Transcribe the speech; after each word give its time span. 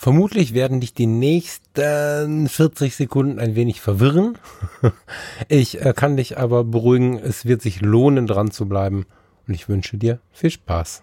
Vermutlich 0.00 0.54
werden 0.54 0.78
dich 0.78 0.94
die 0.94 1.08
nächsten 1.08 2.48
40 2.48 2.94
Sekunden 2.94 3.40
ein 3.40 3.56
wenig 3.56 3.80
verwirren. 3.80 4.38
Ich 5.48 5.84
äh, 5.84 5.92
kann 5.92 6.16
dich 6.16 6.38
aber 6.38 6.62
beruhigen, 6.62 7.18
es 7.18 7.46
wird 7.46 7.62
sich 7.62 7.80
lohnen, 7.80 8.28
dran 8.28 8.52
zu 8.52 8.66
bleiben. 8.66 9.06
Und 9.48 9.54
ich 9.54 9.68
wünsche 9.68 9.96
dir 9.96 10.20
viel 10.30 10.50
Spaß. 10.50 11.02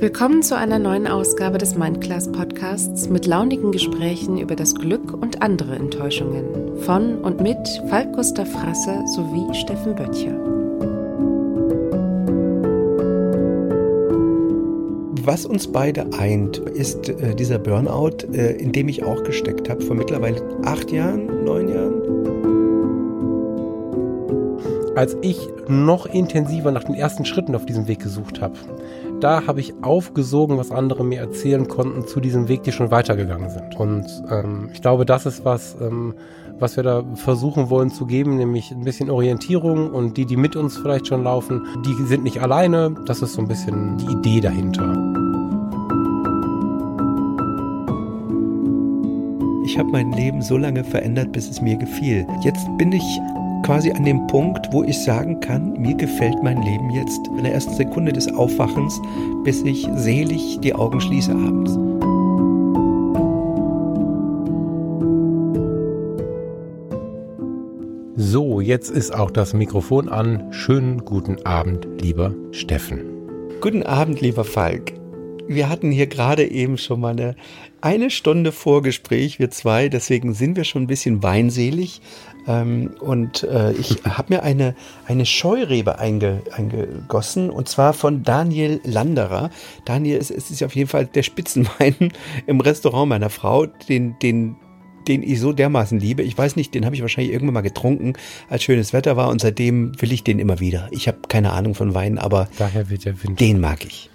Willkommen 0.00 0.42
zu 0.42 0.56
einer 0.56 0.80
neuen 0.80 1.06
Ausgabe 1.06 1.58
des 1.58 1.76
Mindclass 1.76 2.32
Podcasts 2.32 3.08
mit 3.08 3.24
launigen 3.24 3.70
Gesprächen 3.70 4.38
über 4.38 4.56
das 4.56 4.74
Glück 4.74 5.12
und 5.12 5.42
andere 5.42 5.76
Enttäuschungen 5.76 6.76
von 6.78 7.18
und 7.18 7.40
mit 7.40 7.68
Falk 7.88 8.12
Gustav 8.14 8.50
Frasse 8.50 9.04
sowie 9.14 9.54
Steffen 9.54 9.94
Böttcher. 9.94 10.51
Was 15.24 15.46
uns 15.46 15.70
beide 15.70 16.12
eint, 16.18 16.58
ist 16.58 17.08
äh, 17.08 17.36
dieser 17.36 17.60
Burnout, 17.60 18.26
äh, 18.32 18.56
in 18.56 18.72
dem 18.72 18.88
ich 18.88 19.04
auch 19.04 19.22
gesteckt 19.22 19.70
habe, 19.70 19.80
vor 19.80 19.94
mittlerweile 19.94 20.42
acht 20.64 20.90
Jahren, 20.90 21.44
neun 21.44 21.68
Jahren. 21.68 22.02
Als 24.96 25.16
ich 25.22 25.38
noch 25.68 26.06
intensiver 26.06 26.72
nach 26.72 26.82
den 26.82 26.96
ersten 26.96 27.24
Schritten 27.24 27.54
auf 27.54 27.66
diesem 27.66 27.86
Weg 27.86 28.00
gesucht 28.00 28.40
habe, 28.40 28.54
da 29.20 29.46
habe 29.46 29.60
ich 29.60 29.74
aufgesogen, 29.82 30.58
was 30.58 30.72
andere 30.72 31.04
mir 31.04 31.20
erzählen 31.20 31.68
konnten 31.68 32.04
zu 32.04 32.18
diesem 32.18 32.48
Weg, 32.48 32.64
die 32.64 32.72
schon 32.72 32.90
weitergegangen 32.90 33.48
sind. 33.48 33.76
Und 33.78 34.24
ähm, 34.28 34.70
ich 34.72 34.82
glaube, 34.82 35.06
das 35.06 35.24
ist 35.24 35.44
was, 35.44 35.76
ähm, 35.80 36.14
was 36.62 36.76
wir 36.76 36.84
da 36.84 37.02
versuchen 37.14 37.68
wollen 37.68 37.90
zu 37.90 38.06
geben, 38.06 38.36
nämlich 38.36 38.70
ein 38.70 38.84
bisschen 38.84 39.10
Orientierung 39.10 39.90
und 39.90 40.16
die, 40.16 40.24
die 40.24 40.36
mit 40.36 40.54
uns 40.56 40.78
vielleicht 40.78 41.08
schon 41.08 41.24
laufen, 41.24 41.66
die 41.84 41.92
sind 42.04 42.22
nicht 42.22 42.40
alleine. 42.40 42.94
Das 43.04 43.20
ist 43.20 43.34
so 43.34 43.42
ein 43.42 43.48
bisschen 43.48 43.98
die 43.98 44.12
Idee 44.12 44.40
dahinter. 44.40 44.92
Ich 49.66 49.78
habe 49.78 49.90
mein 49.90 50.12
Leben 50.12 50.40
so 50.40 50.56
lange 50.56 50.84
verändert, 50.84 51.32
bis 51.32 51.50
es 51.50 51.60
mir 51.60 51.76
gefiel. 51.76 52.26
Jetzt 52.42 52.66
bin 52.78 52.92
ich 52.92 53.02
quasi 53.64 53.90
an 53.90 54.04
dem 54.04 54.26
Punkt, 54.28 54.68
wo 54.70 54.84
ich 54.84 54.98
sagen 54.98 55.40
kann, 55.40 55.72
mir 55.80 55.94
gefällt 55.94 56.42
mein 56.42 56.62
Leben 56.62 56.90
jetzt 56.90 57.26
in 57.28 57.42
der 57.42 57.54
ersten 57.54 57.74
Sekunde 57.74 58.12
des 58.12 58.32
Aufwachens, 58.34 59.00
bis 59.44 59.62
ich 59.62 59.88
selig 59.96 60.60
die 60.60 60.74
Augen 60.74 61.00
schließe 61.00 61.32
abends. 61.32 61.78
So, 68.24 68.60
jetzt 68.60 68.88
ist 68.88 69.12
auch 69.12 69.32
das 69.32 69.52
Mikrofon 69.52 70.08
an. 70.08 70.52
Schönen 70.52 71.04
guten 71.04 71.44
Abend, 71.44 71.88
lieber 72.00 72.32
Steffen. 72.52 73.00
Guten 73.60 73.82
Abend, 73.82 74.20
lieber 74.20 74.44
Falk. 74.44 74.92
Wir 75.48 75.68
hatten 75.68 75.90
hier 75.90 76.06
gerade 76.06 76.48
eben 76.48 76.78
schon 76.78 77.00
mal 77.00 77.10
eine, 77.10 77.34
eine 77.80 78.10
Stunde 78.10 78.52
Vorgespräch, 78.52 79.40
wir 79.40 79.50
zwei, 79.50 79.88
deswegen 79.88 80.34
sind 80.34 80.56
wir 80.56 80.62
schon 80.62 80.84
ein 80.84 80.86
bisschen 80.86 81.24
weinselig. 81.24 82.00
Ähm, 82.46 82.92
und 83.00 83.42
äh, 83.42 83.72
ich 83.72 84.04
habe 84.08 84.34
mir 84.34 84.44
eine, 84.44 84.76
eine 85.08 85.26
Scheurebe 85.26 85.98
einge, 85.98 86.42
eingegossen 86.52 87.50
und 87.50 87.68
zwar 87.68 87.92
von 87.92 88.22
Daniel 88.22 88.80
Landerer. 88.84 89.50
Daniel 89.84 90.18
ist, 90.18 90.30
ist 90.30 90.62
auf 90.62 90.76
jeden 90.76 90.88
Fall 90.88 91.06
der 91.06 91.24
Spitzenwein 91.24 92.12
im 92.46 92.60
Restaurant 92.60 93.08
meiner 93.08 93.30
Frau, 93.30 93.66
den, 93.66 94.16
den, 94.20 94.54
den 95.08 95.22
ich 95.22 95.40
so 95.40 95.52
dermaßen 95.52 95.98
liebe. 95.98 96.22
Ich 96.22 96.36
weiß 96.36 96.56
nicht, 96.56 96.74
den 96.74 96.84
habe 96.84 96.94
ich 96.94 97.02
wahrscheinlich 97.02 97.32
irgendwann 97.32 97.54
mal 97.54 97.60
getrunken, 97.62 98.14
als 98.48 98.62
schönes 98.62 98.92
Wetter 98.92 99.16
war 99.16 99.28
und 99.28 99.40
seitdem 99.40 100.00
will 100.00 100.12
ich 100.12 100.24
den 100.24 100.38
immer 100.38 100.60
wieder. 100.60 100.88
Ich 100.90 101.08
habe 101.08 101.18
keine 101.28 101.52
Ahnung 101.52 101.74
von 101.74 101.94
Wein, 101.94 102.18
aber 102.18 102.48
Daher 102.58 102.88
wird 102.90 103.04
der 103.04 103.22
Wind. 103.22 103.40
den 103.40 103.60
mag 103.60 103.84
ich. 103.84 104.08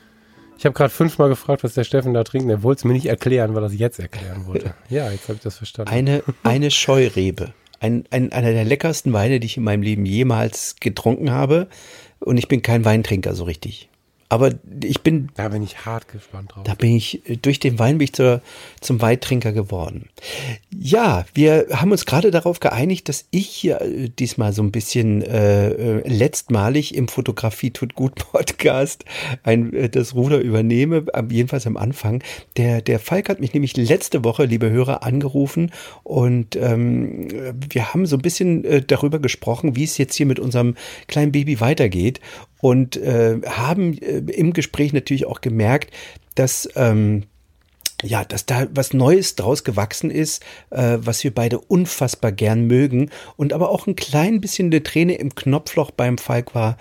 Ich 0.58 0.66
habe 0.66 0.74
gerade 0.74 0.90
fünfmal 0.90 1.30
gefragt, 1.30 1.64
was 1.64 1.76
der 1.76 1.84
Steffen 1.84 2.14
da 2.16 2.24
trinkt. 2.24 2.50
Er 2.50 2.64
wollte 2.64 2.80
es 2.80 2.84
mir 2.86 2.94
nicht 2.94 3.06
erklären, 3.06 3.53
weil 3.53 3.64
er 3.64 3.68
es 3.68 3.78
jetzt 3.78 4.00
erklären 4.00 4.47
wollte. 4.47 4.74
Ja, 4.90 5.12
jetzt 5.12 5.24
habe 5.24 5.36
ich 5.36 5.42
das 5.42 5.58
verstanden. 5.58 5.92
Eine, 5.92 6.24
eine 6.44 6.72
Scheurebe. 6.72 7.53
Ein, 7.80 8.06
ein, 8.09 8.31
einer 8.31 8.52
der 8.53 8.66
leckersten 8.66 9.14
Weine, 9.14 9.40
die 9.40 9.46
ich 9.46 9.58
in 9.58 9.64
meinem 9.64 9.84
Leben 9.84 10.06
jemals 10.08 10.78
getrunken 10.80 11.30
habe. 11.30 11.68
Und 12.20 12.38
ich 12.38 12.47
bin 12.47 12.64
kein 12.64 12.86
Weintrinker 12.86 13.36
so 13.36 13.44
richtig. 13.44 13.90
Aber 14.30 14.54
ich 14.84 15.02
bin. 15.02 15.30
Da 15.36 15.48
bin 15.48 15.64
ich 15.64 15.86
hart 15.86 16.10
gespannt 16.10 16.54
drauf. 16.54 16.64
Da 16.66 16.76
bin 16.76 16.96
ich, 16.96 17.22
durch 17.42 17.60
den 17.60 17.80
Wein 17.80 17.98
bin 17.98 18.06
ich 18.06 18.14
zur, 18.14 18.42
zum 18.82 19.02
Weittrinker 19.02 19.54
geworden. 19.54 20.10
Ja, 20.78 21.26
wir 21.34 21.68
haben 21.72 21.92
uns 21.92 22.06
gerade 22.06 22.30
darauf 22.30 22.60
geeinigt, 22.60 23.08
dass 23.08 23.26
ich 23.32 23.48
hier 23.48 23.82
äh, 23.82 24.10
diesmal 24.10 24.52
so 24.52 24.62
ein 24.64 24.72
bisschen 24.72 25.22
äh, 25.22 25.70
äh 25.70 26.08
letztmalig 26.08 26.94
im 26.96 27.08
Fotografie 27.08 27.72
tut 27.72 27.96
gut 27.96 28.16
Podcast 28.32 29.06
ein, 29.44 29.74
äh, 29.74 29.90
das 29.90 30.14
Ruder 30.14 30.40
übernehme, 30.40 31.06
jedenfalls 31.30 31.66
am 31.66 31.78
Anfang. 31.78 32.22
Der, 32.58 32.82
der 32.82 33.00
Falk 33.00 33.30
hat 33.30 33.40
mich 33.40 33.54
nämlich 33.54 33.78
letzte 33.78 34.26
Woche, 34.26 34.44
liebe 34.44 34.70
Hörer, 34.70 35.04
angerufen 35.04 35.72
und 36.04 36.58
ähm, 36.58 37.30
wir 37.70 37.94
haben 37.94 38.06
so 38.06 38.18
ein 38.18 38.22
bisschen 38.22 38.66
äh, 38.66 38.82
darüber 38.82 39.20
gesprochen, 39.20 39.76
wie 39.76 39.86
es 39.86 39.98
jetzt 39.98 40.16
hier 40.16 40.26
mit 40.26 40.40
unserem 40.40 40.76
kleinen 41.08 41.32
Baby 41.32 41.62
weitergeht 41.62 42.20
und 42.59 42.97
äh, 42.97 43.40
haben 43.45 43.97
äh, 43.97 44.18
im 44.18 44.53
Gespräch 44.53 44.94
natürlich 44.94 45.25
auch 45.25 45.41
gemerkt, 45.41 45.91
dass 46.35 46.69
ähm, 46.75 47.23
ja, 48.03 48.23
dass 48.23 48.45
da 48.45 48.68
was 48.73 48.94
Neues 48.94 49.35
draus 49.35 49.63
gewachsen 49.63 50.12
ist, 50.12 50.44
äh, 50.69 50.97
was 51.00 51.23
wir 51.23 51.34
beide 51.34 51.57
unfassbar 51.59 52.31
gern 52.31 52.67
mögen 52.67 53.09
und 53.38 53.53
aber 53.53 53.72
auch 53.72 53.88
ein 53.88 53.96
klein 53.96 54.40
bisschen 54.40 54.67
eine 54.67 54.84
Träne 54.84 55.16
im 55.16 55.34
Knopfloch 55.34 55.90
beim 55.90 56.19
Falk 56.19 56.53
war, 56.53 56.78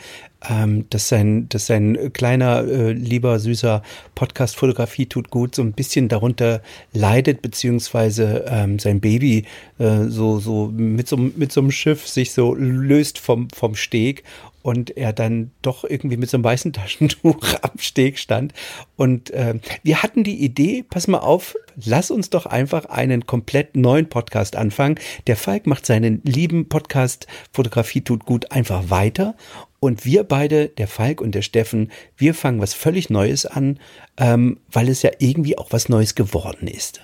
ähm, 0.48 0.84
dass 0.91 1.09
sein, 1.09 1.48
dass 1.48 1.66
sein 1.66 2.12
kleiner, 2.12 2.65
äh, 2.65 2.92
lieber, 2.92 3.38
süßer 3.38 3.82
Podcast 4.15 4.56
Fotografie 4.56 5.06
tut 5.06 5.31
gut 5.31 5.54
so 5.54 5.62
ein 5.62 5.72
bisschen 5.72 6.09
darunter 6.09 6.60
leidet, 6.92 7.41
beziehungsweise 7.41 8.44
ähm, 8.48 8.78
sein 8.78 9.00
Baby 9.00 9.47
äh, 9.78 10.04
so, 10.09 10.38
so 10.38 10.66
mit 10.66 11.09
so, 11.09 11.16
mit 11.16 11.50
so 11.50 11.62
einem 11.62 11.70
Schiff 11.70 12.06
sich 12.06 12.32
so 12.32 12.54
löst 12.54 13.19
vom, 13.19 13.48
vom 13.50 13.75
Steg 13.75 14.22
und 14.66 14.97
er 14.97 15.12
dann 15.12 15.53
doch 15.62 15.84
irgendwie 15.84 16.16
mit 16.16 16.28
so 16.28 16.37
einem 16.37 16.43
weißen 16.43 16.72
Taschentuch 16.72 17.38
am 17.62 17.78
Steg 17.78 18.19
stand. 18.19 18.53
Und 18.97 19.31
äh, 19.31 19.60
wir 19.84 20.03
hatten 20.03 20.25
die 20.25 20.43
Idee, 20.43 20.82
pass 20.82 21.06
mal 21.06 21.21
auf, 21.21 21.54
lass 21.84 22.10
uns 22.10 22.31
doch 22.31 22.47
einfach 22.47 22.87
einen 22.87 23.27
komplett 23.27 23.77
neuen 23.77 24.09
Podcast 24.09 24.56
anfangen. 24.56 24.99
Der 25.28 25.37
Falk 25.37 25.69
macht 25.69 25.87
seinen 25.87 26.21
lieben 26.25 26.69
Podcast 26.69 27.28
Fotografie 27.53 28.00
tut 28.00 28.25
gut 28.25 28.50
einfach 28.50 28.91
weiter. 28.91 29.37
Und 29.78 30.04
wir 30.04 30.25
beide, 30.25 30.66
der 30.66 30.88
Falk 30.88 31.21
und 31.21 31.37
der 31.37 31.43
Steffen, 31.43 31.93
wir 32.16 32.34
fangen 32.34 32.60
was 32.60 32.75
völlig 32.75 33.09
Neues 33.09 33.47
an, 33.47 33.78
ähm, 34.16 34.59
weil 34.72 34.88
es 34.88 35.00
ja 35.03 35.12
irgendwie 35.21 35.56
auch 35.56 35.69
was 35.71 35.88
Neues 35.88 36.16
geworden 36.16 36.66
ist. 36.66 37.03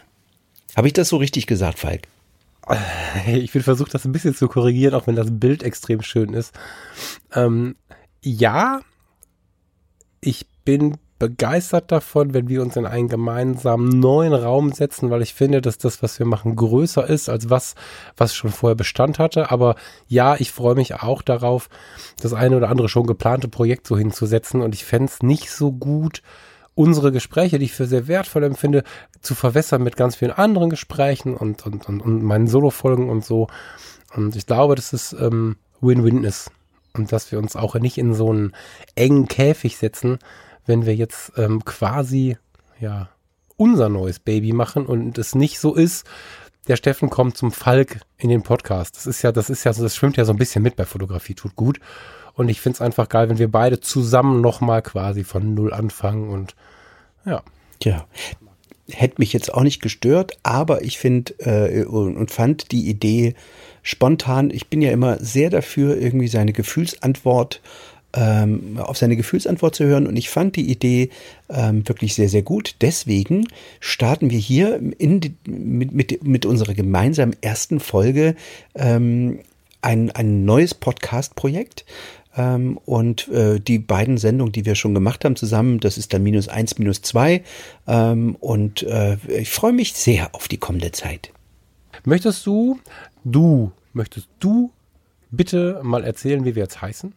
Habe 0.74 0.88
ich 0.88 0.94
das 0.94 1.10
so 1.10 1.16
richtig 1.16 1.46
gesagt, 1.46 1.78
Falk? 1.78 2.08
Ich 3.26 3.52
will 3.54 3.62
versuchen, 3.62 3.90
das 3.92 4.04
ein 4.04 4.12
bisschen 4.12 4.34
zu 4.34 4.48
korrigieren, 4.48 4.94
auch 4.94 5.06
wenn 5.06 5.16
das 5.16 5.28
Bild 5.30 5.62
extrem 5.62 6.02
schön 6.02 6.32
ist. 6.32 6.54
Ähm, 7.34 7.76
ja, 8.22 8.80
ich 10.20 10.46
bin 10.64 10.96
begeistert 11.18 11.92
davon, 11.92 12.34
wenn 12.34 12.48
wir 12.48 12.62
uns 12.62 12.74
in 12.74 12.84
einen 12.84 13.06
gemeinsamen 13.06 13.88
neuen 14.00 14.32
Raum 14.32 14.72
setzen, 14.72 15.08
weil 15.10 15.22
ich 15.22 15.34
finde, 15.34 15.60
dass 15.60 15.78
das, 15.78 16.02
was 16.02 16.18
wir 16.18 16.26
machen, 16.26 16.56
größer 16.56 17.08
ist 17.08 17.28
als 17.28 17.48
was, 17.48 17.76
was 18.16 18.34
schon 18.34 18.50
vorher 18.50 18.74
Bestand 18.74 19.20
hatte. 19.20 19.52
Aber 19.52 19.76
ja, 20.08 20.34
ich 20.36 20.50
freue 20.50 20.74
mich 20.74 20.94
auch 20.96 21.22
darauf, 21.22 21.68
das 22.20 22.32
eine 22.32 22.56
oder 22.56 22.70
andere 22.70 22.88
schon 22.88 23.06
geplante 23.06 23.46
Projekt 23.46 23.86
so 23.86 23.96
hinzusetzen. 23.96 24.62
Und 24.62 24.74
ich 24.74 24.84
fände 24.84 25.12
es 25.12 25.22
nicht 25.22 25.52
so 25.52 25.70
gut, 25.70 26.22
unsere 26.74 27.12
Gespräche, 27.12 27.58
die 27.58 27.66
ich 27.66 27.72
für 27.72 27.86
sehr 27.86 28.08
wertvoll 28.08 28.44
empfinde, 28.44 28.82
zu 29.20 29.34
verwässern 29.34 29.82
mit 29.82 29.96
ganz 29.96 30.16
vielen 30.16 30.32
anderen 30.32 30.70
Gesprächen 30.70 31.36
und, 31.36 31.66
und, 31.66 31.88
und, 31.88 32.00
und 32.00 32.22
meinen 32.22 32.46
Solo-Folgen 32.46 33.10
und 33.10 33.24
so. 33.24 33.48
Und 34.14 34.36
ich 34.36 34.46
glaube, 34.46 34.74
dass 34.74 34.92
es 34.92 35.12
ähm, 35.12 35.56
Win-Win 35.80 36.24
ist. 36.24 36.50
Und 36.94 37.10
dass 37.10 37.32
wir 37.32 37.38
uns 37.38 37.56
auch 37.56 37.74
nicht 37.76 37.96
in 37.96 38.14
so 38.14 38.30
einen 38.30 38.52
engen 38.94 39.26
Käfig 39.26 39.78
setzen, 39.78 40.18
wenn 40.66 40.84
wir 40.84 40.94
jetzt 40.94 41.32
ähm, 41.36 41.64
quasi, 41.64 42.36
ja, 42.78 43.08
unser 43.56 43.88
neues 43.88 44.18
Baby 44.18 44.52
machen 44.52 44.86
und 44.86 45.18
es 45.18 45.34
nicht 45.34 45.58
so 45.58 45.74
ist, 45.74 46.06
der 46.68 46.76
Steffen 46.76 47.10
kommt 47.10 47.36
zum 47.36 47.50
Falk 47.50 48.00
in 48.18 48.28
den 48.28 48.42
Podcast. 48.42 48.96
Das 48.96 49.06
ist 49.06 49.22
ja, 49.22 49.32
das 49.32 49.50
ist 49.50 49.64
ja 49.64 49.72
so, 49.72 49.82
das 49.82 49.96
schwimmt 49.96 50.16
ja 50.16 50.24
so 50.24 50.32
ein 50.32 50.38
bisschen 50.38 50.62
mit 50.62 50.76
bei 50.76 50.84
Fotografie, 50.84 51.34
tut 51.34 51.56
gut. 51.56 51.80
Und 52.34 52.48
ich 52.48 52.60
finde 52.60 52.76
es 52.76 52.80
einfach 52.80 53.08
geil, 53.08 53.28
wenn 53.28 53.38
wir 53.38 53.50
beide 53.50 53.80
zusammen 53.80 54.40
nochmal 54.40 54.82
quasi 54.82 55.24
von 55.24 55.54
Null 55.54 55.72
anfangen 55.72 56.30
und 56.30 56.54
ja. 57.24 57.42
Ja. 57.82 58.06
Hätte 58.90 59.16
mich 59.18 59.32
jetzt 59.32 59.52
auch 59.54 59.62
nicht 59.62 59.80
gestört, 59.80 60.38
aber 60.42 60.82
ich 60.82 60.98
finde 60.98 61.34
äh, 61.38 61.84
und, 61.84 62.16
und 62.16 62.30
fand 62.30 62.72
die 62.72 62.88
Idee 62.88 63.34
spontan, 63.82 64.50
ich 64.50 64.68
bin 64.68 64.82
ja 64.82 64.90
immer 64.90 65.18
sehr 65.18 65.50
dafür, 65.50 65.96
irgendwie 65.96 66.28
seine 66.28 66.52
Gefühlsantwort 66.52 67.60
ähm, 68.14 68.78
auf 68.78 68.98
seine 68.98 69.16
Gefühlsantwort 69.16 69.74
zu 69.74 69.84
hören. 69.84 70.06
Und 70.06 70.16
ich 70.16 70.28
fand 70.28 70.56
die 70.56 70.70
Idee 70.70 71.10
ähm, 71.48 71.86
wirklich 71.88 72.14
sehr, 72.14 72.28
sehr 72.28 72.42
gut. 72.42 72.76
Deswegen 72.80 73.46
starten 73.80 74.30
wir 74.30 74.38
hier 74.38 74.80
in 74.98 75.20
mit, 75.46 75.92
mit, 75.92 76.24
mit 76.26 76.46
unserer 76.46 76.74
gemeinsamen 76.74 77.36
ersten 77.40 77.80
Folge 77.80 78.34
ähm, 78.74 79.40
ein, 79.80 80.10
ein 80.10 80.44
neues 80.44 80.74
Podcast-Projekt. 80.74 81.84
Ähm, 82.36 82.78
und 82.84 83.28
äh, 83.28 83.60
die 83.60 83.78
beiden 83.78 84.18
Sendungen, 84.18 84.52
die 84.52 84.64
wir 84.64 84.74
schon 84.74 84.94
gemacht 84.94 85.24
haben 85.24 85.36
zusammen, 85.36 85.80
das 85.80 85.98
ist 85.98 86.12
dann 86.12 86.22
minus 86.22 86.48
eins, 86.48 86.78
minus 86.78 87.02
zwei. 87.02 87.42
Ähm, 87.86 88.36
und 88.40 88.82
äh, 88.84 89.16
ich 89.28 89.50
freue 89.50 89.72
mich 89.72 89.92
sehr 89.94 90.34
auf 90.34 90.48
die 90.48 90.58
kommende 90.58 90.92
Zeit. 90.92 91.32
Möchtest 92.04 92.46
du, 92.46 92.78
du, 93.24 93.72
möchtest 93.92 94.28
du 94.40 94.70
bitte 95.30 95.80
mal 95.82 96.04
erzählen, 96.04 96.44
wie 96.44 96.54
wir 96.54 96.62
jetzt 96.62 96.80
heißen? 96.80 97.12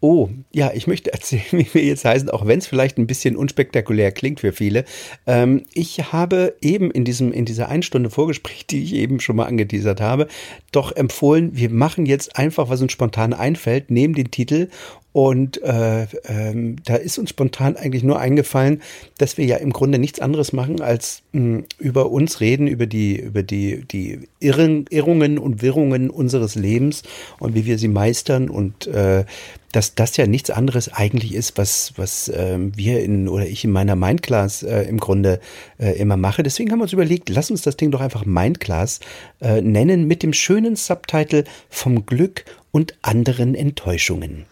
Oh, 0.00 0.28
ja, 0.52 0.72
ich 0.74 0.86
möchte 0.86 1.12
erzählen, 1.12 1.44
wie 1.52 1.72
wir 1.72 1.84
jetzt 1.84 2.04
heißen, 2.04 2.30
auch 2.30 2.46
wenn 2.46 2.58
es 2.58 2.66
vielleicht 2.66 2.98
ein 2.98 3.06
bisschen 3.06 3.36
unspektakulär 3.36 4.12
klingt 4.12 4.40
für 4.40 4.52
viele. 4.52 4.84
Ähm, 5.26 5.64
ich 5.74 6.12
habe 6.12 6.56
eben 6.60 6.90
in 6.90 7.04
diesem, 7.04 7.32
in 7.32 7.44
dieser 7.44 7.68
Einstunde 7.68 8.10
Vorgespräch, 8.10 8.66
die 8.70 8.82
ich 8.82 8.94
eben 8.94 9.20
schon 9.20 9.36
mal 9.36 9.46
angeteasert 9.46 10.00
habe, 10.00 10.28
doch 10.72 10.92
empfohlen, 10.92 11.50
wir 11.54 11.70
machen 11.70 12.06
jetzt 12.06 12.36
einfach, 12.36 12.68
was 12.68 12.82
uns 12.82 12.92
spontan 12.92 13.32
einfällt, 13.32 13.90
nehmen 13.90 14.14
den 14.14 14.30
Titel 14.30 14.68
und 15.14 15.62
äh, 15.62 16.08
ähm, 16.24 16.74
da 16.84 16.96
ist 16.96 17.18
uns 17.18 17.30
spontan 17.30 17.76
eigentlich 17.76 18.02
nur 18.02 18.18
eingefallen, 18.18 18.82
dass 19.16 19.38
wir 19.38 19.44
ja 19.44 19.58
im 19.58 19.72
Grunde 19.72 20.00
nichts 20.00 20.18
anderes 20.18 20.52
machen, 20.52 20.80
als 20.80 21.22
mh, 21.30 21.62
über 21.78 22.10
uns 22.10 22.40
reden, 22.40 22.66
über 22.66 22.86
die, 22.86 23.20
über 23.20 23.44
die, 23.44 23.84
die 23.84 24.28
Irren, 24.40 24.86
Irrungen 24.90 25.38
und 25.38 25.62
Wirrungen 25.62 26.10
unseres 26.10 26.56
Lebens 26.56 27.04
und 27.38 27.54
wie 27.54 27.64
wir 27.64 27.78
sie 27.78 27.86
meistern 27.86 28.50
und 28.50 28.88
äh, 28.88 29.24
dass 29.72 29.94
das 29.94 30.16
ja 30.16 30.26
nichts 30.26 30.50
anderes 30.50 30.92
eigentlich 30.92 31.34
ist, 31.34 31.58
was, 31.58 31.92
was 31.96 32.28
äh, 32.28 32.58
wir 32.58 33.02
in 33.02 33.28
oder 33.28 33.46
ich 33.46 33.64
in 33.64 33.72
meiner 33.72 33.96
Mindclass 33.96 34.62
äh, 34.62 34.82
im 34.82 34.98
Grunde 34.98 35.40
äh, 35.78 35.92
immer 35.98 36.16
mache. 36.16 36.42
Deswegen 36.42 36.70
haben 36.70 36.78
wir 36.78 36.84
uns 36.84 36.92
überlegt, 36.92 37.28
lass 37.28 37.50
uns 37.50 37.62
das 37.62 37.76
Ding 37.76 37.90
doch 37.90 38.00
einfach 38.00 38.24
Mindclass 38.24 39.00
äh, 39.40 39.60
nennen 39.60 40.06
mit 40.06 40.22
dem 40.22 40.32
schönen 40.32 40.76
Subtitle 40.76 41.44
vom 41.68 42.06
Glück 42.06 42.44
und 42.70 42.94
anderen 43.02 43.54
Enttäuschungen. 43.54 44.46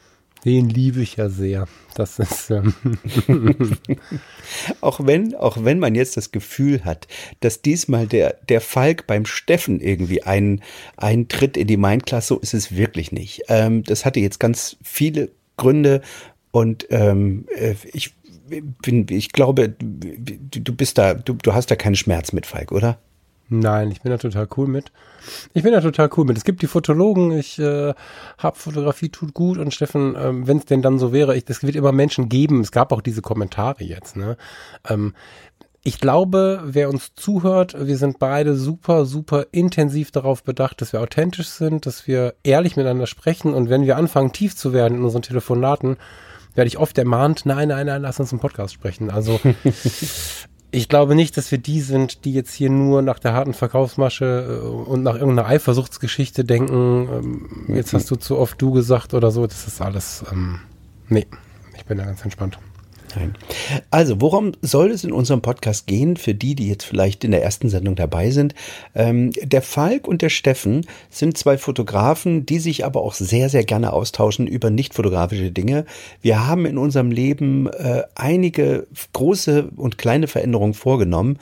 Den 0.44 0.68
liebe 0.68 1.02
ich 1.02 1.16
ja 1.16 1.28
sehr. 1.28 1.68
Das 1.94 2.18
ist. 2.18 2.50
Ähm 2.50 2.74
auch, 4.80 5.00
wenn, 5.04 5.34
auch 5.34 5.64
wenn 5.64 5.78
man 5.78 5.94
jetzt 5.94 6.16
das 6.16 6.32
Gefühl 6.32 6.84
hat, 6.84 7.06
dass 7.40 7.62
diesmal 7.62 8.06
der, 8.06 8.38
der 8.48 8.60
Falk 8.60 9.06
beim 9.06 9.26
Steffen 9.26 9.80
irgendwie 9.80 10.22
einen, 10.22 10.62
einen 10.96 11.28
Tritt 11.28 11.56
in 11.56 11.66
die 11.66 11.76
Mindclass, 11.76 12.26
so 12.26 12.38
ist 12.38 12.54
es 12.54 12.76
wirklich 12.76 13.12
nicht. 13.12 13.42
Ähm, 13.48 13.82
das 13.84 14.04
hatte 14.04 14.20
jetzt 14.20 14.40
ganz 14.40 14.76
viele 14.82 15.30
Gründe 15.56 16.02
und 16.50 16.86
ähm, 16.90 17.46
äh, 17.56 17.74
ich 17.92 18.14
bin, 18.82 19.06
ich 19.08 19.32
glaube, 19.32 19.70
du 19.70 20.74
bist 20.74 20.98
da, 20.98 21.14
du, 21.14 21.34
du 21.34 21.54
hast 21.54 21.70
da 21.70 21.76
keinen 21.76 21.94
Schmerz 21.94 22.32
mit, 22.32 22.46
Falk, 22.46 22.72
oder? 22.72 22.98
Nein, 23.48 23.90
ich 23.90 24.00
bin 24.00 24.10
da 24.10 24.18
total 24.18 24.48
cool 24.56 24.66
mit. 24.66 24.92
Ich 25.52 25.62
bin 25.62 25.72
da 25.72 25.80
total 25.80 26.08
cool 26.16 26.24
mit. 26.24 26.36
Es 26.36 26.44
gibt 26.44 26.62
die 26.62 26.66
Fotologen, 26.66 27.32
ich 27.32 27.58
äh, 27.58 27.92
habe 28.38 28.58
Fotografie 28.58 29.10
tut 29.10 29.34
gut 29.34 29.58
und 29.58 29.74
Steffen, 29.74 30.16
ähm, 30.18 30.46
wenn 30.46 30.58
es 30.58 30.64
denn 30.64 30.82
dann 30.82 30.98
so 30.98 31.12
wäre, 31.12 31.36
es 31.36 31.62
wird 31.62 31.76
immer 31.76 31.92
Menschen 31.92 32.28
geben. 32.28 32.60
Es 32.60 32.72
gab 32.72 32.92
auch 32.92 33.02
diese 33.02 33.20
Kommentare 33.20 33.84
jetzt. 33.84 34.16
Ne? 34.16 34.36
Ähm, 34.88 35.14
ich 35.84 35.98
glaube, 35.98 36.62
wer 36.64 36.88
uns 36.88 37.14
zuhört, 37.16 37.74
wir 37.76 37.96
sind 37.96 38.20
beide 38.20 38.54
super, 38.54 39.04
super 39.04 39.46
intensiv 39.50 40.12
darauf 40.12 40.44
bedacht, 40.44 40.80
dass 40.80 40.92
wir 40.92 41.00
authentisch 41.00 41.48
sind, 41.48 41.86
dass 41.86 42.06
wir 42.06 42.34
ehrlich 42.44 42.76
miteinander 42.76 43.08
sprechen 43.08 43.52
und 43.52 43.68
wenn 43.68 43.84
wir 43.84 43.96
anfangen, 43.96 44.32
tief 44.32 44.54
zu 44.54 44.72
werden 44.72 44.98
in 44.98 45.04
unseren 45.04 45.22
Telefonaten, 45.22 45.96
werde 46.54 46.68
ich 46.68 46.78
oft 46.78 46.96
ermahnt, 46.98 47.46
nein, 47.46 47.68
nein, 47.68 47.86
nein, 47.86 48.02
lass 48.02 48.20
uns 48.20 48.32
einen 48.32 48.40
Podcast 48.40 48.74
sprechen. 48.74 49.10
Also 49.10 49.40
ich 50.72 50.88
glaube 50.88 51.14
nicht, 51.14 51.36
dass 51.36 51.50
wir 51.50 51.58
die 51.58 51.82
sind, 51.82 52.24
die 52.24 52.32
jetzt 52.32 52.52
hier 52.52 52.70
nur 52.70 53.02
nach 53.02 53.18
der 53.18 53.34
harten 53.34 53.52
Verkaufsmasche 53.52 54.60
äh, 54.62 54.66
und 54.66 55.02
nach 55.02 55.14
irgendeiner 55.14 55.46
Eifersuchtsgeschichte 55.46 56.44
denken, 56.44 57.08
ähm, 57.12 57.74
jetzt 57.76 57.92
hast 57.92 58.10
du 58.10 58.16
zu 58.16 58.38
oft 58.38 58.60
du 58.60 58.72
gesagt 58.72 59.12
oder 59.12 59.30
so. 59.30 59.46
Das 59.46 59.66
ist 59.66 59.82
alles, 59.82 60.24
ähm, 60.32 60.60
nee, 61.08 61.26
ich 61.76 61.84
bin 61.84 61.98
da 61.98 62.04
ganz 62.06 62.24
entspannt. 62.24 62.58
Nein. 63.14 63.34
Also, 63.90 64.20
worum 64.20 64.52
soll 64.62 64.90
es 64.90 65.04
in 65.04 65.12
unserem 65.12 65.42
Podcast 65.42 65.86
gehen, 65.86 66.16
für 66.16 66.34
die, 66.34 66.54
die 66.54 66.68
jetzt 66.68 66.84
vielleicht 66.84 67.24
in 67.24 67.30
der 67.30 67.42
ersten 67.42 67.68
Sendung 67.68 67.94
dabei 67.94 68.30
sind? 68.30 68.54
Ähm, 68.94 69.32
der 69.42 69.62
Falk 69.62 70.08
und 70.08 70.22
der 70.22 70.30
Steffen 70.30 70.86
sind 71.10 71.36
zwei 71.36 71.58
Fotografen, 71.58 72.46
die 72.46 72.58
sich 72.58 72.84
aber 72.84 73.02
auch 73.02 73.14
sehr, 73.14 73.48
sehr 73.48 73.64
gerne 73.64 73.92
austauschen 73.92 74.46
über 74.46 74.70
nicht 74.70 74.94
fotografische 74.94 75.50
Dinge. 75.50 75.84
Wir 76.20 76.46
haben 76.46 76.66
in 76.66 76.78
unserem 76.78 77.10
Leben 77.10 77.68
äh, 77.68 78.02
einige 78.14 78.86
große 79.12 79.70
und 79.76 79.98
kleine 79.98 80.26
Veränderungen 80.26 80.74
vorgenommen 80.74 81.38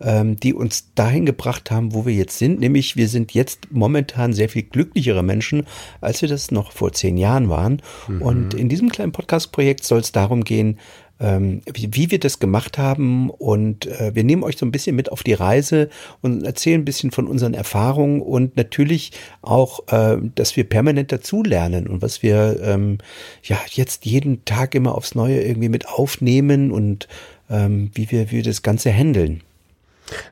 ähm, 0.00 0.36
die 0.36 0.54
uns 0.54 0.92
dahin 0.94 1.26
gebracht 1.26 1.70
haben, 1.70 1.94
wo 1.94 2.06
wir 2.06 2.14
jetzt 2.14 2.38
sind. 2.38 2.60
Nämlich 2.60 2.96
wir 2.96 3.08
sind 3.08 3.32
jetzt 3.32 3.68
momentan 3.70 4.32
sehr 4.32 4.48
viel 4.48 4.62
glücklichere 4.62 5.22
Menschen, 5.22 5.66
als 6.00 6.22
wir 6.22 6.28
das 6.28 6.50
noch 6.50 6.72
vor 6.72 6.92
zehn 6.92 7.16
Jahren 7.16 7.48
waren. 7.48 7.82
Mhm. 8.08 8.22
Und 8.22 8.54
in 8.54 8.68
diesem 8.68 8.88
kleinen 8.88 9.12
Podcast-Projekt 9.12 9.84
soll 9.84 10.00
es 10.00 10.12
darum 10.12 10.44
gehen, 10.44 10.78
ähm, 11.20 11.62
wie, 11.72 11.88
wie, 11.92 12.10
wir 12.10 12.18
das 12.18 12.40
gemacht 12.40 12.76
haben. 12.76 13.30
Und 13.30 13.86
äh, 13.86 14.14
wir 14.14 14.24
nehmen 14.24 14.42
euch 14.42 14.56
so 14.56 14.66
ein 14.66 14.72
bisschen 14.72 14.96
mit 14.96 15.12
auf 15.12 15.22
die 15.22 15.32
Reise 15.32 15.88
und 16.22 16.44
erzählen 16.44 16.80
ein 16.80 16.84
bisschen 16.84 17.12
von 17.12 17.28
unseren 17.28 17.54
Erfahrungen 17.54 18.20
und 18.20 18.56
natürlich 18.56 19.12
auch, 19.40 19.86
äh, 19.88 20.16
dass 20.34 20.56
wir 20.56 20.64
permanent 20.64 21.12
dazulernen 21.12 21.86
und 21.86 22.02
was 22.02 22.22
wir 22.22 22.60
ähm, 22.62 22.98
ja 23.44 23.58
jetzt 23.70 24.06
jeden 24.06 24.44
Tag 24.44 24.74
immer 24.74 24.96
aufs 24.96 25.14
Neue 25.14 25.40
irgendwie 25.40 25.68
mit 25.68 25.88
aufnehmen 25.88 26.72
und 26.72 27.08
ähm, 27.48 27.90
wie 27.94 28.10
wir, 28.10 28.30
wie 28.30 28.36
wir 28.36 28.42
das 28.42 28.62
Ganze 28.62 28.92
handeln. 28.92 29.42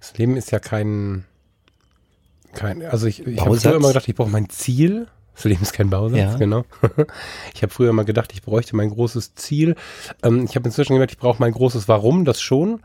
Das 0.01 0.17
Leben 0.19 0.37
ist 0.37 0.51
ja 0.51 0.59
kein, 0.59 1.25
kein 2.55 2.83
also 2.83 3.07
ich, 3.07 3.27
ich 3.27 3.41
habe 3.41 3.59
früher 3.59 3.77
immer 3.77 3.89
gedacht, 3.89 4.09
ich 4.09 4.15
brauche 4.15 4.31
mein 4.31 4.49
Ziel 4.49 5.09
das 5.35 5.45
Leben 5.45 5.63
ist 5.63 5.73
kein 5.73 5.91
Bausatz, 5.91 6.19
ja. 6.19 6.37
genau. 6.37 6.65
Ich 7.55 7.63
habe 7.63 7.73
früher 7.73 7.93
mal 7.93 8.05
gedacht, 8.05 8.33
ich 8.33 8.43
bräuchte 8.43 8.77
mein 8.77 8.91
großes 8.91 9.35
Ziel. 9.35 9.77
Ähm, 10.23 10.45
ich 10.45 10.57
habe 10.57 10.69
inzwischen 10.69 10.93
gemerkt, 10.93 11.13
ich 11.13 11.19
brauche 11.19 11.41
mein 11.41 11.53
großes 11.53 11.89
Warum, 11.89 12.25
das 12.25 12.41
schon. 12.41 12.81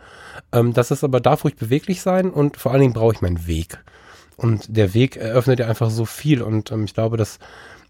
Ähm, 0.52 0.74
das 0.74 0.92
ist 0.92 1.04
aber 1.04 1.20
darf 1.20 1.44
ruhig 1.44 1.56
beweglich 1.56 2.02
sein 2.02 2.30
und 2.30 2.58
vor 2.58 2.72
allen 2.72 2.82
Dingen 2.82 2.94
brauche 2.94 3.14
ich 3.14 3.22
meinen 3.22 3.48
Weg. 3.48 3.80
Und 4.38 4.78
der 4.78 4.94
Weg 4.94 5.18
eröffnet 5.18 5.60
ja 5.60 5.68
einfach 5.68 5.90
so 5.90 6.06
viel. 6.06 6.42
Und 6.42 6.72
ähm, 6.72 6.86
ich 6.86 6.94
glaube, 6.94 7.18
dass 7.18 7.40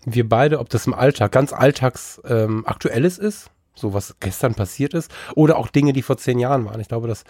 wir 0.05 0.27
beide, 0.27 0.59
ob 0.59 0.69
das 0.69 0.87
im 0.87 0.93
Alltag 0.93 1.31
ganz 1.31 1.53
alltagsaktuelles 1.53 3.19
ähm, 3.19 3.25
ist, 3.25 3.49
so 3.75 3.93
was 3.93 4.15
gestern 4.19 4.55
passiert 4.55 4.93
ist, 4.93 5.11
oder 5.35 5.57
auch 5.57 5.67
Dinge, 5.67 5.93
die 5.93 6.01
vor 6.01 6.17
zehn 6.17 6.39
Jahren 6.39 6.65
waren. 6.65 6.79
Ich 6.79 6.87
glaube, 6.87 7.07
dass, 7.07 7.25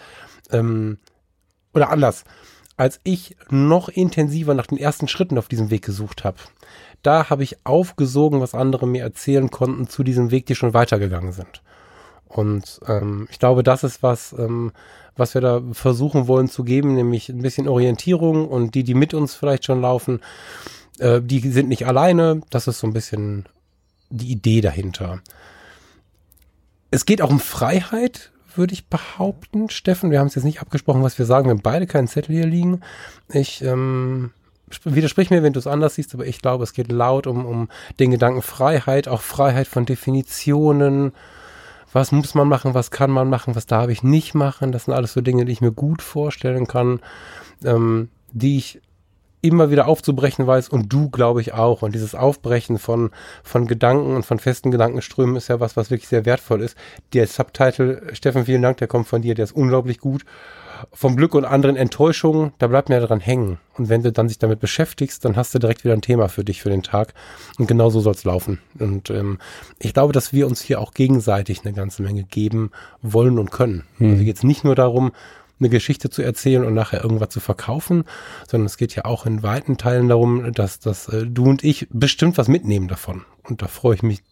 ähm, 0.50 0.98
oder 1.74 1.90
anders, 1.90 2.24
als 2.76 3.00
ich 3.02 3.36
noch 3.50 3.88
intensiver 3.88 4.54
nach 4.54 4.66
den 4.66 4.78
ersten 4.78 5.08
Schritten 5.08 5.38
auf 5.38 5.48
diesem 5.48 5.70
Weg 5.70 5.84
gesucht 5.84 6.24
habe, 6.24 6.38
da 7.02 7.30
habe 7.30 7.42
ich 7.42 7.64
aufgesogen, 7.64 8.40
was 8.40 8.54
andere 8.54 8.86
mir 8.86 9.02
erzählen 9.02 9.50
konnten 9.50 9.88
zu 9.88 10.02
diesem 10.02 10.30
Weg, 10.30 10.46
die 10.46 10.54
schon 10.54 10.74
weitergegangen 10.74 11.32
sind. 11.32 11.62
Und 12.28 12.80
ähm, 12.86 13.26
ich 13.30 13.38
glaube, 13.38 13.62
das 13.62 13.84
ist 13.84 14.02
was, 14.02 14.32
ähm, 14.32 14.72
was 15.16 15.34
wir 15.34 15.40
da 15.40 15.62
versuchen 15.72 16.28
wollen 16.28 16.48
zu 16.48 16.62
geben, 16.62 16.94
nämlich 16.94 17.28
ein 17.28 17.42
bisschen 17.42 17.68
Orientierung 17.68 18.46
und 18.48 18.74
die, 18.74 18.84
die 18.84 18.94
mit 18.94 19.14
uns 19.14 19.34
vielleicht 19.34 19.64
schon 19.64 19.80
laufen, 19.80 20.20
äh, 20.98 21.20
die 21.22 21.40
sind 21.50 21.68
nicht 21.68 21.86
alleine. 21.86 22.42
Das 22.50 22.68
ist 22.68 22.80
so 22.80 22.86
ein 22.86 22.92
bisschen 22.92 23.46
die 24.10 24.30
Idee 24.30 24.60
dahinter. 24.60 25.20
Es 26.90 27.06
geht 27.06 27.22
auch 27.22 27.30
um 27.30 27.40
Freiheit, 27.40 28.30
würde 28.58 28.74
ich 28.74 28.88
behaupten, 28.88 29.70
Steffen. 29.70 30.10
Wir 30.10 30.20
haben 30.20 30.26
es 30.26 30.34
jetzt 30.34 30.44
nicht 30.44 30.60
abgesprochen, 30.60 31.02
was 31.02 31.18
wir 31.18 31.24
sagen. 31.26 31.46
Wir 31.46 31.52
haben 31.52 31.62
beide 31.62 31.86
keinen 31.86 32.08
Zettel 32.08 32.34
hier 32.34 32.46
liegen. 32.46 32.80
Ich 33.32 33.62
ähm, 33.62 34.32
widersprich 34.84 35.30
mir, 35.30 35.42
wenn 35.42 35.52
du 35.52 35.58
es 35.58 35.66
anders 35.66 35.94
siehst, 35.94 36.14
aber 36.14 36.26
ich 36.26 36.42
glaube, 36.42 36.64
es 36.64 36.72
geht 36.72 36.92
laut 36.92 37.26
um, 37.26 37.46
um 37.46 37.68
den 37.98 38.10
Gedanken 38.10 38.42
Freiheit, 38.42 39.08
auch 39.08 39.22
Freiheit 39.22 39.68
von 39.68 39.86
Definitionen. 39.86 41.12
Was 41.92 42.12
muss 42.12 42.34
man 42.34 42.48
machen, 42.48 42.74
was 42.74 42.90
kann 42.90 43.10
man 43.10 43.30
machen, 43.30 43.56
was 43.56 43.66
darf 43.66 43.88
ich 43.88 44.02
nicht 44.02 44.34
machen? 44.34 44.72
Das 44.72 44.84
sind 44.84 44.94
alles 44.94 45.14
so 45.14 45.20
Dinge, 45.20 45.44
die 45.44 45.52
ich 45.52 45.62
mir 45.62 45.72
gut 45.72 46.02
vorstellen 46.02 46.66
kann, 46.66 47.00
ähm, 47.64 48.10
die 48.32 48.58
ich 48.58 48.80
immer 49.40 49.70
wieder 49.70 49.86
aufzubrechen 49.86 50.46
weiß 50.46 50.68
und 50.68 50.92
du, 50.92 51.10
glaube 51.10 51.40
ich, 51.40 51.54
auch. 51.54 51.82
Und 51.82 51.94
dieses 51.94 52.14
Aufbrechen 52.14 52.78
von, 52.78 53.10
von 53.42 53.66
Gedanken 53.66 54.16
und 54.16 54.26
von 54.26 54.38
festen 54.38 54.70
Gedankenströmen 54.70 55.36
ist 55.36 55.48
ja 55.48 55.60
was, 55.60 55.76
was 55.76 55.90
wirklich 55.90 56.08
sehr 56.08 56.24
wertvoll 56.24 56.62
ist. 56.62 56.76
Der 57.12 57.26
Subtitle, 57.26 58.02
Steffen, 58.12 58.44
vielen 58.44 58.62
Dank, 58.62 58.78
der 58.78 58.88
kommt 58.88 59.08
von 59.08 59.22
dir, 59.22 59.34
der 59.34 59.44
ist 59.44 59.52
unglaublich 59.52 59.98
gut. 59.98 60.24
Vom 60.92 61.16
Glück 61.16 61.34
und 61.34 61.44
anderen 61.44 61.74
Enttäuschungen, 61.74 62.52
da 62.58 62.68
bleibt 62.68 62.88
mir 62.88 63.00
ja 63.00 63.06
dran 63.06 63.18
hängen. 63.18 63.58
Und 63.76 63.88
wenn 63.88 64.02
du 64.02 64.12
dann 64.12 64.28
sich 64.28 64.38
damit 64.38 64.60
beschäftigst, 64.60 65.24
dann 65.24 65.34
hast 65.34 65.52
du 65.54 65.58
direkt 65.58 65.84
wieder 65.84 65.94
ein 65.94 66.02
Thema 66.02 66.28
für 66.28 66.44
dich 66.44 66.62
für 66.62 66.70
den 66.70 66.84
Tag. 66.84 67.14
Und 67.58 67.66
genau 67.66 67.90
so 67.90 68.00
soll's 68.00 68.24
laufen. 68.24 68.60
Und 68.78 69.10
ähm, 69.10 69.38
ich 69.80 69.92
glaube, 69.92 70.12
dass 70.12 70.32
wir 70.32 70.46
uns 70.46 70.60
hier 70.60 70.80
auch 70.80 70.94
gegenseitig 70.94 71.64
eine 71.64 71.74
ganze 71.74 72.02
Menge 72.02 72.22
geben 72.22 72.70
wollen 73.02 73.38
und 73.38 73.50
können. 73.50 73.84
Hm. 73.96 74.12
Also 74.12 74.22
jetzt 74.22 74.44
nicht 74.44 74.62
nur 74.62 74.76
darum, 74.76 75.10
eine 75.60 75.68
Geschichte 75.68 76.10
zu 76.10 76.22
erzählen 76.22 76.64
und 76.64 76.74
nachher 76.74 77.02
irgendwas 77.02 77.30
zu 77.30 77.40
verkaufen, 77.40 78.04
sondern 78.46 78.66
es 78.66 78.76
geht 78.76 78.94
ja 78.94 79.04
auch 79.04 79.26
in 79.26 79.42
weiten 79.42 79.76
Teilen 79.76 80.08
darum, 80.08 80.52
dass, 80.52 80.80
dass 80.80 81.08
äh, 81.08 81.26
du 81.26 81.44
und 81.44 81.64
ich 81.64 81.88
bestimmt 81.90 82.38
was 82.38 82.48
mitnehmen 82.48 82.88
davon. 82.88 83.24
Und 83.42 83.62
da 83.62 83.66
freue 83.66 83.94
ich 83.94 84.02
mich 84.02 84.22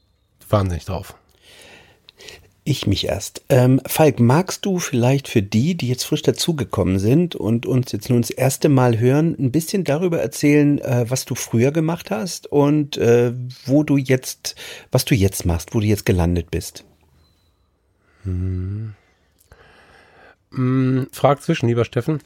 wahnsinnig 0.49 0.85
drauf. 0.85 1.16
Ich 2.68 2.88
mich 2.88 3.06
erst. 3.06 3.45
Ähm, 3.49 3.80
Falk, 3.87 4.18
magst 4.18 4.66
du 4.66 4.80
vielleicht 4.80 5.28
für 5.28 5.40
die, 5.40 5.76
die 5.76 5.87
jetzt 5.87 6.02
frisch 6.02 6.23
dazugekommen 6.23 6.99
sind 6.99 7.37
und 7.37 7.64
uns 7.64 7.92
jetzt 7.92 8.11
nun 8.11 8.23
das 8.23 8.30
erste 8.30 8.68
Mal 8.68 8.99
hören, 8.99 9.37
ein 9.38 9.52
bisschen 9.52 9.85
darüber 9.85 10.18
erzählen, 10.18 10.80
äh, 10.80 11.09
was 11.09 11.26
du 11.26 11.37
früher 11.37 11.71
gemacht 11.71 12.11
hast 12.11 12.49
und 12.49 12.97
äh, 12.97 13.33
wo 13.66 13.85
du 13.85 13.97
jetzt, 13.97 14.56
was 14.90 15.04
du 15.04 15.14
jetzt 15.14 15.47
machst, 15.47 15.75
wo 15.76 15.80
du 15.80 15.87
jetzt 15.87 16.06
gelandet 16.06 16.50
bist? 16.50 16.85
Hm. 18.25 18.95
Hm, 20.53 21.09
frag 21.12 21.43
zwischen, 21.43 21.69
lieber 21.69 21.85
Steffen, 21.85 22.21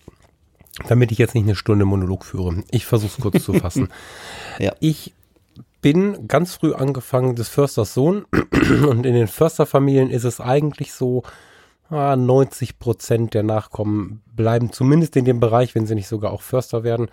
damit 0.88 1.12
ich 1.12 1.18
jetzt 1.18 1.34
nicht 1.34 1.44
eine 1.44 1.56
Stunde 1.56 1.84
Monolog 1.84 2.24
führe. 2.24 2.62
Ich 2.70 2.86
versuche 2.86 3.12
es 3.16 3.20
kurz 3.20 3.44
zu 3.44 3.54
fassen. 3.54 3.88
ja. 4.58 4.72
Ich 4.80 5.14
bin 5.80 6.28
ganz 6.28 6.54
früh 6.54 6.74
angefangen 6.74 7.36
des 7.36 7.48
Försters 7.48 7.94
Sohn 7.94 8.26
und 8.86 9.06
in 9.06 9.14
den 9.14 9.28
Försterfamilien 9.28 10.10
ist 10.10 10.24
es 10.24 10.40
eigentlich 10.40 10.92
so, 10.92 11.22
90 11.90 12.78
Prozent 12.78 13.34
der 13.34 13.42
Nachkommen 13.42 14.22
bleiben 14.34 14.72
zumindest 14.72 15.16
in 15.16 15.24
dem 15.24 15.40
Bereich, 15.40 15.74
wenn 15.74 15.86
sie 15.86 15.96
nicht 15.96 16.06
sogar 16.06 16.32
auch 16.32 16.42
Förster 16.42 16.84
werden. 16.84 17.08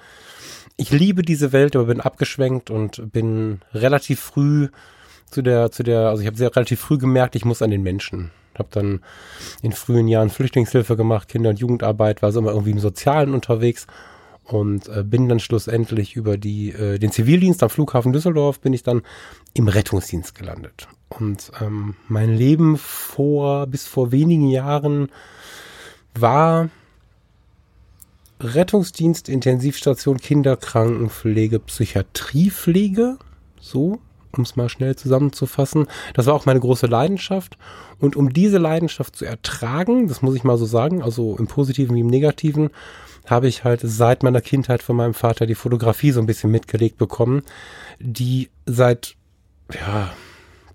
Ich 0.75 0.91
liebe 0.91 1.23
diese 1.23 1.51
Welt, 1.51 1.75
aber 1.75 1.85
bin 1.85 1.99
abgeschwenkt 1.99 2.69
und 2.69 3.11
bin 3.11 3.61
relativ 3.73 4.19
früh 4.19 4.69
zu 5.31 5.41
der, 5.41 5.71
zu 5.71 5.81
der, 5.81 6.09
also 6.09 6.21
ich 6.21 6.27
habe 6.27 6.37
sehr 6.37 6.55
relativ 6.55 6.79
früh 6.79 6.97
gemerkt, 6.97 7.35
ich 7.35 7.43
muss 7.43 7.63
an 7.63 7.71
den 7.71 7.81
Menschen 7.81 8.31
habe 8.59 8.69
dann 8.71 9.01
in 9.61 9.71
frühen 9.71 10.07
Jahren 10.07 10.29
Flüchtlingshilfe 10.29 10.95
gemacht, 10.95 11.27
Kinder- 11.27 11.49
und 11.49 11.59
Jugendarbeit, 11.59 12.21
war 12.21 12.31
so 12.31 12.39
immer 12.39 12.51
irgendwie 12.51 12.71
im 12.71 12.79
Sozialen 12.79 13.33
unterwegs 13.33 13.87
und 14.43 14.87
äh, 14.87 15.03
bin 15.03 15.27
dann 15.27 15.39
schlussendlich 15.39 16.15
über 16.15 16.37
die, 16.37 16.71
äh, 16.71 16.99
den 16.99 17.11
Zivildienst 17.11 17.61
am 17.63 17.69
Flughafen 17.69 18.13
Düsseldorf 18.13 18.59
bin 18.59 18.73
ich 18.73 18.83
dann 18.83 19.01
im 19.53 19.67
Rettungsdienst 19.67 20.35
gelandet. 20.35 20.87
Und 21.09 21.51
ähm, 21.61 21.95
mein 22.07 22.35
Leben 22.35 22.77
vor, 22.77 23.67
bis 23.67 23.85
vor 23.85 24.11
wenigen 24.11 24.49
Jahren 24.49 25.09
war 26.15 26.69
Rettungsdienst, 28.39 29.29
Intensivstation, 29.29 30.17
Kinderkrankenpflege, 30.17 31.59
Psychiatriepflege, 31.59 33.17
so 33.59 33.99
um 34.37 34.43
es 34.43 34.55
mal 34.55 34.69
schnell 34.69 34.95
zusammenzufassen. 34.95 35.87
Das 36.13 36.25
war 36.25 36.33
auch 36.33 36.45
meine 36.45 36.59
große 36.59 36.87
Leidenschaft. 36.87 37.57
Und 37.99 38.15
um 38.15 38.33
diese 38.33 38.57
Leidenschaft 38.57 39.15
zu 39.15 39.25
ertragen, 39.25 40.07
das 40.07 40.21
muss 40.21 40.35
ich 40.35 40.43
mal 40.43 40.57
so 40.57 40.65
sagen, 40.65 41.01
also 41.01 41.35
im 41.37 41.47
Positiven 41.47 41.95
wie 41.95 42.01
im 42.01 42.07
Negativen, 42.07 42.69
habe 43.25 43.47
ich 43.47 43.63
halt 43.63 43.81
seit 43.83 44.23
meiner 44.23 44.41
Kindheit 44.41 44.81
von 44.81 44.95
meinem 44.95 45.13
Vater 45.13 45.45
die 45.45 45.55
Fotografie 45.55 46.11
so 46.11 46.19
ein 46.19 46.27
bisschen 46.27 46.51
mitgelegt 46.51 46.97
bekommen, 46.97 47.43
die 47.99 48.49
seit, 48.65 49.15
ja, 49.73 50.11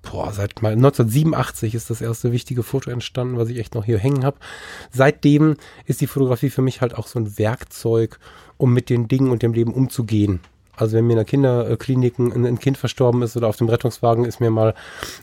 boah, 0.02 0.32
seit 0.32 0.60
mal 0.62 0.72
1987 0.72 1.74
ist 1.74 1.90
das 1.90 2.00
erste 2.00 2.32
wichtige 2.32 2.62
Foto 2.62 2.90
entstanden, 2.90 3.38
was 3.38 3.48
ich 3.48 3.58
echt 3.58 3.74
noch 3.74 3.84
hier 3.84 3.98
hängen 3.98 4.24
habe. 4.24 4.36
Seitdem 4.90 5.56
ist 5.86 6.00
die 6.00 6.06
Fotografie 6.06 6.50
für 6.50 6.62
mich 6.62 6.80
halt 6.80 6.94
auch 6.94 7.06
so 7.06 7.18
ein 7.18 7.38
Werkzeug, 7.38 8.18
um 8.58 8.72
mit 8.72 8.90
den 8.90 9.08
Dingen 9.08 9.30
und 9.30 9.42
dem 9.42 9.54
Leben 9.54 9.72
umzugehen. 9.72 10.40
Also 10.76 10.96
wenn 10.96 11.06
mir 11.06 11.12
in 11.12 11.18
der 11.18 11.24
Kinderklinik 11.26 12.18
ein, 12.18 12.46
ein, 12.46 12.58
Kind 12.58 12.78
verstorben 12.78 13.22
ist 13.22 13.36
oder 13.36 13.48
auf 13.48 13.56
dem 13.56 13.68
Rettungswagen 13.68 14.24
ist 14.24 14.40
mir 14.40 14.50
mal 14.50 14.74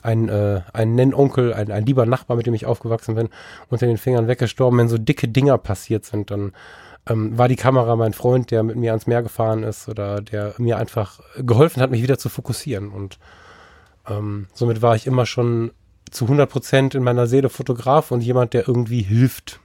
ein, 0.03 0.29
äh, 0.29 0.61
ein 0.73 0.93
Nennonkel, 0.93 1.53
ein, 1.53 1.71
ein 1.71 1.85
lieber 1.85 2.05
Nachbar, 2.05 2.37
mit 2.37 2.45
dem 2.45 2.53
ich 2.53 2.65
aufgewachsen 2.65 3.15
bin, 3.15 3.29
unter 3.69 3.87
den 3.87 3.97
Fingern 3.97 4.27
weggestorben. 4.27 4.79
Wenn 4.79 4.89
so 4.89 4.97
dicke 4.97 5.27
Dinger 5.27 5.57
passiert 5.57 6.05
sind, 6.05 6.29
dann 6.29 6.53
ähm, 7.07 7.37
war 7.37 7.47
die 7.47 7.55
Kamera 7.55 7.95
mein 7.95 8.13
Freund, 8.13 8.51
der 8.51 8.61
mit 8.61 8.75
mir 8.75 8.91
ans 8.91 9.07
Meer 9.07 9.23
gefahren 9.23 9.63
ist 9.63 9.89
oder 9.89 10.21
der 10.21 10.53
mir 10.59 10.77
einfach 10.77 11.19
geholfen 11.37 11.81
hat, 11.81 11.89
mich 11.89 12.03
wieder 12.03 12.19
zu 12.19 12.29
fokussieren. 12.29 12.89
Und 12.89 13.17
ähm, 14.07 14.47
somit 14.53 14.81
war 14.81 14.95
ich 14.95 15.07
immer 15.07 15.25
schon 15.25 15.71
zu 16.11 16.25
100 16.25 16.49
Prozent 16.49 16.95
in 16.95 17.03
meiner 17.03 17.27
Seele 17.27 17.49
Fotograf 17.49 18.11
und 18.11 18.21
jemand, 18.21 18.53
der 18.53 18.67
irgendwie 18.67 19.01
hilft. 19.01 19.59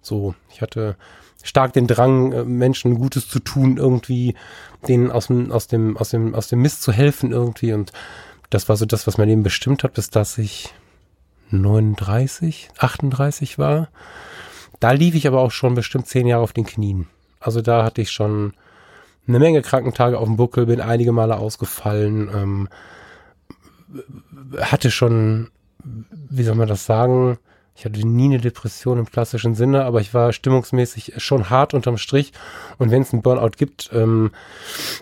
So, 0.00 0.34
ich 0.50 0.62
hatte 0.62 0.96
stark 1.42 1.72
den 1.72 1.86
Drang, 1.86 2.32
äh, 2.32 2.44
Menschen 2.44 2.96
Gutes 2.96 3.28
zu 3.28 3.38
tun, 3.40 3.76
irgendwie 3.76 4.34
denen 4.86 5.10
aus 5.10 5.26
dem, 5.26 5.50
aus 5.50 5.66
dem, 5.66 5.96
aus 5.96 6.10
dem, 6.10 6.34
aus 6.34 6.48
dem 6.48 6.62
Mist 6.62 6.82
zu 6.82 6.92
helfen 6.92 7.32
irgendwie. 7.32 7.72
Und 7.72 7.92
das 8.50 8.68
war 8.68 8.76
so 8.76 8.86
das, 8.86 9.06
was 9.06 9.18
mein 9.18 9.28
Leben 9.28 9.42
bestimmt 9.42 9.82
hat, 9.82 9.94
bis 9.94 10.10
dass 10.10 10.38
ich 10.38 10.72
39, 11.50 12.70
38 12.78 13.58
war. 13.58 13.88
Da 14.80 14.92
lief 14.92 15.14
ich 15.14 15.26
aber 15.26 15.40
auch 15.40 15.50
schon 15.50 15.74
bestimmt 15.74 16.06
zehn 16.06 16.26
Jahre 16.26 16.42
auf 16.42 16.52
den 16.52 16.66
Knien. 16.66 17.08
Also 17.40 17.62
da 17.62 17.84
hatte 17.84 18.00
ich 18.00 18.10
schon 18.10 18.52
eine 19.26 19.38
Menge 19.38 19.62
Krankentage 19.62 20.18
auf 20.18 20.26
dem 20.26 20.36
Buckel, 20.36 20.66
bin 20.66 20.80
einige 20.80 21.12
Male 21.12 21.36
ausgefallen, 21.36 22.30
ähm, 22.34 22.68
hatte 24.58 24.90
schon, 24.90 25.50
wie 25.82 26.42
soll 26.42 26.54
man 26.54 26.68
das 26.68 26.86
sagen, 26.86 27.38
ich 27.78 27.84
hatte 27.84 28.04
nie 28.04 28.24
eine 28.24 28.38
Depression 28.38 28.98
im 28.98 29.08
klassischen 29.08 29.54
Sinne, 29.54 29.84
aber 29.84 30.00
ich 30.00 30.12
war 30.12 30.32
stimmungsmäßig 30.32 31.12
schon 31.18 31.48
hart 31.48 31.74
unterm 31.74 31.96
Strich. 31.96 32.32
Und 32.76 32.90
wenn 32.90 33.02
es 33.02 33.12
einen 33.12 33.22
Burnout 33.22 33.52
gibt, 33.56 33.90
ähm, 33.92 34.32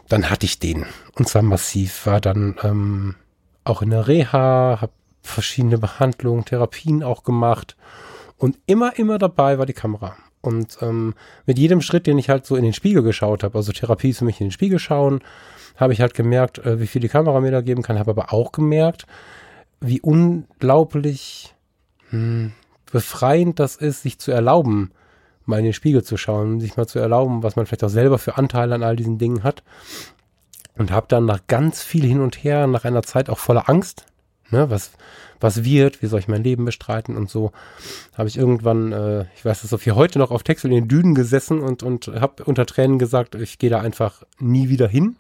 dann 0.09 0.29
hatte 0.29 0.45
ich 0.45 0.59
den. 0.59 0.85
Und 1.15 1.27
zwar 1.27 1.41
massiv. 1.41 2.05
War 2.05 2.21
dann 2.21 2.57
ähm, 2.63 3.15
auch 3.65 3.81
in 3.81 3.89
der 3.89 4.07
Reha, 4.07 4.79
habe 4.83 4.93
verschiedene 5.23 5.79
Behandlungen, 5.79 6.45
Therapien 6.45 7.03
auch 7.03 7.25
gemacht. 7.25 7.79
Und 8.37 8.59
immer, 8.67 8.99
immer 8.99 9.17
dabei 9.17 9.59
war 9.59 9.65
die 9.65 9.73
Kamera. 9.73 10.15
Und 10.43 10.77
ähm, 10.83 11.15
mit 11.47 11.59
jedem 11.59 11.81
Schritt, 11.81 12.07
den 12.07 12.19
ich 12.19 12.29
halt 12.29 12.45
so 12.45 12.57
in 12.57 12.63
den 12.63 12.75
Spiegel 12.75 13.03
geschaut 13.03 13.43
habe, 13.43 13.57
also 13.57 13.73
Therapie 13.73 14.11
ist 14.11 14.19
für 14.19 14.27
mich 14.27 14.39
in 14.43 14.49
den 14.49 14.53
Spiegel 14.53 14.79
schauen, 14.79 15.23
habe 15.77 15.95
ich 15.95 16.03
halt 16.03 16.13
gemerkt, 16.13 16.59
äh, 16.59 16.79
wie 16.79 16.87
viel 16.87 17.01
die 17.01 17.09
Kamera 17.09 17.41
mir 17.41 17.53
da 17.53 17.63
geben 17.63 17.83
kann, 17.83 17.99
habe 17.99 18.11
aber 18.11 18.35
auch 18.35 18.53
gemerkt, 18.53 19.07
wie 19.81 20.03
unglaublich, 20.03 21.55
hm, 22.11 22.53
befreiend 22.91 23.59
das 23.59 23.77
ist, 23.77 24.03
sich 24.03 24.19
zu 24.19 24.31
erlauben, 24.31 24.93
mal 25.45 25.59
in 25.59 25.65
den 25.65 25.73
Spiegel 25.73 26.03
zu 26.03 26.17
schauen, 26.17 26.61
sich 26.61 26.77
mal 26.77 26.87
zu 26.87 26.99
erlauben, 26.99 27.43
was 27.43 27.57
man 27.57 27.67
vielleicht 27.67 27.85
auch 27.85 27.89
selber 27.89 28.19
für 28.19 28.37
Anteile 28.37 28.75
an 28.75 28.83
all 28.83 28.97
diesen 28.97 29.19
Dingen 29.19 29.43
hat. 29.43 29.63
Und 30.77 30.91
habe 30.91 31.07
dann 31.09 31.25
nach 31.25 31.41
ganz 31.47 31.83
viel 31.83 32.05
hin 32.05 32.21
und 32.21 32.43
her, 32.45 32.67
nach 32.67 32.85
einer 32.85 33.03
Zeit 33.03 33.31
auch 33.31 33.39
voller 33.39 33.69
Angst, 33.71 34.05
ne, 34.51 34.69
was, 34.69 34.91
was 35.41 35.65
wird, 35.65 36.03
wie 36.03 36.07
soll 36.07 36.21
ich 36.21 36.29
mein 36.29 36.45
Leben 36.45 36.67
bestreiten 36.67 37.17
und 37.17 37.31
so, 37.31 37.53
habe 38.15 38.29
ich 38.29 38.37
irgendwann, 38.37 38.93
äh, 38.93 39.25
ich 39.37 39.45
weiß 39.45 39.63
das 39.63 39.71
so 39.71 39.79
viel 39.79 39.95
heute 39.95 40.19
noch 40.19 40.31
auf 40.31 40.43
Texel 40.43 40.71
in 40.71 40.81
den 40.81 40.89
Dünen 40.89 41.15
gesessen 41.15 41.61
und, 41.61 41.83
und 41.83 42.09
habe 42.09 42.45
unter 42.45 42.67
Tränen 42.67 42.99
gesagt, 42.99 43.35
ich 43.37 43.59
gehe 43.59 43.71
da 43.71 43.81
einfach 43.81 44.23
nie 44.39 44.69
wieder 44.69 44.87
hin 44.87 45.17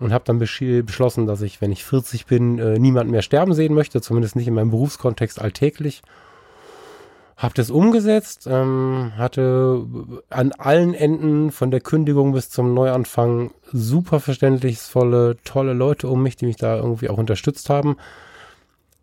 und 0.00 0.12
habe 0.12 0.24
dann 0.26 0.38
beschlossen, 0.38 1.26
dass 1.26 1.40
ich, 1.40 1.60
wenn 1.60 1.72
ich 1.72 1.84
40 1.84 2.26
bin, 2.26 2.58
äh, 2.58 2.78
niemanden 2.78 3.10
mehr 3.10 3.22
sterben 3.22 3.54
sehen 3.54 3.74
möchte, 3.74 4.00
zumindest 4.00 4.36
nicht 4.36 4.48
in 4.48 4.54
meinem 4.54 4.70
Berufskontext 4.70 5.40
alltäglich 5.40 6.02
habe 7.36 7.54
das 7.54 7.70
umgesetzt, 7.70 8.46
ähm, 8.48 9.12
hatte 9.16 9.84
an 10.30 10.52
allen 10.52 10.94
Enden 10.94 11.50
von 11.50 11.70
der 11.70 11.80
Kündigung 11.80 12.32
bis 12.32 12.48
zum 12.48 12.74
Neuanfang 12.74 13.52
super 13.72 14.20
verständnisvolle, 14.20 15.36
tolle 15.44 15.72
Leute 15.72 16.08
um 16.08 16.22
mich, 16.22 16.36
die 16.36 16.46
mich 16.46 16.56
da 16.56 16.76
irgendwie 16.76 17.08
auch 17.08 17.18
unterstützt 17.18 17.70
haben. 17.70 17.96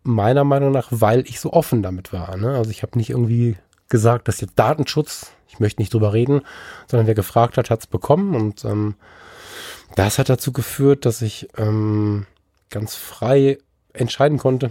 Meiner 0.02 0.44
Meinung 0.44 0.72
nach, 0.72 0.88
weil 0.90 1.20
ich 1.28 1.40
so 1.40 1.52
offen 1.52 1.82
damit 1.82 2.12
war. 2.12 2.36
Ne? 2.36 2.56
Also 2.56 2.70
ich 2.70 2.82
habe 2.82 2.98
nicht 2.98 3.10
irgendwie 3.10 3.56
gesagt, 3.88 4.28
dass 4.28 4.40
jetzt 4.40 4.58
Datenschutz, 4.58 5.32
ich 5.48 5.60
möchte 5.60 5.82
nicht 5.82 5.92
drüber 5.92 6.14
reden, 6.14 6.40
sondern 6.88 7.06
wer 7.06 7.14
gefragt 7.14 7.58
hat, 7.58 7.68
hat 7.68 7.80
es 7.80 7.86
bekommen. 7.86 8.34
Und 8.34 8.64
ähm, 8.64 8.94
das 9.94 10.18
hat 10.18 10.30
dazu 10.30 10.52
geführt, 10.52 11.04
dass 11.04 11.20
ich 11.20 11.48
ähm, 11.58 12.26
ganz 12.70 12.94
frei 12.94 13.58
entscheiden 13.92 14.38
konnte, 14.38 14.70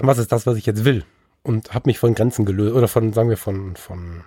was 0.00 0.16
ist 0.16 0.32
das, 0.32 0.46
was 0.46 0.56
ich 0.56 0.64
jetzt 0.64 0.86
will 0.86 1.04
und 1.42 1.74
habe 1.74 1.88
mich 1.88 1.98
von 1.98 2.14
Grenzen 2.14 2.44
gelöst 2.44 2.74
oder 2.74 2.88
von, 2.88 3.12
sagen 3.12 3.28
wir, 3.28 3.36
von, 3.36 3.76
von, 3.76 4.24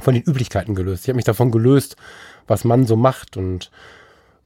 von 0.00 0.14
den 0.14 0.22
Üblichkeiten 0.22 0.74
gelöst. 0.74 1.04
Ich 1.04 1.08
habe 1.08 1.16
mich 1.16 1.24
davon 1.24 1.50
gelöst, 1.50 1.96
was 2.46 2.64
man 2.64 2.86
so 2.86 2.96
macht 2.96 3.36
und 3.36 3.70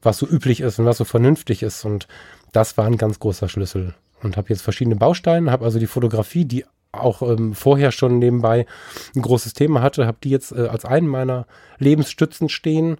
was 0.01 0.17
so 0.17 0.27
üblich 0.27 0.61
ist 0.61 0.79
und 0.79 0.85
was 0.85 0.97
so 0.97 1.05
vernünftig 1.05 1.63
ist. 1.63 1.85
Und 1.85 2.07
das 2.51 2.77
war 2.77 2.85
ein 2.85 2.97
ganz 2.97 3.19
großer 3.19 3.49
Schlüssel. 3.49 3.95
Und 4.21 4.37
habe 4.37 4.49
jetzt 4.49 4.61
verschiedene 4.61 4.95
Bausteine, 4.95 5.51
habe 5.51 5.65
also 5.65 5.79
die 5.79 5.87
Fotografie, 5.87 6.45
die 6.45 6.65
auch 6.91 7.21
ähm, 7.21 7.53
vorher 7.53 7.91
schon 7.91 8.19
nebenbei 8.19 8.65
ein 9.15 9.21
großes 9.21 9.53
Thema 9.53 9.81
hatte, 9.81 10.07
habe 10.07 10.17
die 10.23 10.29
jetzt 10.29 10.51
äh, 10.51 10.67
als 10.67 10.85
einen 10.85 11.07
meiner 11.07 11.45
Lebensstützen 11.77 12.47
stehen 12.47 12.97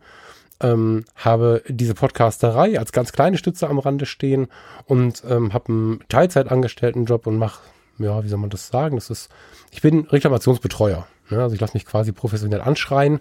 ähm, 0.62 1.06
habe 1.16 1.64
diese 1.68 1.94
Podcasterei 1.94 2.80
als 2.80 2.92
ganz 2.92 3.12
kleine 3.12 3.38
Stütze 3.38 3.68
am 3.68 3.80
Rande 3.80 4.06
stehen 4.06 4.48
und 4.86 5.24
ähm, 5.28 5.54
habe 5.54 5.70
einen 5.70 6.00
Teilzeitangestelltenjob 6.10 7.28
und 7.28 7.38
mache, 7.38 7.60
ja, 7.98 8.24
wie 8.24 8.28
soll 8.28 8.40
man 8.40 8.50
das 8.50 8.68
sagen? 8.68 8.96
Das 8.96 9.10
ist, 9.10 9.30
ich 9.72 9.82
bin 9.82 10.02
Reklamationsbetreuer. 10.06 11.08
Ne? 11.30 11.42
Also 11.42 11.56
ich 11.56 11.62
lasse 11.62 11.74
mich 11.76 11.86
quasi 11.86 12.12
professionell 12.12 12.62
anschreien. 12.62 13.20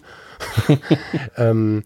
ähm, 1.37 1.83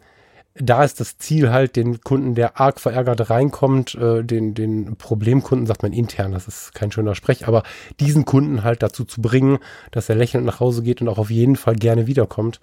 da 0.56 0.84
ist 0.84 1.00
das 1.00 1.18
Ziel 1.18 1.52
halt, 1.52 1.76
den 1.76 2.02
Kunden, 2.02 2.36
der 2.36 2.60
arg 2.60 2.80
verärgert 2.80 3.30
reinkommt, 3.30 3.96
äh, 3.96 4.24
den, 4.24 4.54
den 4.54 4.98
Problemkunden, 4.98 5.68
sagt 5.68 5.84
man 5.84 5.94
intern, 5.94 6.34
das 6.34 6.48
ist 6.48 6.74
kein 6.74 6.92
schöner 6.92 7.16
Sprech, 7.16 7.48
aber 7.48 7.64
diesen 8.00 8.26
Kunden 8.26 8.64
halt 8.64 8.84
dazu 8.84 9.06
zu 9.06 9.22
bringen, 9.22 9.60
dass 9.92 10.10
er 10.10 10.16
lächelnd 10.16 10.46
nach 10.46 10.60
Hause 10.60 10.84
geht 10.84 11.02
und 11.02 11.08
auch 11.08 11.18
auf 11.18 11.30
jeden 11.30 11.56
Fall 11.56 11.76
gerne 11.76 12.08
wiederkommt. 12.08 12.60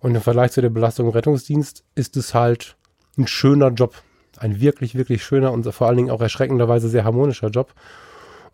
Und 0.00 0.14
im 0.14 0.20
Vergleich 0.20 0.52
zu 0.52 0.60
der 0.60 0.70
Belastung 0.70 1.06
im 1.06 1.12
Rettungsdienst 1.12 1.84
ist 1.94 2.16
es 2.16 2.34
halt 2.34 2.76
ein 3.18 3.26
schöner 3.26 3.70
Job. 3.70 3.94
Ein 4.36 4.60
wirklich, 4.60 4.96
wirklich 4.96 5.24
schöner 5.24 5.52
und 5.52 5.64
vor 5.72 5.86
allen 5.86 5.96
Dingen 5.96 6.10
auch 6.10 6.20
erschreckenderweise 6.20 6.88
sehr 6.88 7.04
harmonischer 7.04 7.48
Job. 7.48 7.72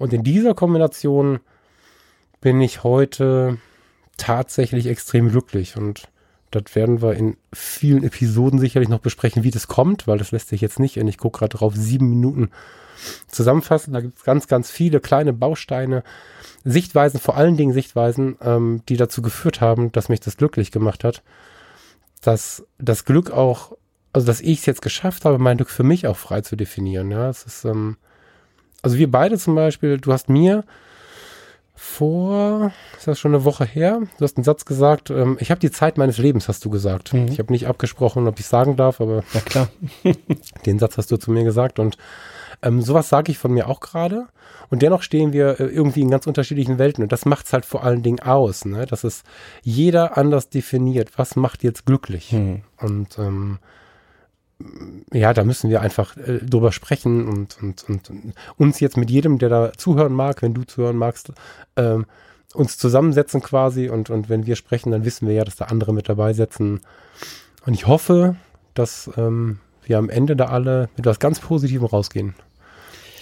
Und 0.01 0.15
in 0.15 0.25
dieser 0.25 0.55
Kombination 0.55 1.41
bin 2.41 2.59
ich 2.63 2.85
heute 2.85 3.59
tatsächlich 4.17 4.87
extrem 4.87 5.29
glücklich 5.29 5.77
und 5.77 6.09
das 6.51 6.75
werden 6.75 7.03
wir 7.03 7.13
in 7.13 7.37
vielen 7.53 8.03
Episoden 8.03 8.59
sicherlich 8.59 8.89
noch 8.89 9.01
besprechen, 9.01 9.45
wie 9.45 9.51
das 9.51 9.69
kommt, 9.69 10.07
weil 10.07 10.17
das 10.17 10.33
lässt 10.33 10.49
sich 10.49 10.63
jetzt 10.63 10.81
nicht, 10.81 10.99
und 10.99 11.07
ich 11.07 11.19
gucke 11.19 11.41
gerade 11.41 11.59
drauf, 11.59 11.75
sieben 11.77 12.09
Minuten 12.09 12.51
zusammenfassen. 13.29 13.93
Da 13.93 14.01
gibt 14.01 14.17
es 14.17 14.25
ganz, 14.25 14.49
ganz 14.49 14.71
viele 14.71 15.01
kleine 15.01 15.35
Bausteine, 15.35 16.03
Sichtweisen, 16.65 17.21
vor 17.21 17.37
allen 17.37 17.59
Dingen 17.59 17.75
Sichtweisen, 17.75 18.39
ähm, 18.41 18.81
die 18.89 18.97
dazu 18.97 19.21
geführt 19.21 19.61
haben, 19.61 19.93
dass 19.93 20.09
mich 20.09 20.21
das 20.21 20.39
glücklich 20.39 20.71
gemacht 20.71 21.05
hat. 21.05 21.23
Dass 22.23 22.67
das 22.79 23.05
Glück 23.05 23.31
auch, 23.31 23.77
also 24.15 24.27
dass 24.27 24.41
ich 24.41 24.61
es 24.61 24.67
jetzt 24.67 24.81
geschafft 24.81 25.27
habe, 25.27 25.39
mein 25.39 25.59
Glück 25.59 25.71
für 25.71 25.85
mich 25.85 26.07
auch 26.07 26.17
frei 26.17 26.41
zu 26.41 26.57
definieren. 26.57 27.11
Ja, 27.11 27.29
es 27.29 27.45
ist, 27.45 27.67
ähm, 27.67 27.99
also 28.83 28.99
wir 28.99 29.11
beide 29.11 29.39
zum 29.39 29.55
Beispiel, 29.55 29.99
du 29.99 30.13
hast 30.13 30.29
mir 30.29 30.65
vor, 31.75 32.73
ist 32.99 33.07
das 33.07 33.19
schon 33.19 33.35
eine 33.35 33.45
Woche 33.45 33.65
her? 33.65 34.03
Du 34.19 34.25
hast 34.25 34.37
einen 34.37 34.45
Satz 34.45 34.67
gesagt, 34.67 35.09
ähm, 35.11 35.39
ich 35.41 35.51
habe 35.51 35.61
die 35.61 35.71
Zeit 35.71 35.97
meines 35.97 36.19
Lebens, 36.19 36.47
hast 36.47 36.65
du 36.65 36.71
gesagt. 36.71 37.15
Mhm. 37.15 37.29
Ich 37.29 37.39
habe 37.39 37.53
nicht 37.53 37.67
abgesprochen, 37.67 38.29
ob 38.29 38.39
ich 38.39 38.47
sagen 38.47 38.77
darf, 38.77 39.01
aber 39.01 39.25
ja 39.33 39.41
klar. 39.41 39.69
den 40.67 40.79
Satz 40.79 40.99
hast 40.99 41.11
du 41.11 41.17
zu 41.17 41.31
mir 41.31 41.45
gesagt 41.45 41.79
und 41.79 41.97
ähm, 42.63 42.83
sowas 42.83 43.09
sage 43.09 43.33
ich 43.33 43.39
von 43.39 43.53
mir 43.53 43.69
auch 43.69 43.81
gerade. 43.81 44.27
Und 44.69 44.83
dennoch 44.83 45.03
stehen 45.03 45.33
wir 45.33 45.59
äh, 45.59 45.65
irgendwie 45.65 46.03
in 46.03 46.11
ganz 46.11 46.27
unterschiedlichen 46.27 46.79
Welten. 46.79 47.03
Und 47.03 47.13
das 47.13 47.25
macht 47.25 47.47
es 47.47 47.53
halt 47.53 47.65
vor 47.65 47.83
allen 47.83 48.03
Dingen 48.03 48.21
aus, 48.21 48.65
ne? 48.65 48.87
dass 48.87 49.03
es 49.05 49.23
jeder 49.63 50.19
anders 50.19 50.51
definiert. 50.51 51.13
Was 51.17 51.37
macht 51.37 51.63
jetzt 51.63 51.87
glücklich? 51.87 52.33
Mhm. 52.33 52.63
Und 52.79 53.19
ähm, 53.19 53.59
ja, 55.13 55.33
da 55.33 55.45
müssen 55.45 55.71
wir 55.71 55.81
einfach 55.81 56.17
äh, 56.17 56.39
drüber 56.39 56.73
sprechen 56.73 57.29
und, 57.29 57.59
und, 57.63 57.85
und, 57.89 58.11
uns 58.57 58.81
jetzt 58.81 58.97
mit 58.97 59.11
jedem, 59.11 59.39
der 59.39 59.49
da 59.49 59.73
zuhören 59.73 60.13
mag, 60.13 60.43
wenn 60.43 60.55
du 60.55 60.65
zuhören 60.65 60.97
magst, 60.97 61.33
ähm, 61.77 62.07
uns 62.55 62.79
zusammensetzen 62.79 63.43
quasi 63.43 63.89
und, 63.89 64.11
und 64.11 64.29
wenn 64.29 64.47
wir 64.47 64.57
sprechen, 64.57 64.91
dann 64.91 65.05
wissen 65.05 65.29
wir 65.29 65.35
ja, 65.35 65.45
dass 65.45 65.57
da 65.57 65.67
andere 65.67 65.95
mit 65.95 66.09
dabei 66.09 66.33
sitzen. 66.33 66.81
Und 67.65 67.75
ich 67.75 67.87
hoffe, 67.87 68.37
dass 68.75 69.11
ähm, 69.17 69.61
wir 69.85 69.99
am 69.99 70.11
Ende 70.11 70.37
da 70.37 70.47
alle 70.47 70.89
mit 70.97 71.07
was 71.07 71.19
ganz 71.19 71.41
Positivem 71.41 71.85
rausgehen. 71.85 72.35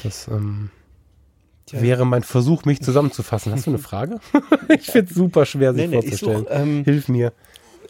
Das 0.03 0.29
ähm, 0.29 0.71
ja. 1.71 1.83
wäre 1.83 2.07
mein 2.07 2.23
Versuch, 2.23 2.65
mich 2.65 2.81
zusammenzufassen. 2.81 3.53
Hast 3.53 3.67
du 3.67 3.71
eine 3.71 3.79
Frage? 3.79 4.21
ich 4.69 4.87
finde 4.87 5.11
es 5.11 5.17
super 5.17 5.45
schwer, 5.47 5.75
sich 5.75 5.83
nee, 5.83 5.89
nee, 5.89 6.03
vorzustellen. 6.03 6.45
Such, 6.45 6.51
ähm, 6.51 6.85
Hilf 6.85 7.09
mir. 7.09 7.33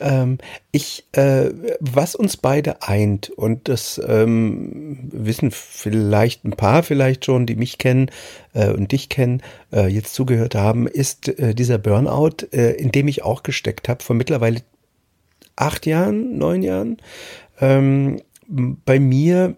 Ähm, 0.01 0.39
ich, 0.73 1.07
äh, 1.13 1.51
was 1.81 2.15
uns 2.15 2.37
beide 2.37 2.83
eint, 2.83 3.31
und 3.31 3.69
das 3.69 4.01
ähm, 4.07 5.09
wissen 5.13 5.51
vielleicht 5.51 6.45
ein 6.45 6.53
paar 6.53 6.83
vielleicht 6.83 7.25
schon, 7.25 7.47
die 7.47 7.57
mich 7.57 7.79
kennen 7.79 8.11
äh, 8.55 8.71
und 8.71 8.93
dich 8.93 9.09
kennen, 9.09 9.43
äh, 9.73 9.89
jetzt 9.89 10.15
zugehört 10.15 10.55
haben, 10.55 10.87
ist 10.87 11.29
äh, 11.39 11.55
dieser 11.55 11.79
Burnout, 11.79 12.47
äh, 12.53 12.73
in 12.73 12.93
dem 12.93 13.09
ich 13.09 13.23
auch 13.25 13.43
gesteckt 13.43 13.89
habe, 13.89 14.03
vor 14.03 14.17
mittlerweile 14.17 14.63
acht 15.57 15.87
Jahren, 15.87 16.39
neun 16.39 16.63
Jahren. 16.63 16.99
Ähm, 17.61 18.21
bei 18.47 18.99
mir 18.99 19.57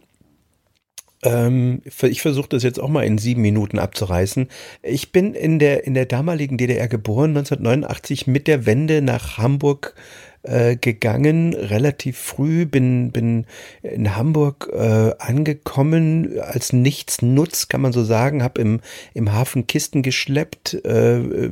ähm, 1.23 1.82
ich 2.02 2.23
versuche 2.23 2.49
das 2.49 2.62
jetzt 2.62 2.80
auch 2.80 2.88
mal 2.88 3.04
in 3.04 3.18
sieben 3.18 3.42
Minuten 3.42 3.78
abzureißen. 3.78 4.49
Ich 4.82 5.12
bin 5.12 5.34
in 5.34 5.58
der, 5.58 5.84
in 5.84 5.95
der 5.95 6.06
damaligen 6.06 6.56
DDR 6.56 6.88
geboren, 6.88 7.30
1989 7.30 8.26
mit 8.26 8.47
der 8.47 8.67
Wende 8.67 9.02
nach 9.02 9.38
Hamburg 9.38 9.95
äh, 10.42 10.76
gegangen, 10.76 11.54
relativ 11.54 12.18
früh, 12.18 12.66
bin, 12.66 13.12
bin 13.12 13.46
in 13.82 14.16
Hamburg 14.16 14.70
äh, 14.72 15.12
angekommen, 15.18 16.38
als 16.40 16.72
nichts 16.72 17.22
nutz, 17.22 17.68
kann 17.68 17.80
man 17.80 17.92
so 17.92 18.04
sagen, 18.04 18.42
habe 18.42 18.60
im, 18.60 18.80
im 19.14 19.32
Hafen 19.32 19.66
Kisten 19.66 20.02
geschleppt, 20.02 20.74
äh, 20.84 21.50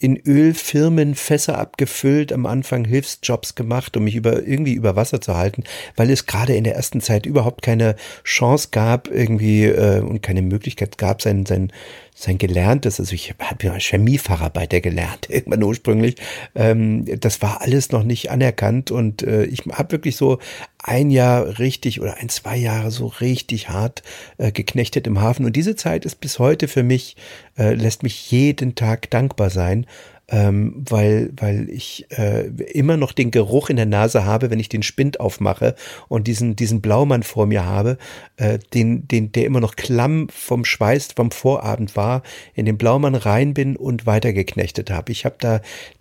in 0.00 0.16
Ölfirmen 0.16 1.14
Fässer 1.16 1.58
abgefüllt, 1.58 2.32
am 2.32 2.46
Anfang 2.46 2.84
Hilfsjobs 2.84 3.56
gemacht, 3.56 3.96
um 3.96 4.04
mich 4.04 4.14
über, 4.14 4.46
irgendwie 4.46 4.74
über 4.74 4.94
Wasser 4.94 5.20
zu 5.20 5.36
halten, 5.36 5.64
weil 5.96 6.10
es 6.10 6.26
gerade 6.26 6.54
in 6.54 6.64
der 6.64 6.76
ersten 6.76 7.00
Zeit 7.00 7.26
überhaupt 7.26 7.62
keine 7.62 7.96
Chance 8.22 8.68
gab, 8.70 9.08
irgendwie 9.08 9.64
äh, 9.64 10.00
und 10.00 10.22
keine 10.22 10.42
Möglichkeit 10.42 10.98
gab, 10.98 11.20
sein, 11.20 11.46
sein, 11.46 11.72
sein 12.20 12.36
gelerntes, 12.36 12.98
also 12.98 13.12
ich 13.14 13.32
habe 13.38 13.64
ja 13.64 13.78
Chemiefacharbeiter 13.78 14.80
gelernt, 14.80 15.28
irgendwann 15.30 15.62
ursprünglich. 15.62 16.16
Ähm, 16.56 17.04
das 17.20 17.40
war 17.42 17.60
alles 17.60 17.92
noch 17.92 18.02
nicht 18.02 18.30
anerkannt 18.32 18.90
und 18.90 19.22
äh, 19.22 19.44
ich 19.44 19.62
habe 19.72 19.92
wirklich 19.92 20.16
so 20.16 20.38
ein 20.82 21.10
Jahr 21.10 21.60
richtig 21.60 22.00
oder 22.00 22.16
ein, 22.16 22.28
zwei 22.28 22.56
Jahre 22.56 22.90
so 22.90 23.06
richtig 23.06 23.68
hart 23.68 24.02
äh, 24.38 24.50
geknechtet 24.50 25.06
im 25.06 25.20
Hafen. 25.20 25.46
Und 25.46 25.54
diese 25.54 25.76
Zeit 25.76 26.04
ist 26.04 26.16
bis 26.20 26.40
heute 26.40 26.66
für 26.66 26.82
mich, 26.82 27.16
äh, 27.56 27.74
lässt 27.74 28.02
mich 28.02 28.30
jeden 28.32 28.74
Tag 28.74 29.10
dankbar 29.10 29.50
sein 29.50 29.86
ähm, 30.28 30.84
weil, 30.88 31.30
weil 31.36 31.70
ich 31.70 32.06
äh, 32.10 32.46
immer 32.72 32.96
noch 32.96 33.12
den 33.12 33.30
Geruch 33.30 33.70
in 33.70 33.76
der 33.76 33.86
Nase 33.86 34.24
habe, 34.24 34.50
wenn 34.50 34.60
ich 34.60 34.68
den 34.68 34.82
Spind 34.82 35.20
aufmache 35.20 35.74
und 36.08 36.26
diesen, 36.26 36.54
diesen 36.54 36.80
Blaumann 36.80 37.22
vor 37.22 37.46
mir 37.46 37.64
habe, 37.64 37.96
äh, 38.36 38.58
den, 38.74 39.08
den, 39.08 39.32
der 39.32 39.46
immer 39.46 39.60
noch 39.60 39.76
klamm 39.76 40.28
vom 40.28 40.64
Schweiß 40.64 41.08
vom 41.16 41.30
Vorabend 41.30 41.96
war, 41.96 42.22
in 42.54 42.66
den 42.66 42.76
Blaumann 42.76 43.14
rein 43.14 43.54
bin 43.54 43.76
und 43.76 44.06
weitergeknechtet 44.06 44.90
habe. 44.90 45.12
Ich 45.12 45.24
habe 45.24 45.36
da 45.38 45.60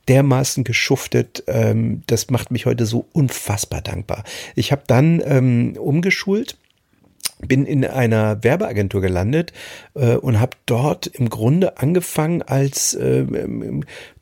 dermaßen 0.10 0.64
geschuftet, 0.64 1.44
ähm, 1.48 2.04
das 2.08 2.30
macht 2.30 2.52
mich 2.52 2.66
heute 2.66 2.86
so 2.86 3.06
unfassbar 3.14 3.82
dankbar. 3.82 4.24
Ich 4.56 4.72
habe 4.72 4.84
dann 4.88 5.22
ähm, 5.26 5.78
umgeschult 5.78 6.58
bin 7.40 7.66
in 7.66 7.86
einer 7.86 8.44
Werbeagentur 8.44 9.02
gelandet 9.02 9.54
äh, 9.94 10.16
und 10.16 10.40
habe 10.40 10.58
dort 10.66 11.08
im 11.08 11.30
Grunde 11.30 11.78
angefangen 11.78 12.42
als 12.42 12.96
äh, 12.96 13.26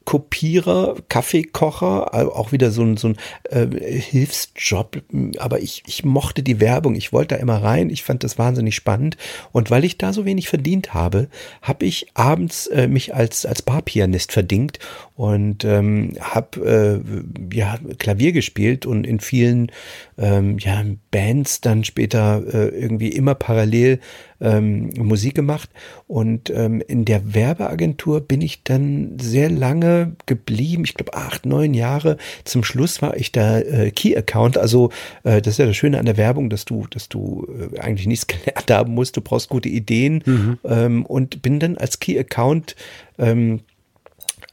Kopierer, 0.05 0.95
Kaffeekocher, 1.09 2.11
äh, 2.13 2.23
auch 2.23 2.51
wieder 2.51 2.71
so 2.71 2.83
ein, 2.83 2.95
so 2.95 3.09
ein 3.09 3.17
äh, 3.49 3.67
Hilfsjob. 3.67 5.01
Aber 5.39 5.59
ich, 5.59 5.83
ich 5.87 6.05
mochte 6.05 6.43
die 6.43 6.59
Werbung. 6.59 6.95
Ich 6.95 7.11
wollte 7.11 7.35
da 7.35 7.41
immer 7.41 7.61
rein. 7.61 7.89
Ich 7.89 8.03
fand 8.03 8.23
das 8.23 8.37
wahnsinnig 8.37 8.75
spannend. 8.75 9.17
Und 9.51 9.71
weil 9.71 9.83
ich 9.83 9.97
da 9.97 10.13
so 10.13 10.25
wenig 10.25 10.47
verdient 10.47 10.93
habe, 10.93 11.27
habe 11.61 11.85
ich 11.85 12.07
abends 12.13 12.67
äh, 12.67 12.87
mich 12.87 13.15
als, 13.15 13.45
als 13.45 13.63
Barpianist 13.63 14.31
verdingt 14.31 14.79
und 15.15 15.65
ähm, 15.65 16.13
habe 16.19 17.01
äh, 17.01 17.55
ja 17.55 17.77
Klavier 17.97 18.31
gespielt 18.31 18.85
und 18.85 19.07
in 19.07 19.19
vielen 19.19 19.71
ähm, 20.17 20.57
ja, 20.59 20.83
Bands 21.11 21.61
dann 21.61 21.83
später 21.83 22.43
äh, 22.53 22.67
irgendwie 22.67 23.09
immer 23.09 23.33
parallel 23.33 23.99
ähm, 24.41 24.89
Musik 24.97 25.35
gemacht. 25.35 25.69
Und 26.07 26.49
ähm, 26.49 26.81
in 26.87 27.05
der 27.05 27.33
Werbeagentur 27.33 28.21
bin 28.21 28.41
ich 28.41 28.63
dann 28.63 29.17
sehr 29.19 29.49
lange 29.49 30.13
geblieben. 30.25 30.83
Ich 30.85 30.93
glaube 30.93 31.13
acht, 31.13 31.45
neun 31.45 31.73
Jahre. 31.73 32.17
Zum 32.43 32.63
Schluss 32.63 33.01
war 33.01 33.17
ich 33.17 33.31
da 33.31 33.59
äh, 33.59 33.91
Key 33.91 34.15
Account. 34.15 34.57
Also 34.57 34.89
äh, 35.23 35.41
das 35.41 35.53
ist 35.53 35.57
ja 35.59 35.65
das 35.65 35.75
Schöne 35.75 35.99
an 35.99 36.05
der 36.05 36.17
Werbung, 36.17 36.49
dass 36.49 36.65
du, 36.65 36.87
dass 36.89 37.09
du 37.09 37.47
äh, 37.73 37.79
eigentlich 37.79 38.07
nichts 38.07 38.27
gelernt 38.27 38.69
haben 38.69 38.93
musst. 38.93 39.17
Du 39.17 39.21
brauchst 39.21 39.49
gute 39.49 39.69
Ideen 39.69 40.23
mhm. 40.25 40.59
ähm, 40.63 41.05
und 41.05 41.41
bin 41.41 41.59
dann 41.59 41.77
als 41.77 41.99
Key 41.99 42.17
Account 42.19 42.75
ähm, 43.17 43.61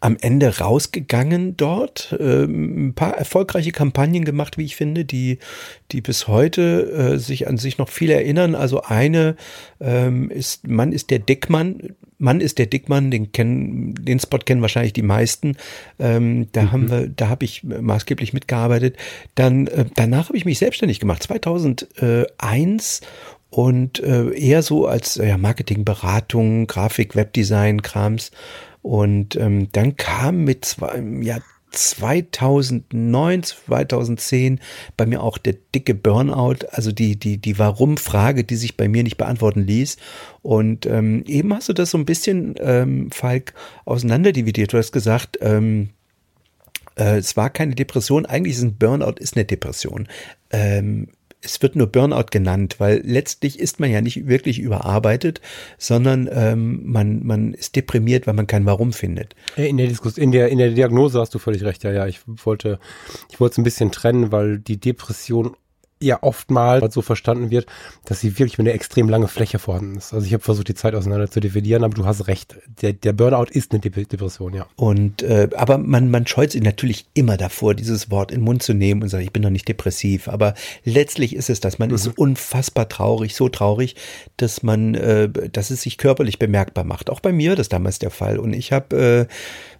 am 0.02 0.16
Ende 0.20 0.58
rausgegangen 0.58 1.56
dort, 1.56 2.16
ähm, 2.18 2.88
ein 2.88 2.94
paar 2.94 3.16
erfolgreiche 3.16 3.70
Kampagnen 3.70 4.24
gemacht, 4.24 4.58
wie 4.58 4.64
ich 4.64 4.74
finde, 4.74 5.04
die, 5.04 5.38
die 5.92 6.00
bis 6.00 6.26
heute 6.26 6.90
äh, 6.90 7.18
sich 7.18 7.46
an 7.46 7.56
sich 7.56 7.78
noch 7.78 7.88
viel 7.88 8.10
erinnern. 8.10 8.56
Also 8.56 8.82
eine 8.82 9.36
ähm, 9.80 10.28
ist, 10.28 10.66
Mann 10.66 10.90
ist 10.90 11.10
der 11.10 11.20
Dickmann. 11.20 11.94
Mann 12.18 12.40
ist 12.40 12.58
der 12.58 12.66
Dickmann, 12.66 13.12
den 13.12 13.30
kennen, 13.30 13.94
den 13.94 14.18
Spot 14.18 14.38
kennen 14.38 14.60
wahrscheinlich 14.60 14.92
die 14.92 15.02
meisten. 15.02 15.56
Ähm, 16.00 16.48
da 16.50 16.62
mhm. 16.62 16.72
haben 16.72 16.90
wir, 16.90 17.08
da 17.08 17.28
habe 17.28 17.44
ich 17.44 17.62
maßgeblich 17.62 18.32
mitgearbeitet. 18.32 18.96
Dann 19.36 19.68
äh, 19.68 19.84
danach 19.94 20.30
habe 20.30 20.36
ich 20.36 20.44
mich 20.44 20.58
selbstständig 20.58 20.98
gemacht, 20.98 21.22
2001 21.22 23.02
und 23.50 24.00
äh, 24.00 24.30
eher 24.30 24.62
so 24.62 24.86
als 24.88 25.14
ja, 25.14 25.38
Marketingberatung, 25.38 26.66
Grafik, 26.66 27.14
Webdesign, 27.14 27.82
Krams 27.82 28.32
und 28.83 29.37
ähm, 29.37 29.68
dann 29.73 29.97
kam 29.97 30.45
mit 30.45 30.64
zwei, 30.64 31.03
ja, 31.23 31.38
2009, 31.73 33.42
2010 33.42 34.61
bei 34.97 35.07
mir 35.07 35.23
auch 35.23 35.38
der 35.38 35.55
dicke 35.75 35.95
Burnout, 35.95 36.66
also 36.71 36.92
die, 36.92 37.16
die, 37.16 37.38
die 37.38 37.59
Warum-Frage, 37.59 38.45
die 38.45 38.57
sich 38.57 38.77
bei 38.77 38.88
mir 38.88 39.03
nicht 39.03 39.16
beantworten 39.16 39.66
ließ. 39.66 39.97
Und 40.42 40.87
ähm, 40.87 41.25
eben 41.27 41.55
hast 41.55 41.68
du 41.68 41.73
das 41.73 41.90
so 41.90 41.99
ein 41.99 42.05
bisschen, 42.05 42.55
ähm, 42.61 43.11
Falk, 43.11 43.55
auseinanderdividiert. 43.85 44.73
Du 44.73 44.79
hast 44.79 44.92
gesagt, 44.92 45.38
ähm, 45.40 45.90
äh, 46.97 47.16
es 47.16 47.37
war 47.37 47.51
keine 47.51 47.75
Depression, 47.75 48.27
eigentlich 48.27 48.57
ist 48.57 48.62
ein 48.62 48.77
Burnout 48.77 49.14
ist 49.18 49.37
eine 49.37 49.45
Depression. 49.45 50.09
Ähm, 50.51 51.09
es 51.42 51.61
wird 51.61 51.76
nur 51.76 51.88
Burnout 51.88 52.26
genannt, 52.31 52.76
weil 52.78 53.02
letztlich 53.05 53.59
ist 53.59 53.81
man 53.81 53.90
ja 53.90 54.00
nicht 54.00 54.28
wirklich 54.28 54.61
überarbeitet, 54.61 55.40
sondern 55.76 56.28
ähm, 56.33 56.83
man, 56.85 57.26
man 57.26 57.52
ist 57.52 57.74
deprimiert, 57.74 58.26
weil 58.26 58.35
man 58.35 58.46
kein 58.46 58.64
Warum 58.64 58.92
findet. 58.92 59.35
Äh, 59.57 59.68
in 59.68 59.76
der 59.76 59.88
Diskus 59.88 60.16
in 60.16 60.31
der, 60.31 60.48
in 60.48 60.59
der 60.59 60.70
Diagnose 60.70 61.18
hast 61.20 61.35
du 61.35 61.38
völlig 61.38 61.64
recht, 61.64 61.83
ja, 61.83 61.92
ja. 61.92 62.07
Ich 62.07 62.20
wollte, 62.26 62.78
ich 63.31 63.40
wollte 63.40 63.55
es 63.55 63.59
ein 63.59 63.64
bisschen 63.64 63.90
trennen, 63.90 64.31
weil 64.31 64.59
die 64.59 64.78
Depression 64.78 65.57
ja 66.02 66.18
oftmals 66.22 66.92
so 66.92 67.02
verstanden 67.02 67.50
wird, 67.50 67.66
dass 68.04 68.20
sie 68.20 68.38
wirklich 68.38 68.58
mit 68.58 68.66
einer 68.66 68.74
extrem 68.74 69.08
lange 69.08 69.28
Fläche 69.28 69.58
vorhanden 69.58 69.96
ist. 69.96 70.12
Also 70.12 70.26
ich 70.26 70.32
habe 70.32 70.42
versucht, 70.42 70.68
die 70.68 70.74
Zeit 70.74 70.94
auseinander 70.94 71.30
zu 71.30 71.40
dividieren, 71.40 71.84
aber 71.84 71.94
du 71.94 72.04
hast 72.04 72.26
recht. 72.26 72.56
Der, 72.80 72.92
der 72.92 73.12
Burnout 73.12 73.50
ist 73.50 73.72
eine 73.72 73.80
Depression, 73.80 74.54
ja. 74.54 74.66
Und 74.76 75.22
äh, 75.22 75.48
aber 75.56 75.78
man, 75.78 76.10
man 76.10 76.26
scheut 76.26 76.52
sich 76.52 76.62
natürlich 76.62 77.06
immer 77.14 77.36
davor, 77.36 77.74
dieses 77.74 78.10
Wort 78.10 78.30
in 78.30 78.40
den 78.40 78.44
Mund 78.44 78.62
zu 78.62 78.74
nehmen 78.74 79.02
und 79.02 79.08
sagt, 79.08 79.22
ich 79.22 79.32
bin 79.32 79.42
doch 79.42 79.50
nicht 79.50 79.68
depressiv. 79.68 80.28
Aber 80.28 80.54
letztlich 80.84 81.34
ist 81.34 81.50
es 81.50 81.60
das. 81.60 81.78
Man 81.78 81.90
mhm. 81.90 81.94
ist 81.94 82.18
unfassbar 82.18 82.88
traurig, 82.88 83.34
so 83.34 83.48
traurig, 83.48 83.96
dass 84.36 84.62
man, 84.62 84.94
äh, 84.94 85.28
dass 85.28 85.70
es 85.70 85.82
sich 85.82 85.98
körperlich 85.98 86.38
bemerkbar 86.38 86.84
macht. 86.84 87.10
Auch 87.10 87.20
bei 87.20 87.32
mir 87.32 87.56
das 87.56 87.68
damals 87.68 87.98
der 87.98 88.10
Fall. 88.10 88.38
Und 88.38 88.52
ich 88.52 88.72
habe 88.72 89.28
äh, 89.28 89.34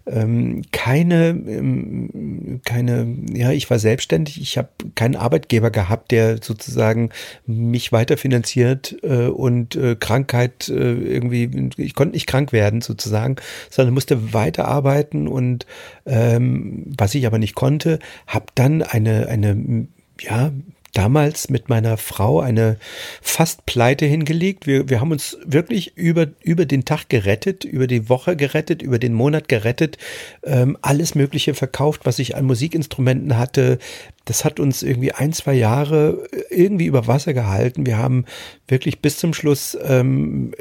ähm, 0.05 0.63
keine, 0.71 1.29
ähm, 1.29 2.61
keine, 2.65 3.07
ja, 3.33 3.51
ich 3.51 3.69
war 3.69 3.79
selbstständig, 3.79 4.41
ich 4.41 4.57
habe 4.57 4.69
keinen 4.95 5.15
Arbeitgeber 5.15 5.71
gehabt, 5.71 6.11
der 6.11 6.41
sozusagen 6.41 7.09
mich 7.45 7.91
weiterfinanziert 7.91 8.97
äh, 9.03 9.27
und 9.27 9.75
äh, 9.75 9.95
Krankheit 9.95 10.67
äh, 10.69 10.93
irgendwie, 10.93 11.69
ich 11.77 11.95
konnte 11.95 12.13
nicht 12.13 12.27
krank 12.27 12.51
werden 12.51 12.81
sozusagen, 12.81 13.37
sondern 13.69 13.93
musste 13.93 14.33
weiterarbeiten. 14.33 15.27
Und 15.27 15.65
ähm, 16.05 16.85
was 16.97 17.15
ich 17.15 17.25
aber 17.25 17.39
nicht 17.39 17.55
konnte, 17.55 17.99
habe 18.27 18.47
dann 18.55 18.81
eine, 18.81 19.27
eine 19.27 19.87
ja, 20.19 20.51
damals 20.93 21.49
mit 21.49 21.69
meiner 21.69 21.97
Frau 21.97 22.39
eine 22.39 22.77
fast 23.21 23.65
Pleite 23.65 24.05
hingelegt. 24.05 24.67
Wir, 24.67 24.89
wir 24.89 25.01
haben 25.01 25.11
uns 25.11 25.37
wirklich 25.43 25.97
über, 25.97 26.27
über 26.41 26.65
den 26.65 26.85
Tag 26.85 27.09
gerettet, 27.09 27.65
über 27.65 27.87
die 27.87 28.09
Woche 28.09 28.35
gerettet, 28.35 28.81
über 28.81 28.99
den 28.99 29.13
Monat 29.13 29.47
gerettet, 29.47 29.97
ähm, 30.43 30.77
alles 30.81 31.15
Mögliche 31.15 31.55
verkauft, 31.55 32.01
was 32.05 32.19
ich 32.19 32.35
an 32.35 32.45
Musikinstrumenten 32.45 33.37
hatte. 33.37 33.79
Das 34.25 34.45
hat 34.45 34.59
uns 34.59 34.83
irgendwie 34.83 35.11
ein, 35.11 35.33
zwei 35.33 35.53
Jahre 35.53 36.23
irgendwie 36.49 36.85
über 36.85 37.07
Wasser 37.07 37.33
gehalten. 37.33 37.85
Wir 37.85 37.97
haben 37.97 38.25
wirklich 38.67 39.01
bis 39.01 39.17
zum 39.17 39.33
Schluss 39.33 39.77
ähm, 39.83 40.53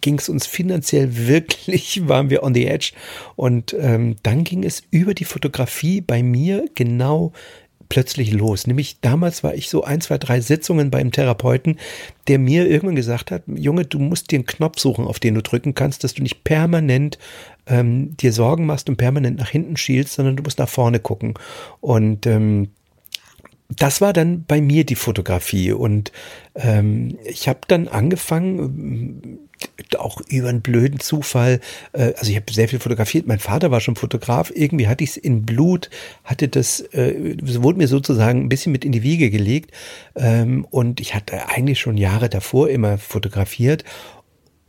ging 0.00 0.18
es 0.18 0.28
uns 0.28 0.46
finanziell 0.46 1.26
wirklich, 1.26 2.08
waren 2.08 2.30
wir 2.30 2.42
on 2.42 2.54
the 2.54 2.66
edge. 2.66 2.92
Und 3.34 3.76
ähm, 3.78 4.16
dann 4.22 4.44
ging 4.44 4.64
es 4.64 4.82
über 4.90 5.12
die 5.12 5.24
Fotografie 5.24 6.00
bei 6.00 6.22
mir 6.22 6.66
genau 6.74 7.32
plötzlich 7.88 8.32
los. 8.32 8.66
Nämlich 8.66 9.00
damals 9.00 9.44
war 9.44 9.54
ich 9.54 9.68
so 9.68 9.84
ein, 9.84 10.00
zwei, 10.00 10.18
drei 10.18 10.40
Sitzungen 10.40 10.90
beim 10.90 11.12
Therapeuten, 11.12 11.78
der 12.28 12.38
mir 12.38 12.68
irgendwann 12.68 12.96
gesagt 12.96 13.30
hat, 13.30 13.42
Junge, 13.46 13.84
du 13.84 13.98
musst 13.98 14.30
dir 14.30 14.36
einen 14.36 14.46
Knopf 14.46 14.78
suchen, 14.78 15.06
auf 15.06 15.20
den 15.20 15.34
du 15.34 15.42
drücken 15.42 15.74
kannst, 15.74 16.04
dass 16.04 16.14
du 16.14 16.22
nicht 16.22 16.44
permanent 16.44 17.18
ähm, 17.66 18.16
dir 18.16 18.32
Sorgen 18.32 18.66
machst 18.66 18.88
und 18.88 18.96
permanent 18.96 19.38
nach 19.38 19.50
hinten 19.50 19.76
schielst, 19.76 20.14
sondern 20.14 20.36
du 20.36 20.42
musst 20.42 20.58
nach 20.58 20.68
vorne 20.68 21.00
gucken. 21.00 21.34
Und 21.80 22.26
ähm, 22.26 22.68
das 23.68 24.00
war 24.00 24.12
dann 24.12 24.44
bei 24.44 24.60
mir 24.60 24.84
die 24.84 24.94
Fotografie 24.94 25.72
und 25.72 26.12
ähm, 26.54 27.18
ich 27.24 27.48
habe 27.48 27.60
dann 27.66 27.88
angefangen, 27.88 29.40
auch 29.98 30.20
über 30.28 30.48
einen 30.48 30.60
blöden 30.60 31.00
Zufall, 31.00 31.60
äh, 31.92 32.12
also 32.16 32.30
ich 32.30 32.36
habe 32.36 32.52
sehr 32.52 32.68
viel 32.68 32.78
fotografiert, 32.78 33.26
mein 33.26 33.38
Vater 33.38 33.70
war 33.70 33.80
schon 33.80 33.96
Fotograf, 33.96 34.52
irgendwie 34.54 34.88
hatte 34.88 35.04
ich 35.04 35.10
es 35.10 35.16
in 35.16 35.44
Blut, 35.44 35.90
hatte 36.24 36.48
das, 36.48 36.80
äh, 36.92 37.36
wurde 37.42 37.78
mir 37.78 37.88
sozusagen 37.88 38.42
ein 38.42 38.48
bisschen 38.48 38.72
mit 38.72 38.84
in 38.84 38.92
die 38.92 39.02
Wiege 39.02 39.30
gelegt. 39.30 39.70
Ähm, 40.14 40.66
und 40.70 41.00
ich 41.00 41.14
hatte 41.14 41.48
eigentlich 41.48 41.80
schon 41.80 41.96
Jahre 41.96 42.28
davor 42.28 42.68
immer 42.68 42.98
fotografiert 42.98 43.84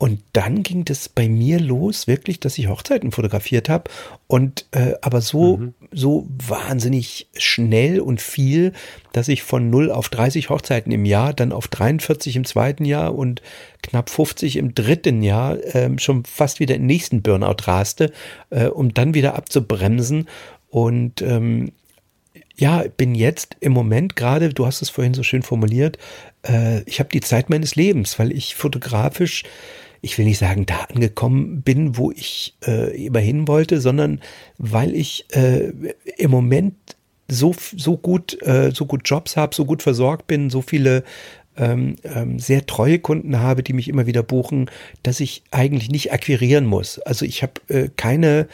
und 0.00 0.22
dann 0.32 0.62
ging 0.62 0.84
das 0.84 1.08
bei 1.08 1.28
mir 1.28 1.58
los, 1.58 2.06
wirklich, 2.06 2.38
dass 2.38 2.56
ich 2.56 2.68
Hochzeiten 2.68 3.10
fotografiert 3.10 3.68
habe. 3.68 3.90
Und 4.28 4.66
äh, 4.70 4.94
aber 5.02 5.20
so, 5.20 5.56
mhm. 5.56 5.74
so 5.90 6.28
wahnsinnig 6.46 7.28
schnell 7.36 7.98
und 7.98 8.20
viel, 8.20 8.74
dass 9.12 9.26
ich 9.26 9.42
von 9.42 9.70
0 9.70 9.90
auf 9.90 10.08
30 10.08 10.50
Hochzeiten 10.50 10.92
im 10.92 11.04
Jahr, 11.04 11.34
dann 11.34 11.50
auf 11.50 11.66
43 11.66 12.36
im 12.36 12.44
zweiten 12.44 12.84
Jahr 12.84 13.16
und 13.16 13.42
knapp 13.82 14.08
50 14.08 14.56
im 14.56 14.72
dritten 14.72 15.24
Jahr 15.24 15.58
äh, 15.74 15.90
schon 15.98 16.24
fast 16.24 16.60
wieder 16.60 16.76
in 16.76 16.82
den 16.82 16.86
nächsten 16.86 17.22
Burnout 17.22 17.64
raste, 17.64 18.12
äh, 18.50 18.66
um 18.66 18.94
dann 18.94 19.14
wieder 19.14 19.34
abzubremsen. 19.34 20.28
Und 20.68 21.22
ähm, 21.22 21.72
ja, 22.56 22.84
bin 22.96 23.16
jetzt 23.16 23.56
im 23.58 23.72
Moment 23.72 24.14
gerade, 24.14 24.50
du 24.50 24.64
hast 24.64 24.80
es 24.80 24.90
vorhin 24.90 25.14
so 25.14 25.24
schön 25.24 25.42
formuliert, 25.42 25.98
äh, 26.46 26.82
ich 26.82 27.00
habe 27.00 27.08
die 27.08 27.20
Zeit 27.20 27.50
meines 27.50 27.74
Lebens, 27.74 28.16
weil 28.20 28.30
ich 28.30 28.54
fotografisch 28.54 29.42
ich 30.00 30.16
will 30.18 30.24
nicht 30.24 30.38
sagen, 30.38 30.66
da 30.66 30.84
angekommen 30.92 31.62
bin, 31.62 31.96
wo 31.96 32.10
ich 32.10 32.56
äh, 32.66 33.06
immer 33.06 33.20
hin 33.20 33.48
wollte, 33.48 33.80
sondern 33.80 34.20
weil 34.58 34.94
ich 34.94 35.26
äh, 35.34 35.72
im 36.16 36.30
Moment 36.30 36.74
so, 37.30 37.54
so 37.76 37.96
gut, 37.96 38.40
äh, 38.42 38.70
so 38.72 38.86
gut 38.86 39.02
Jobs 39.04 39.36
habe, 39.36 39.54
so 39.54 39.64
gut 39.64 39.82
versorgt 39.82 40.26
bin, 40.26 40.50
so 40.50 40.62
viele 40.62 41.04
ähm, 41.56 41.96
ähm, 42.04 42.38
sehr 42.38 42.66
treue 42.66 42.98
Kunden 42.98 43.40
habe, 43.40 43.62
die 43.62 43.72
mich 43.72 43.88
immer 43.88 44.06
wieder 44.06 44.22
buchen, 44.22 44.70
dass 45.02 45.20
ich 45.20 45.42
eigentlich 45.50 45.90
nicht 45.90 46.12
akquirieren 46.12 46.64
muss. 46.64 46.98
Also 47.00 47.24
ich 47.24 47.42
habe 47.42 47.60
äh, 47.68 47.88
keine, 47.96 48.48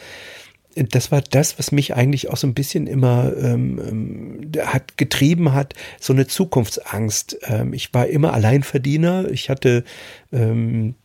das 0.75 1.11
war 1.11 1.21
das, 1.21 1.57
was 1.57 1.71
mich 1.71 1.95
eigentlich 1.95 2.29
auch 2.29 2.37
so 2.37 2.47
ein 2.47 2.53
bisschen 2.53 2.87
immer 2.87 3.31
ähm, 3.37 3.79
ähm 3.79 4.65
hat 4.65 4.97
getrieben 4.97 5.53
hat, 5.53 5.73
so 5.99 6.13
eine 6.13 6.27
Zukunftsangst. 6.27 7.37
Ähm, 7.43 7.73
ich 7.73 7.93
war 7.93 8.07
immer 8.07 8.33
Alleinverdiener. 8.33 9.29
Ich 9.29 9.49
hatte 9.49 9.83
ähm, 10.31 10.95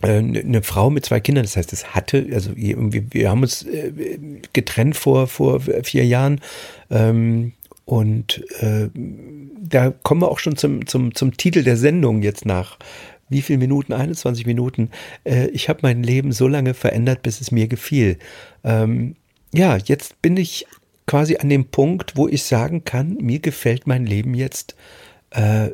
eine 0.00 0.58
äh, 0.58 0.62
Frau 0.62 0.90
mit 0.90 1.04
zwei 1.04 1.20
Kindern, 1.20 1.44
das 1.44 1.56
heißt, 1.56 1.72
es 1.72 1.94
hatte, 1.94 2.26
also 2.32 2.52
wir 2.54 3.30
haben 3.30 3.42
uns 3.42 3.62
äh, 3.64 4.18
getrennt 4.52 4.96
vor, 4.96 5.26
vor 5.26 5.60
vier 5.60 6.06
Jahren. 6.06 6.40
Ähm, 6.90 7.52
und 7.84 8.44
äh, 8.60 8.88
da 8.94 9.90
kommen 9.90 10.20
wir 10.20 10.28
auch 10.28 10.38
schon 10.38 10.56
zum, 10.56 10.86
zum, 10.86 11.14
zum 11.14 11.36
Titel 11.36 11.64
der 11.64 11.76
Sendung 11.76 12.22
jetzt 12.22 12.44
nach. 12.44 12.78
Wie 13.30 13.42
viel 13.42 13.58
Minuten? 13.58 13.92
21 13.92 14.46
Minuten. 14.46 14.90
Äh, 15.24 15.48
ich 15.48 15.68
habe 15.68 15.80
mein 15.82 16.02
Leben 16.02 16.32
so 16.32 16.48
lange 16.48 16.74
verändert, 16.74 17.22
bis 17.22 17.40
es 17.40 17.50
mir 17.50 17.66
gefiel. 17.66 18.18
Ähm, 18.62 19.16
ja, 19.54 19.76
jetzt 19.76 20.20
bin 20.22 20.36
ich 20.36 20.66
quasi 21.06 21.38
an 21.38 21.48
dem 21.48 21.66
Punkt, 21.66 22.16
wo 22.16 22.28
ich 22.28 22.42
sagen 22.42 22.84
kann, 22.84 23.16
mir 23.20 23.38
gefällt 23.38 23.86
mein 23.86 24.06
Leben 24.06 24.34
jetzt 24.34 24.76
äh, 25.30 25.70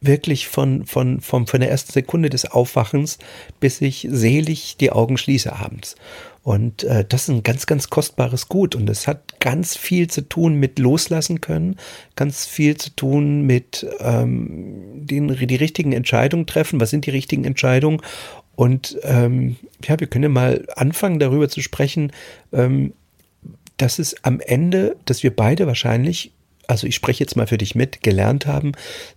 wirklich 0.00 0.48
von, 0.48 0.86
von, 0.86 1.20
von, 1.20 1.46
von 1.46 1.60
der 1.60 1.70
ersten 1.70 1.92
Sekunde 1.92 2.30
des 2.30 2.44
Aufwachens, 2.44 3.18
bis 3.60 3.80
ich 3.80 4.06
selig 4.10 4.76
die 4.76 4.92
Augen 4.92 5.16
schließe 5.16 5.52
abends. 5.52 5.96
Und 6.42 6.84
äh, 6.84 7.04
das 7.06 7.22
ist 7.22 7.28
ein 7.28 7.42
ganz, 7.42 7.66
ganz 7.66 7.90
kostbares 7.90 8.48
Gut. 8.48 8.74
Und 8.74 8.88
es 8.88 9.06
hat 9.06 9.40
ganz 9.40 9.76
viel 9.76 10.08
zu 10.08 10.22
tun 10.22 10.54
mit 10.54 10.78
loslassen 10.78 11.40
können, 11.40 11.76
ganz 12.16 12.46
viel 12.46 12.76
zu 12.76 12.90
tun 12.90 13.42
mit 13.42 13.86
ähm, 14.00 15.06
den, 15.06 15.28
die 15.28 15.56
richtigen 15.56 15.92
Entscheidungen 15.92 16.46
treffen. 16.46 16.80
Was 16.80 16.90
sind 16.90 17.06
die 17.06 17.10
richtigen 17.10 17.44
Entscheidungen? 17.44 18.00
Und 18.54 18.98
ähm, 19.02 19.56
ja, 19.84 20.00
wir 20.00 20.06
können 20.06 20.24
ja 20.24 20.28
mal 20.30 20.64
anfangen, 20.74 21.18
darüber 21.18 21.48
zu 21.48 21.60
sprechen, 21.60 22.12
ähm, 22.52 22.92
dass 23.76 23.98
es 23.98 24.24
am 24.24 24.40
Ende, 24.40 24.96
dass 25.04 25.22
wir 25.22 25.34
beide 25.34 25.66
wahrscheinlich 25.66 26.32
also 26.68 26.86
ich 26.86 26.94
spreche 26.94 27.24
jetzt 27.24 27.34
mal 27.34 27.46
für 27.46 27.58
dich 27.58 27.74
mit, 27.74 28.02
gelernt 28.02 28.46
haben, 28.46 28.72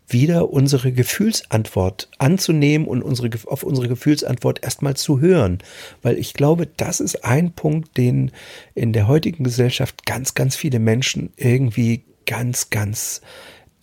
wieder 0.07 0.49
unsere 0.49 0.91
Gefühlsantwort 0.91 2.09
anzunehmen 2.17 2.87
und 2.87 3.03
unsere, 3.03 3.29
auf 3.45 3.63
unsere 3.63 3.89
Gefühlsantwort 3.89 4.63
erstmal 4.63 4.95
zu 4.95 5.19
hören. 5.19 5.59
Weil 6.01 6.17
ich 6.17 6.33
glaube, 6.33 6.65
das 6.65 7.01
ist 7.01 7.25
ein 7.25 7.51
Punkt, 7.51 7.97
den 7.97 8.31
in 8.73 8.93
der 8.93 9.07
heutigen 9.07 9.43
Gesellschaft 9.43 10.05
ganz, 10.05 10.33
ganz 10.33 10.55
viele 10.55 10.79
Menschen 10.79 11.33
irgendwie 11.35 12.05
ganz, 12.25 12.69
ganz 12.69 13.21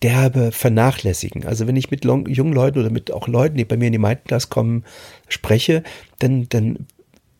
derbe 0.02 0.50
vernachlässigen. 0.50 1.44
Also 1.44 1.66
wenn 1.66 1.76
ich 1.76 1.90
mit 1.90 2.04
jungen 2.04 2.52
Leuten 2.52 2.78
oder 2.78 2.90
mit 2.90 3.11
auch 3.11 3.28
Leuten, 3.28 3.59
die 3.59 3.64
bei 3.66 3.76
mir 3.76 3.87
in 3.87 3.92
die 3.92 3.98
Mindclass 3.98 4.48
kommen, 4.48 4.85
spreche, 5.28 5.83
dann, 6.20 6.48
dann 6.48 6.87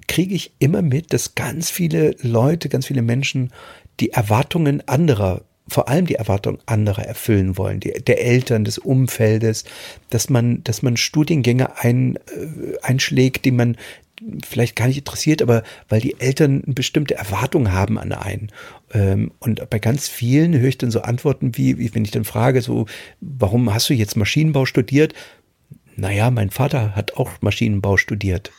kriege 0.09 0.35
ich 0.35 0.53
immer 0.59 0.83
mit, 0.83 1.13
dass 1.15 1.35
ganz 1.35 1.71
viele 1.71 2.17
Leute, 2.21 2.69
ganz 2.69 2.87
viele 2.87 3.03
Menschen 3.03 3.51
die 4.01 4.11
Erwartungen 4.11 4.87
anderer 4.87 5.43
vor 5.69 5.89
allem 5.89 6.07
die 6.07 6.15
Erwartungen 6.15 6.59
anderer 6.67 7.05
erfüllen 7.05 7.57
wollen, 7.57 7.81
die, 7.81 7.93
der 7.93 8.25
Eltern, 8.25 8.65
des 8.65 8.79
Umfeldes, 8.79 9.65
dass 10.11 10.31
man, 10.31 10.65
dass 10.65 10.83
man 10.83 10.97
Studiengänge 10.97 11.79
ein, 11.79 12.17
äh, 12.17 12.79
einschlägt, 12.83 13.45
die 13.45 13.53
man 13.53 13.77
vielleicht 14.45 14.77
gar 14.77 14.87
nicht 14.87 14.99
interessiert, 14.99 15.43
aber 15.43 15.63
weil 15.89 16.01
die 16.01 16.19
Eltern 16.21 16.63
eine 16.65 16.75
bestimmte 16.75 17.15
Erwartung 17.15 17.73
haben 17.73 17.99
an 17.99 18.13
einen. 18.13 18.51
Ähm, 18.93 19.33
und 19.39 19.69
bei 19.71 19.79
ganz 19.79 20.09
vielen 20.09 20.59
höre 20.59 20.69
ich 20.69 20.79
dann 20.79 20.91
so 20.91 21.03
Antworten 21.03 21.57
wie, 21.57 21.79
wie, 21.79 21.95
wenn 21.95 22.05
ich 22.05 22.11
dann 22.11 22.25
frage, 22.25 22.61
so, 22.63 22.87
warum 23.21 23.73
hast 23.73 23.89
du 23.89 23.95
jetzt 23.95 24.17
Maschinenbau 24.17 24.67
studiert? 24.67 25.15
Naja, 25.97 26.31
mein 26.31 26.51
Vater 26.51 26.95
hat 26.95 27.15
auch 27.15 27.31
Maschinenbau 27.41 27.97
studiert. 27.97 28.53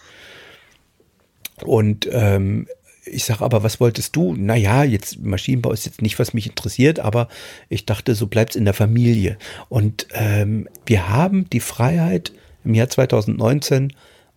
Und 1.64 2.08
ähm, 2.12 2.68
ich 3.06 3.24
sage 3.24 3.44
aber, 3.44 3.64
was 3.64 3.80
wolltest 3.80 4.16
du? 4.16 4.34
Naja, 4.36 4.84
jetzt 4.84 5.20
Maschinenbau 5.20 5.72
ist 5.72 5.86
jetzt 5.86 6.02
nicht, 6.02 6.20
was 6.20 6.34
mich 6.34 6.48
interessiert, 6.48 7.00
aber 7.00 7.28
ich 7.70 7.86
dachte, 7.86 8.16
so 8.16 8.28
bleibt's 8.28 8.56
in 8.56 8.66
der 8.66 8.74
Familie. 8.74 9.38
Und 9.70 10.08
ähm, 10.12 10.68
wir 10.86 11.10
haben 11.10 11.50
die 11.50 11.60
Freiheit 11.60 12.32
im 12.64 12.74
Jahr 12.74 12.90
2019 12.90 13.94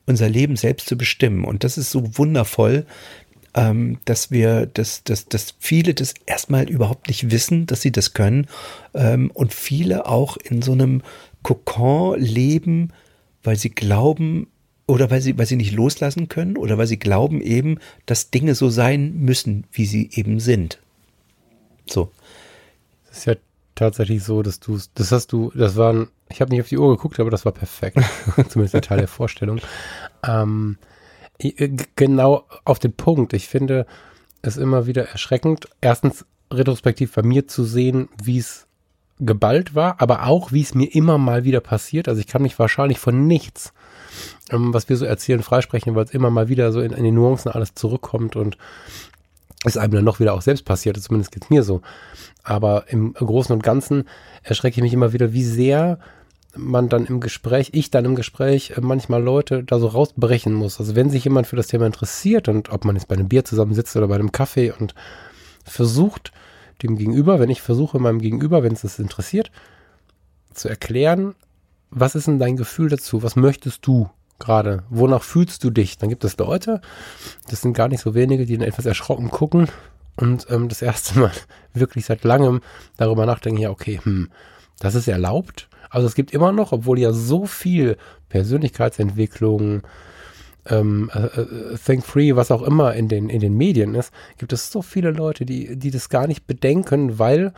unser 0.07 0.29
Leben 0.29 0.57
selbst 0.57 0.89
zu 0.89 0.97
bestimmen. 0.97 1.45
Und 1.45 1.65
das 1.65 1.79
ist 1.79 1.91
so 1.91 2.19
wundervoll, 2.19 2.87
ähm, 3.55 3.99
dass 4.05 4.31
wir, 4.31 4.67
dass, 4.67 5.05
dass, 5.05 5.27
dass 5.27 5.55
viele 5.59 5.95
das 5.95 6.15
erstmal 6.27 6.69
überhaupt 6.69 7.09
nicht 7.09 7.31
wissen, 7.31 7.67
dass 7.67 7.83
sie 7.83 7.93
das 7.93 8.15
können. 8.15 8.47
Ähm, 8.95 9.31
und 9.33 9.53
viele 9.53 10.07
auch 10.07 10.37
in 10.37 10.63
so 10.63 10.73
einem 10.73 11.03
Kokon 11.43 12.19
leben, 12.19 12.93
weil 13.43 13.57
sie 13.57 13.71
glauben, 13.71 14.49
oder 14.93 15.11
weil 15.11 15.23
sie, 15.23 15.39
weil 15.39 15.47
sie 15.47 15.57
nicht 15.57 15.73
loslassen 15.73 16.29
können 16.29 16.59
oder 16.59 16.77
weil 16.77 16.87
sie 16.87 16.99
glauben 16.99 17.41
eben, 17.41 17.79
dass 18.05 18.31
Dinge 18.31 18.55
so 18.55 18.69
sein 18.69 19.15
müssen, 19.15 19.65
wie 19.73 19.87
sie 19.87 20.11
eben 20.13 20.39
sind. 20.39 20.81
So. 21.87 22.11
Das 23.09 23.17
ist 23.17 23.25
ja 23.25 23.35
tatsächlich 23.75 24.23
so, 24.23 24.43
dass 24.43 24.61
du, 24.61 24.79
das 24.95 25.11
hast 25.11 25.33
du, 25.33 25.51
das 25.55 25.77
waren, 25.77 26.09
ich 26.29 26.43
habe 26.43 26.51
nicht 26.51 26.61
auf 26.61 26.69
die 26.69 26.77
Uhr 26.77 26.95
geguckt, 26.95 27.19
aber 27.21 27.31
das 27.31 27.47
war 27.47 27.53
perfekt. 27.53 27.97
Zumindest 28.51 28.75
der 28.75 28.83
Teil 28.83 28.99
der 28.99 29.09
Vorstellung. 29.09 29.63
Ähm, 30.29 30.77
äh, 31.39 31.71
genau 31.97 32.45
auf 32.67 32.79
den 32.79 32.93
Punkt. 32.93 33.33
Ich 33.33 33.49
finde 33.49 33.87
es 34.43 34.59
immer 34.59 34.87
wieder 34.87 35.09
erschreckend, 35.09 35.71
erstens 35.81 36.27
retrospektiv 36.53 37.15
bei 37.15 37.23
mir 37.23 37.49
zu 37.49 37.65
sehen, 37.65 38.11
wie 38.23 38.37
es 38.37 38.67
geballt 39.21 39.75
war, 39.75 40.03
aber 40.03 40.27
auch, 40.27 40.53
wie 40.53 40.61
es 40.61 40.75
mir 40.75 40.95
immer 40.95 41.17
mal 41.17 41.45
wieder 41.45 41.61
passiert. 41.61 42.09
Also 42.09 42.21
ich 42.21 42.27
kann 42.27 42.43
mich 42.43 42.59
wahrscheinlich 42.59 42.99
von 42.99 43.27
nichts 43.27 43.73
ähm, 44.51 44.75
was 44.75 44.89
wir 44.89 44.97
so 44.97 45.05
erzählen, 45.05 45.43
freisprechen, 45.43 45.95
weil 45.95 46.05
es 46.05 46.11
immer 46.11 46.31
mal 46.31 46.49
wieder 46.49 46.73
so 46.73 46.81
in, 46.81 46.93
in 46.93 47.05
die 47.05 47.13
Nuancen 47.13 47.51
alles 47.51 47.75
zurückkommt 47.75 48.37
und 48.37 48.57
es 49.65 49.77
einem 49.77 49.93
dann 49.93 50.05
noch 50.05 50.21
wieder 50.21 50.35
auch 50.35 50.43
selbst 50.43 50.65
passiert, 50.65 51.01
zumindest 51.01 51.33
geht 51.33 51.45
es 51.45 51.51
mir 51.51 51.63
so. 51.63 51.83
Aber 52.43 52.85
im 52.89 53.13
Großen 53.15 53.53
und 53.53 53.63
Ganzen 53.63 54.05
erschrecke 54.43 54.77
ich 54.79 54.83
mich 54.83 54.93
immer 54.93 55.13
wieder, 55.13 55.33
wie 55.33 55.45
sehr 55.45 55.99
man 56.55 56.89
dann 56.89 57.07
im 57.07 57.21
Gespräch, 57.21 57.71
ich 57.73 57.91
dann 57.91 58.05
im 58.05 58.15
Gespräch, 58.15 58.73
äh, 58.77 58.81
manchmal 58.81 59.23
Leute 59.23 59.65
da 59.65 59.79
so 59.79 59.87
rausbrechen 59.87 60.53
muss. 60.53 60.81
Also 60.81 60.95
wenn 60.95 61.11
sich 61.11 61.25
jemand 61.25 61.47
für 61.47 61.57
das 61.57 61.69
Thema 61.69 61.87
interessiert 61.87 62.49
und 62.49 62.71
ob 62.71 62.85
man 62.85 62.97
jetzt 62.97 63.09
bei 63.09 63.15
einem 63.15 63.29
Bier 63.29 63.45
zusammensitzt 63.45 63.97
oder 63.97 64.09
bei 64.09 64.17
einem 64.17 64.33
Kaffee 64.33 64.73
und 64.73 64.95
versucht, 65.65 66.33
dem 66.83 66.97
Gegenüber, 66.97 67.39
wenn 67.39 67.51
ich 67.51 67.63
versuche 67.63 67.99
meinem 67.99 68.21
Gegenüber, 68.21 68.63
wenn 68.63 68.73
es 68.73 68.83
das 68.83 68.99
interessiert, 68.99 69.51
zu 70.53 70.69
erklären, 70.69 71.35
was 71.93 72.15
ist 72.15 72.27
denn 72.27 72.39
dein 72.39 72.57
Gefühl 72.57 72.89
dazu? 72.89 73.23
Was 73.23 73.37
möchtest 73.37 73.87
du 73.87 74.09
gerade? 74.39 74.83
Wonach 74.91 75.23
fühlst 75.23 75.63
du 75.63 75.71
dich? 75.71 75.99
Dann 75.99 76.09
gibt 76.09 76.25
es 76.25 76.37
Leute, 76.39 76.81
das 77.49 77.61
sind 77.61 77.75
gar 77.75 77.89
nicht 77.89 78.01
so 78.01 78.15
wenige, 78.15 78.47
die 78.47 78.57
dann 78.57 78.67
etwas 78.67 78.87
erschrocken 78.87 79.31
gucken 79.31 79.69
und 80.17 80.47
ähm, 80.51 80.69
das 80.69 80.83
erste 80.83 81.19
Mal 81.19 81.33
wirklich 81.75 82.07
seit 82.07 82.25
langem 82.25 82.61
darüber 82.97 83.27
nachdenken, 83.27 83.61
ja, 83.61 83.71
okay, 83.71 84.01
hm, 84.03 84.31
das 84.81 84.95
ist 84.95 85.07
erlaubt. 85.07 85.69
Also 85.91 86.07
es 86.07 86.15
gibt 86.15 86.33
immer 86.33 86.53
noch, 86.53 86.73
obwohl 86.73 86.99
ja 86.99 87.13
so 87.13 87.47
viel 87.47 87.99
Persönlichkeitsentwicklung, 88.31 89.83
ähm, 90.67 91.11
äh, 91.13 91.19
äh, 91.19 91.77
Think 91.85 92.05
Free, 92.05 92.35
was 92.35 92.51
auch 92.51 92.63
immer 92.63 92.95
in 92.95 93.09
den, 93.09 93.29
in 93.29 93.41
den 93.41 93.57
Medien 93.57 93.95
ist, 93.95 94.13
gibt 94.39 94.53
es 94.53 94.73
so 94.73 94.81
viele 94.81 95.11
Leute, 95.11 95.45
die, 95.45 95.77
die 95.77 95.91
das 95.91 96.09
gar 96.09 96.27
nicht 96.27 96.47
bedenken, 96.47 97.19
weil 97.19 97.53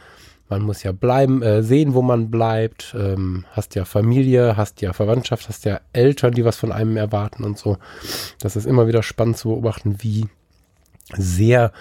man 0.55 0.62
muss 0.62 0.85
ja 0.85 0.93
bleiben, 0.93 1.43
äh, 1.43 1.62
sehen, 1.64 1.95
wo 1.95 2.03
man 2.03 2.31
bleibt. 2.31 2.95
Ähm, 2.97 3.45
hast 3.51 3.75
ja 3.75 3.85
Familie, 3.85 4.57
hast 4.57 4.81
ja 4.81 4.93
Verwandtschaft, 4.93 5.49
hast 5.49 5.64
ja 5.64 5.81
Eltern, 5.93 6.33
die 6.33 6.45
was 6.45 6.57
von 6.57 6.71
einem 6.71 6.97
erwarten 6.97 7.43
und 7.43 7.59
so. 7.59 7.77
Das 8.38 8.55
ist 8.55 8.64
immer 8.64 8.87
wieder 8.87 9.03
spannend 9.03 9.37
zu 9.37 9.49
beobachten, 9.49 9.97
wie 9.99 10.27
sehr 11.17 11.73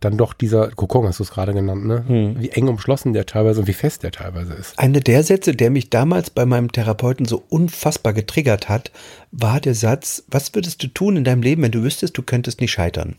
dann 0.00 0.16
doch 0.16 0.32
dieser 0.32 0.70
Kokon, 0.70 1.06
hast 1.06 1.20
du 1.20 1.24
es 1.24 1.30
gerade 1.30 1.52
genannt, 1.52 1.86
ne? 1.86 2.04
Hm. 2.08 2.40
Wie 2.40 2.50
eng 2.50 2.68
umschlossen 2.68 3.12
der 3.12 3.26
teilweise 3.26 3.60
und 3.60 3.68
wie 3.68 3.74
fest 3.74 4.02
der 4.02 4.10
teilweise 4.10 4.54
ist. 4.54 4.78
Eine 4.78 5.00
der 5.00 5.22
Sätze, 5.22 5.54
der 5.54 5.70
mich 5.70 5.90
damals 5.90 6.30
bei 6.30 6.46
meinem 6.46 6.72
Therapeuten 6.72 7.26
so 7.26 7.44
unfassbar 7.50 8.12
getriggert 8.12 8.68
hat, 8.68 8.90
war 9.30 9.60
der 9.60 9.74
Satz, 9.74 10.24
was 10.26 10.54
würdest 10.54 10.82
du 10.82 10.88
tun 10.88 11.16
in 11.16 11.24
deinem 11.24 11.42
Leben, 11.42 11.62
wenn 11.62 11.70
du 11.70 11.82
wüsstest, 11.82 12.16
du 12.16 12.22
könntest 12.22 12.60
nicht 12.60 12.72
scheitern? 12.72 13.16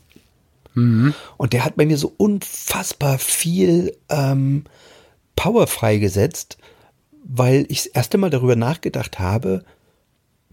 Mhm. 0.74 1.14
Und 1.36 1.52
der 1.52 1.64
hat 1.64 1.76
bei 1.76 1.86
mir 1.86 1.96
so 1.96 2.12
unfassbar 2.16 3.18
viel 3.18 3.96
ähm, 4.08 4.64
Power 5.36 5.66
freigesetzt, 5.66 6.58
weil 7.24 7.66
ich 7.68 7.84
das 7.84 7.86
erste 7.86 8.18
Mal 8.18 8.30
darüber 8.30 8.56
nachgedacht 8.56 9.18
habe, 9.18 9.64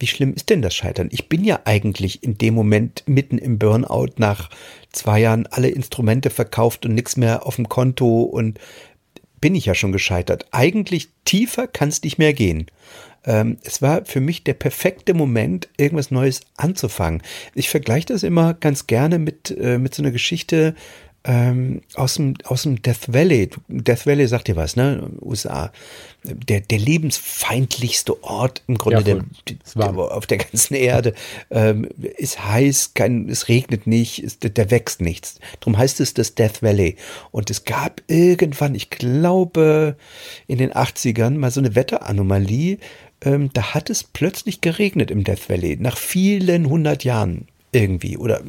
wie 0.02 0.08
schlimm 0.08 0.34
ist 0.34 0.50
denn 0.50 0.64
das 0.64 0.74
Scheitern? 0.74 1.10
Ich 1.12 1.30
bin 1.30 1.44
ja 1.44 1.60
eigentlich 1.66 2.24
in 2.24 2.38
dem 2.38 2.56
Moment 2.56 3.04
mitten 3.06 3.38
im 3.38 3.60
Burnout 3.60 4.14
nach 4.18 4.50
zwei 4.92 5.20
Jahren 5.20 5.46
alle 5.46 5.70
Instrumente 5.70 6.32
verkauft 6.32 6.86
und 6.86 6.96
nichts 6.96 7.18
mehr 7.18 7.46
auf 7.46 7.58
dem 7.58 7.70
Konto 7.70 8.24
und 8.24 8.60
bin 9.40 9.54
ich 9.54 9.66
ja 9.66 9.76
schon 9.76 9.92
gescheitert. 9.92 10.48
Eigentlich 10.52 11.10
tiefer 11.26 11.68
kann 11.68 11.90
es 11.90 12.02
nicht 12.02 12.18
mehr 12.18 12.34
gehen. 12.34 12.68
Ähm, 13.26 13.58
es 13.64 13.82
war 13.82 14.06
für 14.06 14.22
mich 14.22 14.44
der 14.44 14.54
perfekte 14.54 15.14
Moment, 15.14 15.70
irgendwas 15.78 16.10
Neues 16.10 16.42
anzufangen. 16.58 17.22
Ich 17.54 17.70
vergleiche 17.70 18.08
das 18.08 18.24
immer 18.24 18.56
ganz 18.56 18.88
gerne 18.88 19.20
mit, 19.20 19.52
äh, 19.52 19.78
mit 19.78 19.94
so 19.94 20.02
einer 20.02 20.12
Geschichte, 20.12 20.76
ähm, 21.24 21.82
aus, 21.96 22.16
dem, 22.16 22.34
aus 22.46 22.64
dem 22.64 22.82
Death 22.82 23.14
Valley. 23.14 23.50
Death 23.68 24.08
Valley 24.08 24.28
sagt 24.28 24.48
dir 24.48 24.56
was, 24.56 24.76
ne? 24.76 25.10
USA. 25.22 25.72
Der, 26.24 26.62
der 26.62 26.80
lebensfeindlichste 26.80 28.24
Ort 28.24 28.64
im 28.68 28.78
Grunde 28.78 29.00
ja, 29.00 29.04
der, 29.04 29.24
der, 29.76 29.98
auf 29.98 30.26
der 30.26 30.38
ganzen 30.38 30.76
Erde. 30.76 31.14
Ähm, 31.50 31.88
ist 32.18 32.44
heiß, 32.44 32.94
kein, 32.94 33.30
es 33.30 33.48
regnet 33.48 33.88
nicht, 33.88 34.44
der 34.58 34.72
wächst 34.72 35.02
nichts. 35.02 35.40
Darum 35.60 35.78
heißt 35.78 36.00
es 36.00 36.14
das 36.14 36.36
Death 36.36 36.64
Valley. 36.64 36.96
Und 37.32 37.50
es 37.50 37.66
gab 37.66 38.02
irgendwann, 38.08 38.74
ich 38.74 38.90
glaube, 38.90 39.96
in 40.48 40.58
den 40.58 40.72
80ern 40.72 41.38
mal 41.38 41.52
so 41.52 41.60
eine 41.60 41.76
Wetteranomalie. 41.76 42.78
Ähm, 43.24 43.52
da 43.54 43.76
hat 43.76 43.92
es 43.92 44.04
plötzlich 44.04 44.62
geregnet 44.62 45.12
im 45.12 45.24
Death 45.24 45.50
Valley, 45.50 45.78
nach 45.80 45.98
vielen 45.98 46.68
hundert 46.68 47.04
Jahren 47.04 47.48
irgendwie 47.72 48.18
oder 48.18 48.42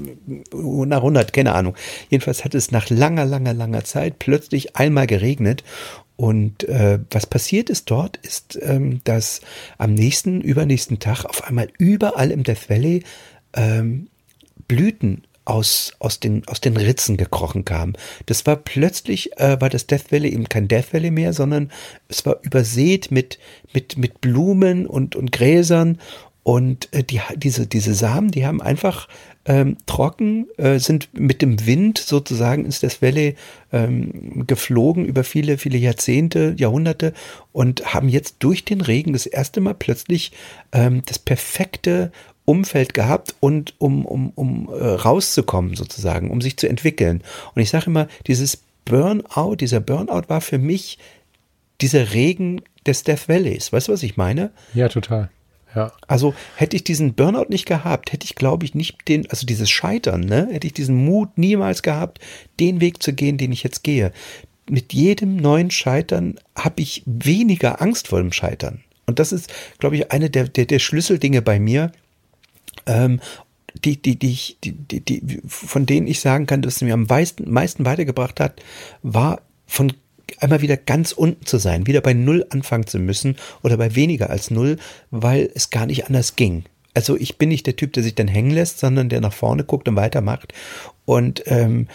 nach 0.52 0.98
100, 0.98 1.32
keine 1.32 1.54
Ahnung. 1.54 1.76
Jedenfalls 2.10 2.44
hat 2.44 2.54
es 2.54 2.70
nach 2.70 2.90
langer, 2.90 3.24
langer, 3.24 3.54
langer 3.54 3.84
Zeit 3.84 4.18
plötzlich 4.18 4.76
einmal 4.76 5.06
geregnet 5.06 5.62
und 6.16 6.64
äh, 6.68 6.98
was 7.10 7.26
passiert 7.26 7.70
ist 7.70 7.90
dort, 7.90 8.18
ist, 8.18 8.58
ähm, 8.62 9.00
dass 9.04 9.40
am 9.78 9.94
nächsten, 9.94 10.40
übernächsten 10.40 10.98
Tag 10.98 11.24
auf 11.24 11.44
einmal 11.44 11.68
überall 11.78 12.30
im 12.30 12.44
Death 12.44 12.68
Valley 12.68 13.02
ähm, 13.54 14.08
Blüten 14.68 15.24
aus, 15.44 15.92
aus, 15.98 16.20
den, 16.20 16.46
aus 16.46 16.60
den 16.60 16.76
Ritzen 16.76 17.16
gekrochen 17.16 17.64
kamen. 17.64 17.94
Das 18.26 18.46
war 18.46 18.56
plötzlich, 18.56 19.36
äh, 19.38 19.60
war 19.60 19.68
das 19.68 19.86
Death 19.86 20.12
Valley 20.12 20.32
eben 20.32 20.48
kein 20.48 20.68
Death 20.68 20.92
Valley 20.92 21.10
mehr, 21.10 21.32
sondern 21.32 21.72
es 22.08 22.24
war 22.24 22.38
übersät 22.42 23.10
mit, 23.10 23.38
mit, 23.72 23.98
mit 23.98 24.20
Blumen 24.20 24.86
und, 24.86 25.16
und 25.16 25.32
Gräsern 25.32 25.98
und 26.42 26.92
äh, 26.92 27.04
die, 27.04 27.20
diese, 27.36 27.66
diese 27.66 27.94
Samen, 27.94 28.30
die 28.30 28.46
haben 28.46 28.60
einfach 28.60 29.08
ähm, 29.44 29.76
trocken, 29.86 30.48
äh, 30.56 30.78
sind 30.78 31.08
mit 31.12 31.42
dem 31.42 31.66
Wind 31.66 31.98
sozusagen 31.98 32.64
ins 32.64 32.80
Death 32.80 33.02
Valley 33.02 33.36
ähm, 33.72 34.46
geflogen 34.46 35.04
über 35.04 35.24
viele, 35.24 35.58
viele 35.58 35.78
Jahrzehnte, 35.78 36.54
Jahrhunderte 36.58 37.12
und 37.52 37.94
haben 37.94 38.08
jetzt 38.08 38.36
durch 38.40 38.64
den 38.64 38.80
Regen 38.80 39.12
das 39.12 39.26
erste 39.26 39.60
Mal 39.60 39.74
plötzlich 39.74 40.32
ähm, 40.72 41.02
das 41.06 41.18
perfekte 41.18 42.12
Umfeld 42.44 42.92
gehabt 42.92 43.36
und 43.38 43.74
um, 43.78 44.04
um, 44.04 44.30
um 44.34 44.68
äh, 44.68 44.84
rauszukommen 44.84 45.76
sozusagen, 45.76 46.30
um 46.30 46.40
sich 46.40 46.56
zu 46.56 46.68
entwickeln. 46.68 47.22
Und 47.54 47.62
ich 47.62 47.70
sage 47.70 47.86
immer, 47.86 48.08
dieses 48.26 48.64
Burnout, 48.84 49.56
dieser 49.56 49.80
Burnout 49.80 50.28
war 50.28 50.40
für 50.40 50.58
mich 50.58 50.98
dieser 51.80 52.12
Regen 52.12 52.62
des 52.84 53.04
Death 53.04 53.28
Valleys. 53.28 53.72
Weißt 53.72 53.88
du, 53.88 53.92
was 53.92 54.02
ich 54.02 54.16
meine? 54.16 54.50
Ja, 54.74 54.88
total. 54.88 55.30
Ja. 55.74 55.92
Also 56.06 56.34
hätte 56.56 56.76
ich 56.76 56.84
diesen 56.84 57.14
Burnout 57.14 57.46
nicht 57.48 57.66
gehabt, 57.66 58.12
hätte 58.12 58.24
ich, 58.24 58.34
glaube 58.34 58.64
ich, 58.64 58.74
nicht 58.74 59.08
den, 59.08 59.28
also 59.30 59.46
dieses 59.46 59.70
Scheitern, 59.70 60.20
ne, 60.20 60.48
hätte 60.50 60.66
ich 60.66 60.74
diesen 60.74 61.04
Mut 61.04 61.38
niemals 61.38 61.82
gehabt, 61.82 62.20
den 62.60 62.80
Weg 62.80 63.02
zu 63.02 63.12
gehen, 63.12 63.38
den 63.38 63.52
ich 63.52 63.62
jetzt 63.62 63.82
gehe. 63.82 64.12
Mit 64.68 64.92
jedem 64.92 65.36
neuen 65.36 65.70
Scheitern 65.70 66.36
habe 66.54 66.82
ich 66.82 67.02
weniger 67.06 67.80
Angst 67.80 68.08
vor 68.08 68.20
dem 68.20 68.32
Scheitern. 68.32 68.82
Und 69.06 69.18
das 69.18 69.32
ist, 69.32 69.52
glaube 69.78 69.96
ich, 69.96 70.12
eine 70.12 70.30
der, 70.30 70.48
der, 70.48 70.66
der 70.66 70.78
Schlüsseldinge 70.78 71.42
bei 71.42 71.58
mir, 71.58 71.90
ähm, 72.86 73.20
die, 73.84 74.00
die, 74.00 74.18
die, 74.18 74.56
die, 74.62 74.72
die, 74.72 75.00
die, 75.00 75.40
von 75.46 75.86
denen 75.86 76.06
ich 76.06 76.20
sagen 76.20 76.46
kann, 76.46 76.62
dass 76.62 76.76
es 76.76 76.82
mir 76.82 76.94
am 76.94 77.04
meisten, 77.04 77.50
meisten 77.50 77.84
weitergebracht 77.84 78.38
hat, 78.38 78.62
war 79.02 79.40
von 79.66 79.92
einmal 80.40 80.62
wieder 80.62 80.76
ganz 80.76 81.12
unten 81.12 81.46
zu 81.46 81.58
sein, 81.58 81.86
wieder 81.86 82.00
bei 82.00 82.14
Null 82.14 82.46
anfangen 82.50 82.86
zu 82.86 82.98
müssen 82.98 83.36
oder 83.62 83.76
bei 83.76 83.94
weniger 83.94 84.30
als 84.30 84.50
Null, 84.50 84.78
weil 85.10 85.50
es 85.54 85.70
gar 85.70 85.86
nicht 85.86 86.06
anders 86.06 86.36
ging. 86.36 86.64
Also 86.94 87.16
ich 87.16 87.38
bin 87.38 87.48
nicht 87.48 87.66
der 87.66 87.76
Typ, 87.76 87.92
der 87.94 88.02
sich 88.02 88.14
dann 88.14 88.28
hängen 88.28 88.50
lässt, 88.50 88.78
sondern 88.78 89.08
der 89.08 89.20
nach 89.20 89.32
vorne 89.32 89.64
guckt 89.64 89.88
und 89.88 89.96
weitermacht. 89.96 90.52
Und 91.04 91.42
ähm, 91.46 91.88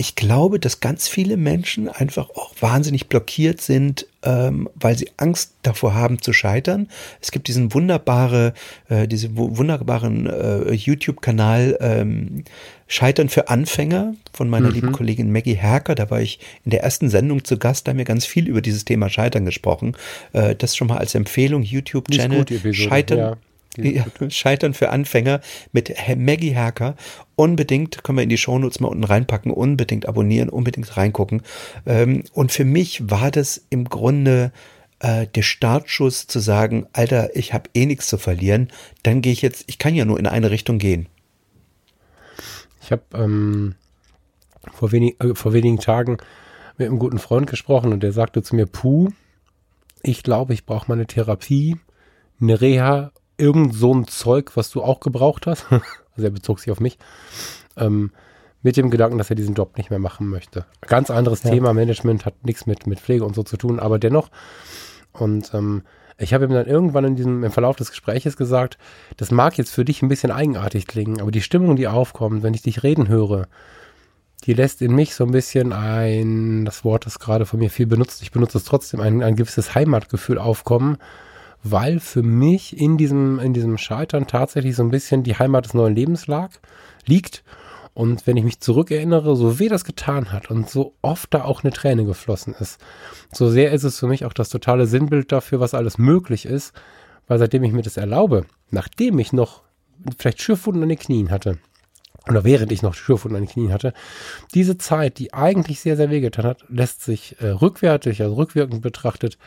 ich 0.00 0.14
glaube, 0.14 0.60
dass 0.60 0.78
ganz 0.78 1.08
viele 1.08 1.36
Menschen 1.36 1.88
einfach 1.88 2.30
auch 2.30 2.54
wahnsinnig 2.60 3.08
blockiert 3.08 3.60
sind, 3.60 4.06
ähm, 4.22 4.70
weil 4.76 4.96
sie 4.96 5.10
Angst 5.16 5.54
davor 5.62 5.92
haben 5.92 6.22
zu 6.22 6.32
scheitern. 6.32 6.88
Es 7.20 7.32
gibt 7.32 7.48
diesen 7.48 7.74
wunderbare, 7.74 8.54
äh, 8.88 9.08
diesen 9.08 9.36
wunderbaren 9.36 10.28
äh, 10.28 10.72
YouTube-Kanal 10.72 11.78
ähm, 11.80 12.44
Scheitern 12.86 13.28
für 13.28 13.48
Anfänger 13.48 14.14
von 14.32 14.48
meiner 14.48 14.68
mhm. 14.68 14.74
lieben 14.74 14.92
Kollegin 14.92 15.32
Maggie 15.32 15.54
Herker. 15.54 15.96
Da 15.96 16.10
war 16.10 16.20
ich 16.20 16.38
in 16.64 16.70
der 16.70 16.84
ersten 16.84 17.10
Sendung 17.10 17.44
zu 17.44 17.58
Gast, 17.58 17.88
da 17.88 17.90
haben 17.90 17.98
wir 17.98 18.04
ganz 18.04 18.24
viel 18.24 18.46
über 18.46 18.62
dieses 18.62 18.84
Thema 18.84 19.10
Scheitern 19.10 19.44
gesprochen. 19.44 19.96
Äh, 20.32 20.54
das 20.54 20.76
schon 20.76 20.86
mal 20.86 20.98
als 20.98 21.16
Empfehlung, 21.16 21.64
YouTube-Channel 21.64 22.72
Scheitern. 22.72 23.18
Ja. 23.18 23.36
Ja, 23.76 24.04
Scheitern 24.28 24.74
für 24.74 24.90
Anfänger 24.90 25.40
mit 25.72 25.94
Maggie 26.16 26.56
Hacker. 26.56 26.96
Unbedingt 27.36 28.02
können 28.02 28.18
wir 28.18 28.24
in 28.24 28.28
die 28.28 28.38
Shownotes 28.38 28.80
mal 28.80 28.88
unten 28.88 29.04
reinpacken, 29.04 29.52
unbedingt 29.52 30.06
abonnieren, 30.06 30.48
unbedingt 30.48 30.96
reingucken. 30.96 31.42
Ähm, 31.86 32.24
und 32.32 32.50
für 32.50 32.64
mich 32.64 33.08
war 33.08 33.30
das 33.30 33.64
im 33.70 33.84
Grunde 33.84 34.52
äh, 35.00 35.26
der 35.28 35.42
Startschuss 35.42 36.26
zu 36.26 36.40
sagen, 36.40 36.86
Alter, 36.92 37.36
ich 37.36 37.52
habe 37.52 37.70
eh 37.74 37.86
nichts 37.86 38.08
zu 38.08 38.18
verlieren, 38.18 38.68
dann 39.04 39.22
gehe 39.22 39.32
ich 39.32 39.42
jetzt, 39.42 39.64
ich 39.68 39.78
kann 39.78 39.94
ja 39.94 40.04
nur 40.04 40.18
in 40.18 40.26
eine 40.26 40.50
Richtung 40.50 40.78
gehen. 40.78 41.08
Ich 42.82 42.90
habe 42.90 43.02
ähm, 43.14 43.74
vor, 44.72 44.90
wenig, 44.90 45.16
äh, 45.20 45.34
vor 45.34 45.52
wenigen 45.52 45.78
Tagen 45.78 46.16
mit 46.78 46.88
einem 46.88 46.98
guten 46.98 47.18
Freund 47.18 47.48
gesprochen 47.48 47.92
und 47.92 48.02
der 48.02 48.12
sagte 48.12 48.42
zu 48.42 48.56
mir, 48.56 48.66
Puh, 48.66 49.10
ich 50.02 50.22
glaube, 50.22 50.54
ich 50.54 50.64
brauche 50.64 50.88
mal 50.88 50.94
eine 50.94 51.06
Therapie, 51.06 51.76
eine 52.40 52.60
Reha 52.60 53.12
irgend 53.38 53.74
so 53.74 53.94
ein 53.94 54.06
Zeug, 54.06 54.56
was 54.56 54.70
du 54.70 54.82
auch 54.82 55.00
gebraucht 55.00 55.46
hast. 55.46 55.66
also 55.70 55.82
er 56.22 56.30
bezog 56.30 56.60
sich 56.60 56.70
auf 56.70 56.80
mich. 56.80 56.98
Ähm, 57.76 58.10
mit 58.62 58.76
dem 58.76 58.90
Gedanken, 58.90 59.18
dass 59.18 59.30
er 59.30 59.36
diesen 59.36 59.54
Job 59.54 59.76
nicht 59.76 59.90
mehr 59.90 60.00
machen 60.00 60.28
möchte. 60.28 60.66
Ganz 60.82 61.10
anderes 61.10 61.44
ja. 61.44 61.50
Thema, 61.50 61.72
Management 61.72 62.26
hat 62.26 62.44
nichts 62.44 62.66
mit, 62.66 62.86
mit 62.86 63.00
Pflege 63.00 63.24
und 63.24 63.34
so 63.34 63.44
zu 63.44 63.56
tun, 63.56 63.78
aber 63.78 63.98
dennoch. 64.00 64.30
Und 65.12 65.54
ähm, 65.54 65.82
ich 66.18 66.34
habe 66.34 66.44
ihm 66.44 66.50
dann 66.50 66.66
irgendwann 66.66 67.04
in 67.04 67.16
diesem, 67.16 67.44
im 67.44 67.52
Verlauf 67.52 67.76
des 67.76 67.90
Gespräches 67.90 68.36
gesagt, 68.36 68.76
das 69.16 69.30
mag 69.30 69.56
jetzt 69.56 69.70
für 69.72 69.84
dich 69.84 70.02
ein 70.02 70.08
bisschen 70.08 70.32
eigenartig 70.32 70.88
klingen, 70.88 71.20
aber 71.20 71.30
die 71.30 71.40
Stimmung, 71.40 71.76
die 71.76 71.86
aufkommt, 71.86 72.42
wenn 72.42 72.54
ich 72.54 72.62
dich 72.62 72.82
reden 72.82 73.08
höre, 73.08 73.46
die 74.44 74.54
lässt 74.54 74.82
in 74.82 74.94
mich 74.94 75.14
so 75.14 75.24
ein 75.24 75.30
bisschen 75.30 75.72
ein, 75.72 76.64
das 76.64 76.84
Wort 76.84 77.06
ist 77.06 77.20
gerade 77.20 77.46
von 77.46 77.60
mir 77.60 77.70
viel 77.70 77.86
benutzt, 77.86 78.22
ich 78.22 78.32
benutze 78.32 78.58
es 78.58 78.64
trotzdem, 78.64 79.00
ein, 79.00 79.22
ein 79.22 79.36
gewisses 79.36 79.76
Heimatgefühl 79.76 80.38
aufkommen, 80.38 80.98
weil 81.62 82.00
für 82.00 82.22
mich 82.22 82.78
in 82.78 82.96
diesem, 82.96 83.38
in 83.38 83.52
diesem 83.52 83.78
Scheitern 83.78 84.26
tatsächlich 84.26 84.76
so 84.76 84.82
ein 84.82 84.90
bisschen 84.90 85.22
die 85.22 85.36
Heimat 85.36 85.66
des 85.66 85.74
neuen 85.74 85.94
Lebens 85.94 86.26
lag, 86.26 86.50
liegt. 87.06 87.42
Und 87.94 88.26
wenn 88.28 88.36
ich 88.36 88.44
mich 88.44 88.60
zurückerinnere, 88.60 89.34
so 89.34 89.58
weh 89.58 89.68
das 89.68 89.84
getan 89.84 90.32
hat 90.32 90.50
und 90.50 90.70
so 90.70 90.94
oft 91.02 91.34
da 91.34 91.42
auch 91.42 91.64
eine 91.64 91.72
Träne 91.72 92.04
geflossen 92.04 92.54
ist, 92.54 92.80
so 93.32 93.50
sehr 93.50 93.72
ist 93.72 93.82
es 93.82 93.98
für 93.98 94.06
mich 94.06 94.24
auch 94.24 94.32
das 94.32 94.50
totale 94.50 94.86
Sinnbild 94.86 95.32
dafür, 95.32 95.58
was 95.58 95.74
alles 95.74 95.98
möglich 95.98 96.46
ist, 96.46 96.74
weil 97.26 97.38
seitdem 97.38 97.64
ich 97.64 97.72
mir 97.72 97.82
das 97.82 97.96
erlaube, 97.96 98.46
nachdem 98.70 99.18
ich 99.18 99.32
noch 99.32 99.62
vielleicht 100.16 100.40
Schürfwunden 100.40 100.84
an 100.84 100.88
den 100.90 100.98
Knien 100.98 101.30
hatte, 101.32 101.58
oder 102.28 102.44
während 102.44 102.70
ich 102.72 102.82
noch 102.82 102.94
Schürfwunden 102.94 103.36
an 103.36 103.46
den 103.46 103.52
Knien 103.52 103.72
hatte, 103.72 103.92
diese 104.54 104.78
Zeit, 104.78 105.18
die 105.18 105.34
eigentlich 105.34 105.80
sehr, 105.80 105.96
sehr 105.96 106.10
wehgetan 106.10 106.44
hat, 106.44 106.64
lässt 106.68 107.02
sich 107.02 107.40
äh, 107.40 107.48
rückwärtig, 107.48 108.22
also 108.22 108.34
rückwirkend 108.34 108.82
betrachtet, 108.82 109.38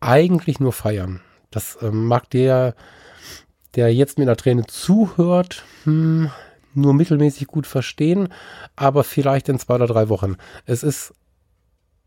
eigentlich 0.00 0.60
nur 0.60 0.72
feiern. 0.72 1.20
Das 1.54 1.78
ähm, 1.82 2.06
mag 2.06 2.28
der, 2.30 2.74
der 3.74 3.94
jetzt 3.94 4.18
mit 4.18 4.26
einer 4.26 4.36
Träne 4.36 4.66
zuhört, 4.66 5.64
hm, 5.84 6.30
nur 6.74 6.94
mittelmäßig 6.94 7.46
gut 7.46 7.66
verstehen, 7.66 8.28
aber 8.74 9.04
vielleicht 9.04 9.48
in 9.48 9.58
zwei 9.58 9.76
oder 9.76 9.86
drei 9.86 10.08
Wochen. 10.08 10.36
Es 10.66 10.82
ist 10.82 11.14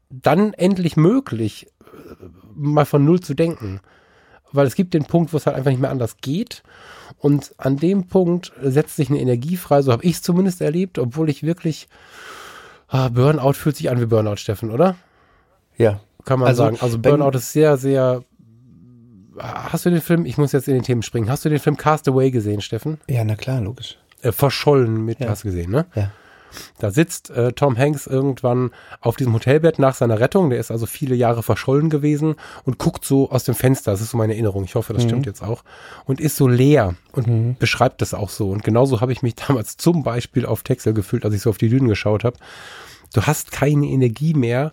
dann 0.10 0.54
endlich 0.54 0.98
möglich, 0.98 1.68
äh, 1.82 2.26
mal 2.56 2.86
von 2.86 3.06
Null 3.06 3.22
zu 3.22 3.34
denken. 3.34 3.80
Weil 4.54 4.66
es 4.66 4.76
gibt 4.76 4.94
den 4.94 5.04
Punkt, 5.04 5.34
wo 5.34 5.38
es 5.38 5.46
halt 5.46 5.58
einfach 5.58 5.72
nicht 5.72 5.82
mehr 5.82 5.92
anders 5.92 6.18
geht. 6.22 6.64
Und 7.18 7.54
an 7.58 7.76
dem 7.76 8.08
Punkt 8.08 8.54
setzt 8.62 8.96
sich 8.96 9.10
eine 9.10 9.20
Energie 9.20 9.58
frei, 9.58 9.82
so 9.82 9.92
habe 9.92 10.06
ich 10.06 10.14
es 10.14 10.22
zumindest 10.22 10.62
erlebt, 10.62 11.00
obwohl 11.00 11.30
ich 11.30 11.44
wirklich. 11.44 11.88
Ah, 12.88 13.10
Burnout 13.10 13.54
fühlt 13.54 13.76
sich 13.76 13.90
an 13.90 14.00
wie 14.00 14.06
Burnout, 14.06 14.38
Steffen, 14.38 14.72
oder? 14.72 14.96
Ja. 15.78 16.00
Kann 16.24 16.40
man 16.40 16.48
also, 16.48 16.64
sagen. 16.64 16.78
Also 16.80 17.00
Burnout 17.00 17.38
ist 17.38 17.52
sehr, 17.52 17.76
sehr 17.76 18.24
hast 19.40 19.86
du 19.86 19.90
den 19.90 20.02
Film, 20.02 20.26
ich 20.26 20.38
muss 20.38 20.52
jetzt 20.52 20.68
in 20.68 20.74
den 20.74 20.84
Themen 20.84 21.04
springen, 21.04 21.30
hast 21.30 21.46
du 21.46 21.50
den 21.50 21.60
Film 21.60 21.78
Castaway 21.78 22.32
gesehen, 22.32 22.62
Steffen? 22.62 23.00
Ja, 23.08 23.24
na 23.24 23.36
klar, 23.36 23.62
logisch. 23.62 23.98
Äh, 24.22 24.32
verschollen 24.32 25.06
mit, 25.06 25.20
ja. 25.20 25.30
hast 25.30 25.44
du 25.44 25.50
gesehen, 25.50 25.72
ne? 25.72 25.86
Ja. 25.96 26.12
Da 26.80 26.92
sitzt 26.92 27.30
äh, 27.30 27.52
Tom 27.54 27.78
Hanks 27.78 28.08
irgendwann 28.08 28.72
auf 29.02 29.16
diesem 29.16 29.34
Hotelbett 29.34 29.80
nach 29.80 29.96
seiner 29.96 30.20
Rettung. 30.20 30.50
Der 30.50 30.60
ist 30.60 30.72
also 30.72 30.86
viele 30.86 31.16
Jahre 31.16 31.44
verschollen 31.44 31.90
gewesen 31.90 32.36
und 32.64 32.78
guckt 32.78 33.06
so 33.06 33.30
aus 33.30 33.44
dem 33.44 33.56
Fenster. 33.56 33.92
Das 33.92 34.02
ist 34.02 34.12
so 34.12 34.18
meine 34.18 34.34
Erinnerung. 34.34 34.64
Ich 34.64 34.76
hoffe, 34.76 34.94
das 34.94 35.04
mhm. 35.04 35.08
stimmt 35.10 35.26
jetzt 35.26 35.44
auch. 35.44 35.64
Und 36.06 36.20
ist 36.22 36.38
so 36.38 36.48
leer 36.48 36.96
und 37.12 37.28
mhm. 37.28 37.56
beschreibt 37.60 38.02
das 38.02 38.14
auch 38.14 38.30
so. 38.30 38.50
Und 38.50 38.64
genauso 38.64 39.02
habe 39.02 39.12
ich 39.12 39.22
mich 39.22 39.36
damals 39.48 39.78
zum 39.78 40.04
Beispiel 40.04 40.46
auf 40.46 40.64
Texel 40.64 40.94
gefühlt, 40.94 41.26
als 41.26 41.36
ich 41.36 41.42
so 41.42 41.50
auf 41.50 41.58
die 41.58 41.70
Dünen 41.70 41.88
geschaut 41.88 42.24
habe. 42.24 42.38
Du 43.14 43.24
hast 43.24 43.52
keine 43.52 43.88
Energie 43.88 44.34
mehr 44.34 44.72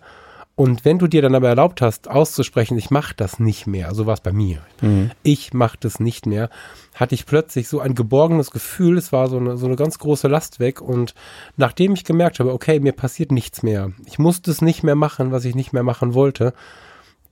und 0.57 0.85
wenn 0.85 0.99
du 0.99 1.07
dir 1.07 1.21
dann 1.21 1.35
aber 1.35 1.49
erlaubt 1.49 1.81
hast, 1.81 2.09
auszusprechen, 2.09 2.77
ich 2.77 2.89
mache 2.89 3.13
das 3.13 3.39
nicht 3.39 3.67
mehr, 3.67 3.93
so 3.93 4.05
war 4.05 4.13
es 4.13 4.21
bei 4.21 4.31
mir, 4.31 4.61
mhm. 4.81 5.11
ich 5.21 5.53
mache 5.53 5.77
das 5.77 5.99
nicht 5.99 6.25
mehr, 6.25 6.49
hatte 6.93 7.13
ich 7.13 7.25
plötzlich 7.25 7.67
so 7.67 7.81
ein 7.81 7.93
geborgenes 7.93 8.51
Gefühl, 8.51 8.97
es 8.97 9.11
war 9.11 9.27
so 9.27 9.37
eine, 9.37 9.57
so 9.57 9.65
eine 9.65 9.75
ganz 9.75 9.99
große 9.99 10.29
Last 10.29 10.61
weg. 10.61 10.81
Und 10.81 11.13
nachdem 11.57 11.93
ich 11.93 12.05
gemerkt 12.05 12.39
habe, 12.39 12.53
okay, 12.53 12.79
mir 12.79 12.93
passiert 12.93 13.33
nichts 13.33 13.63
mehr, 13.63 13.91
ich 14.05 14.17
musste 14.17 14.49
es 14.49 14.61
nicht 14.61 14.81
mehr 14.81 14.95
machen, 14.95 15.33
was 15.33 15.43
ich 15.43 15.55
nicht 15.55 15.73
mehr 15.73 15.83
machen 15.83 16.13
wollte, 16.13 16.53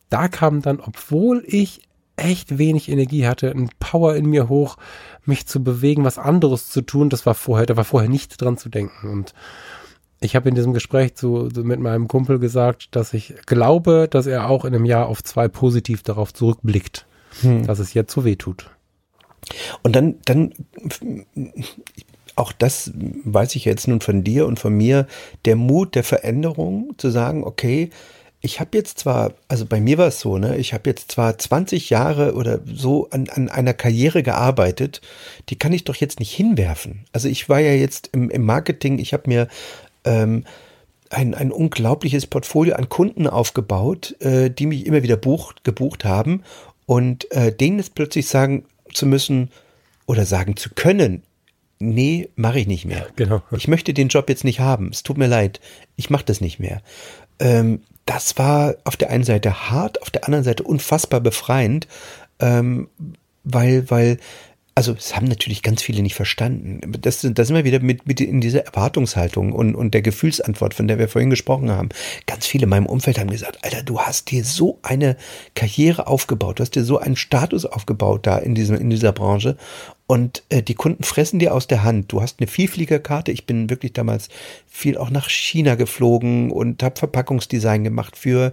da 0.09 0.27
kam 0.27 0.61
dann, 0.61 0.81
obwohl 0.81 1.43
ich 1.47 1.81
echt 2.17 2.57
wenig 2.57 2.89
Energie 2.89 3.25
hatte, 3.25 3.51
ein 3.51 3.69
Power 3.79 4.15
in 4.15 4.25
mir 4.25 4.49
hoch, 4.49 4.77
mich 5.25 5.47
zu 5.47 5.63
bewegen, 5.63 6.03
was 6.03 6.17
anderes 6.17 6.69
zu 6.69 6.81
tun, 6.81 7.09
das 7.09 7.25
war 7.25 7.33
vorher, 7.33 7.65
da 7.65 7.77
war 7.77 7.85
vorher 7.85 8.09
nicht 8.09 8.39
dran 8.41 8.57
zu 8.57 8.69
denken. 8.69 9.09
Und 9.09 9.33
ich 10.23 10.35
habe 10.35 10.49
in 10.49 10.55
diesem 10.55 10.73
Gespräch 10.73 11.15
zu, 11.15 11.49
mit 11.55 11.79
meinem 11.79 12.07
Kumpel 12.07 12.39
gesagt, 12.39 12.95
dass 12.95 13.13
ich 13.13 13.33
glaube, 13.45 14.07
dass 14.09 14.25
er 14.25 14.49
auch 14.49 14.65
in 14.65 14.73
einem 14.73 14.85
Jahr 14.85 15.07
auf 15.07 15.23
zwei 15.23 15.47
positiv 15.47 16.03
darauf 16.03 16.33
zurückblickt, 16.33 17.05
hm. 17.41 17.65
dass 17.65 17.79
es 17.79 17.93
jetzt 17.93 18.13
so 18.13 18.25
weh 18.25 18.35
tut. 18.35 18.69
Und 19.81 19.95
dann, 19.95 20.15
dann, 20.25 20.53
auch 22.35 22.51
das 22.51 22.91
weiß 22.95 23.55
ich 23.55 23.65
jetzt 23.65 23.87
nun 23.87 24.01
von 24.01 24.23
dir 24.23 24.47
und 24.47 24.59
von 24.59 24.73
mir, 24.73 25.07
der 25.45 25.55
Mut 25.55 25.95
der 25.95 26.03
Veränderung 26.03 26.93
zu 26.97 27.09
sagen, 27.09 27.43
okay, 27.43 27.89
ich 28.45 28.59
habe 28.59 28.77
jetzt 28.77 28.99
zwar, 28.99 29.33
also 29.47 29.65
bei 29.65 29.79
mir 29.79 29.97
war 29.97 30.07
es 30.07 30.19
so, 30.19 30.37
ne, 30.37 30.57
ich 30.57 30.73
habe 30.73 30.89
jetzt 30.89 31.13
zwar 31.13 31.37
20 31.37 31.89
Jahre 31.89 32.33
oder 32.33 32.59
so 32.65 33.09
an, 33.09 33.29
an 33.29 33.47
einer 33.47 33.73
Karriere 33.73 34.21
gearbeitet, 34.21 34.99
die 35.47 35.57
kann 35.57 35.71
ich 35.71 35.85
doch 35.85 35.95
jetzt 35.95 36.19
nicht 36.19 36.33
hinwerfen. 36.33 37.05
Also 37.13 37.29
ich 37.29 37.47
war 37.47 37.59
ja 37.59 37.71
jetzt 37.71 38.09
im, 38.11 38.29
im 38.29 38.43
Marketing, 38.43 38.99
ich 38.99 39.13
habe 39.13 39.29
mir 39.29 39.47
ähm, 40.05 40.45
ein, 41.09 41.35
ein 41.35 41.51
unglaubliches 41.51 42.27
Portfolio 42.27 42.75
an 42.75 42.89
Kunden 42.89 43.27
aufgebaut, 43.27 44.15
äh, 44.19 44.49
die 44.49 44.65
mich 44.65 44.85
immer 44.85 45.03
wieder 45.03 45.17
bucht, 45.17 45.63
gebucht 45.63 46.05
haben. 46.05 46.43
Und 46.85 47.31
äh, 47.31 47.55
denen 47.55 47.77
jetzt 47.77 47.95
plötzlich 47.95 48.27
sagen 48.27 48.65
zu 48.91 49.05
müssen 49.05 49.49
oder 50.05 50.25
sagen 50.25 50.57
zu 50.57 50.69
können, 50.71 51.23
nee, 51.79 52.29
mache 52.35 52.59
ich 52.59 52.67
nicht 52.67 52.85
mehr. 52.85 53.07
Genau. 53.15 53.41
Ich 53.51 53.67
möchte 53.67 53.93
den 53.93 54.07
Job 54.09 54.29
jetzt 54.29 54.43
nicht 54.43 54.59
haben. 54.59 54.89
Es 54.89 55.03
tut 55.03 55.17
mir 55.17 55.27
leid. 55.27 55.59
Ich 55.95 56.09
mache 56.09 56.25
das 56.25 56.41
nicht 56.41 56.59
mehr. 56.59 56.81
Ähm, 57.39 57.81
das 58.05 58.37
war 58.37 58.75
auf 58.83 58.97
der 58.97 59.09
einen 59.09 59.23
Seite 59.23 59.69
hart, 59.69 60.01
auf 60.01 60.09
der 60.09 60.25
anderen 60.25 60.43
Seite 60.43 60.63
unfassbar 60.63 61.21
befreiend, 61.21 61.87
ähm, 62.39 62.89
weil, 63.43 63.89
weil 63.89 64.17
also 64.75 64.93
es 64.93 65.15
haben 65.15 65.27
natürlich 65.27 65.61
ganz 65.61 65.83
viele 65.83 66.01
nicht 66.01 66.15
verstanden. 66.15 66.81
Das, 66.99 67.21
das 67.21 67.47
sind 67.47 67.55
wir 67.55 67.63
wieder 67.63 67.79
mit, 67.79 68.07
mit 68.07 68.19
in 68.19 68.41
dieser 68.41 68.65
Erwartungshaltung 68.65 69.51
und, 69.51 69.75
und 69.75 69.93
der 69.93 70.01
Gefühlsantwort, 70.01 70.73
von 70.73 70.87
der 70.87 70.97
wir 70.97 71.07
vorhin 71.07 71.29
gesprochen 71.29 71.69
haben. 71.69 71.89
Ganz 72.25 72.47
viele 72.47 72.63
in 72.63 72.69
meinem 72.69 72.87
Umfeld 72.87 73.19
haben 73.19 73.29
gesagt, 73.29 73.59
Alter, 73.63 73.83
du 73.83 73.99
hast 73.99 74.31
dir 74.31 74.43
so 74.43 74.79
eine 74.81 75.15
Karriere 75.53 76.07
aufgebaut, 76.07 76.59
du 76.59 76.63
hast 76.63 76.75
dir 76.75 76.83
so 76.83 76.97
einen 76.97 77.15
Status 77.15 77.65
aufgebaut 77.65 78.25
da 78.25 78.37
in, 78.37 78.55
diesem, 78.55 78.75
in 78.75 78.89
dieser 78.89 79.11
Branche 79.11 79.57
und 80.05 80.43
äh, 80.49 80.61
die 80.61 80.75
Kunden 80.75 81.03
fressen 81.03 81.39
dir 81.39 81.53
aus 81.53 81.67
der 81.67 81.83
Hand. 81.83 82.11
Du 82.11 82.21
hast 82.21 82.39
eine 82.39 82.47
Vielfliegerkarte. 82.47 83.31
Ich 83.31 83.45
bin 83.45 83.69
wirklich 83.69 83.93
damals 83.93 84.29
viel 84.67 84.97
auch 84.97 85.09
nach 85.09 85.29
China 85.29 85.75
geflogen 85.75 86.51
und 86.51 86.83
habe 86.83 86.99
Verpackungsdesign 86.99 87.83
gemacht 87.83 88.17
für 88.17 88.51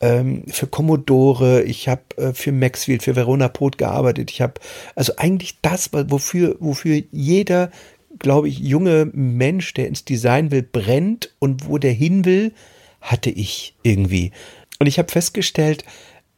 ähm, 0.00 0.44
für 0.48 0.66
Commodore. 0.66 1.62
Ich 1.62 1.88
habe 1.88 2.02
äh, 2.16 2.32
für 2.32 2.52
Maxfield, 2.52 3.02
für 3.02 3.16
Verona 3.16 3.48
Pot 3.48 3.78
gearbeitet. 3.78 4.30
Ich 4.30 4.40
habe 4.40 4.54
also 4.94 5.14
eigentlich 5.16 5.60
das, 5.60 5.90
wofür 5.92 6.56
wofür 6.60 7.02
jeder, 7.10 7.70
glaube 8.18 8.48
ich, 8.48 8.58
junge 8.58 9.10
Mensch, 9.12 9.74
der 9.74 9.88
ins 9.88 10.04
Design 10.04 10.50
will, 10.50 10.62
brennt 10.62 11.34
und 11.38 11.66
wo 11.66 11.78
der 11.78 11.92
hin 11.92 12.24
will, 12.24 12.52
hatte 13.00 13.30
ich 13.30 13.74
irgendwie. 13.82 14.32
Und 14.78 14.86
ich 14.86 14.98
habe 14.98 15.10
festgestellt, 15.10 15.84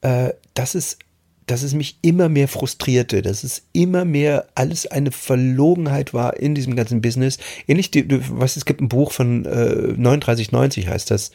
äh, 0.03 0.31
dass 0.55 0.75
es 0.75 0.99
dass 1.47 1.65
es 1.65 1.75
mich 1.75 1.99
immer 2.03 2.29
mehr 2.29 2.47
frustrierte, 2.47 3.23
dass 3.23 3.43
es 3.43 3.65
immer 3.73 4.05
mehr 4.05 4.47
alles 4.55 4.87
eine 4.87 5.11
Verlogenheit 5.11 6.15
war 6.15 6.37
in 6.37 6.55
diesem 6.55 6.77
ganzen 6.77 7.03
Business. 7.03 7.39
Ähnlich, 7.67 7.91
du, 7.91 8.05
weißt, 8.09 8.57
es 8.57 8.65
gibt 8.65 8.81
ein 8.81 8.89
Buch 8.89 9.11
von 9.11 9.45
äh, 9.47 9.95
3990 9.95 10.87
heißt 10.87 11.11
das. 11.11 11.33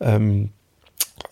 Ähm, 0.00 0.50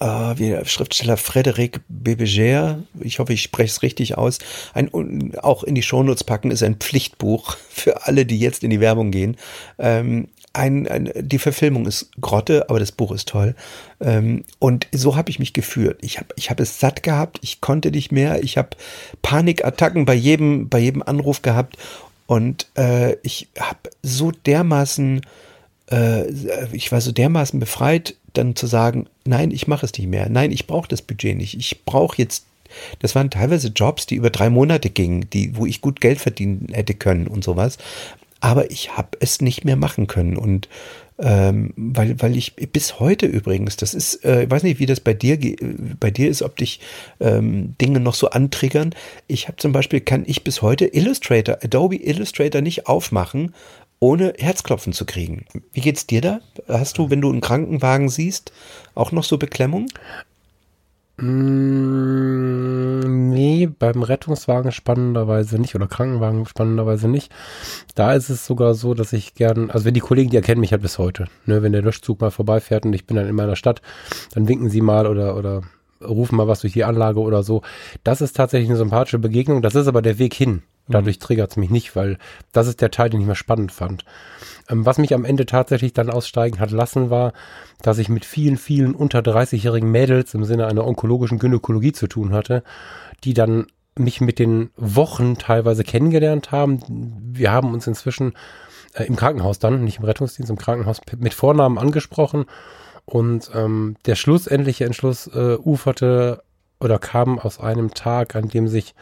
äh, 0.01 0.07
wie 0.07 0.49
der 0.49 0.65
Schriftsteller 0.65 1.17
Frédéric 1.17 1.81
Bébégère, 1.89 2.79
ich 3.01 3.19
hoffe, 3.19 3.33
ich 3.33 3.43
spreche 3.43 3.71
es 3.71 3.83
richtig 3.83 4.17
aus, 4.17 4.39
ein, 4.75 4.91
auch 5.39 5.65
in 5.65 5.75
die 5.75 5.83
Shownotes 5.83 6.25
packen, 6.25 6.51
ist 6.51 6.63
ein 6.63 6.77
Pflichtbuch 6.77 7.57
für 7.71 8.07
alle, 8.07 8.27
die 8.27 8.39
jetzt 8.39 8.65
in 8.65 8.71
die 8.71 8.81
Werbung 8.81 9.11
gehen. 9.11 9.37
Ähm, 9.79 10.29
ein, 10.53 10.89
ein, 10.89 11.13
die 11.15 11.39
Verfilmung 11.39 11.87
ist 11.87 12.11
Grotte, 12.21 12.69
aber 12.69 12.81
das 12.81 12.91
Buch 12.91 13.13
ist 13.13 13.29
toll. 13.29 13.55
Ähm, 14.01 14.45
und 14.59 14.89
so 14.91 15.17
habe 15.17 15.31
ich 15.31 15.39
mich 15.39 15.53
gefühlt. 15.53 15.99
Ich 16.01 16.19
habe 16.19 16.29
ich 16.35 16.51
hab 16.51 16.59
es 16.59 16.81
satt 16.81 17.05
gehabt, 17.05 17.39
ich 17.43 17.61
konnte 17.61 17.93
nicht 17.93 18.11
mehr, 18.11 18.43
ich 18.43 18.59
habe 18.59 18.71
Panikattacken 19.23 20.07
bei 20.07 20.15
jedem, 20.15 20.69
bei 20.69 20.81
jedem 20.81 21.03
Anruf 21.03 21.43
gehabt 21.43 21.77
und 22.27 22.67
äh, 22.77 23.17
ich 23.23 23.49
habe 23.59 23.91
so 24.03 24.33
dermaßen, 24.33 25.21
äh, 25.91 26.29
ich 26.73 26.91
war 26.91 27.01
so 27.01 27.13
dermaßen 27.13 27.61
befreit, 27.61 28.17
dann 28.33 28.57
zu 28.57 28.67
sagen, 28.67 29.07
nein, 29.25 29.51
ich 29.51 29.67
mache 29.67 29.87
es 29.87 29.93
nicht 29.93 30.09
mehr, 30.09 30.29
nein, 30.29 30.53
ich 30.53 30.67
brauche 30.67 30.89
das 30.89 31.03
Budget 31.03 31.37
nicht, 31.37 31.55
ich 31.55 31.85
brauche 31.85 32.17
jetzt 32.19 32.45
das 33.01 33.15
waren 33.15 33.31
teilweise 33.31 33.69
Jobs, 33.69 34.07
die 34.07 34.17
über 34.17 34.31
drei 34.31 34.51
Monate 34.51 34.91
gingen, 34.91 35.29
die, 35.31 35.57
wo 35.57 35.67
ich 35.67 35.81
gut 35.81 36.01
Geld 36.01 36.21
verdienen 36.21 36.69
hätte 36.73 36.95
können 36.95 37.27
und 37.27 37.45
sowas. 37.45 37.79
Aber 38.41 38.71
ich 38.71 38.97
habe 38.97 39.19
es 39.21 39.41
nicht 39.41 39.65
mehr 39.65 39.77
machen 39.77 40.07
können. 40.07 40.37
Und 40.37 40.69
ähm, 41.23 41.75
weil, 41.77 42.21
weil 42.23 42.35
ich 42.35 42.57
bis 42.57 42.99
heute 42.99 43.27
übrigens, 43.27 43.77
das 43.77 43.93
ist, 43.93 44.25
äh, 44.25 44.45
ich 44.45 44.51
weiß 44.51 44.63
nicht, 44.63 44.79
wie 44.79 44.87
das 44.87 45.01
bei 45.01 45.13
dir 45.13 45.39
bei 46.01 46.11
dir 46.11 46.31
ist, 46.31 46.41
ob 46.41 46.57
dich 46.57 46.81
ähm, 47.21 47.75
Dinge 47.79 48.01
noch 48.01 48.15
so 48.15 48.31
antriggern. 48.31 48.95
Ich 49.27 49.47
habe 49.47 49.59
zum 49.59 49.73
Beispiel, 49.73 50.01
kann 50.01 50.25
ich 50.27 50.45
bis 50.45 50.63
heute 50.63 50.87
Illustrator, 50.87 51.59
Adobe 51.63 51.97
Illustrator 51.97 52.63
nicht 52.63 52.87
aufmachen, 52.87 53.55
ohne 54.01 54.33
Herzklopfen 54.39 54.93
zu 54.93 55.05
kriegen. 55.05 55.45
Wie 55.73 55.83
geht's 55.83 56.07
dir 56.07 56.21
da? 56.21 56.41
Hast 56.67 56.99
du, 56.99 57.11
wenn 57.11 57.21
du 57.21 57.31
einen 57.31 57.43
Krankenwagen 57.43 58.09
siehst, 58.09 58.53
auch 58.95 59.13
noch 59.13 59.25
so 59.25 59.39
Beklemmung? 59.39 59.87
Mm, 61.21 63.29
nee, 63.29 63.67
beim 63.67 64.03
Rettungswagen 64.03 64.73
spannenderweise 64.73 65.59
nicht 65.59 65.75
oder 65.75 65.87
Krankenwagen 65.87 66.47
spannenderweise 66.47 67.09
nicht. 67.09 67.31
Da 67.95 68.15
ist 68.15 68.31
es 68.31 68.47
sogar 68.47 68.73
so, 68.73 68.95
dass 68.95 69.13
ich 69.13 69.35
gern, 69.35 69.71
also 69.71 69.85
wenn 69.85 69.93
die 69.93 70.01
Kollegen, 70.01 70.31
die 70.31 70.37
erkennen 70.37 70.63
mich 70.63 70.73
halt 70.73 70.81
bis 70.81 70.99
heute, 70.99 71.27
ne, 71.45 71.63
wenn 71.63 71.73
der 71.73 71.83
Löschzug 71.83 72.23
mal 72.23 72.31
vorbeifährt 72.31 72.87
und 72.87 72.95
ich 72.95 73.07
bin 73.07 73.19
dann 73.19 73.29
in 73.29 73.35
meiner 73.35 73.57
Stadt, 73.57 73.83
dann 74.33 74.49
winken 74.49 74.71
sie 74.71 74.81
mal 74.81 75.07
oder, 75.07 75.37
oder 75.37 75.61
rufen 76.03 76.37
mal 76.37 76.49
was 76.49 76.61
durch 76.61 76.73
die 76.73 76.85
Anlage 76.85 77.21
oder 77.21 77.43
so. 77.43 77.63
Das 78.05 78.21
ist 78.21 78.37
tatsächlich 78.37 78.71
eine 78.71 78.79
sympathische 78.79 79.19
Begegnung. 79.19 79.63
Das 79.63 79.75
ist 79.75 79.87
aber 79.87 80.03
der 80.03 80.19
Weg 80.19 80.35
hin. 80.35 80.63
Dadurch 80.89 81.19
mhm. 81.19 81.21
triggert 81.21 81.51
es 81.53 81.57
mich 81.57 81.71
nicht, 81.71 81.97
weil 81.97 82.19
das 82.53 82.67
ist 82.67 82.81
der 82.81 82.91
Teil, 82.91 83.11
den 83.11 83.21
ich 83.21 83.27
mehr 83.27 83.35
spannend 83.35 83.73
fand. 83.73 84.05
Ähm, 84.69 84.85
was 84.85 84.99
mich 84.99 85.15
am 85.15 85.25
Ende 85.25 85.47
tatsächlich 85.47 85.93
dann 85.93 86.11
aussteigen 86.11 86.61
hat 86.61 86.71
lassen, 86.71 87.11
war, 87.11 87.33
dass 87.83 87.99
ich 87.99 88.09
mit 88.09 88.25
vielen, 88.25 88.57
vielen 88.57 88.95
unter 88.95 89.21
30-jährigen 89.21 89.91
Mädels 89.91 90.35
im 90.35 90.45
Sinne 90.45 90.67
einer 90.67 90.87
onkologischen 90.87 91.39
Gynäkologie 91.39 91.93
zu 91.93 92.07
tun 92.07 92.33
hatte, 92.33 92.63
die 93.25 93.35
dann 93.35 93.67
mich 93.97 94.21
mit 94.21 94.39
den 94.39 94.71
Wochen 94.77 95.37
teilweise 95.37 95.85
kennengelernt 95.85 96.53
haben. 96.53 96.81
Wir 97.33 97.53
haben 97.53 97.73
uns 97.73 97.87
inzwischen 97.87 98.35
äh, 98.95 99.05
im 99.05 99.17
Krankenhaus 99.17 99.59
dann, 99.59 99.85
nicht 99.85 99.99
im 99.99 100.05
Rettungsdienst, 100.05 100.51
im 100.51 100.59
Krankenhaus 100.59 101.01
mit 101.19 101.35
Vornamen 101.35 101.79
angesprochen 101.79 102.47
und 103.11 103.51
ähm, 103.55 103.97
der 104.07 104.15
schlussendliche 104.15 104.85
Entschluss 104.85 105.27
äh, 105.27 105.57
uferte 105.57 106.43
oder 106.79 106.99
kam 106.99 107.39
aus 107.39 107.59
einem 107.59 107.93
Tag, 107.93 108.37
an 108.37 108.49
dem 108.49 108.69
sich 108.69 108.95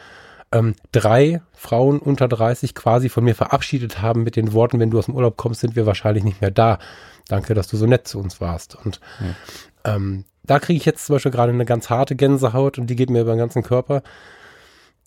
ähm, 0.51 0.75
drei 0.91 1.41
Frauen 1.53 1.99
unter 1.99 2.27
30 2.27 2.73
quasi 2.73 3.09
von 3.09 3.23
mir 3.23 3.35
verabschiedet 3.35 4.01
haben 4.01 4.23
mit 4.23 4.35
den 4.35 4.53
Worten, 4.53 4.79
wenn 4.79 4.89
du 4.89 4.97
aus 4.97 5.05
dem 5.05 5.15
Urlaub 5.15 5.37
kommst, 5.37 5.61
sind 5.61 5.75
wir 5.75 5.85
wahrscheinlich 5.85 6.23
nicht 6.23 6.41
mehr 6.41 6.49
da. 6.51 6.79
Danke, 7.27 7.53
dass 7.53 7.67
du 7.67 7.77
so 7.77 7.85
nett 7.85 8.07
zu 8.07 8.19
uns 8.19 8.41
warst. 8.41 8.75
Und 8.83 8.99
ja. 9.19 9.95
ähm, 9.95 10.25
da 10.43 10.59
kriege 10.59 10.77
ich 10.77 10.85
jetzt 10.85 11.05
zum 11.05 11.15
Beispiel 11.15 11.31
gerade 11.31 11.53
eine 11.53 11.65
ganz 11.65 11.91
harte 11.91 12.15
Gänsehaut 12.15 12.79
und 12.79 12.87
die 12.87 12.95
geht 12.95 13.11
mir 13.11 13.21
über 13.21 13.33
den 13.33 13.39
ganzen 13.39 13.61
Körper. 13.61 14.01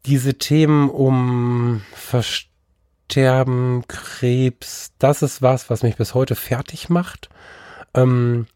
Diese 0.07 0.35
Themen 0.35 0.89
um 0.89 1.83
Versterben, 1.93 3.85
Krebs, 3.89 4.93
das 4.99 5.23
ist 5.23 5.43
was, 5.43 5.69
was 5.69 5.83
mich 5.83 5.97
bis 5.97 6.15
heute 6.15 6.37
fertig 6.37 6.89
macht. 6.89 7.29
Ähm, 7.95 8.47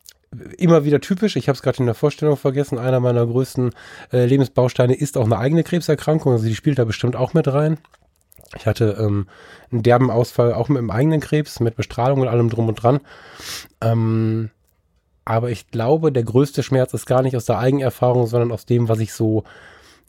immer 0.59 0.85
wieder 0.85 1.01
typisch. 1.01 1.37
Ich 1.37 1.49
habe 1.49 1.57
es 1.57 1.63
gerade 1.63 1.79
in 1.79 1.87
der 1.87 1.95
Vorstellung 1.95 2.37
vergessen. 2.37 2.79
Einer 2.79 3.01
meiner 3.01 3.27
größten 3.27 3.73
äh, 4.13 4.27
Lebensbausteine 4.27 4.95
ist 4.95 5.17
auch 5.17 5.25
eine 5.25 5.39
eigene 5.39 5.65
Krebserkrankung. 5.65 6.33
Also 6.33 6.47
die 6.47 6.55
spielt 6.55 6.79
da 6.79 6.85
bestimmt 6.85 7.17
auch 7.17 7.35
mit 7.35 7.49
rein. 7.49 7.79
Ich 8.57 8.67
hatte 8.67 8.97
ähm, 8.99 9.29
einen 9.73 9.83
derben 9.83 10.11
Ausfall 10.11 10.55
auch 10.55 10.69
mit 10.69 10.79
dem 10.79 10.91
eigenen 10.91 11.21
Krebs, 11.21 11.61
mit 11.61 11.77
Bestrahlung 11.77 12.21
und 12.21 12.29
allem 12.29 12.49
drum 12.49 12.69
und 12.69 12.83
dran. 12.83 13.01
Ähm, 13.81 14.51
aber 15.25 15.51
ich 15.51 15.71
glaube, 15.71 16.13
der 16.13 16.23
größte 16.23 16.63
Schmerz 16.63 16.95
ist 16.95 17.07
gar 17.07 17.23
nicht 17.23 17.37
aus 17.37 17.47
der 17.47 17.59
Eigenerfahrung, 17.59 18.27
sondern 18.27 18.53
aus 18.53 18.67
dem, 18.67 18.89
was 18.89 19.01
ich 19.01 19.13
so 19.13 19.43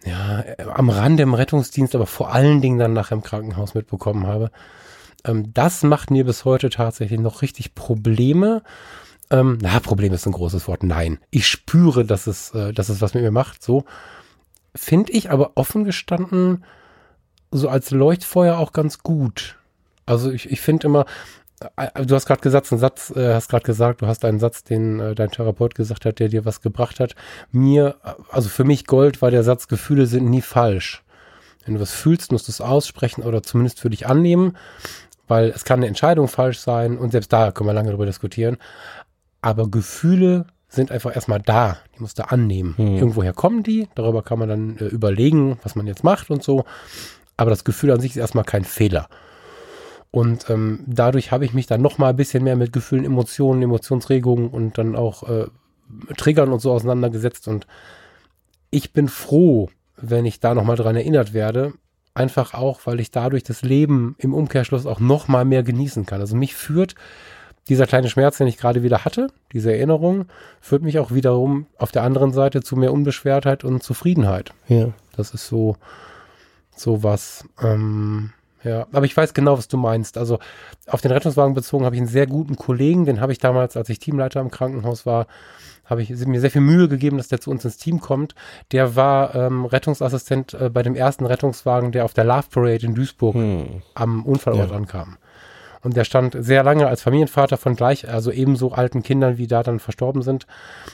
ja, 0.06 0.44
am 0.76 0.90
Rande 0.90 1.24
im 1.24 1.34
Rettungsdienst, 1.34 1.96
aber 1.96 2.06
vor 2.06 2.32
allen 2.32 2.62
Dingen 2.62 2.78
dann 2.78 2.94
nachher 2.94 3.16
im 3.16 3.24
Krankenhaus 3.24 3.74
mitbekommen 3.74 4.28
habe. 4.28 4.52
Ähm, 5.26 5.54
das 5.54 5.84
macht 5.84 6.12
mir 6.12 6.26
bis 6.26 6.46
heute 6.46 6.70
tatsächlich 6.70 7.20
noch 7.20 7.42
richtig 7.42 7.76
Probleme. 7.76 8.62
Ähm, 9.30 9.58
na, 9.62 9.80
Problem 9.80 10.14
ist 10.14 10.26
ein 10.26 10.32
großes 10.32 10.68
Wort. 10.68 10.84
Nein. 10.84 11.20
Ich 11.30 11.48
spüre, 11.48 12.06
dass 12.06 12.28
es, 12.28 12.54
äh, 12.54 12.74
dass 12.74 12.90
es 12.90 13.02
was 13.02 13.14
mit 13.14 13.24
mir 13.24 13.32
macht. 13.32 13.64
So. 13.64 13.86
Finde 14.76 15.12
ich 15.12 15.32
aber 15.32 15.52
offen 15.56 15.84
gestanden 15.84 16.64
so 17.52 17.70
als 17.70 17.92
Leuchtfeuer 17.92 18.58
auch 18.58 18.74
ganz 18.74 19.00
gut. 19.00 19.58
Also 20.06 20.32
ich, 20.32 20.52
ich 20.52 20.62
finde 20.62 20.88
immer, 20.88 21.06
äh, 21.76 22.06
du 22.06 22.16
hast 22.16 22.26
gerade 22.26 22.42
gesagt, 22.42 22.72
einen 22.72 22.80
Satz, 22.80 23.12
äh, 23.16 23.34
hast 23.34 23.50
gerade 23.50 23.66
gesagt, 23.66 24.02
du 24.02 24.08
hast 24.08 24.24
einen 24.26 24.40
Satz, 24.40 24.64
den 24.64 25.00
äh, 25.00 25.16
dein 25.16 25.32
Therapeut 25.32 25.76
gesagt 25.76 26.06
hat, 26.06 26.20
der 26.20 26.30
dir 26.30 26.46
was 26.46 26.62
gebracht 26.62 27.00
hat. 27.00 27.16
Mir, 27.52 27.96
also 28.32 28.50
für 28.50 28.64
mich 28.64 28.86
Gold 28.86 29.22
war 29.22 29.32
der 29.32 29.44
Satz, 29.44 29.68
Gefühle 29.68 30.06
sind 30.06 30.30
nie 30.30 30.42
falsch. 30.42 31.04
Wenn 31.66 31.76
du 31.76 31.82
was 31.82 31.92
fühlst, 31.92 32.32
musst 32.32 32.48
du 32.48 32.52
es 32.52 32.62
aussprechen 32.62 33.24
oder 33.24 33.44
zumindest 33.44 33.80
für 33.80 33.90
dich 33.90 34.08
annehmen, 34.08 34.56
weil 35.28 35.50
es 35.50 35.66
kann 35.66 35.80
eine 35.80 35.88
Entscheidung 35.88 36.30
falsch 36.30 36.60
sein 36.60 36.98
und 36.98 37.12
selbst 37.12 37.34
da 37.34 37.52
können 37.52 37.68
wir 37.68 37.74
lange 37.74 37.90
darüber 37.90 38.06
diskutieren. 38.06 38.58
Aber 39.42 39.70
Gefühle 39.70 40.48
sind 40.70 40.92
einfach 40.92 41.16
erstmal 41.16 41.42
da. 41.42 41.78
Die 41.96 42.02
musst 42.02 42.20
du 42.20 42.30
annehmen. 42.30 42.76
Hm. 42.78 42.96
Irgendwoher 42.98 43.34
kommen 43.34 43.64
die. 43.64 43.88
Darüber 43.96 44.22
kann 44.22 44.40
man 44.40 44.50
dann 44.50 44.78
äh, 44.78 44.86
überlegen, 44.86 45.60
was 45.64 45.76
man 45.76 45.88
jetzt 45.88 46.04
macht 46.04 46.30
und 46.30 46.44
so. 46.44 46.66
Aber 47.38 47.50
das 47.50 47.64
Gefühl 47.64 47.92
an 47.92 48.02
sich 48.02 48.12
ist 48.12 48.18
erstmal 48.18 48.44
kein 48.44 48.64
Fehler. 48.64 49.08
Und 50.12 50.50
ähm, 50.50 50.84
dadurch 50.88 51.32
habe 51.32 51.46
ich 51.46 51.54
mich 51.54 51.68
dann 51.68 51.82
noch 51.82 51.98
mal 51.98 52.10
ein 52.10 52.16
bisschen 52.16 52.44
mehr 52.44 52.56
mit 52.56 52.74
Gefühlen, 52.74 53.06
Emotionen, 53.06 53.62
Emotionsregungen 53.62 54.50
und 54.50 54.78
dann 54.78 54.96
auch 54.96 55.24
äh, 55.30 55.48
Triggern 56.18 56.52
und 56.52 56.60
so 56.60 56.72
auseinandergesetzt. 56.72 57.48
Und 57.48 57.68
ich 58.70 58.94
bin 58.94 59.08
froh, 59.08 59.70
wenn 59.96 60.26
ich 60.26 60.40
da 60.40 60.54
noch 60.54 60.64
mal 60.64 60.76
dran 60.76 60.96
erinnert 60.96 61.34
werde. 61.34 61.74
Einfach 62.14 62.56
auch, 62.56 62.82
weil 62.86 63.00
ich 63.00 63.12
dadurch 63.12 63.44
das 63.44 63.62
Leben 63.62 64.16
im 64.18 64.34
Umkehrschluss 64.34 64.88
auch 64.88 65.00
noch 65.00 65.28
mal 65.28 65.46
mehr 65.46 65.62
genießen 65.62 66.08
kann. 66.08 66.20
Also 66.20 66.36
mich 66.36 66.56
führt 66.56 66.96
dieser 67.68 67.88
kleine 67.88 68.10
Schmerz, 68.10 68.38
den 68.38 68.48
ich 68.48 68.58
gerade 68.58 68.84
wieder 68.84 69.06
hatte, 69.06 69.28
diese 69.52 69.72
Erinnerung, 69.72 70.26
führt 70.62 70.84
mich 70.84 71.00
auch 71.00 71.12
wiederum 71.12 71.68
auf 71.78 71.92
der 71.92 72.04
anderen 72.04 72.32
Seite 72.32 72.62
zu 72.62 72.76
mehr 72.76 72.94
Unbeschwertheit 72.94 73.64
und 73.64 73.84
Zufriedenheit. 73.84 74.54
Ja. 74.68 74.90
Das 75.16 75.34
ist 75.34 75.48
so, 75.48 75.76
so 76.76 77.04
was. 77.04 77.46
Ähm, 77.62 78.32
ja, 78.64 78.88
aber 78.92 79.06
ich 79.06 79.16
weiß 79.16 79.34
genau, 79.34 79.58
was 79.58 79.68
du 79.68 79.78
meinst. 79.78 80.18
Also 80.18 80.40
auf 80.88 81.02
den 81.02 81.12
Rettungswagen 81.12 81.54
bezogen 81.54 81.86
habe 81.86 81.96
ich 81.96 82.02
einen 82.02 82.10
sehr 82.10 82.28
guten 82.28 82.56
Kollegen, 82.56 83.06
den 83.06 83.22
habe 83.22 83.32
ich 83.32 83.38
damals, 83.38 83.78
als 83.78 83.90
ich 83.90 84.00
Teamleiter 84.00 84.42
im 84.42 84.52
Krankenhaus 84.52 85.06
war, 85.06 85.28
habe 85.86 86.02
ich 86.02 86.10
mir 86.10 86.42
sehr 86.42 86.52
viel 86.52 86.62
Mühe 86.62 86.90
gegeben, 86.90 87.18
dass 87.18 87.30
der 87.30 87.40
zu 87.40 87.50
uns 87.50 87.64
ins 87.64 87.78
Team 87.78 88.02
kommt. 88.02 88.36
Der 88.72 88.96
war 88.96 89.36
ähm, 89.36 89.66
Rettungsassistent 89.66 90.54
äh, 90.54 90.70
bei 90.70 90.84
dem 90.84 90.96
ersten 90.96 91.26
Rettungswagen, 91.26 91.92
der 91.92 92.04
auf 92.04 92.14
der 92.14 92.26
Love 92.26 92.48
Parade 92.52 92.86
in 92.86 92.94
Duisburg 92.94 93.36
hm. 93.36 93.82
am 93.96 94.26
Unfallort 94.26 94.72
ja. 94.72 94.76
ankam. 94.76 95.18
Und 95.88 95.96
der 95.96 96.04
stand 96.04 96.36
sehr 96.38 96.64
lange 96.64 96.86
als 96.86 97.02
Familienvater 97.02 97.56
von 97.56 97.78
gleich, 97.78 98.10
also 98.10 98.30
ebenso 98.30 98.74
alten 98.74 99.04
Kindern, 99.04 99.38
wie 99.38 99.48
da 99.48 99.64
dann 99.64 99.80
verstorben 99.80 100.22
sind, 100.22 100.46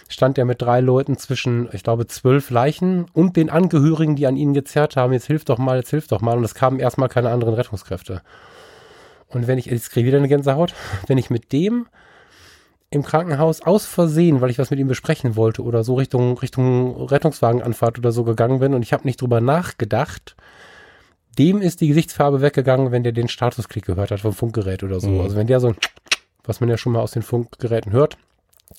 stand 0.07 0.37
er 0.37 0.45
mit 0.45 0.61
drei 0.61 0.81
Leuten 0.81 1.17
zwischen, 1.17 1.67
ich 1.71 1.81
glaube, 1.81 2.05
zwölf 2.05 2.51
Leichen 2.51 3.07
und 3.11 3.35
den 3.35 3.49
Angehörigen, 3.49 4.15
die 4.15 4.27
an 4.27 4.37
ihn 4.37 4.53
gezerrt 4.53 4.95
haben, 4.95 5.11
jetzt 5.11 5.25
hilf 5.25 5.45
doch 5.45 5.57
mal, 5.57 5.77
jetzt 5.77 5.89
hilf 5.89 6.05
doch 6.05 6.21
mal. 6.21 6.37
Und 6.37 6.43
es 6.43 6.53
kamen 6.53 6.79
erstmal 6.79 7.09
keine 7.09 7.31
anderen 7.31 7.55
Rettungskräfte. 7.55 8.21
Und 9.29 9.47
wenn 9.47 9.57
ich, 9.57 9.65
jetzt 9.65 9.89
kriege 9.89 10.01
ich 10.01 10.07
wieder 10.09 10.19
eine 10.19 10.27
Gänsehaut, 10.27 10.75
wenn 11.07 11.17
ich 11.17 11.31
mit 11.31 11.51
dem 11.53 11.87
im 12.91 13.01
Krankenhaus 13.01 13.63
aus 13.63 13.87
Versehen, 13.87 14.41
weil 14.41 14.51
ich 14.51 14.59
was 14.59 14.69
mit 14.69 14.79
ihm 14.79 14.87
besprechen 14.87 15.35
wollte 15.35 15.63
oder 15.63 15.83
so 15.83 15.95
Richtung, 15.95 16.37
Richtung 16.37 17.07
Rettungswagenanfahrt 17.07 17.97
oder 17.97 18.11
so 18.11 18.25
gegangen 18.25 18.59
bin 18.59 18.75
und 18.75 18.83
ich 18.83 18.93
habe 18.93 19.07
nicht 19.07 19.19
drüber 19.19 19.41
nachgedacht, 19.41 20.35
dem 21.37 21.61
ist 21.61 21.81
die 21.81 21.87
Gesichtsfarbe 21.87 22.41
weggegangen, 22.41 22.91
wenn 22.91 23.03
der 23.03 23.11
den 23.11 23.27
Statusklick 23.27 23.85
gehört 23.85 24.11
hat 24.11 24.19
vom 24.19 24.33
Funkgerät 24.33 24.83
oder 24.83 24.99
so. 24.99 25.09
Mhm. 25.09 25.21
Also 25.21 25.35
wenn 25.35 25.47
der 25.47 25.59
so, 25.59 25.73
was 26.43 26.59
man 26.59 26.69
ja 26.69 26.77
schon 26.77 26.93
mal 26.93 27.01
aus 27.01 27.11
den 27.11 27.23
Funkgeräten 27.23 27.91
hört, 27.91 28.17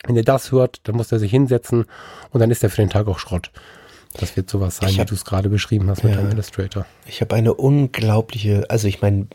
wenn 0.05 0.15
der 0.15 0.25
das 0.25 0.53
hört, 0.53 0.81
dann 0.85 0.97
muss 0.97 1.13
er 1.13 1.19
sich 1.19 1.31
hinsetzen 1.31 1.87
und 2.31 2.41
dann 2.41 2.51
ist 2.51 2.63
er 2.63 2.71
für 2.71 2.83
den 2.83 2.91
Tag 2.91 3.07
auch 3.07 3.19
Schrott. 3.19 3.51
Das 4.15 4.37
wird 4.37 4.49
sowas 4.49 4.77
sein, 4.77 4.91
hab, 4.91 5.01
wie 5.01 5.05
du 5.07 5.15
es 5.15 5.25
gerade 5.25 5.49
beschrieben 5.49 5.91
hast 5.91 6.05
mit 6.05 6.13
ja, 6.13 6.21
deinem 6.21 6.33
Illustrator. 6.33 6.87
Ich 7.07 7.21
habe 7.21 7.35
eine 7.35 7.55
unglaubliche, 7.55 8.65
also 8.71 8.87
ich 8.87 9.03
meine, 9.03 9.27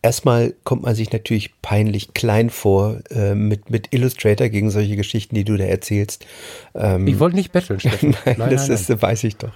erstmal 0.00 0.54
kommt 0.62 0.82
man 0.82 0.94
sich 0.94 1.12
natürlich 1.12 1.60
peinlich 1.60 2.14
klein 2.14 2.50
vor 2.50 3.00
äh, 3.10 3.34
mit, 3.34 3.70
mit 3.70 3.92
Illustrator 3.92 4.48
gegen 4.48 4.70
solche 4.70 4.96
Geschichten, 4.96 5.34
die 5.34 5.44
du 5.44 5.56
da 5.56 5.64
erzählst. 5.64 6.24
Ähm, 6.74 7.06
ich 7.08 7.18
wollte 7.18 7.36
nicht 7.36 7.50
betteln, 7.50 7.80
Steffen. 7.80 8.16
nein, 8.24 8.36
nein, 8.38 8.50
das 8.50 8.68
nein, 8.68 8.76
ist, 8.76 8.88
nein. 8.88 9.02
weiß 9.02 9.24
ich 9.24 9.36
doch. 9.36 9.52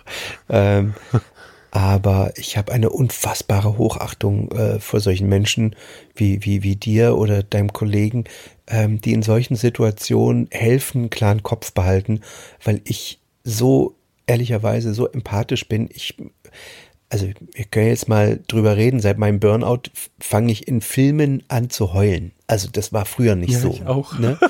Ähm, 0.48 0.94
aber 1.72 2.34
ich 2.36 2.58
habe 2.58 2.70
eine 2.70 2.90
unfassbare 2.90 3.78
Hochachtung 3.78 4.52
äh, 4.52 4.78
vor 4.78 5.00
solchen 5.00 5.26
Menschen 5.26 5.74
wie, 6.14 6.44
wie, 6.44 6.62
wie 6.62 6.76
dir 6.76 7.16
oder 7.16 7.42
deinem 7.42 7.72
Kollegen, 7.72 8.24
ähm, 8.68 9.00
die 9.00 9.14
in 9.14 9.22
solchen 9.22 9.56
Situationen 9.56 10.48
helfen, 10.50 11.08
klaren 11.08 11.42
Kopf 11.42 11.72
behalten, 11.72 12.20
weil 12.62 12.82
ich 12.84 13.20
so 13.42 13.96
ehrlicherweise 14.26 14.92
so 14.92 15.08
empathisch 15.08 15.66
bin. 15.66 15.88
Ich 15.90 16.14
also 17.08 17.26
wir 17.26 17.64
können 17.64 17.88
jetzt 17.88 18.08
mal 18.08 18.40
drüber 18.48 18.76
reden, 18.76 19.00
seit 19.00 19.16
meinem 19.16 19.40
Burnout 19.40 19.82
fange 20.20 20.52
ich 20.52 20.68
in 20.68 20.82
Filmen 20.82 21.42
an 21.48 21.70
zu 21.70 21.94
heulen. 21.94 22.32
Also 22.46 22.68
das 22.70 22.92
war 22.92 23.06
früher 23.06 23.34
nicht 23.34 23.52
ja, 23.52 23.58
so. 23.60 23.70
Ich 23.70 23.86
auch. 23.86 24.18
Ne? 24.18 24.38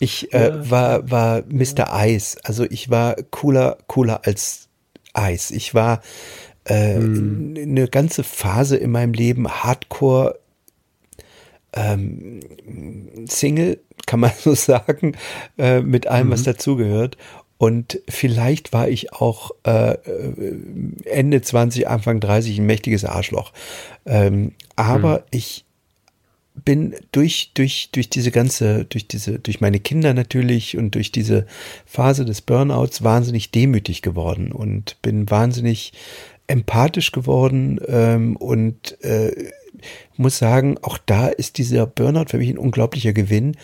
Ich 0.00 0.34
äh, 0.34 0.48
ja, 0.48 0.70
war, 0.70 1.10
war 1.10 1.44
Mr. 1.48 1.94
Eis. 1.94 2.36
Also 2.42 2.64
ich 2.64 2.90
war 2.90 3.14
cooler, 3.30 3.78
cooler 3.86 4.26
als 4.26 4.68
Eis. 5.14 5.50
Ich 5.52 5.72
war 5.72 6.02
äh, 6.64 6.94
hm. 6.94 7.54
eine 7.58 7.88
ganze 7.88 8.24
Phase 8.24 8.76
in 8.76 8.90
meinem 8.90 9.12
Leben 9.12 9.48
Hardcore 9.48 10.38
ähm, 11.72 12.40
Single, 13.26 13.80
kann 14.06 14.20
man 14.20 14.32
so 14.38 14.54
sagen, 14.54 15.16
äh, 15.58 15.80
mit 15.80 16.06
allem, 16.06 16.28
mhm. 16.28 16.32
was 16.32 16.42
dazugehört. 16.44 17.16
Und 17.56 18.00
vielleicht 18.08 18.72
war 18.72 18.88
ich 18.88 19.12
auch 19.12 19.52
äh, 19.62 19.96
Ende 21.04 21.40
20, 21.40 21.88
Anfang 21.88 22.20
30 22.20 22.58
ein 22.58 22.66
mächtiges 22.66 23.04
Arschloch. 23.04 23.52
Ähm, 24.04 24.52
aber 24.76 25.16
hm. 25.16 25.22
ich 25.30 25.64
bin 26.54 26.94
durch, 27.12 27.50
durch, 27.54 27.90
durch 27.92 28.10
diese 28.10 28.30
ganze, 28.30 28.84
durch 28.84 29.08
diese, 29.08 29.38
durch 29.38 29.60
meine 29.60 29.80
Kinder 29.80 30.14
natürlich 30.14 30.76
und 30.76 30.94
durch 30.94 31.10
diese 31.10 31.46
Phase 31.84 32.24
des 32.24 32.42
Burnouts 32.42 33.02
wahnsinnig 33.02 33.50
demütig 33.50 34.02
geworden 34.02 34.52
und 34.52 35.00
bin 35.02 35.30
wahnsinnig 35.30 35.92
empathisch 36.46 37.12
geworden 37.12 37.80
ähm, 37.86 38.36
und 38.36 39.02
äh, 39.02 39.50
muss 40.16 40.38
sagen, 40.38 40.76
auch 40.82 40.98
da 40.98 41.28
ist 41.28 41.58
dieser 41.58 41.86
Burnout 41.86 42.26
für 42.28 42.38
mich 42.38 42.50
ein 42.50 42.58
unglaublicher 42.58 43.12
Gewinn, 43.12 43.56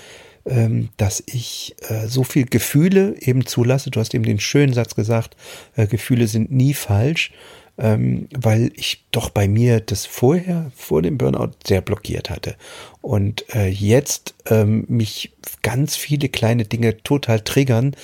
ähm, 0.47 0.89
dass 0.97 1.23
ich 1.27 1.77
äh, 1.89 2.07
so 2.07 2.25
viel 2.25 2.47
Gefühle 2.47 3.15
eben 3.21 3.47
zulasse. 3.47 3.91
Du 3.91 4.01
hast 4.01 4.15
eben 4.15 4.25
den 4.25 4.41
schönen 4.41 4.73
Satz 4.73 4.95
gesagt, 4.95 5.37
äh, 5.77 5.87
Gefühle 5.87 6.27
sind 6.27 6.51
nie 6.51 6.75
falsch, 6.75 7.33
ähm, 7.79 8.29
weil 8.37 8.73
ich 8.75 9.05
doch 9.11 9.31
bei 9.31 9.49
mir 9.49 9.81
das 9.81 10.07
vorher, 10.07 10.71
vor 10.75 11.03
dem 11.03 11.19
Burnout, 11.19 11.53
sehr 11.67 11.83
blockiert 11.83 12.31
hatte. 12.31 12.57
Und 13.03 13.45
äh, 13.55 13.69
jetzt 13.69 14.35
ähm, 14.47 14.87
mich 14.89 15.33
ganz 15.63 15.97
viele 15.97 16.29
kleine 16.29 16.65
Dinge 16.65 17.03
total 17.03 17.41
triggern. 17.41 17.95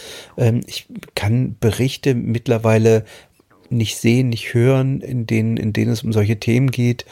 ich 0.67 0.87
kann 1.15 1.57
Berichte 1.59 2.15
mittlerweile 2.15 3.05
nicht 3.71 3.97
sehen, 3.97 4.29
nicht 4.29 4.55
hören, 4.55 5.01
in 5.01 5.27
denen, 5.27 5.57
in 5.57 5.73
denen 5.73 5.93
es 5.93 6.03
um 6.03 6.13
solche 6.13 6.39
Themen 6.39 6.71
geht. 6.71 7.05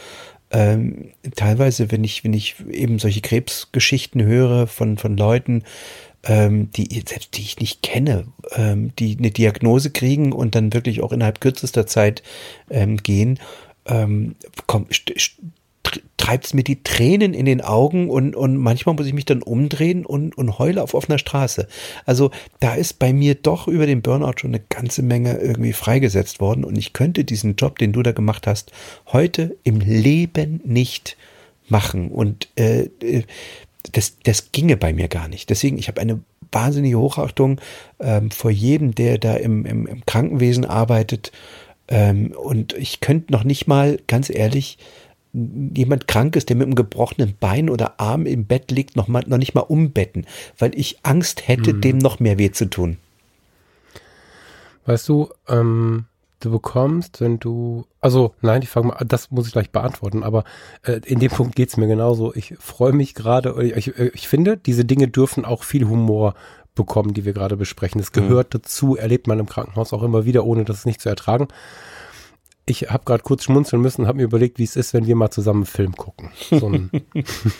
Ähm, 0.50 1.10
teilweise, 1.34 1.90
wenn 1.90 2.04
ich, 2.04 2.24
wenn 2.24 2.32
ich 2.32 2.56
eben 2.70 2.98
solche 2.98 3.20
Krebsgeschichten 3.20 4.22
höre 4.22 4.66
von, 4.66 4.98
von 4.98 5.16
Leuten, 5.16 5.64
ähm, 6.24 6.70
die, 6.70 7.02
selbst 7.06 7.36
die 7.36 7.42
ich 7.42 7.58
nicht 7.58 7.82
kenne, 7.82 8.26
ähm, 8.52 8.92
die 8.98 9.16
eine 9.18 9.30
Diagnose 9.30 9.90
kriegen 9.90 10.32
und 10.32 10.54
dann 10.54 10.72
wirklich 10.72 11.02
auch 11.02 11.12
innerhalb 11.12 11.40
kürzester 11.40 11.86
Zeit 11.86 12.22
ähm, 12.70 12.98
gehen, 12.98 13.38
ähm, 13.86 14.36
komm, 14.66 14.86
treibt 16.16 16.46
es 16.46 16.54
mir 16.54 16.64
die 16.64 16.82
Tränen 16.82 17.34
in 17.34 17.44
den 17.44 17.60
Augen 17.60 18.08
und, 18.08 18.34
und 18.34 18.56
manchmal 18.56 18.94
muss 18.94 19.06
ich 19.06 19.12
mich 19.12 19.24
dann 19.24 19.42
umdrehen 19.42 20.06
und, 20.06 20.36
und 20.36 20.58
heule 20.58 20.82
auf 20.82 20.94
offener 20.94 21.18
Straße. 21.18 21.68
Also 22.06 22.30
da 22.60 22.74
ist 22.74 22.98
bei 22.98 23.12
mir 23.12 23.34
doch 23.34 23.68
über 23.68 23.86
den 23.86 24.02
Burnout 24.02 24.38
schon 24.38 24.50
eine 24.50 24.64
ganze 24.68 25.02
Menge 25.02 25.38
irgendwie 25.38 25.72
freigesetzt 25.72 26.40
worden 26.40 26.64
und 26.64 26.76
ich 26.78 26.92
könnte 26.92 27.24
diesen 27.24 27.56
Job, 27.56 27.78
den 27.78 27.92
du 27.92 28.02
da 28.02 28.12
gemacht 28.12 28.46
hast, 28.46 28.72
heute 29.12 29.56
im 29.64 29.80
Leben 29.80 30.60
nicht 30.64 31.16
machen. 31.68 32.10
Und 32.10 32.48
äh, 32.56 32.88
äh 33.00 33.22
das, 33.92 34.16
das 34.22 34.50
ginge 34.50 34.78
bei 34.78 34.94
mir 34.94 35.08
gar 35.08 35.28
nicht. 35.28 35.50
Deswegen, 35.50 35.76
ich 35.76 35.88
habe 35.88 36.00
eine 36.00 36.20
wahnsinnige 36.50 36.98
Hochachtung 36.98 37.60
ähm, 38.00 38.30
vor 38.30 38.50
jedem, 38.50 38.94
der 38.94 39.18
da 39.18 39.34
im, 39.34 39.66
im, 39.66 39.86
im 39.86 40.06
Krankenwesen 40.06 40.64
arbeitet. 40.64 41.32
Ähm, 41.88 42.32
und 42.32 42.72
ich 42.74 43.00
könnte 43.00 43.32
noch 43.32 43.44
nicht 43.44 43.66
mal, 43.66 43.98
ganz 44.06 44.30
ehrlich, 44.30 44.78
jemand 45.34 46.06
krank 46.06 46.36
ist, 46.36 46.48
der 46.48 46.56
mit 46.56 46.66
einem 46.66 46.76
gebrochenen 46.76 47.34
Bein 47.38 47.68
oder 47.68 47.98
Arm 47.98 48.24
im 48.24 48.46
Bett 48.46 48.70
liegt, 48.70 48.94
noch, 48.94 49.08
mal, 49.08 49.24
noch 49.26 49.38
nicht 49.38 49.54
mal 49.54 49.60
umbetten, 49.60 50.26
weil 50.58 50.78
ich 50.78 50.98
Angst 51.02 51.48
hätte, 51.48 51.72
hm. 51.72 51.80
dem 51.80 51.98
noch 51.98 52.20
mehr 52.20 52.38
weh 52.38 52.52
zu 52.52 52.66
tun. 52.66 52.98
Weißt 54.86 55.08
du, 55.08 55.30
ähm, 55.48 56.04
du 56.38 56.50
bekommst, 56.50 57.20
wenn 57.20 57.40
du, 57.40 57.84
also 58.00 58.34
nein, 58.42 58.62
ich 58.62 58.68
fange 58.68 58.88
mal, 58.88 59.04
das 59.04 59.30
muss 59.30 59.46
ich 59.46 59.52
gleich 59.52 59.70
beantworten, 59.70 60.22
aber 60.22 60.44
äh, 60.82 61.00
in 61.04 61.18
dem 61.18 61.30
Punkt 61.30 61.56
geht 61.56 61.70
es 61.70 61.76
mir 61.76 61.88
genauso. 61.88 62.32
Ich 62.34 62.54
freue 62.60 62.92
mich 62.92 63.14
gerade, 63.14 63.60
ich, 63.76 63.88
ich, 63.88 64.28
finde, 64.28 64.56
diese 64.56 64.84
Dinge 64.84 65.08
dürfen 65.08 65.44
auch 65.44 65.64
viel 65.64 65.88
Humor 65.88 66.34
bekommen, 66.76 67.14
die 67.14 67.24
wir 67.24 67.32
gerade 67.32 67.56
besprechen. 67.56 68.00
Das 68.00 68.12
gehört 68.12 68.52
mhm. 68.52 68.58
dazu, 68.58 68.96
erlebt 68.96 69.26
man 69.26 69.40
im 69.40 69.46
Krankenhaus 69.46 69.92
auch 69.92 70.02
immer 70.02 70.24
wieder, 70.24 70.44
ohne 70.44 70.64
das 70.64 70.84
nicht 70.84 71.00
zu 71.00 71.08
ertragen 71.08 71.48
ich 72.66 72.90
habe 72.90 73.04
gerade 73.04 73.22
kurz 73.22 73.44
schmunzeln 73.44 73.82
müssen, 73.82 74.06
habe 74.06 74.18
mir 74.18 74.24
überlegt, 74.24 74.58
wie 74.58 74.64
es 74.64 74.76
ist, 74.76 74.94
wenn 74.94 75.06
wir 75.06 75.16
mal 75.16 75.30
zusammen 75.30 75.60
einen 75.60 75.66
Film 75.66 75.96
gucken. 75.96 76.30
So 76.50 76.68
ein, 76.68 76.90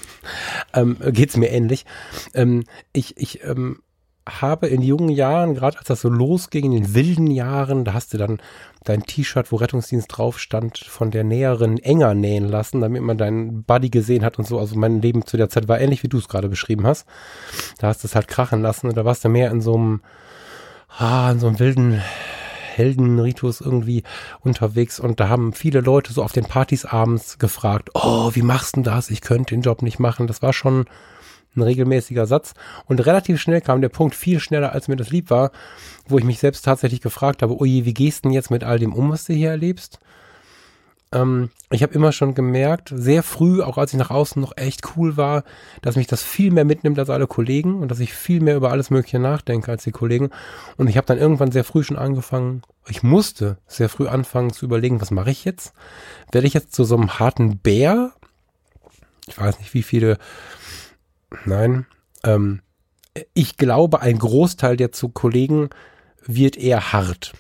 ähm, 0.74 0.96
geht's 1.12 1.36
mir 1.36 1.50
ähnlich. 1.50 1.84
Ähm, 2.32 2.64
ich 2.92 3.16
ich 3.16 3.44
ähm, 3.44 3.80
habe 4.26 4.68
in 4.68 4.80
jungen 4.80 5.10
Jahren, 5.10 5.54
gerade 5.54 5.78
als 5.78 5.88
das 5.88 6.00
so 6.00 6.08
losging, 6.08 6.64
in 6.64 6.72
den 6.72 6.94
wilden 6.94 7.26
Jahren, 7.26 7.84
da 7.84 7.92
hast 7.92 8.14
du 8.14 8.18
dann 8.18 8.40
dein 8.84 9.02
T-Shirt, 9.02 9.52
wo 9.52 9.56
Rettungsdienst 9.56 10.08
drauf 10.10 10.38
stand, 10.38 10.78
von 10.78 11.10
der 11.10 11.24
Näherin 11.24 11.78
enger 11.78 12.14
nähen 12.14 12.48
lassen, 12.48 12.80
damit 12.80 13.02
man 13.02 13.18
deinen 13.18 13.64
Buddy 13.64 13.90
gesehen 13.90 14.24
hat 14.24 14.38
und 14.38 14.46
so. 14.46 14.58
Also 14.58 14.76
mein 14.76 15.02
Leben 15.02 15.26
zu 15.26 15.36
der 15.36 15.50
Zeit 15.50 15.68
war 15.68 15.80
ähnlich, 15.80 16.02
wie 16.02 16.08
du 16.08 16.18
es 16.18 16.28
gerade 16.28 16.48
beschrieben 16.48 16.86
hast. 16.86 17.06
Da 17.78 17.88
hast 17.88 18.02
du 18.02 18.08
es 18.08 18.14
halt 18.14 18.28
krachen 18.28 18.62
lassen 18.62 18.88
und 18.88 18.96
da 18.96 19.04
warst 19.04 19.24
du 19.24 19.28
mehr 19.28 19.50
in 19.50 19.60
so 19.60 19.74
einem, 19.74 20.00
ah, 20.96 21.30
in 21.30 21.40
so 21.40 21.48
einem 21.48 21.58
wilden 21.58 22.02
Heldenritus 22.76 23.60
irgendwie 23.60 24.02
unterwegs 24.40 25.00
und 25.00 25.20
da 25.20 25.28
haben 25.28 25.52
viele 25.52 25.80
Leute 25.80 26.12
so 26.12 26.22
auf 26.22 26.32
den 26.32 26.44
Partys 26.44 26.84
abends 26.84 27.38
gefragt, 27.38 27.90
oh, 27.94 28.30
wie 28.34 28.42
machst 28.42 28.76
du 28.76 28.82
das? 28.82 29.10
Ich 29.10 29.20
könnte 29.20 29.54
den 29.54 29.62
Job 29.62 29.82
nicht 29.82 29.98
machen. 29.98 30.26
Das 30.26 30.42
war 30.42 30.52
schon 30.52 30.86
ein 31.56 31.62
regelmäßiger 31.62 32.26
Satz. 32.26 32.54
Und 32.86 33.04
relativ 33.06 33.40
schnell 33.40 33.60
kam 33.60 33.80
der 33.80 33.88
Punkt, 33.88 34.14
viel 34.14 34.40
schneller 34.40 34.72
als 34.72 34.88
mir 34.88 34.96
das 34.96 35.10
lieb 35.10 35.30
war, 35.30 35.50
wo 36.06 36.18
ich 36.18 36.24
mich 36.24 36.38
selbst 36.38 36.64
tatsächlich 36.64 37.00
gefragt 37.00 37.42
habe, 37.42 37.58
oje, 37.60 37.84
wie 37.84 37.94
gehst 37.94 38.24
du 38.24 38.28
denn 38.28 38.34
jetzt 38.34 38.50
mit 38.50 38.64
all 38.64 38.78
dem 38.78 38.92
um, 38.92 39.10
was 39.10 39.24
du 39.24 39.32
hier 39.32 39.50
erlebst? 39.50 40.00
Ähm, 41.14 41.50
ich 41.70 41.82
habe 41.82 41.94
immer 41.94 42.12
schon 42.12 42.34
gemerkt, 42.34 42.92
sehr 42.94 43.22
früh, 43.22 43.62
auch 43.62 43.78
als 43.78 43.92
ich 43.92 43.98
nach 43.98 44.10
außen 44.10 44.40
noch 44.40 44.56
echt 44.56 44.96
cool 44.96 45.16
war, 45.16 45.44
dass 45.80 45.96
mich 45.96 46.06
das 46.06 46.22
viel 46.22 46.50
mehr 46.50 46.64
mitnimmt 46.64 46.98
als 46.98 47.10
alle 47.10 47.26
Kollegen 47.26 47.80
und 47.80 47.90
dass 47.90 48.00
ich 48.00 48.12
viel 48.12 48.40
mehr 48.40 48.56
über 48.56 48.70
alles 48.70 48.90
Mögliche 48.90 49.18
nachdenke 49.18 49.70
als 49.70 49.84
die 49.84 49.92
Kollegen. 49.92 50.30
Und 50.76 50.88
ich 50.88 50.96
habe 50.96 51.06
dann 51.06 51.18
irgendwann 51.18 51.52
sehr 51.52 51.64
früh 51.64 51.82
schon 51.82 51.96
angefangen, 51.96 52.62
ich 52.88 53.02
musste 53.02 53.56
sehr 53.66 53.88
früh 53.88 54.08
anfangen 54.08 54.52
zu 54.52 54.66
überlegen, 54.66 55.00
was 55.00 55.10
mache 55.10 55.30
ich 55.30 55.44
jetzt? 55.44 55.72
Werde 56.32 56.46
ich 56.46 56.54
jetzt 56.54 56.74
zu 56.74 56.84
so 56.84 56.96
einem 56.96 57.18
harten 57.18 57.58
Bär? 57.58 58.12
Ich 59.26 59.38
weiß 59.38 59.58
nicht, 59.58 59.72
wie 59.72 59.82
viele. 59.82 60.18
Nein. 61.46 61.86
Ähm, 62.24 62.60
ich 63.32 63.56
glaube, 63.56 64.00
ein 64.00 64.18
Großteil 64.18 64.76
der 64.76 64.92
zu 64.92 65.08
Kollegen 65.08 65.70
wird 66.26 66.56
eher 66.56 66.92
hart. 66.92 67.32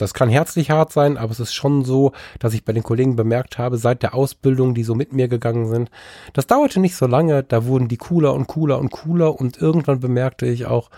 Das 0.00 0.14
kann 0.14 0.28
herzlich 0.28 0.70
hart 0.70 0.92
sein, 0.92 1.16
aber 1.16 1.32
es 1.32 1.40
ist 1.40 1.52
schon 1.52 1.84
so, 1.84 2.12
dass 2.38 2.54
ich 2.54 2.64
bei 2.64 2.72
den 2.72 2.82
Kollegen 2.82 3.16
bemerkt 3.16 3.58
habe, 3.58 3.76
seit 3.76 4.02
der 4.02 4.14
Ausbildung, 4.14 4.74
die 4.74 4.82
so 4.82 4.94
mit 4.94 5.12
mir 5.12 5.28
gegangen 5.28 5.66
sind, 5.66 5.90
das 6.32 6.46
dauerte 6.46 6.80
nicht 6.80 6.96
so 6.96 7.06
lange, 7.06 7.42
da 7.42 7.66
wurden 7.66 7.88
die 7.88 7.96
cooler 7.96 8.34
und 8.34 8.46
cooler 8.46 8.78
und 8.78 8.90
cooler 8.90 9.38
und 9.38 9.58
irgendwann 9.58 10.00
bemerkte 10.00 10.46
ich 10.46 10.66
auch, 10.66 10.90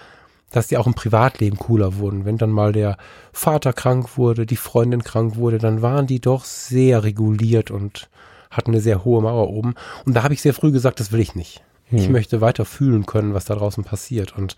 dass 0.53 0.69
die 0.69 0.77
auch 0.77 0.87
im 0.87 0.95
Privatleben 0.95 1.59
cooler 1.59 1.97
wurden. 1.97 2.25
Wenn 2.25 2.39
dann 2.39 2.51
mal 2.51 2.73
der 2.73 2.97
Vater 3.33 3.73
krank 3.73 4.17
wurde, 4.17 4.47
die 4.47 4.57
Freundin 4.57 5.03
krank 5.03 5.37
wurde, 5.37 5.59
dann 5.59 5.83
waren 5.83 6.07
die 6.07 6.21
doch 6.21 6.45
sehr 6.45 7.03
reguliert 7.03 7.71
und 7.71 8.09
hatten 8.51 8.71
eine 8.71 8.81
sehr 8.81 9.05
hohe 9.05 9.23
Mauer 9.23 9.49
oben. 9.49 9.75
Und 10.05 10.15
da 10.15 10.23
habe 10.23 10.35
ich 10.35 10.43
sehr 10.43 10.55
früh 10.55 10.71
gesagt, 10.71 11.01
das 11.01 11.11
will 11.11 11.21
ich 11.21 11.35
nicht. 11.35 11.63
Ich 11.93 12.07
hm. 12.07 12.13
möchte 12.13 12.41
weiter 12.41 12.65
fühlen 12.65 13.07
können, 13.07 13.35
was 13.35 13.45
da 13.45 13.55
draußen 13.55 13.85
passiert. 13.85 14.37
Und 14.37 14.57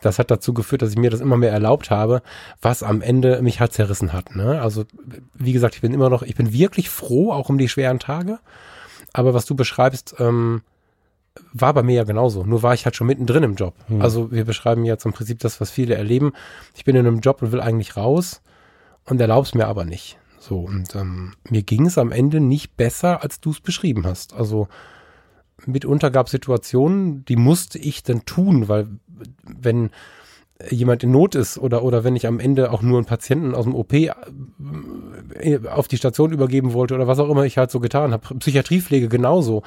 das 0.00 0.18
hat 0.18 0.30
dazu 0.30 0.54
geführt, 0.54 0.82
dass 0.82 0.90
ich 0.90 0.98
mir 0.98 1.10
das 1.10 1.20
immer 1.20 1.36
mehr 1.36 1.52
erlaubt 1.52 1.90
habe, 1.90 2.22
was 2.60 2.82
am 2.82 3.02
Ende 3.02 3.42
mich 3.42 3.60
halt 3.60 3.72
zerrissen 3.72 4.12
hat. 4.12 4.34
Ne? 4.34 4.60
Also, 4.60 4.84
wie 5.34 5.52
gesagt, 5.52 5.74
ich 5.74 5.80
bin 5.82 5.92
immer 5.92 6.10
noch, 6.10 6.22
ich 6.22 6.34
bin 6.34 6.52
wirklich 6.52 6.90
froh, 6.90 7.32
auch 7.32 7.48
um 7.48 7.58
die 7.58 7.68
schweren 7.68 7.98
Tage. 7.98 8.38
Aber 9.12 9.34
was 9.34 9.44
du 9.44 9.54
beschreibst, 9.54 10.16
ähm, 10.18 10.62
war 11.52 11.74
bei 11.74 11.82
mir 11.82 11.94
ja 11.94 12.04
genauso. 12.04 12.44
Nur 12.44 12.62
war 12.62 12.74
ich 12.74 12.84
halt 12.84 12.96
schon 12.96 13.06
mittendrin 13.06 13.42
im 13.42 13.54
Job. 13.54 13.74
Hm. 13.88 14.02
Also 14.02 14.30
wir 14.30 14.44
beschreiben 14.44 14.84
jetzt 14.84 15.04
im 15.04 15.12
Prinzip 15.12 15.38
das, 15.40 15.60
was 15.60 15.70
viele 15.70 15.94
erleben. 15.94 16.32
Ich 16.74 16.84
bin 16.84 16.96
in 16.96 17.06
einem 17.06 17.20
Job 17.20 17.42
und 17.42 17.52
will 17.52 17.60
eigentlich 17.60 17.96
raus 17.96 18.40
und 19.04 19.20
erlaub's 19.20 19.54
mir 19.54 19.66
aber 19.66 19.84
nicht. 19.84 20.18
So, 20.38 20.60
und 20.60 20.94
ähm, 20.94 21.32
mir 21.48 21.62
ging 21.62 21.86
es 21.86 21.96
am 21.96 22.12
Ende 22.12 22.38
nicht 22.38 22.76
besser, 22.76 23.22
als 23.22 23.40
du 23.40 23.50
es 23.50 23.60
beschrieben 23.60 24.04
hast. 24.04 24.34
Also 24.34 24.68
mitunter 25.66 26.10
gab 26.10 26.26
es 26.26 26.32
Situationen, 26.32 27.24
die 27.24 27.36
musste 27.36 27.78
ich 27.78 28.02
dann 28.02 28.24
tun, 28.24 28.68
weil 28.68 28.88
wenn 29.44 29.90
jemand 30.70 31.02
in 31.02 31.10
Not 31.10 31.34
ist 31.34 31.58
oder, 31.58 31.82
oder 31.82 32.04
wenn 32.04 32.16
ich 32.16 32.26
am 32.26 32.38
Ende 32.38 32.70
auch 32.70 32.82
nur 32.82 32.98
einen 32.98 33.06
Patienten 33.06 33.54
aus 33.54 33.64
dem 33.64 33.74
OP 33.74 33.92
äh, 33.92 34.08
auf 35.68 35.88
die 35.88 35.96
Station 35.96 36.32
übergeben 36.32 36.72
wollte 36.72 36.94
oder 36.94 37.06
was 37.06 37.18
auch 37.18 37.28
immer 37.28 37.44
ich 37.44 37.58
halt 37.58 37.70
so 37.70 37.80
getan 37.80 38.12
habe. 38.12 38.34
Psychiatriepflege 38.38 39.08
genauso. 39.08 39.62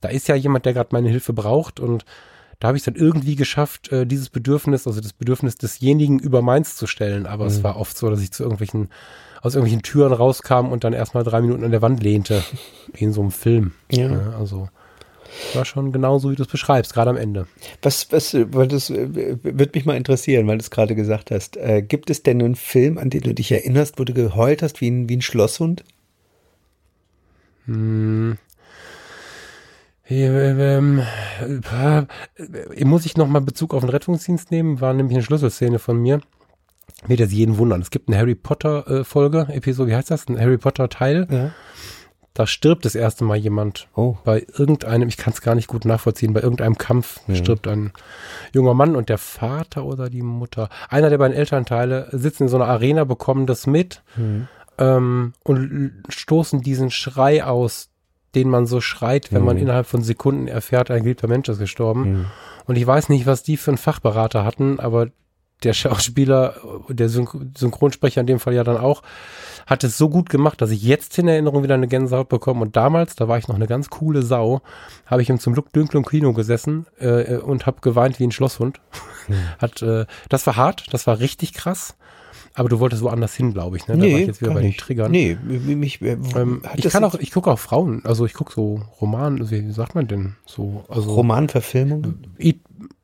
Da 0.00 0.08
ist 0.08 0.28
ja 0.28 0.34
jemand, 0.34 0.66
der 0.66 0.74
gerade 0.74 0.90
meine 0.92 1.08
Hilfe 1.08 1.32
braucht 1.32 1.80
und 1.80 2.04
da 2.60 2.68
habe 2.68 2.76
ich 2.76 2.82
es 2.82 2.84
dann 2.84 2.94
irgendwie 2.94 3.36
geschafft, 3.36 3.90
äh, 3.90 4.06
dieses 4.06 4.30
Bedürfnis, 4.30 4.86
also 4.86 5.00
das 5.00 5.12
Bedürfnis 5.12 5.56
desjenigen 5.56 6.18
über 6.18 6.40
meins 6.40 6.76
zu 6.76 6.86
stellen. 6.86 7.26
Aber 7.26 7.44
mhm. 7.44 7.50
es 7.50 7.64
war 7.64 7.76
oft 7.76 7.96
so, 7.96 8.08
dass 8.08 8.22
ich 8.22 8.30
zu 8.30 8.42
irgendwelchen, 8.42 8.90
aus 9.42 9.54
irgendwelchen 9.54 9.82
Türen 9.82 10.12
rauskam 10.12 10.70
und 10.70 10.84
dann 10.84 10.92
erstmal 10.92 11.24
drei 11.24 11.40
Minuten 11.40 11.64
an 11.64 11.72
der 11.72 11.82
Wand 11.82 12.02
lehnte. 12.02 12.42
Wie 12.92 13.04
in 13.04 13.12
so 13.12 13.20
einem 13.20 13.32
Film. 13.32 13.72
Ja. 13.90 14.10
ja 14.10 14.30
also 14.38 14.68
war 15.54 15.64
schon 15.64 15.92
genauso, 15.92 16.30
wie 16.30 16.36
du 16.36 16.42
es 16.42 16.48
beschreibst, 16.48 16.92
gerade 16.94 17.10
am 17.10 17.16
Ende. 17.16 17.46
Was, 17.82 18.10
was, 18.12 18.34
weil 18.34 18.68
das 18.68 18.90
äh, 18.90 19.36
wird 19.42 19.74
mich 19.74 19.84
mal 19.84 19.96
interessieren, 19.96 20.46
weil 20.46 20.58
du 20.58 20.62
es 20.62 20.70
gerade 20.70 20.94
gesagt 20.94 21.30
hast. 21.30 21.56
Äh, 21.56 21.82
gibt 21.82 22.10
es 22.10 22.22
denn 22.22 22.42
einen 22.42 22.54
Film, 22.54 22.98
an 22.98 23.10
den 23.10 23.22
du 23.22 23.34
dich 23.34 23.52
erinnerst, 23.52 23.98
wo 23.98 24.04
du 24.04 24.14
geheult 24.14 24.62
hast 24.62 24.80
wie 24.80 24.90
ein, 24.90 25.08
wie 25.08 25.16
ein 25.16 25.22
Schlosshund? 25.22 25.84
Hm. 27.66 28.38
Ähm, 30.06 31.02
äh, 31.66 32.84
muss 32.84 33.06
ich 33.06 33.16
nochmal 33.16 33.40
Bezug 33.40 33.72
auf 33.72 33.80
den 33.80 33.88
Rettungsdienst 33.88 34.50
nehmen? 34.50 34.80
War 34.80 34.92
nämlich 34.92 35.16
eine 35.16 35.24
Schlüsselszene 35.24 35.78
von 35.78 36.00
mir. 36.00 36.20
Wird 37.06 37.20
jetzt 37.20 37.32
jeden 37.32 37.56
wundern. 37.56 37.80
Es 37.80 37.90
gibt 37.90 38.08
eine 38.08 38.18
Harry 38.18 38.34
Potter 38.34 38.86
äh, 38.86 39.04
Folge, 39.04 39.46
Episode, 39.50 39.90
wie 39.90 39.96
heißt 39.96 40.10
das? 40.10 40.28
Ein 40.28 40.38
Harry 40.38 40.58
Potter 40.58 40.88
Teil. 40.90 41.26
Ja 41.30 41.52
da 42.34 42.48
stirbt 42.48 42.84
das 42.84 42.96
erste 42.96 43.24
Mal 43.24 43.36
jemand. 43.36 43.86
Oh. 43.94 44.16
Bei 44.24 44.44
irgendeinem, 44.58 45.08
ich 45.08 45.16
kann 45.16 45.32
es 45.32 45.40
gar 45.40 45.54
nicht 45.54 45.68
gut 45.68 45.84
nachvollziehen, 45.84 46.32
bei 46.32 46.40
irgendeinem 46.40 46.76
Kampf 46.76 47.20
ja. 47.28 47.36
stirbt 47.36 47.68
ein 47.68 47.92
junger 48.52 48.74
Mann 48.74 48.96
und 48.96 49.08
der 49.08 49.18
Vater 49.18 49.84
oder 49.84 50.10
die 50.10 50.22
Mutter, 50.22 50.68
einer 50.88 51.10
der 51.10 51.18
beiden 51.18 51.36
Elternteile, 51.36 52.08
sitzen 52.10 52.44
in 52.44 52.48
so 52.48 52.56
einer 52.56 52.66
Arena, 52.66 53.04
bekommen 53.04 53.46
das 53.46 53.68
mit 53.68 54.02
mhm. 54.16 54.48
ähm, 54.78 55.32
und 55.44 56.02
stoßen 56.08 56.60
diesen 56.60 56.90
Schrei 56.90 57.44
aus, 57.44 57.90
den 58.34 58.48
man 58.48 58.66
so 58.66 58.80
schreit, 58.80 59.32
wenn 59.32 59.42
mhm. 59.42 59.46
man 59.46 59.56
innerhalb 59.58 59.86
von 59.86 60.02
Sekunden 60.02 60.48
erfährt, 60.48 60.90
ein 60.90 61.04
geliebter 61.04 61.28
Mensch 61.28 61.48
ist 61.48 61.60
gestorben. 61.60 62.00
Mhm. 62.10 62.26
Und 62.66 62.76
ich 62.76 62.86
weiß 62.86 63.10
nicht, 63.10 63.26
was 63.26 63.44
die 63.44 63.56
für 63.56 63.70
einen 63.70 63.78
Fachberater 63.78 64.44
hatten, 64.44 64.80
aber 64.80 65.08
der 65.64 65.72
Schauspieler, 65.72 66.54
der 66.88 67.08
Synchronsprecher 67.08 68.20
in 68.20 68.26
dem 68.26 68.40
Fall 68.40 68.54
ja 68.54 68.64
dann 68.64 68.76
auch, 68.76 69.02
hat 69.66 69.84
es 69.84 69.96
so 69.96 70.08
gut 70.08 70.28
gemacht, 70.28 70.60
dass 70.60 70.70
ich 70.70 70.82
jetzt 70.82 71.18
in 71.18 71.28
Erinnerung 71.28 71.62
wieder 71.62 71.74
eine 71.74 71.88
Gänsehaut 71.88 72.28
bekomme. 72.28 72.62
Und 72.62 72.76
damals, 72.76 73.16
da 73.16 73.28
war 73.28 73.38
ich 73.38 73.48
noch 73.48 73.56
eine 73.56 73.66
ganz 73.66 73.90
coole 73.90 74.22
Sau, 74.22 74.60
habe 75.06 75.22
ich 75.22 75.30
im 75.30 75.38
zum 75.38 75.54
Glück 75.54 75.72
dunklen 75.72 76.04
Kino 76.04 76.32
gesessen 76.32 76.86
äh, 76.98 77.36
und 77.36 77.66
habe 77.66 77.78
geweint 77.80 78.18
wie 78.18 78.24
ein 78.24 78.32
Schlosshund. 78.32 78.80
Hm. 79.26 79.36
Hat, 79.58 79.82
äh, 79.82 80.06
das 80.28 80.46
war 80.46 80.56
hart, 80.56 80.92
das 80.92 81.06
war 81.06 81.18
richtig 81.18 81.54
krass. 81.54 81.96
Aber 82.56 82.68
du 82.68 82.78
wolltest 82.78 83.02
woanders 83.02 83.34
hin, 83.34 83.52
glaube 83.52 83.76
ich. 83.76 83.88
Ne? 83.88 83.96
Da 83.96 84.04
nee, 84.04 84.12
war 84.12 84.20
ich 84.20 84.26
jetzt 84.28 84.40
wieder 84.40 84.54
bei 84.54 84.62
den 84.62 84.76
Triggern. 84.76 85.10
Nee, 85.10 85.36
mich, 85.42 86.00
äh, 86.00 86.16
ähm, 86.36 86.62
ich 86.76 86.88
kann 86.88 87.02
auch, 87.02 87.16
ich 87.16 87.32
gucke 87.32 87.50
auch 87.50 87.58
Frauen, 87.58 88.02
also 88.04 88.26
ich 88.26 88.34
gucke 88.34 88.52
so 88.52 88.80
Roman, 89.00 89.50
wie 89.50 89.72
sagt 89.72 89.96
man 89.96 90.06
denn 90.06 90.36
so? 90.46 90.84
Also 90.88 91.14
Romanverfilmung? 91.14 92.14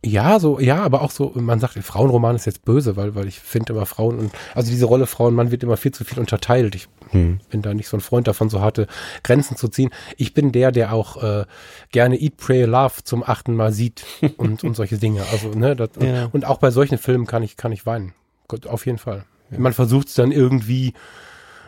Ja, 0.04 0.40
so, 0.40 0.58
ja, 0.58 0.82
aber 0.82 1.02
auch 1.02 1.10
so, 1.10 1.32
man 1.34 1.60
sagt, 1.60 1.74
Frauenroman 1.74 2.36
ist 2.36 2.46
jetzt 2.46 2.64
böse, 2.64 2.96
weil, 2.96 3.14
weil 3.14 3.28
ich 3.28 3.38
finde 3.40 3.72
immer 3.72 3.86
Frauen 3.86 4.18
und, 4.18 4.32
also 4.54 4.70
diese 4.70 4.86
Rolle 4.86 5.06
Frauen, 5.06 5.34
man 5.34 5.50
wird 5.50 5.62
immer 5.62 5.76
viel 5.76 5.92
zu 5.92 6.04
viel 6.04 6.18
unterteilt. 6.18 6.74
Ich 6.74 6.88
hm. 7.10 7.40
bin 7.50 7.62
da 7.62 7.74
nicht 7.74 7.88
so 7.88 7.96
ein 7.96 8.00
Freund 8.00 8.26
davon, 8.26 8.48
so 8.48 8.60
harte 8.60 8.86
Grenzen 9.22 9.56
zu 9.56 9.68
ziehen. 9.68 9.90
Ich 10.16 10.34
bin 10.34 10.52
der, 10.52 10.72
der 10.72 10.92
auch 10.92 11.22
äh, 11.22 11.44
gerne 11.92 12.20
Eat, 12.20 12.36
Pray, 12.36 12.64
Love 12.64 13.04
zum 13.04 13.22
achten 13.22 13.54
Mal 13.54 13.72
sieht 13.72 14.04
und, 14.36 14.64
und 14.64 14.74
solche 14.74 14.98
Dinge. 14.98 15.24
Also, 15.32 15.50
ne, 15.50 15.76
das, 15.76 15.90
ja. 16.00 16.24
und, 16.24 16.34
und 16.34 16.44
auch 16.46 16.58
bei 16.58 16.70
solchen 16.70 16.98
Filmen 16.98 17.26
kann 17.26 17.42
ich, 17.42 17.56
kann 17.56 17.72
ich 17.72 17.86
weinen. 17.86 18.14
Gott, 18.48 18.66
auf 18.66 18.86
jeden 18.86 18.98
Fall. 18.98 19.24
Man 19.50 19.72
versucht 19.72 20.08
es 20.08 20.14
dann 20.14 20.32
irgendwie, 20.32 20.94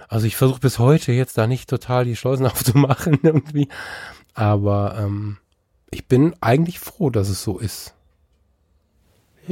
also 0.09 0.27
ich 0.27 0.37
versuche 0.37 0.61
bis 0.61 0.79
heute 0.79 1.13
jetzt 1.13 1.37
da 1.37 1.47
nicht 1.47 1.69
total 1.69 2.05
die 2.05 2.17
Schleusen 2.17 2.47
aufzumachen 2.47 3.19
irgendwie, 3.23 3.69
aber 4.35 4.97
ähm, 4.99 5.39
ich 5.91 6.09
bin 6.09 6.35
eigentlich 6.41 6.81
froh, 6.81 7.11
dass 7.11 7.29
es 7.29 7.43
so 7.43 7.59
ist. 7.59 7.95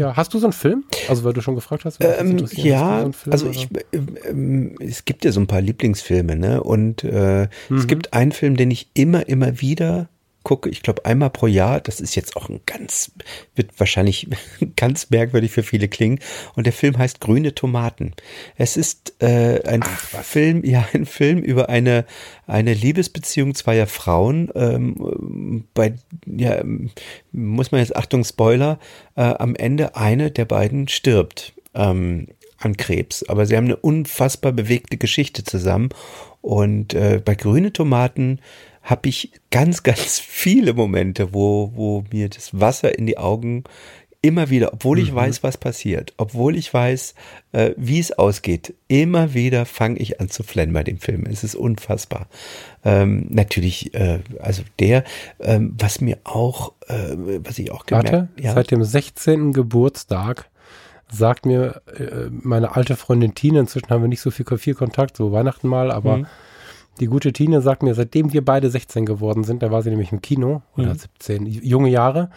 Ja, 0.01 0.17
hast 0.17 0.33
du 0.33 0.39
so 0.39 0.47
einen 0.47 0.55
Film? 0.55 0.85
Also, 1.11 1.25
weil 1.25 1.35
du 1.35 1.43
schon 1.43 1.57
gefragt 1.57 1.85
hast. 1.85 1.99
Ähm, 2.01 2.39
ja, 2.53 3.05
so 3.05 3.13
Film, 3.13 3.33
also 3.33 3.51
ich, 3.51 3.69
ähm, 3.93 4.75
es 4.81 5.05
gibt 5.05 5.27
ja 5.27 5.31
so 5.31 5.41
ein 5.41 5.47
paar 5.47 5.61
Lieblingsfilme, 5.61 6.37
ne? 6.37 6.63
Und 6.63 7.05
äh, 7.05 7.49
mhm. 7.69 7.77
es 7.77 7.87
gibt 7.87 8.15
einen 8.15 8.33
Film, 8.33 8.57
den 8.57 8.71
ich 8.71 8.89
immer, 8.95 9.29
immer 9.29 9.61
wieder 9.61 10.09
gucke, 10.43 10.69
ich 10.69 10.83
glaube 10.83 11.05
einmal 11.05 11.31
pro 11.31 11.47
Jahr, 11.47 11.81
das 11.81 12.01
ist 12.01 12.15
jetzt 12.15 12.37
auch 12.37 12.49
ein 12.49 12.61
ganz, 12.67 13.13
wird 13.55 13.79
wahrscheinlich 13.79 14.29
ganz 14.77 15.11
merkwürdig 15.11 15.53
für 15.53 15.63
viele 15.63 15.89
klingen. 15.89 16.21
Und 16.55 16.67
der 16.67 16.73
Film 16.73 16.99
heißt 16.99 17.21
Grüne 17.21 17.55
Tomaten. 17.55 18.15
Es 18.57 18.77
ist 18.77 19.15
äh, 19.23 19.63
ein 19.65 19.83
Ach, 19.85 20.23
Film, 20.23 20.65
ja, 20.65 20.87
ein 20.93 21.07
Film 21.07 21.39
über 21.39 21.69
eine, 21.69 22.05
eine 22.47 22.75
Liebesbeziehung 22.75 23.55
zweier 23.55 23.87
Frauen. 23.87 24.51
Ähm, 24.55 25.65
bei, 25.75 25.95
ja, 26.27 26.63
muss 27.33 27.73
man 27.73 27.81
jetzt, 27.81 27.97
Achtung, 27.97 28.25
Spoiler, 28.25 28.79
äh, 29.17 29.23
am 29.23 29.55
Ende 29.55 29.97
eine 29.97 30.31
der 30.31 30.45
beiden 30.45 30.89
stirbt. 30.89 31.53
Ähm, 31.75 32.27
an 32.61 32.77
Krebs. 32.77 33.25
Aber 33.29 33.47
sie 33.47 33.57
haben 33.57 33.65
eine 33.65 33.77
unfassbar 33.77 34.53
bewegte 34.53 34.97
Geschichte 34.97 35.45
zusammen. 35.45 35.89
Und 36.43 36.95
äh, 36.95 37.21
bei 37.25 37.35
grüne 37.35 37.73
Tomaten 37.73 38.41
habe 38.83 39.09
ich 39.09 39.33
ganz, 39.51 39.83
ganz 39.85 40.19
viele 40.19 40.75
Momente, 40.75 41.33
wo, 41.33 41.73
wo 41.75 42.05
mir 42.13 42.29
das 42.29 42.59
Wasser 42.59 42.97
in 42.99 43.07
die 43.07 43.19
Augen 43.19 43.65
immer 44.23 44.51
wieder, 44.51 44.75
obwohl 44.75 44.99
ich 44.99 45.13
mhm. 45.13 45.17
weiß, 45.17 45.43
was 45.43 45.57
passiert, 45.57 46.13
obwohl 46.19 46.57
ich 46.57 46.73
weiß, 46.73 47.15
äh, 47.53 47.71
wie 47.77 47.99
es 47.99 48.13
ausgeht, 48.13 48.75
immer 48.87 49.33
wieder 49.33 49.65
fange 49.65 49.99
ich 49.99 50.21
an 50.21 50.29
zu 50.29 50.43
flennen 50.43 50.75
bei 50.75 50.85
dem 50.85 50.99
Film. 50.99 51.25
Es 51.25 51.43
ist 51.43 51.55
unfassbar. 51.55 52.27
Ähm, 52.85 53.27
natürlich, 53.31 53.95
äh, 53.95 54.21
also 54.41 54.63
der, 54.79 55.05
ähm, 55.41 55.75
was 55.79 56.01
mir 56.01 56.19
auch, 56.25 56.73
äh, 56.89 57.17
was 57.17 57.59
ich 57.59 57.71
auch 57.71 57.87
gemerkt 57.87 58.13
habe. 58.13 58.29
Ja. 58.39 58.53
Seit 58.53 58.71
dem 58.71 58.85
16. 58.85 59.55
Geburtstag 59.55 60.51
sagt 61.11 61.47
mir 61.47 61.81
äh, 61.99 62.29
meine 62.31 62.77
alte 62.77 62.97
Freundin 62.97 63.35
Tina, 63.35 63.61
inzwischen 63.61 63.89
haben 63.89 64.03
wir 64.03 64.09
nicht 64.09 64.21
so 64.21 64.31
viel, 64.31 64.47
viel 64.59 64.75
Kontakt, 64.75 65.17
so 65.17 65.33
Weihnachten 65.33 65.67
mal, 65.67 65.91
aber 65.91 66.19
mhm. 66.19 66.27
Die 67.01 67.07
gute 67.07 67.33
Tine 67.33 67.63
sagt 67.63 67.83
mir, 67.83 67.95
seitdem 67.95 68.33
wir 68.33 68.45
beide 68.45 68.71
16 68.71 69.07
geworden 69.07 69.43
sind, 69.43 69.63
da 69.63 69.71
war 69.71 69.83
sie 69.83 69.91
nämlich 69.91 70.13
im 70.13 70.21
Kino, 70.21 70.63
oder 70.77 70.95
mhm. 70.95 70.99
17, 70.99 71.47
junge 71.47 71.89
Jahre, 71.89 72.31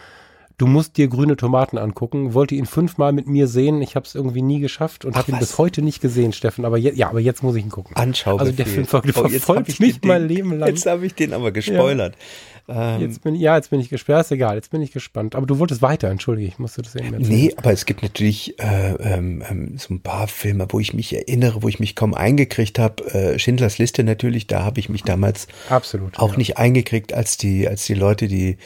du 0.58 0.66
musst 0.66 0.96
dir 0.96 1.08
grüne 1.08 1.36
Tomaten 1.36 1.78
angucken. 1.78 2.34
Wollte 2.34 2.54
ihn 2.54 2.66
fünfmal 2.66 3.12
mit 3.12 3.26
mir 3.26 3.46
sehen. 3.46 3.82
Ich 3.82 3.96
habe 3.96 4.06
es 4.06 4.14
irgendwie 4.14 4.42
nie 4.42 4.60
geschafft 4.60 5.04
und 5.04 5.16
habe 5.16 5.30
ihn 5.32 5.38
bis 5.38 5.58
heute 5.58 5.82
nicht 5.82 6.00
gesehen, 6.00 6.32
Steffen. 6.32 6.64
Aber 6.64 6.78
je, 6.78 6.92
ja, 6.94 7.08
aber 7.10 7.20
jetzt 7.20 7.42
muss 7.42 7.56
ich 7.56 7.64
ihn 7.64 7.70
gucken. 7.70 7.96
Anschau. 7.96 8.36
Also 8.36 8.52
der 8.52 8.66
Film 8.66 8.86
ver 8.86 9.02
oh, 9.04 9.28
verfolgt 9.28 9.80
mich 9.80 10.00
mein 10.02 10.26
Leben 10.26 10.58
lang. 10.58 10.68
Jetzt 10.68 10.86
habe 10.86 11.04
ich 11.04 11.14
den 11.14 11.32
aber 11.32 11.52
gespoilert. 11.52 12.14
Ja. 12.14 12.53
Ähm, 12.66 13.00
jetzt 13.00 13.22
bin, 13.22 13.34
ja, 13.34 13.56
jetzt 13.56 13.70
bin 13.70 13.80
ich 13.80 13.90
gesperrt, 13.90 14.24
ist 14.24 14.32
egal, 14.32 14.56
jetzt 14.56 14.70
bin 14.70 14.80
ich 14.80 14.92
gespannt. 14.92 15.34
Aber 15.34 15.46
du 15.46 15.58
wolltest 15.58 15.82
weiter, 15.82 16.08
entschuldige, 16.08 16.48
ich 16.48 16.58
musste 16.58 16.82
das 16.82 16.94
eben 16.94 17.12
erzählen. 17.12 17.28
Nee, 17.28 17.54
aber 17.56 17.72
es 17.72 17.84
gibt 17.84 18.02
natürlich 18.02 18.58
äh, 18.58 18.94
ähm, 18.94 19.42
ähm, 19.48 19.78
so 19.78 19.92
ein 19.92 20.00
paar 20.00 20.28
Filme, 20.28 20.66
wo 20.70 20.80
ich 20.80 20.94
mich 20.94 21.14
erinnere, 21.14 21.62
wo 21.62 21.68
ich 21.68 21.78
mich 21.78 21.94
kaum 21.94 22.14
eingekriegt 22.14 22.78
habe. 22.78 23.04
Äh, 23.12 23.38
Schindlers 23.38 23.78
Liste 23.78 24.02
natürlich, 24.02 24.46
da 24.46 24.64
habe 24.64 24.80
ich 24.80 24.88
mich 24.88 25.02
damals 25.02 25.46
Absolut, 25.68 26.18
auch 26.18 26.32
ja. 26.32 26.38
nicht 26.38 26.56
eingekriegt, 26.56 27.12
als 27.12 27.36
die, 27.36 27.68
als 27.68 27.84
die 27.84 27.94
Leute, 27.94 28.28
die 28.28 28.56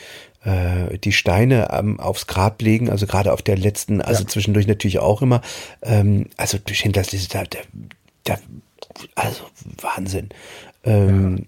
äh, 0.45 0.99
die 0.99 1.13
Steine 1.13 1.69
ähm, 1.73 1.99
aufs 1.99 2.29
Grab 2.29 2.63
legen, 2.63 2.91
also 2.91 3.07
gerade 3.07 3.33
auf 3.33 3.43
der 3.43 3.57
letzten, 3.57 4.01
also 4.01 4.23
ja. 4.23 4.29
zwischendurch 4.29 4.69
natürlich 4.69 5.01
auch 5.01 5.23
immer. 5.23 5.43
Ähm, 5.83 6.27
also 6.37 6.59
Schindlers 6.71 7.11
Liste, 7.11 7.39
da, 7.39 7.45
da, 7.45 7.59
da 8.25 8.39
also 9.17 9.43
Wahnsinn. 9.81 10.29
Ähm, 10.85 11.47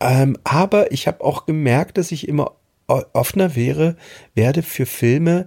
ähm, 0.00 0.36
aber 0.44 0.92
ich 0.92 1.06
habe 1.06 1.24
auch 1.24 1.46
gemerkt, 1.46 1.98
dass 1.98 2.12
ich 2.12 2.28
immer 2.28 2.52
offener 2.86 3.54
wäre, 3.54 3.96
werde 4.34 4.62
für 4.62 4.86
Filme, 4.86 5.46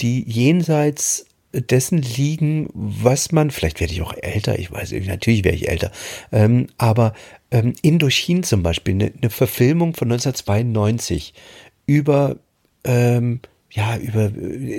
die 0.00 0.22
jenseits 0.28 1.26
dessen 1.52 1.98
liegen, 1.98 2.68
was 2.74 3.32
man, 3.32 3.50
vielleicht 3.50 3.80
werde 3.80 3.92
ich 3.92 4.02
auch 4.02 4.14
älter, 4.20 4.58
ich 4.58 4.72
weiß, 4.72 4.92
natürlich 4.92 5.44
werde 5.44 5.56
ich 5.56 5.68
älter, 5.68 5.92
ähm, 6.32 6.66
aber 6.78 7.14
ähm, 7.50 7.74
Indochin 7.82 8.42
zum 8.42 8.62
Beispiel, 8.62 8.94
eine, 8.94 9.12
eine 9.20 9.30
Verfilmung 9.30 9.94
von 9.94 10.10
1992 10.10 11.32
über, 11.86 12.36
ähm, 12.84 13.40
ja, 13.70 13.96
über, 13.96 14.30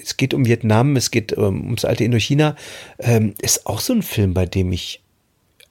es 0.03 0.17
geht 0.17 0.33
um 0.33 0.45
Vietnam, 0.45 0.95
es 0.95 1.11
geht 1.11 1.31
ähm, 1.37 1.65
ums 1.65 1.85
alte 1.85 2.03
Indochina, 2.03 2.55
ähm, 2.99 3.33
ist 3.41 3.67
auch 3.67 3.79
so 3.79 3.93
ein 3.93 4.01
Film, 4.01 4.33
bei 4.33 4.45
dem 4.45 4.71
ich 4.71 5.01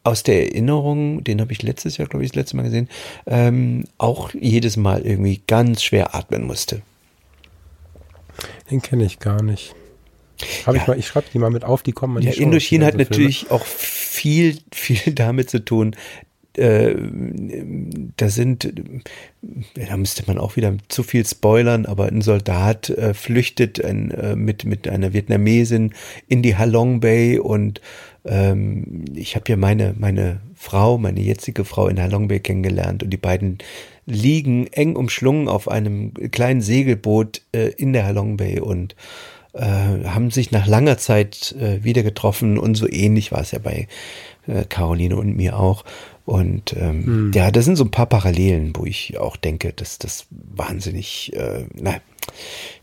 aus 0.05 0.23
der 0.23 0.49
Erinnerung, 0.51 1.25
den 1.25 1.41
habe 1.41 1.53
ich 1.53 1.63
letztes 1.63 1.97
Jahr, 1.97 2.07
glaube 2.07 2.25
ich, 2.25 2.31
das 2.31 2.37
letzte 2.37 2.57
Mal 2.57 2.65
gesehen, 2.65 2.89
ähm, 3.27 3.85
auch 3.99 4.33
jedes 4.35 4.77
Mal 4.77 5.05
irgendwie 5.05 5.41
ganz 5.47 5.83
schwer 5.83 6.15
atmen 6.15 6.47
musste. 6.47 6.83
Den 8.71 8.83
kenne 8.83 9.05
ich 9.05 9.19
gar 9.19 9.43
nicht. 9.43 9.75
Hab 10.67 10.75
ja. 10.75 10.83
ich 10.83 10.89
mal, 10.89 10.99
ich 10.99 11.07
schreibe 11.07 11.27
die 11.33 11.39
mal 11.39 11.51
mit 11.51 11.65
auf, 11.65 11.83
die 11.83 11.93
kommen 11.93 12.23
Ja, 12.23 12.33
Indochina 12.33 12.87
hat 12.87 12.97
natürlich 12.97 13.51
auch 13.51 13.65
viel, 13.65 14.59
viel 14.73 15.13
damit 15.15 15.49
zu 15.51 15.65
tun. 15.65 15.97
Äh, 16.57 16.95
da 18.17 18.29
sind, 18.29 18.73
da 19.75 19.97
müsste 19.97 20.23
man 20.27 20.39
auch 20.39 20.55
wieder 20.55 20.77
zu 20.89 21.03
viel 21.03 21.27
spoilern, 21.27 21.85
aber 21.85 22.07
ein 22.07 22.23
Soldat 22.23 22.91
äh, 22.91 23.13
flüchtet 23.13 23.85
ein, 23.85 24.13
äh, 24.13 24.37
mit, 24.37 24.65
mit 24.65 24.87
einer 24.87 25.13
Vietnamesin 25.13 25.95
in 26.29 26.43
die 26.43 26.57
Halong 26.57 27.01
Bay 27.01 27.39
und 27.39 27.81
ähm, 28.25 29.05
ich 29.15 29.37
habe 29.37 29.45
ja 29.49 29.57
meine, 29.57 29.95
meine 29.99 30.41
Frau, 30.55 30.99
meine 30.99 31.21
jetzige 31.21 31.65
Frau 31.65 31.89
in 31.89 32.01
Halong 32.01 32.29
Bay 32.29 32.41
kennengelernt 32.41 33.03
und 33.03 33.11
die 33.11 33.19
beiden 33.19 33.59
liegen 34.07 34.67
eng 34.69 34.97
umschlungen 34.97 35.49
auf 35.49 35.69
einem 35.69 36.13
kleinen 36.31 36.61
Segelboot 36.61 37.43
äh, 37.53 37.69
in 37.69 37.93
der 37.93 38.05
Halong 38.05 38.37
Bay 38.37 38.61
und 38.61 38.95
äh, 39.53 39.61
haben 39.61 40.31
sich 40.31 40.51
nach 40.51 40.67
langer 40.67 40.99
Zeit 40.99 41.55
äh, 41.61 41.85
wieder 41.85 42.03
getroffen 42.03 42.59
und 42.59 42.75
so 42.75 42.89
ähnlich 42.89 43.33
war 43.33 43.41
es 43.41 43.53
ja 43.53 43.59
bei 43.59 43.89
äh, 44.47 44.65
Caroline 44.69 45.17
und 45.17 45.37
mir 45.37 45.59
auch. 45.59 45.85
Und 46.25 46.75
ähm, 46.75 47.05
hm. 47.05 47.33
ja, 47.35 47.51
da 47.51 47.61
sind 47.61 47.77
so 47.77 47.85
ein 47.85 47.91
paar 47.91 48.07
Parallelen, 48.07 48.73
wo 48.75 48.87
ich 48.87 49.19
auch 49.19 49.37
denke, 49.37 49.75
dass 49.75 49.99
das 49.99 50.27
wahnsinnig, 50.31 51.35
äh, 51.35 51.67
na, 51.75 51.97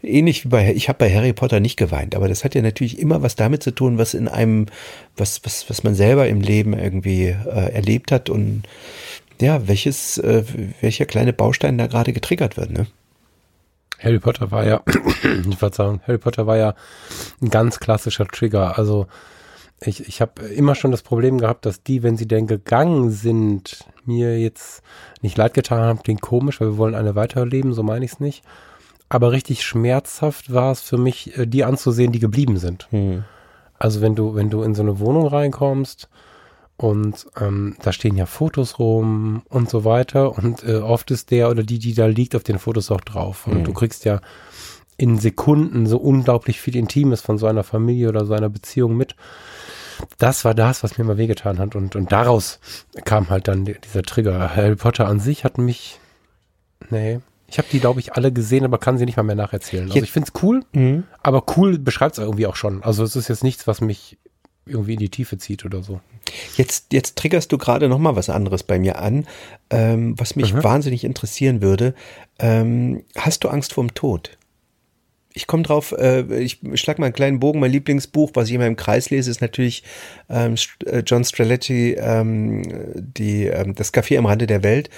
ähnlich 0.04 0.46
wie 0.46 0.50
bei, 0.50 0.74
ich 0.74 0.90
habe 0.90 1.00
bei 1.00 1.14
Harry 1.14 1.34
Potter 1.34 1.60
nicht 1.60 1.76
geweint, 1.76 2.16
aber 2.16 2.28
das 2.28 2.44
hat 2.44 2.54
ja 2.54 2.62
natürlich 2.62 3.00
immer 3.00 3.24
was 3.24 3.36
damit 3.36 3.64
zu 3.64 3.72
tun, 3.72 3.98
was 3.98 4.14
in 4.14 4.28
einem, 4.28 4.68
was, 5.18 5.42
was, 5.44 5.68
was 5.72 5.84
man 5.84 5.96
selber 5.96 6.28
im 6.28 6.42
Leben 6.42 6.78
irgendwie 6.78 7.30
äh, 7.30 7.74
erlebt 7.74 8.12
hat 8.12 8.30
und 8.30 8.64
ja, 9.40 9.68
welches, 9.68 10.20
äh, 10.20 10.44
welcher 10.82 11.06
kleine 11.06 11.34
Baustein 11.34 11.80
da 11.80 11.88
gerade 11.88 12.14
getriggert 12.14 12.58
wird, 12.58 12.72
ne? 12.72 12.86
Harry 13.98 14.20
Potter 14.20 14.52
war 14.52 14.66
ja, 14.66 14.82
Verzeihung, 15.58 16.02
Harry 16.08 16.18
Potter 16.18 16.48
war 16.48 16.58
ja 16.58 16.76
ein 17.42 17.50
ganz 17.50 17.80
klassischer 17.80 18.28
Trigger. 18.28 18.78
Also 18.78 19.08
ich, 19.84 20.08
ich 20.08 20.22
habe 20.22 20.44
immer 20.44 20.76
schon 20.76 20.92
das 20.92 21.02
Problem 21.02 21.40
gehabt, 21.40 21.66
dass 21.66 21.84
die, 21.84 22.04
wenn 22.04 22.18
sie 22.18 22.28
denn 22.28 22.48
gegangen 22.48 23.10
sind, 23.10 23.86
mir 24.06 24.40
jetzt 24.40 24.84
nicht 25.22 25.38
leid 25.38 25.54
getan 25.54 25.82
haben, 25.82 26.04
klingt 26.04 26.22
komisch, 26.22 26.62
weil 26.62 26.70
wir 26.70 26.78
wollen 26.78 26.96
eine 26.96 27.16
weiterleben, 27.16 27.74
so 27.74 27.84
meine 27.84 28.06
ich 28.06 28.14
es 28.14 28.20
nicht. 28.20 28.44
Aber 29.10 29.32
richtig 29.32 29.64
schmerzhaft 29.64 30.54
war 30.54 30.72
es 30.72 30.82
für 30.82 30.98
mich, 30.98 31.38
äh, 31.38 31.46
die 31.46 31.64
anzusehen, 31.64 32.12
die 32.12 32.20
geblieben 32.20 32.58
sind. 32.58 32.88
Hm. 32.92 33.24
Also 33.78 34.02
wenn 34.02 34.16
du, 34.16 34.36
wenn 34.36 34.50
du 34.50 34.62
in 34.62 34.76
so 34.76 34.84
eine 34.84 35.00
Wohnung 35.00 35.28
reinkommst 35.28 36.08
und 36.78 37.28
ähm, 37.40 37.76
da 37.82 37.92
stehen 37.92 38.16
ja 38.16 38.26
Fotos 38.26 38.80
rum 38.80 39.44
und 39.50 39.70
so 39.70 39.84
weiter. 39.86 40.38
Und 40.38 40.64
äh, 40.64 40.78
oft 40.78 41.12
ist 41.12 41.30
der 41.32 41.50
oder 41.50 41.64
die, 41.64 41.78
die 41.78 41.94
da 41.94 42.06
liegt, 42.06 42.36
auf 42.36 42.44
den 42.44 42.58
Fotos 42.58 42.90
auch 42.90 43.02
drauf. 43.02 43.48
Und 43.48 43.60
mhm. 43.60 43.64
du 43.64 43.74
kriegst 43.74 44.06
ja 44.06 44.22
in 45.02 45.18
Sekunden 45.18 45.88
so 45.88 45.98
unglaublich 45.98 46.62
viel 46.62 46.76
Intimes 46.76 47.22
von 47.22 47.40
so 47.40 47.48
einer 47.48 47.64
Familie 47.64 48.10
oder 48.10 48.26
so 48.26 48.34
einer 48.34 48.50
Beziehung 48.50 48.96
mit. 48.96 49.16
Das 50.20 50.46
war 50.46 50.54
das, 50.54 50.84
was 50.84 51.00
mir 51.00 51.04
mal 51.04 51.18
wehgetan 51.18 51.58
hat. 51.58 51.76
Und, 51.76 51.96
und 51.96 52.12
daraus 52.12 52.60
kam 53.04 53.32
halt 53.32 53.48
dann 53.48 53.66
dieser 53.66 54.04
Trigger. 54.04 54.56
Harry 54.56 54.76
Potter 54.76 55.08
an 55.08 55.20
sich 55.20 55.44
hat 55.44 55.58
mich. 55.58 56.00
Nee. 56.92 57.20
Ich 57.48 57.58
habe 57.58 57.68
die, 57.72 57.80
glaube 57.80 58.00
ich, 58.00 58.14
alle 58.14 58.32
gesehen, 58.32 58.64
aber 58.64 58.78
kann 58.78 59.00
sie 59.00 59.06
nicht 59.06 59.18
mal 59.18 59.24
mehr 59.24 59.36
nacherzählen. 59.36 59.90
Also 59.92 60.04
ich 60.04 60.12
finde 60.12 60.32
es 60.34 60.44
cool, 60.44 60.64
mhm. 60.72 61.04
aber 61.24 61.44
cool 61.58 61.80
beschreibt 61.80 62.18
es 62.18 62.24
irgendwie 62.24 62.46
auch 62.46 62.56
schon. 62.56 62.84
Also 62.84 63.04
es 63.04 63.16
ist 63.16 63.28
jetzt 63.28 63.44
nichts, 63.44 63.66
was 63.66 63.82
mich 63.82 64.20
irgendwie 64.68 64.94
in 64.94 65.00
die 65.00 65.10
Tiefe 65.10 65.40
zieht 65.40 65.66
oder 65.66 65.82
so. 65.82 66.00
Jetzt, 66.56 66.94
jetzt 66.94 67.18
triggerst 67.18 67.52
du 67.52 67.58
gerade 67.58 67.90
noch 67.90 67.98
mal 67.98 68.16
was 68.16 68.30
anderes 68.30 68.64
bei 68.64 68.78
mir 68.78 69.00
an, 69.00 69.26
ähm, 69.72 70.14
was 70.18 70.36
mich 70.36 70.54
mhm. 70.54 70.64
wahnsinnig 70.64 71.04
interessieren 71.04 71.62
würde. 71.62 71.96
Ähm, 72.40 73.04
hast 73.18 73.44
du 73.44 73.50
Angst 73.50 73.74
vorm 73.74 73.94
Tod? 73.96 74.38
Ich 75.34 75.48
komme 75.48 75.64
drauf, 75.64 75.94
äh, 75.98 76.22
ich 76.42 76.60
schlag 76.76 77.00
mal 77.00 77.06
einen 77.06 77.14
kleinen 77.14 77.40
Bogen. 77.40 77.60
Mein 77.60 77.72
Lieblingsbuch, 77.72 78.32
was 78.34 78.50
ich 78.50 78.56
immer 78.56 78.68
im 78.68 78.76
Kreis 78.76 79.10
lese, 79.10 79.32
ist 79.32 79.42
natürlich 79.42 79.84
ähm, 80.30 80.56
äh, 80.86 81.00
John 81.06 81.24
Streletti, 81.24 81.94
ähm, 81.94 82.64
die, 82.96 83.46
ähm, 83.46 83.76
das 83.76 83.94
Café 83.94 84.18
am 84.18 84.26
Rande 84.26 84.48
der 84.48 84.64
Welt. 84.64 84.90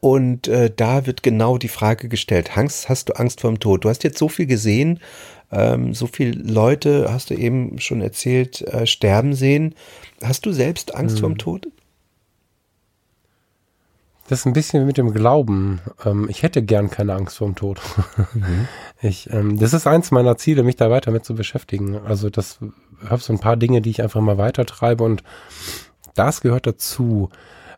Und 0.00 0.46
äh, 0.46 0.70
da 0.74 1.06
wird 1.06 1.22
genau 1.22 1.58
die 1.58 1.68
Frage 1.68 2.08
gestellt, 2.08 2.56
Angst, 2.56 2.88
hast 2.88 3.08
du 3.08 3.14
Angst 3.14 3.40
vor 3.40 3.50
dem 3.50 3.58
Tod? 3.58 3.84
Du 3.84 3.88
hast 3.88 4.04
jetzt 4.04 4.18
so 4.18 4.28
viel 4.28 4.46
gesehen, 4.46 5.00
ähm, 5.50 5.94
so 5.94 6.06
viele 6.06 6.40
Leute, 6.40 7.06
hast 7.10 7.30
du 7.30 7.34
eben 7.34 7.80
schon 7.80 8.00
erzählt, 8.00 8.62
äh, 8.62 8.86
sterben 8.86 9.34
sehen. 9.34 9.74
Hast 10.22 10.46
du 10.46 10.52
selbst 10.52 10.94
Angst 10.94 11.16
hm. 11.16 11.20
vor 11.20 11.28
dem 11.30 11.38
Tod? 11.38 11.68
Das 14.28 14.40
ist 14.40 14.46
ein 14.46 14.52
bisschen 14.52 14.86
mit 14.86 14.98
dem 14.98 15.12
Glauben. 15.12 15.80
Ähm, 16.04 16.28
ich 16.28 16.42
hätte 16.42 16.62
gern 16.62 16.90
keine 16.90 17.14
Angst 17.14 17.38
vor 17.38 17.48
dem 17.48 17.56
Tod. 17.56 17.80
Mhm. 18.34 18.68
Ich, 19.00 19.32
ähm, 19.32 19.60
das 19.60 19.74
ist 19.74 19.86
eins 19.86 20.10
meiner 20.10 20.36
Ziele, 20.38 20.64
mich 20.64 20.74
da 20.74 20.90
weiter 20.90 21.12
mit 21.12 21.24
zu 21.24 21.36
beschäftigen. 21.36 22.00
Also 22.04 22.30
das 22.30 22.58
habe 23.08 23.22
so 23.22 23.32
ein 23.32 23.38
paar 23.38 23.56
Dinge, 23.56 23.80
die 23.80 23.90
ich 23.90 24.02
einfach 24.02 24.20
mal 24.20 24.38
weiter 24.38 24.66
treibe 24.66 25.04
und 25.04 25.22
das 26.16 26.40
gehört 26.40 26.66
dazu. 26.66 27.30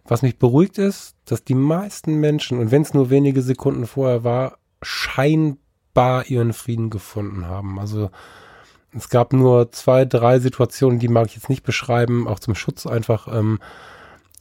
Was 0.04 0.22
mich 0.22 0.38
beruhigt 0.38 0.78
ist, 0.78 1.14
dass 1.26 1.44
die 1.44 1.54
meisten 1.54 2.14
Menschen, 2.14 2.58
und 2.58 2.70
wenn 2.70 2.80
es 2.80 2.94
nur 2.94 3.10
wenige 3.10 3.42
Sekunden 3.42 3.86
vorher 3.86 4.24
war, 4.24 4.56
scheinbar 4.80 6.24
ihren 6.26 6.54
Frieden 6.54 6.88
gefunden 6.88 7.46
haben. 7.46 7.78
Also 7.78 8.10
es 8.96 9.10
gab 9.10 9.34
nur 9.34 9.70
zwei, 9.72 10.06
drei 10.06 10.40
Situationen, 10.40 10.98
die 10.98 11.08
mag 11.08 11.26
ich 11.26 11.34
jetzt 11.34 11.50
nicht 11.50 11.64
beschreiben, 11.64 12.26
auch 12.26 12.38
zum 12.38 12.54
Schutz 12.54 12.86
einfach, 12.86 13.28
ähm, 13.28 13.60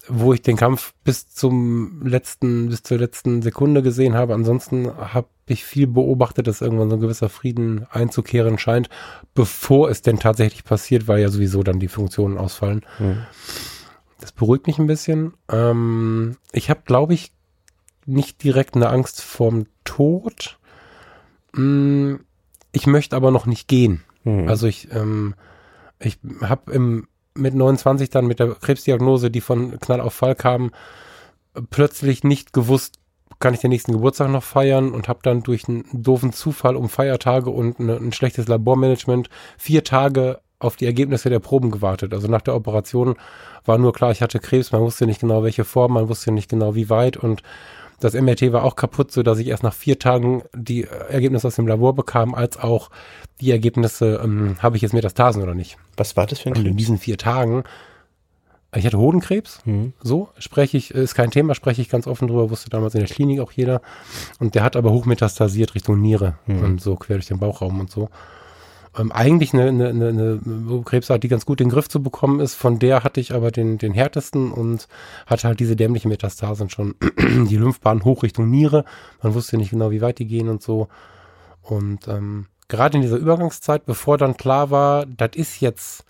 wo 0.10 0.34
ich 0.34 0.42
den 0.42 0.58
Kampf 0.58 0.94
bis 1.04 1.30
zum 1.30 2.06
letzten, 2.06 2.70
bis 2.70 2.84
zur 2.84 2.98
letzten 2.98 3.42
Sekunde 3.42 3.84
gesehen 3.84 4.16
habe. 4.16 4.34
Ansonsten 4.34 4.88
habe 4.88 5.28
ich 5.46 5.64
viel 5.64 5.88
beobachtet, 5.88 6.48
dass 6.48 6.62
irgendwann 6.62 6.90
so 6.90 6.96
ein 6.96 7.02
gewisser 7.02 7.30
Frieden 7.30 7.86
einzukehren 7.92 8.58
scheint, 8.58 8.90
bevor 9.34 9.90
es 9.90 10.02
denn 10.02 10.20
tatsächlich 10.20 10.64
passiert, 10.64 11.08
weil 11.08 11.22
ja 11.22 11.30
sowieso 11.30 11.64
dann 11.64 11.80
die 11.80 11.88
Funktionen 11.88 12.38
ausfallen. 12.38 12.82
Mhm. 12.98 13.20
Das 14.20 14.32
beruhigt 14.32 14.68
mich 14.68 14.80
ein 14.80 14.88
bisschen. 14.88 15.34
Ähm, 15.50 16.38
ich 16.52 16.70
habe, 16.70 16.82
glaube 16.86 17.14
ich, 17.14 17.32
nicht 18.06 18.44
direkt 18.44 18.76
eine 18.76 18.90
Angst 18.90 19.22
vorm 19.22 19.68
Tod. 19.84 20.60
Hm, 21.56 22.22
ich 22.72 22.88
möchte 22.88 23.16
aber 23.16 23.32
noch 23.32 23.46
nicht 23.46 23.68
gehen. 23.68 24.04
Mhm. 24.24 24.48
Also 24.48 24.68
ich, 24.68 24.92
ähm, 24.92 25.36
ich 26.00 26.18
habe 26.42 26.72
im 26.72 27.08
mit 27.36 27.54
29 27.54 28.10
dann 28.10 28.28
mit 28.28 28.40
der 28.40 28.56
Krebsdiagnose, 28.56 29.32
die 29.32 29.42
von 29.42 29.80
Knall 29.80 30.02
auf 30.02 30.14
Fall 30.14 30.36
kam, 30.36 30.72
plötzlich 31.70 32.24
nicht 32.24 32.54
gewusst, 32.54 33.00
kann 33.40 33.54
ich 33.54 33.62
den 33.62 33.70
nächsten 33.70 33.94
Geburtstag 33.94 34.30
noch 34.30 34.44
feiern 34.44 34.92
und 34.92 35.08
habe 35.08 35.20
dann 35.24 35.44
durch 35.44 35.68
einen 35.68 35.86
doofen 35.94 36.34
Zufall 36.34 36.76
um 36.76 36.90
Feiertage 36.90 37.50
und 37.50 37.80
eine, 37.80 37.96
ein 37.96 38.12
schlechtes 38.12 38.48
Labormanagement 38.48 39.30
vier 39.58 39.84
Tage 39.84 40.40
auf 40.60 40.76
die 40.76 40.86
Ergebnisse 40.86 41.30
der 41.30 41.40
Proben 41.40 41.72
gewartet. 41.72 42.14
Also 42.14 42.28
nach 42.28 42.42
der 42.42 42.56
Operation 42.56 43.16
war 43.64 43.78
nur 43.78 43.94
klar, 43.94 44.12
ich 44.12 44.22
hatte 44.22 44.40
Krebs, 44.40 44.74
man 44.74 44.82
wusste 44.82 45.06
nicht 45.06 45.22
genau 45.22 45.42
welche 45.42 45.64
Form, 45.64 45.94
man 45.94 46.10
wusste 46.10 46.32
nicht 46.32 46.50
genau 46.50 46.76
wie 46.76 46.90
weit 46.90 47.16
und 47.16 47.44
das 48.00 48.14
MRT 48.14 48.52
war 48.52 48.64
auch 48.64 48.76
kaputt, 48.76 49.12
so 49.12 49.24
dass 49.24 49.40
ich 49.40 49.48
erst 49.48 49.64
nach 49.64 49.74
vier 49.74 50.00
Tagen 50.00 50.44
die 50.54 50.84
Ergebnisse 50.84 51.48
aus 51.48 51.56
dem 51.56 51.68
Labor 51.68 51.94
bekam, 51.96 52.34
als 52.34 52.58
auch 52.58 52.90
die 53.42 53.52
Ergebnisse, 53.52 54.22
ähm, 54.24 54.58
habe 54.60 54.76
ich 54.76 54.82
jetzt 54.82 54.94
Metastasen 54.94 55.42
oder 55.42 55.56
nicht. 55.56 55.78
Was 55.98 56.16
war 56.18 56.26
das 56.26 56.40
für 56.40 56.50
ein 56.50 56.58
Und 56.58 56.66
in 56.66 56.78
diesen 56.78 56.98
vier 56.98 57.18
Tagen, 57.18 57.64
ich 58.76 58.86
hatte 58.86 58.98
Hodenkrebs, 58.98 59.62
mhm. 59.66 59.94
so 60.02 60.30
spreche 60.38 60.78
ich, 60.78 60.92
ist 60.92 61.16
kein 61.16 61.32
Thema, 61.32 61.56
spreche 61.56 61.82
ich 61.82 61.90
ganz 61.90 62.08
offen 62.08 62.28
drüber, 62.28 62.50
wusste 62.50 62.70
damals 62.70 62.94
in 62.96 63.02
der 63.02 63.10
Klinik 63.10 63.40
auch 63.40 63.52
jeder. 63.52 63.82
Und 64.40 64.56
der 64.56 64.64
hat 64.64 64.76
aber 64.76 64.92
hochmetastasiert 64.92 65.76
Richtung 65.76 66.00
Niere 66.02 66.36
mhm. 66.46 66.64
und 66.64 66.82
so 66.82 66.96
quer 66.96 67.16
durch 67.16 67.28
den 67.28 67.40
Bauchraum 67.40 67.80
und 67.80 67.90
so 67.90 68.10
ähm, 68.98 69.12
eigentlich 69.12 69.54
eine, 69.54 69.68
eine, 69.68 69.90
eine, 69.90 70.10
eine 70.10 70.82
Krebsart, 70.84 71.24
die 71.24 71.28
ganz 71.28 71.46
gut 71.46 71.62
in 71.62 71.68
den 71.68 71.74
Griff 71.74 71.90
zu 71.90 72.02
bekommen 72.02 72.40
ist. 72.40 72.56
Von 72.56 72.80
der 72.80 73.04
hatte 73.04 73.20
ich 73.20 73.34
aber 73.34 73.52
den, 73.52 73.78
den 73.78 73.94
härtesten 73.94 74.52
und 74.52 74.88
hatte 75.26 75.48
halt 75.48 75.60
diese 75.60 75.76
dämlichen 75.76 76.10
Metastasen 76.10 76.70
schon. 76.70 76.96
die 77.50 77.58
Lymphbahn 77.58 78.04
hoch 78.04 78.24
Richtung 78.24 78.50
Niere. 78.50 78.86
Man 79.22 79.34
wusste 79.34 79.58
nicht 79.58 79.72
genau, 79.72 79.92
wie 79.92 80.02
weit 80.02 80.20
die 80.20 80.28
gehen 80.28 80.50
und 80.50 80.62
so. 80.62 80.88
Und 81.62 82.08
ähm, 82.08 82.48
gerade 82.68 82.98
in 82.98 83.02
dieser 83.04 83.18
Übergangszeit, 83.18 83.86
bevor 83.86 84.18
dann 84.18 84.38
klar 84.38 84.72
war, 84.72 85.06
das 85.06 85.32
ist 85.36 85.60
jetzt, 85.60 86.06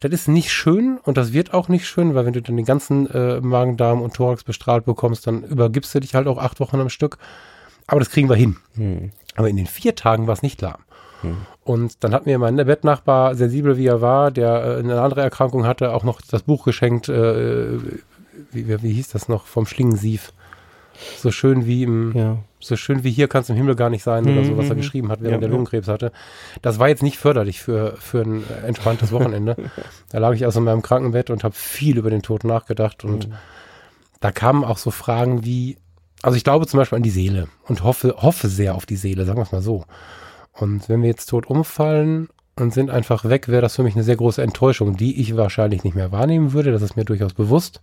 das 0.00 0.12
ist 0.12 0.28
nicht 0.28 0.52
schön 0.52 0.98
und 1.02 1.16
das 1.16 1.32
wird 1.32 1.54
auch 1.54 1.68
nicht 1.68 1.86
schön, 1.86 2.14
weil 2.14 2.26
wenn 2.26 2.32
du 2.32 2.42
dann 2.42 2.56
den 2.56 2.66
ganzen 2.66 3.08
äh, 3.10 3.40
Magen, 3.40 3.76
Darm 3.76 4.02
und 4.02 4.14
Thorax 4.14 4.44
bestrahlt 4.44 4.84
bekommst, 4.84 5.26
dann 5.26 5.44
übergibst 5.44 5.94
du 5.94 6.00
dich 6.00 6.14
halt 6.14 6.26
auch 6.26 6.38
acht 6.38 6.60
Wochen 6.60 6.80
am 6.80 6.90
Stück. 6.90 7.18
Aber 7.86 8.00
das 8.00 8.10
kriegen 8.10 8.28
wir 8.28 8.36
hin. 8.36 8.56
Hm. 8.74 9.12
Aber 9.34 9.48
in 9.48 9.56
den 9.56 9.66
vier 9.66 9.94
Tagen 9.94 10.26
war 10.26 10.34
es 10.34 10.42
nicht 10.42 10.60
lahm. 10.60 10.82
Und 11.64 12.02
dann 12.04 12.12
hat 12.12 12.26
mir 12.26 12.38
mein 12.38 12.56
Bettnachbar, 12.56 13.34
sensibel 13.34 13.76
wie 13.76 13.86
er 13.86 14.00
war, 14.00 14.30
der 14.30 14.64
äh, 14.64 14.78
eine 14.78 15.00
andere 15.00 15.22
Erkrankung 15.22 15.66
hatte, 15.66 15.92
auch 15.92 16.04
noch 16.04 16.20
das 16.20 16.42
Buch 16.42 16.64
geschenkt, 16.64 17.08
äh, 17.08 17.78
wie, 18.50 18.82
wie, 18.82 18.92
hieß 18.92 19.08
das 19.08 19.28
noch, 19.28 19.46
vom 19.46 19.66
Schlingensief. 19.66 20.32
So 21.16 21.30
schön 21.30 21.66
wie 21.66 21.82
im, 21.82 22.12
ja. 22.16 22.38
so 22.60 22.76
schön 22.76 23.02
wie 23.02 23.10
hier 23.10 23.26
kann 23.26 23.42
es 23.42 23.48
im 23.48 23.56
Himmel 23.56 23.74
gar 23.74 23.90
nicht 23.90 24.02
sein 24.02 24.24
oder 24.28 24.44
so, 24.44 24.56
was 24.56 24.68
er 24.68 24.74
mhm. 24.74 24.78
geschrieben 24.78 25.08
hat, 25.10 25.20
während 25.22 25.42
ja, 25.42 25.48
er 25.48 25.50
Lungenkrebs 25.50 25.88
hatte. 25.88 26.12
Das 26.60 26.78
war 26.78 26.88
jetzt 26.88 27.02
nicht 27.02 27.18
förderlich 27.18 27.60
für, 27.60 27.96
für 27.96 28.22
ein 28.22 28.44
entspanntes 28.64 29.10
Wochenende. 29.10 29.56
da 30.10 30.18
lag 30.18 30.34
ich 30.34 30.44
also 30.44 30.60
in 30.60 30.64
meinem 30.64 30.82
Krankenbett 30.82 31.30
und 31.30 31.44
habe 31.44 31.54
viel 31.54 31.98
über 31.98 32.10
den 32.10 32.22
Tod 32.22 32.44
nachgedacht 32.44 33.04
und 33.04 33.28
mhm. 33.28 33.34
da 34.20 34.30
kamen 34.30 34.64
auch 34.64 34.78
so 34.78 34.90
Fragen 34.90 35.44
wie, 35.44 35.78
also 36.20 36.36
ich 36.36 36.44
glaube 36.44 36.66
zum 36.66 36.78
Beispiel 36.78 36.96
an 36.96 37.02
die 37.02 37.10
Seele 37.10 37.48
und 37.66 37.82
hoffe, 37.82 38.14
hoffe 38.18 38.48
sehr 38.48 38.74
auf 38.74 38.86
die 38.86 38.96
Seele, 38.96 39.24
sagen 39.24 39.38
wir 39.38 39.44
es 39.44 39.52
mal 39.52 39.62
so. 39.62 39.84
Und 40.52 40.88
wenn 40.88 41.02
wir 41.02 41.08
jetzt 41.08 41.26
tot 41.26 41.46
umfallen 41.46 42.28
und 42.56 42.74
sind 42.74 42.90
einfach 42.90 43.24
weg, 43.24 43.48
wäre 43.48 43.62
das 43.62 43.76
für 43.76 43.82
mich 43.82 43.94
eine 43.94 44.04
sehr 44.04 44.16
große 44.16 44.42
Enttäuschung, 44.42 44.96
die 44.96 45.20
ich 45.20 45.36
wahrscheinlich 45.36 45.84
nicht 45.84 45.94
mehr 45.94 46.12
wahrnehmen 46.12 46.52
würde. 46.52 46.72
Das 46.72 46.82
ist 46.82 46.96
mir 46.96 47.04
durchaus 47.04 47.34
bewusst. 47.34 47.80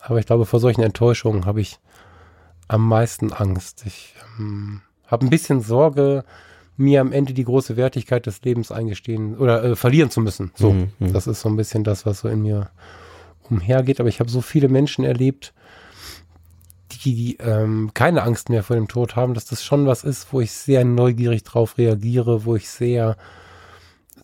Aber 0.00 0.18
ich 0.18 0.26
glaube, 0.26 0.46
vor 0.46 0.60
solchen 0.60 0.82
Enttäuschungen 0.82 1.46
habe 1.46 1.60
ich 1.60 1.78
am 2.68 2.86
meisten 2.86 3.32
Angst. 3.32 3.84
Ich 3.86 4.14
ähm, 4.38 4.82
habe 5.06 5.26
ein 5.26 5.30
bisschen 5.30 5.60
Sorge, 5.60 6.24
mir 6.76 7.00
am 7.00 7.12
Ende 7.12 7.32
die 7.32 7.44
große 7.44 7.76
Wertigkeit 7.76 8.26
des 8.26 8.42
Lebens 8.42 8.70
eingestehen 8.70 9.36
oder 9.36 9.64
äh, 9.64 9.76
verlieren 9.76 10.10
zu 10.10 10.20
müssen. 10.20 10.52
So, 10.54 10.72
mhm. 10.72 10.90
das 10.98 11.26
ist 11.26 11.40
so 11.40 11.48
ein 11.48 11.56
bisschen 11.56 11.84
das, 11.84 12.04
was 12.04 12.20
so 12.20 12.28
in 12.28 12.42
mir 12.42 12.70
umhergeht. 13.48 13.98
Aber 14.00 14.08
ich 14.08 14.20
habe 14.20 14.30
so 14.30 14.42
viele 14.42 14.68
Menschen 14.68 15.04
erlebt, 15.04 15.54
die, 17.06 17.14
die 17.14 17.36
ähm, 17.38 17.92
keine 17.94 18.22
Angst 18.22 18.50
mehr 18.50 18.62
vor 18.62 18.76
dem 18.76 18.88
Tod 18.88 19.16
haben, 19.16 19.34
dass 19.34 19.46
das 19.46 19.64
schon 19.64 19.86
was 19.86 20.04
ist, 20.04 20.32
wo 20.32 20.40
ich 20.40 20.52
sehr 20.52 20.84
neugierig 20.84 21.44
drauf 21.44 21.78
reagiere, 21.78 22.44
wo 22.44 22.56
ich 22.56 22.68
sehr 22.68 23.16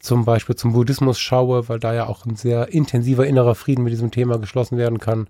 zum 0.00 0.24
Beispiel 0.24 0.56
zum 0.56 0.72
Buddhismus 0.72 1.20
schaue, 1.20 1.68
weil 1.68 1.78
da 1.78 1.94
ja 1.94 2.06
auch 2.08 2.26
ein 2.26 2.34
sehr 2.34 2.72
intensiver 2.72 3.26
innerer 3.26 3.54
Frieden 3.54 3.84
mit 3.84 3.92
diesem 3.92 4.10
Thema 4.10 4.38
geschlossen 4.38 4.76
werden 4.76 4.98
kann. 4.98 5.28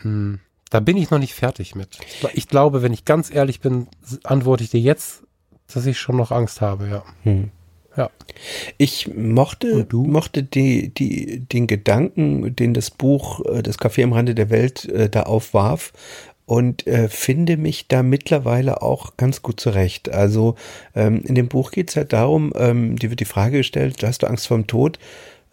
Hm, 0.00 0.40
da 0.70 0.80
bin 0.80 0.96
ich 0.96 1.10
noch 1.10 1.18
nicht 1.18 1.34
fertig 1.34 1.74
mit. 1.74 1.98
Ich 2.32 2.48
glaube, 2.48 2.82
wenn 2.82 2.94
ich 2.94 3.04
ganz 3.04 3.32
ehrlich 3.32 3.60
bin, 3.60 3.86
antworte 4.24 4.64
ich 4.64 4.70
dir 4.70 4.80
jetzt, 4.80 5.24
dass 5.72 5.84
ich 5.84 5.98
schon 5.98 6.16
noch 6.16 6.30
Angst 6.30 6.62
habe, 6.62 6.88
ja. 6.88 7.02
Hm. 7.22 7.50
Ja. 7.96 8.10
Ich 8.76 9.08
mochte, 9.14 9.86
mochte 9.90 10.42
die, 10.42 10.92
die, 10.92 11.40
den 11.40 11.66
Gedanken, 11.66 12.54
den 12.54 12.74
das 12.74 12.90
Buch 12.90 13.40
äh, 13.46 13.62
Das 13.62 13.78
Café 13.78 14.04
am 14.04 14.12
Rande 14.12 14.34
der 14.34 14.50
Welt 14.50 14.84
äh, 14.86 15.08
da 15.08 15.22
aufwarf 15.22 15.92
und 16.46 16.86
äh, 16.86 17.08
finde 17.08 17.56
mich 17.56 17.88
da 17.88 18.02
mittlerweile 18.02 18.80
auch 18.80 19.16
ganz 19.16 19.42
gut 19.42 19.60
zurecht. 19.60 20.12
Also 20.12 20.54
ähm, 20.94 21.22
in 21.24 21.34
dem 21.34 21.48
Buch 21.48 21.72
geht 21.72 21.90
es 21.90 21.96
halt 21.96 22.12
darum, 22.12 22.52
ähm, 22.56 22.96
die 22.96 23.10
wird 23.10 23.20
die 23.20 23.24
Frage 23.24 23.58
gestellt, 23.58 24.02
hast 24.02 24.22
du 24.22 24.28
Angst 24.28 24.46
vor 24.46 24.56
dem 24.56 24.68
Tod? 24.68 24.98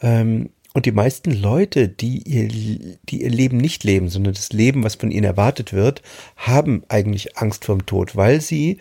Ähm, 0.01 0.49
und 0.75 0.87
die 0.87 0.91
meisten 0.91 1.31
Leute, 1.31 1.87
die 1.87 2.23
ihr, 2.23 2.47
die 2.47 3.21
ihr 3.21 3.29
Leben 3.29 3.57
nicht 3.57 3.83
leben, 3.83 4.09
sondern 4.09 4.33
das 4.33 4.53
Leben, 4.53 4.83
was 4.83 4.95
von 4.95 5.11
ihnen 5.11 5.25
erwartet 5.25 5.71
wird, 5.71 6.01
haben 6.35 6.83
eigentlich 6.89 7.37
Angst 7.37 7.65
vor 7.65 7.77
dem 7.77 7.85
Tod, 7.85 8.15
weil 8.15 8.41
sie 8.41 8.79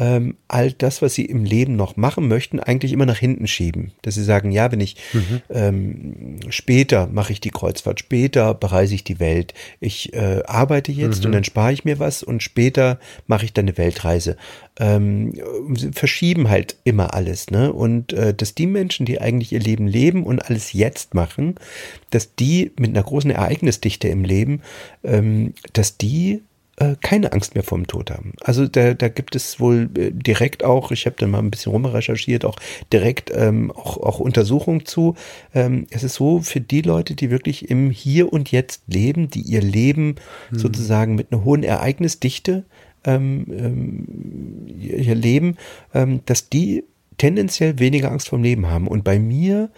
ähm, 0.00 0.36
all 0.48 0.72
das, 0.72 1.02
was 1.02 1.14
sie 1.14 1.26
im 1.26 1.44
Leben 1.44 1.76
noch 1.76 1.96
machen 1.96 2.26
möchten, 2.26 2.58
eigentlich 2.58 2.92
immer 2.92 3.04
nach 3.04 3.18
hinten 3.18 3.46
schieben. 3.46 3.92
Dass 4.00 4.14
sie 4.14 4.24
sagen, 4.24 4.50
ja, 4.50 4.72
wenn 4.72 4.80
ich 4.80 4.96
mhm. 5.12 5.42
ähm, 5.50 6.36
später 6.48 7.06
mache 7.06 7.32
ich 7.32 7.40
die 7.40 7.50
Kreuzfahrt, 7.50 8.00
später 8.00 8.54
bereise 8.54 8.94
ich 8.94 9.04
die 9.04 9.20
Welt. 9.20 9.52
Ich 9.78 10.14
äh, 10.14 10.42
arbeite 10.46 10.90
jetzt 10.90 11.20
mhm. 11.20 11.26
und 11.26 11.32
dann 11.32 11.44
spare 11.44 11.74
ich 11.74 11.84
mir 11.84 11.98
was 11.98 12.22
und 12.22 12.42
später 12.42 12.98
mache 13.26 13.44
ich 13.44 13.52
dann 13.52 13.66
eine 13.66 13.76
Weltreise. 13.76 14.38
Ähm, 14.78 15.34
verschieben 15.92 16.48
halt 16.48 16.76
immer 16.84 17.12
alles, 17.12 17.50
ne? 17.50 17.70
Und 17.70 18.14
äh, 18.14 18.32
dass 18.32 18.54
die 18.54 18.66
Menschen, 18.66 19.04
die 19.04 19.20
eigentlich 19.20 19.52
ihr 19.52 19.60
Leben 19.60 19.86
leben 19.86 20.24
und 20.24 20.42
alles 20.46 20.72
jetzt 20.72 21.12
machen, 21.12 21.56
dass 22.08 22.34
die 22.34 22.72
mit 22.78 22.90
einer 22.90 23.02
großen 23.02 23.30
Ereignisdichte 23.30 24.08
im 24.08 24.24
Leben, 24.24 24.62
ähm, 25.04 25.52
dass 25.74 25.98
die 25.98 26.40
äh, 26.80 26.96
keine 27.02 27.32
Angst 27.32 27.54
mehr 27.54 27.62
vor 27.62 27.76
dem 27.76 27.86
Tod 27.86 28.10
haben. 28.10 28.32
Also 28.40 28.66
da, 28.66 28.94
da 28.94 29.08
gibt 29.08 29.36
es 29.36 29.60
wohl 29.60 29.90
äh, 29.96 30.10
direkt 30.12 30.64
auch, 30.64 30.90
ich 30.90 31.04
habe 31.04 31.16
da 31.18 31.26
mal 31.26 31.38
ein 31.38 31.50
bisschen 31.50 31.72
rumrecherchiert, 31.72 32.46
auch 32.46 32.56
direkt 32.90 33.30
ähm, 33.34 33.70
auch, 33.70 33.98
auch 33.98 34.18
Untersuchungen 34.18 34.86
zu. 34.86 35.14
Ähm, 35.54 35.86
es 35.90 36.02
ist 36.02 36.14
so 36.14 36.40
für 36.40 36.62
die 36.62 36.80
Leute, 36.80 37.14
die 37.14 37.30
wirklich 37.30 37.70
im 37.70 37.90
Hier 37.90 38.32
und 38.32 38.50
Jetzt 38.50 38.84
leben, 38.86 39.28
die 39.28 39.42
ihr 39.42 39.60
Leben 39.60 40.16
hm. 40.48 40.58
sozusagen 40.58 41.16
mit 41.16 41.30
einer 41.30 41.44
hohen 41.44 41.64
Ereignisdichte 41.64 42.64
ähm, 43.04 43.46
ähm, 43.50 44.66
ihr 44.78 45.14
Leben, 45.14 45.58
ähm, 45.92 46.20
dass 46.24 46.48
die 46.48 46.84
tendenziell 47.18 47.78
weniger 47.78 48.10
Angst 48.10 48.30
vom 48.30 48.42
Leben 48.42 48.68
haben. 48.68 48.88
Und 48.88 49.04
bei 49.04 49.18
mir, 49.18 49.68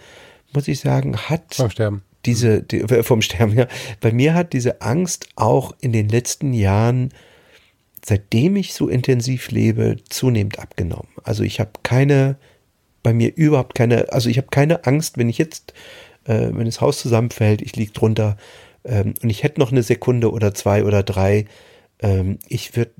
muss 0.53 0.69
ich 0.69 0.79
sagen, 0.79 1.17
hat 1.17 1.55
Vom 1.55 1.69
Sterben 1.69 2.03
diese, 2.25 2.63
die, 2.63 2.81
äh, 2.81 3.03
vom 3.03 3.21
Sterben, 3.21 3.57
ja. 3.57 3.67
Bei 4.01 4.11
mir 4.11 4.33
hat 4.33 4.53
diese 4.53 4.81
Angst 4.81 5.27
auch 5.35 5.73
in 5.81 5.91
den 5.91 6.09
letzten 6.09 6.53
Jahren, 6.53 7.09
seitdem 8.05 8.55
ich 8.55 8.73
so 8.73 8.87
intensiv 8.87 9.51
lebe, 9.51 9.97
zunehmend 10.09 10.59
abgenommen. 10.59 11.09
Also 11.23 11.43
ich 11.43 11.59
habe 11.59 11.71
keine, 11.83 12.37
bei 13.01 13.13
mir 13.13 13.35
überhaupt 13.35 13.75
keine, 13.75 14.11
also 14.11 14.29
ich 14.29 14.37
habe 14.37 14.47
keine 14.51 14.85
Angst, 14.85 15.17
wenn 15.17 15.29
ich 15.29 15.37
jetzt, 15.37 15.73
äh, 16.25 16.49
wenn 16.51 16.65
das 16.65 16.81
Haus 16.81 16.99
zusammenfällt, 16.99 17.61
ich 17.61 17.75
liege 17.75 17.91
drunter 17.91 18.37
ähm, 18.83 19.13
und 19.21 19.29
ich 19.29 19.43
hätte 19.43 19.59
noch 19.59 19.71
eine 19.71 19.83
Sekunde 19.83 20.31
oder 20.31 20.53
zwei 20.53 20.83
oder 20.83 21.03
drei, 21.03 21.45
ähm, 21.99 22.39
ich 22.47 22.75
würde 22.75 22.91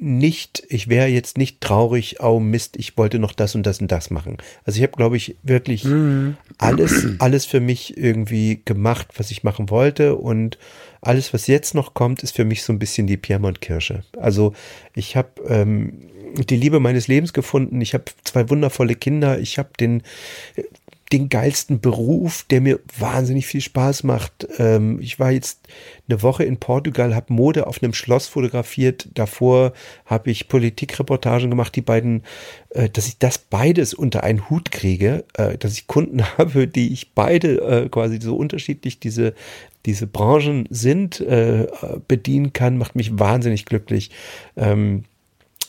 nicht, 0.00 0.62
ich 0.68 0.88
wäre 0.88 1.08
jetzt 1.08 1.36
nicht 1.36 1.60
traurig, 1.60 2.16
oh 2.20 2.40
Mist, 2.40 2.76
ich 2.78 2.96
wollte 2.96 3.18
noch 3.18 3.32
das 3.32 3.54
und 3.54 3.66
das 3.66 3.80
und 3.80 3.92
das 3.92 4.10
machen. 4.10 4.38
Also 4.64 4.78
ich 4.78 4.82
habe, 4.82 4.96
glaube 4.96 5.18
ich, 5.18 5.36
wirklich 5.42 5.84
mhm. 5.84 6.38
alles, 6.56 7.06
alles 7.18 7.44
für 7.44 7.60
mich 7.60 7.98
irgendwie 7.98 8.62
gemacht, 8.64 9.08
was 9.16 9.30
ich 9.30 9.44
machen 9.44 9.68
wollte 9.68 10.16
und 10.16 10.58
alles, 11.02 11.34
was 11.34 11.46
jetzt 11.46 11.74
noch 11.74 11.92
kommt, 11.92 12.22
ist 12.22 12.34
für 12.34 12.46
mich 12.46 12.62
so 12.62 12.72
ein 12.72 12.78
bisschen 12.78 13.06
die 13.06 13.18
Piemont-Kirsche. 13.18 14.02
Also 14.16 14.54
ich 14.94 15.16
habe 15.16 15.28
ähm, 15.46 15.92
die 16.34 16.56
Liebe 16.56 16.80
meines 16.80 17.08
Lebens 17.08 17.32
gefunden. 17.32 17.80
Ich 17.80 17.92
habe 17.92 18.04
zwei 18.24 18.48
wundervolle 18.48 18.94
Kinder. 18.94 19.38
Ich 19.38 19.58
habe 19.58 19.70
den 19.78 20.02
den 21.12 21.28
geilsten 21.28 21.80
Beruf, 21.80 22.44
der 22.50 22.60
mir 22.60 22.78
wahnsinnig 22.98 23.46
viel 23.46 23.60
Spaß 23.60 24.04
macht. 24.04 24.46
Ähm, 24.58 25.00
ich 25.00 25.18
war 25.18 25.32
jetzt 25.32 25.66
eine 26.08 26.22
Woche 26.22 26.44
in 26.44 26.58
Portugal, 26.58 27.14
habe 27.14 27.32
Mode 27.32 27.66
auf 27.66 27.82
einem 27.82 27.94
Schloss 27.94 28.28
fotografiert. 28.28 29.08
Davor 29.14 29.72
habe 30.06 30.30
ich 30.30 30.48
Politikreportagen 30.48 31.50
gemacht, 31.50 31.74
die 31.74 31.80
beiden, 31.80 32.22
äh, 32.70 32.88
dass 32.88 33.08
ich 33.08 33.18
das 33.18 33.38
beides 33.38 33.92
unter 33.92 34.22
einen 34.22 34.48
Hut 34.50 34.70
kriege, 34.70 35.24
äh, 35.34 35.58
dass 35.58 35.72
ich 35.72 35.88
Kunden 35.88 36.22
habe, 36.38 36.68
die 36.68 36.92
ich 36.92 37.12
beide 37.12 37.60
äh, 37.60 37.88
quasi 37.88 38.20
so 38.20 38.36
unterschiedlich 38.36 39.00
diese 39.00 39.34
diese 39.86 40.06
Branchen 40.06 40.66
sind, 40.68 41.20
äh, 41.20 41.66
bedienen 42.06 42.52
kann, 42.52 42.76
macht 42.76 42.96
mich 42.96 43.18
wahnsinnig 43.18 43.64
glücklich. 43.64 44.10
Ähm, 44.54 45.04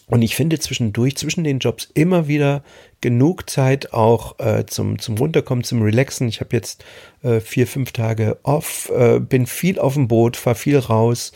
und 0.07 0.21
ich 0.21 0.35
finde 0.35 0.59
zwischendurch, 0.59 1.15
zwischen 1.15 1.45
den 1.45 1.59
Jobs 1.59 1.89
immer 1.93 2.27
wieder 2.27 2.63
genug 3.01 3.49
Zeit 3.49 3.93
auch 3.93 4.39
äh, 4.39 4.65
zum, 4.65 4.99
zum 4.99 5.17
Runterkommen, 5.17 5.63
zum 5.63 5.81
Relaxen. 5.81 6.27
Ich 6.27 6.39
habe 6.39 6.55
jetzt 6.55 6.85
äh, 7.23 7.39
vier, 7.39 7.67
fünf 7.67 7.91
Tage 7.91 8.37
off, 8.43 8.91
äh, 8.95 9.19
bin 9.19 9.47
viel 9.47 9.79
auf 9.79 9.95
dem 9.95 10.07
Boot, 10.07 10.37
fahre 10.37 10.55
viel 10.55 10.77
raus, 10.77 11.31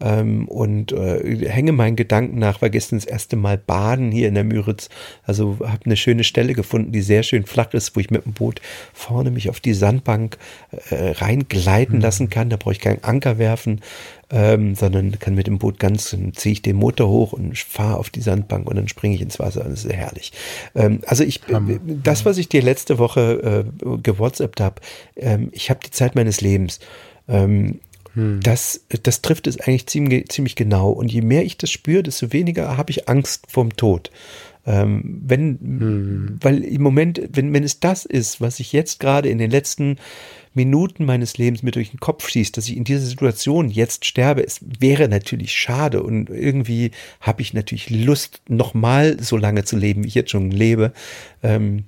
ähm, 0.00 0.46
und 0.48 0.92
äh, 0.92 1.48
hänge 1.48 1.72
meinen 1.72 1.96
Gedanken 1.96 2.38
nach, 2.38 2.62
war 2.62 2.70
gestern 2.70 2.98
das 2.98 3.04
erste 3.04 3.36
Mal 3.36 3.58
baden 3.58 4.12
hier 4.12 4.28
in 4.28 4.34
der 4.34 4.44
Müritz. 4.44 4.88
Also 5.24 5.58
habe 5.64 5.86
eine 5.86 5.96
schöne 5.96 6.24
Stelle 6.24 6.54
gefunden, 6.54 6.92
die 6.92 7.02
sehr 7.02 7.22
schön 7.22 7.46
flach 7.46 7.72
ist, 7.74 7.96
wo 7.96 8.00
ich 8.00 8.10
mit 8.10 8.24
dem 8.24 8.32
Boot 8.32 8.60
vorne 8.92 9.30
mich 9.30 9.50
auf 9.50 9.60
die 9.60 9.74
Sandbank 9.74 10.38
äh, 10.90 11.10
reingleiten 11.10 11.96
mhm. 11.96 12.02
lassen 12.02 12.30
kann. 12.30 12.50
Da 12.50 12.56
brauche 12.56 12.72
ich 12.72 12.80
keinen 12.80 13.02
Anker 13.02 13.38
werfen, 13.38 13.80
ähm, 14.30 14.74
sondern 14.74 15.18
kann 15.18 15.34
mit 15.34 15.46
dem 15.46 15.58
Boot 15.58 15.80
ganz, 15.80 16.16
ziehe 16.34 16.52
ich 16.52 16.62
den 16.62 16.76
Motor 16.76 17.08
hoch 17.08 17.32
und 17.32 17.58
fahre 17.58 17.98
auf 17.98 18.10
die 18.10 18.20
Sandbank 18.20 18.68
und 18.68 18.76
dann 18.76 18.88
springe 18.88 19.16
ich 19.16 19.20
ins 19.20 19.38
Wasser. 19.38 19.64
Das 19.64 19.84
ist 19.84 19.92
herrlich. 19.92 20.32
Ähm, 20.74 21.00
also 21.06 21.24
ich, 21.24 21.40
ähm, 21.48 21.80
das, 22.02 22.24
was 22.24 22.38
ich 22.38 22.48
dir 22.48 22.62
letzte 22.62 22.98
Woche 22.98 23.64
äh, 23.84 23.98
gewhatsappt 24.02 24.60
habe, 24.60 24.76
ähm, 25.16 25.48
ich 25.52 25.70
habe 25.70 25.80
die 25.84 25.90
Zeit 25.90 26.14
meines 26.14 26.40
Lebens. 26.40 26.78
Hm. 28.18 28.40
Das, 28.42 28.84
das 29.04 29.22
trifft 29.22 29.46
es 29.46 29.60
eigentlich 29.60 29.86
ziemlich, 29.86 30.28
ziemlich 30.28 30.56
genau. 30.56 30.90
Und 30.90 31.12
je 31.12 31.22
mehr 31.22 31.44
ich 31.44 31.56
das 31.56 31.70
spüre, 31.70 32.02
desto 32.02 32.32
weniger 32.32 32.76
habe 32.76 32.90
ich 32.90 33.08
Angst 33.08 33.46
vorm 33.48 33.76
Tod. 33.76 34.10
Ähm, 34.66 35.22
wenn, 35.24 35.58
hm. 35.60 36.38
weil 36.40 36.64
im 36.64 36.82
Moment, 36.82 37.22
wenn, 37.32 37.54
wenn 37.54 37.62
es 37.62 37.78
das 37.78 38.04
ist, 38.04 38.40
was 38.40 38.58
ich 38.58 38.72
jetzt 38.72 38.98
gerade 38.98 39.28
in 39.28 39.38
den 39.38 39.52
letzten 39.52 39.96
Minuten 40.52 41.04
meines 41.04 41.38
Lebens 41.38 41.62
mir 41.62 41.70
durch 41.70 41.90
den 41.90 42.00
Kopf 42.00 42.28
schießt, 42.28 42.56
dass 42.56 42.68
ich 42.68 42.76
in 42.76 42.82
dieser 42.82 43.06
Situation 43.06 43.70
jetzt 43.70 44.04
sterbe, 44.04 44.44
es 44.44 44.58
wäre 44.80 45.08
natürlich 45.08 45.52
schade 45.52 46.02
und 46.02 46.28
irgendwie 46.28 46.90
habe 47.20 47.40
ich 47.40 47.54
natürlich 47.54 47.88
Lust, 47.88 48.40
nochmal 48.48 49.16
so 49.22 49.36
lange 49.36 49.64
zu 49.64 49.76
leben, 49.76 50.02
wie 50.02 50.08
ich 50.08 50.16
jetzt 50.16 50.32
schon 50.32 50.50
lebe. 50.50 50.92
Ähm, 51.44 51.84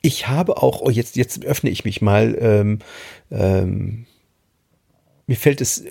ich 0.00 0.28
habe 0.28 0.62
auch, 0.62 0.80
oh, 0.80 0.90
jetzt, 0.90 1.16
jetzt 1.16 1.44
öffne 1.44 1.70
ich 1.70 1.84
mich 1.84 2.00
mal, 2.00 2.36
ähm, 2.40 2.78
ähm, 3.30 4.06
mir 5.26 5.36
fällt 5.36 5.60
es, 5.60 5.84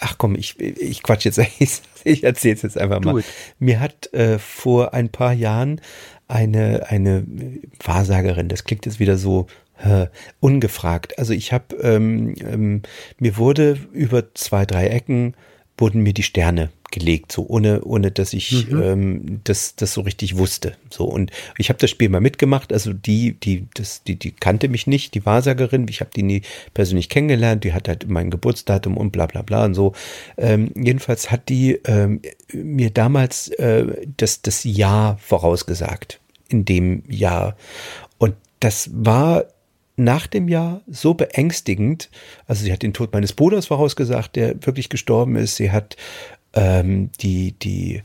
ach 0.00 0.16
komm, 0.18 0.34
ich, 0.36 0.58
ich 0.60 1.02
quatsch 1.02 1.24
jetzt, 1.24 1.38
ich 2.04 2.24
erzähle 2.24 2.54
es 2.54 2.62
jetzt 2.62 2.78
einfach 2.78 3.00
mal. 3.00 3.22
Mir 3.58 3.80
hat 3.80 4.12
äh, 4.12 4.38
vor 4.38 4.94
ein 4.94 5.08
paar 5.10 5.32
Jahren 5.32 5.80
eine, 6.28 6.86
eine 6.88 7.26
Wahrsagerin, 7.84 8.48
das 8.48 8.64
klingt 8.64 8.86
jetzt 8.86 9.00
wieder 9.00 9.16
so 9.16 9.46
äh, 9.82 10.06
ungefragt. 10.40 11.18
Also 11.18 11.32
ich 11.32 11.52
habe, 11.52 11.76
ähm, 11.76 12.34
ähm, 12.40 12.82
mir 13.18 13.36
wurde 13.36 13.78
über 13.92 14.34
zwei, 14.34 14.64
drei 14.64 14.88
Ecken 14.88 15.34
wurden 15.78 16.02
mir 16.02 16.14
die 16.14 16.22
Sterne 16.22 16.70
gelegt, 16.90 17.32
so 17.32 17.46
ohne, 17.46 17.82
ohne 17.82 18.10
dass 18.10 18.32
ich 18.32 18.70
mhm. 18.70 18.82
ähm, 18.82 19.40
das, 19.44 19.76
das 19.76 19.92
so 19.92 20.02
richtig 20.02 20.36
wusste. 20.38 20.76
So 20.90 21.04
und 21.04 21.30
ich 21.58 21.68
habe 21.68 21.78
das 21.78 21.90
Spiel 21.90 22.08
mal 22.08 22.20
mitgemacht. 22.20 22.72
Also 22.72 22.92
die, 22.92 23.32
die, 23.32 23.66
das, 23.74 24.02
die, 24.04 24.16
die 24.16 24.32
kannte 24.32 24.68
mich 24.68 24.86
nicht, 24.86 25.14
die 25.14 25.26
Wahrsagerin. 25.26 25.86
Ich 25.88 26.00
habe 26.00 26.10
die 26.14 26.22
nie 26.22 26.42
persönlich 26.74 27.08
kennengelernt. 27.08 27.64
Die 27.64 27.72
hat 27.72 27.88
halt 27.88 28.08
mein 28.08 28.30
Geburtsdatum 28.30 28.96
und 28.96 29.10
bla 29.10 29.26
bla 29.26 29.42
bla 29.42 29.64
und 29.64 29.74
so. 29.74 29.92
Ähm, 30.36 30.70
jedenfalls 30.74 31.30
hat 31.30 31.48
die 31.48 31.80
ähm, 31.84 32.20
mir 32.52 32.90
damals 32.90 33.48
äh, 33.48 34.06
das, 34.16 34.42
das 34.42 34.64
Jahr 34.64 35.18
vorausgesagt 35.18 36.20
in 36.48 36.64
dem 36.64 37.02
Jahr. 37.08 37.56
Und 38.18 38.34
das 38.60 38.90
war 38.92 39.44
nach 39.96 40.26
dem 40.26 40.48
Jahr 40.48 40.82
so 40.86 41.14
beängstigend. 41.14 42.10
Also 42.46 42.64
sie 42.64 42.72
hat 42.72 42.82
den 42.82 42.92
Tod 42.92 43.12
meines 43.12 43.32
Bruders 43.32 43.66
vorausgesagt, 43.66 44.36
der 44.36 44.54
wirklich 44.66 44.88
gestorben 44.88 45.36
ist. 45.36 45.56
Sie 45.56 45.70
hat 45.70 45.96
ähm, 46.56 47.10
die, 47.20 47.52
die 47.52 48.02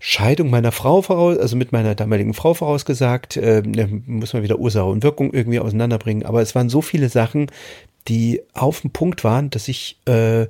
Scheidung 0.00 0.50
meiner 0.50 0.72
Frau 0.72 1.02
voraus, 1.02 1.38
also 1.38 1.56
mit 1.56 1.72
meiner 1.72 1.94
damaligen 1.94 2.34
Frau 2.34 2.54
vorausgesagt. 2.54 3.36
Ähm, 3.36 4.02
muss 4.06 4.32
man 4.32 4.42
wieder 4.42 4.58
Ursache 4.58 4.86
und 4.86 5.02
Wirkung 5.02 5.32
irgendwie 5.34 5.60
auseinanderbringen. 5.60 6.24
Aber 6.24 6.40
es 6.40 6.54
waren 6.54 6.70
so 6.70 6.80
viele 6.80 7.08
Sachen, 7.08 7.50
die 8.08 8.40
auf 8.54 8.80
dem 8.80 8.90
Punkt 8.90 9.22
waren, 9.24 9.50
dass 9.50 9.68
ich 9.68 9.98
äh, 10.06 10.46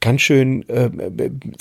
ganz 0.00 0.22
schön, 0.22 0.68
äh, 0.68 0.90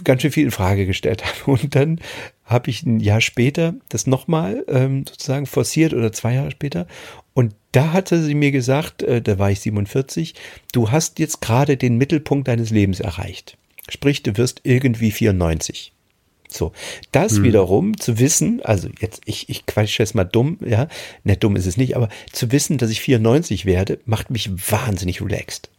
ganz 0.03 0.21
schön 0.21 0.31
viel 0.31 0.45
in 0.45 0.51
Frage 0.51 0.85
gestellt 0.85 1.23
habe. 1.45 1.51
Und 1.51 1.75
dann 1.75 1.99
habe 2.45 2.69
ich 2.69 2.83
ein 2.83 2.99
Jahr 2.99 3.21
später 3.21 3.75
das 3.89 4.07
nochmal 4.07 4.65
ähm, 4.67 5.05
sozusagen 5.07 5.45
forciert 5.45 5.93
oder 5.93 6.11
zwei 6.11 6.35
Jahre 6.35 6.51
später. 6.51 6.87
Und 7.33 7.55
da 7.71 7.93
hatte 7.93 8.21
sie 8.21 8.35
mir 8.35 8.51
gesagt, 8.51 9.03
äh, 9.03 9.21
da 9.21 9.39
war 9.39 9.51
ich 9.51 9.61
47, 9.61 10.35
du 10.73 10.91
hast 10.91 11.19
jetzt 11.19 11.41
gerade 11.41 11.77
den 11.77 11.97
Mittelpunkt 11.97 12.47
deines 12.47 12.69
Lebens 12.69 12.99
erreicht. 12.99 13.57
Sprich, 13.91 14.23
du 14.23 14.37
wirst 14.37 14.61
irgendwie 14.63 15.11
94. 15.11 15.93
So, 16.47 16.73
das 17.11 17.37
hm. 17.37 17.43
wiederum 17.43 17.97
zu 17.97 18.19
wissen, 18.19 18.61
also 18.61 18.89
jetzt, 18.99 19.21
ich, 19.25 19.47
ich 19.49 19.65
quatsche 19.65 20.03
jetzt 20.03 20.15
mal 20.15 20.25
dumm, 20.25 20.57
ja, 20.65 20.87
ne, 21.23 21.37
dumm 21.37 21.55
ist 21.55 21.65
es 21.65 21.77
nicht, 21.77 21.95
aber 21.95 22.09
zu 22.31 22.51
wissen, 22.51 22.77
dass 22.77 22.89
ich 22.89 22.99
94 23.01 23.65
werde, 23.65 23.99
macht 24.05 24.29
mich 24.29 24.49
wahnsinnig 24.69 25.21
relaxed. 25.21 25.69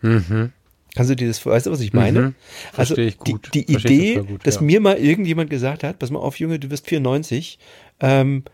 Mhm. 0.00 0.52
Kannst 0.94 1.10
du 1.10 1.16
dir 1.16 1.28
das, 1.28 1.44
weißt 1.44 1.66
du, 1.66 1.70
was 1.70 1.80
ich 1.80 1.92
meine? 1.92 2.20
Mhm. 2.20 2.34
Also 2.76 2.96
ich 2.96 3.18
gut. 3.18 3.48
die, 3.54 3.64
die 3.64 3.72
Idee, 3.72 4.16
gut, 4.16 4.46
dass 4.46 4.56
ja. 4.56 4.62
mir 4.62 4.80
mal 4.80 4.98
irgendjemand 4.98 5.50
gesagt 5.50 5.82
hat, 5.82 5.98
pass 5.98 6.10
mal 6.10 6.18
auf, 6.18 6.38
Junge, 6.38 6.58
du 6.58 6.70
wirst 6.70 6.86
94, 6.86 7.58
ähm, 8.00 8.44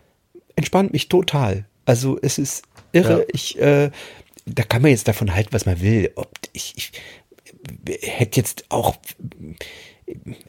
entspannt 0.55 0.93
mich 0.93 1.09
total. 1.09 1.65
Also 1.85 2.17
es 2.21 2.37
ist 2.37 2.63
irre. 2.93 3.19
Ja. 3.19 3.25
Ich, 3.33 3.59
äh, 3.59 3.91
da 4.45 4.63
kann 4.63 4.81
man 4.81 4.91
jetzt 4.91 5.07
davon 5.07 5.35
halten, 5.35 5.49
was 5.51 5.65
man 5.65 5.81
will. 5.81 6.11
Ob 6.15 6.31
ich, 6.53 6.73
ich 6.75 6.91
hätte 8.01 8.39
jetzt 8.39 8.65
auch, 8.69 8.95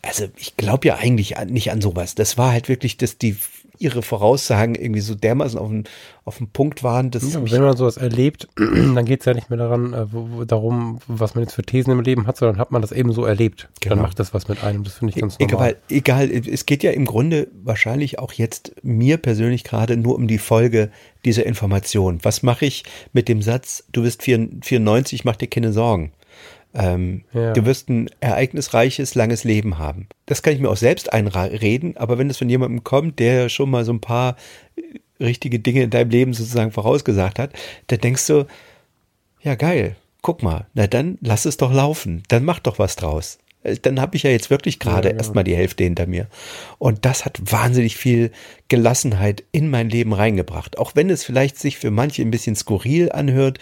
also 0.03 0.27
ich 0.37 0.57
glaube 0.57 0.89
ja 0.89 0.97
eigentlich 0.97 1.35
nicht 1.47 1.71
an 1.71 1.81
sowas. 1.81 2.15
Das 2.15 2.39
war 2.39 2.53
halt 2.53 2.69
wirklich, 2.69 2.97
dass 2.97 3.19
die 3.19 3.37
ihre 3.81 4.03
Voraussagen 4.03 4.75
irgendwie 4.75 5.01
so 5.01 5.15
dermaßen 5.15 5.59
auf 5.59 5.69
den, 5.69 5.85
auf 6.25 6.37
den 6.37 6.49
Punkt 6.49 6.83
waren. 6.83 7.11
Dass 7.11 7.33
ja, 7.33 7.41
wenn 7.51 7.63
man 7.63 7.77
sowas 7.77 7.97
erlebt, 7.97 8.47
dann 8.57 9.05
geht 9.07 9.21
es 9.21 9.27
ja 9.27 9.33
nicht 9.33 9.49
mehr 9.49 9.59
daran, 9.59 9.95
äh, 9.95 10.13
wo, 10.13 10.29
wo, 10.31 10.45
darum, 10.45 10.99
was 11.09 11.35
man 11.35 11.45
jetzt 11.45 11.55
für 11.55 11.63
Thesen 11.63 11.91
im 11.91 12.01
Leben 12.01 12.27
hat, 12.27 12.37
sondern 12.37 12.59
hat 12.59 12.71
man 12.71 12.83
das 12.83 12.93
eben 12.93 13.13
so 13.13 13.25
erlebt. 13.25 13.71
Genau. 13.81 13.97
Dann 13.97 14.03
macht 14.03 14.21
das 14.21 14.35
was 14.35 14.49
mit 14.49 14.63
einem. 14.63 14.85
Das 14.85 14.95
finde 14.95 15.15
ich 15.15 15.21
ganz 15.21 15.37
e 15.39 15.47
normal. 15.47 15.77
Egal, 15.89 16.31
egal, 16.31 16.47
es 16.47 16.67
geht 16.67 16.83
ja 16.83 16.91
im 16.91 17.07
Grunde 17.07 17.49
wahrscheinlich 17.65 18.19
auch 18.19 18.35
jetzt 18.35 18.73
mir 18.83 19.17
persönlich 19.17 19.65
gerade 19.65 19.97
nur 19.97 20.15
um 20.15 20.29
die 20.29 20.39
Folge 20.39 20.91
dieser 21.25 21.47
Information. 21.47 22.19
Was 22.23 22.43
mache 22.43 22.67
ich 22.67 22.85
mit 23.15 23.29
dem 23.29 23.41
Satz, 23.41 23.85
du 23.93 24.03
bist 24.03 24.23
94, 24.23 25.25
mach 25.25 25.37
dir 25.37 25.49
keine 25.49 25.73
Sorgen? 25.73 26.13
Ähm, 26.75 27.25
ja. 27.33 27.53
Du 27.53 27.65
wirst 27.65 27.89
ein 27.89 28.09
ereignisreiches, 28.21 29.15
langes 29.15 29.45
Leben 29.45 29.79
haben. 29.79 30.07
Das 30.27 30.43
kann 30.43 30.55
ich 30.55 30.61
mir 30.61 30.71
auch 30.71 30.77
selbst 30.77 31.13
einreden, 31.13 31.97
aber 31.97 32.19
wenn 32.19 32.31
es 32.31 32.39
von 32.39 32.49
jemandem 32.49 32.85
kommt, 32.85 33.19
der 33.19 33.49
schon 33.49 33.71
mal 33.71 33.85
so 33.85 33.93
ein 33.93 34.01
paar 34.01 34.37
äh, 34.77 35.25
richtige 35.25 35.59
Dinge 35.59 35.83
in 35.83 35.91
deinem 35.91 36.11
Leben 36.11 36.33
sozusagen 36.33 36.73
vorausgesagt 36.73 37.39
hat, 37.39 37.53
dann 37.89 37.99
denkst 37.99 38.27
du, 38.27 38.47
ja 39.43 39.55
geil, 39.57 39.97
guck 40.23 40.43
mal, 40.43 40.67
na 40.75 40.87
dann 40.87 41.19
lass 41.21 41.45
es 41.45 41.57
doch 41.57 41.73
laufen, 41.73 42.23
dann 42.29 42.45
mach 42.45 42.61
doch 42.61 42.79
was 42.79 42.97
draus. 42.97 43.39
Äh, 43.63 43.77
dann 43.83 44.01
habe 44.01 44.17
ich 44.17 44.23
ja 44.23 44.31
jetzt 44.31 44.51
wirklich 44.51 44.79
gerade 44.79 45.09
ja, 45.09 45.15
ja. 45.15 45.19
erstmal 45.19 45.45
die 45.45 45.57
Hälfte 45.57 45.85
hinter 45.85 46.07
mir. 46.07 46.29
Und 46.79 47.05
das 47.05 47.25
hat 47.25 47.41
wahnsinnig 47.45 47.97
viel 47.97 48.31
Gelassenheit 48.69 49.45
in 49.53 49.71
mein 49.71 49.91
Leben 49.91 50.13
reingebracht. 50.13 50.79
Auch 50.79 50.93
wenn 50.95 51.11
es 51.11 51.25
vielleicht 51.25 51.59
sich 51.59 51.79
für 51.79 51.91
manche 51.91 52.23
ein 52.23 52.31
bisschen 52.31 52.57
skurril 52.57 53.13
anhört 53.13 53.59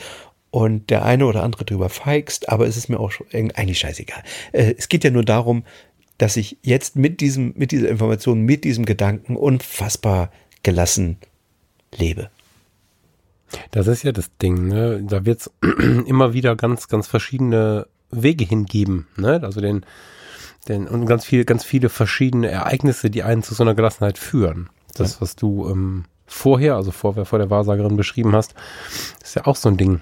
und 0.51 0.91
der 0.91 1.05
eine 1.05 1.27
oder 1.27 1.43
andere 1.43 1.65
drüber 1.65 1.89
feigst, 1.89 2.49
aber 2.49 2.67
es 2.67 2.77
ist 2.77 2.89
mir 2.89 2.99
auch 3.01 3.13
eigentlich 3.33 3.79
scheißegal. 3.79 4.23
Äh, 4.53 4.75
es 4.79 4.89
geht 4.89 5.05
ja 5.05 5.11
nur 5.11 5.25
darum, 5.25 5.65
dass 6.17 6.37
ich 6.37 6.59
jetzt 6.63 6.97
mit 6.97 7.21
diesem, 7.21 7.55
mit 7.57 7.71
dieser 7.71 7.89
Information, 7.89 8.41
mit 8.41 8.65
diesem 8.65 8.85
Gedanken 8.85 9.37
unfassbar 9.37 10.31
gelassen 10.63 11.19
lebe. 11.97 12.31
Das 13.71 13.87
ist 13.87 14.03
ja 14.03 14.13
das 14.13 14.31
Ding, 14.43 14.69
ne? 14.69 15.03
Da 15.03 15.25
wird 15.25 15.41
es 15.41 15.51
immer 16.07 16.35
wieder 16.35 16.57
ganz, 16.57 16.89
ganz 16.89 17.07
verschiedene 17.07 17.87
Wege 18.11 18.45
hingeben, 18.45 19.07
ne? 19.17 19.41
Also 19.43 19.61
den, 19.61 19.87
den, 20.67 20.87
und 20.87 21.07
ganz 21.07 21.25
viele, 21.25 21.45
ganz 21.45 21.65
viele 21.65 21.89
verschiedene 21.89 22.49
Ereignisse, 22.49 23.11
die 23.11 23.23
einen 23.23 23.43
zu 23.43 23.55
so 23.55 23.63
einer 23.63 23.75
Gelassenheit 23.75 24.19
führen. 24.19 24.69
Das, 24.95 25.21
was 25.21 25.37
du 25.37 25.69
ähm, 25.71 26.05
vorher, 26.27 26.75
also 26.75 26.91
vor, 26.91 27.25
vor 27.25 27.39
der 27.39 27.51
Wahrsagerin 27.51 27.97
beschrieben 27.97 28.35
hast, 28.35 28.55
ist 29.23 29.37
ja 29.37 29.47
auch 29.47 29.57
so 29.57 29.69
ein 29.69 29.77
Ding 29.77 30.01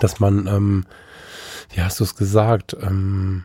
dass 0.00 0.20
man, 0.20 0.46
ähm, 0.46 0.84
wie 1.70 1.82
hast 1.82 2.00
du 2.00 2.04
es 2.04 2.14
gesagt, 2.14 2.76
ähm, 2.80 3.44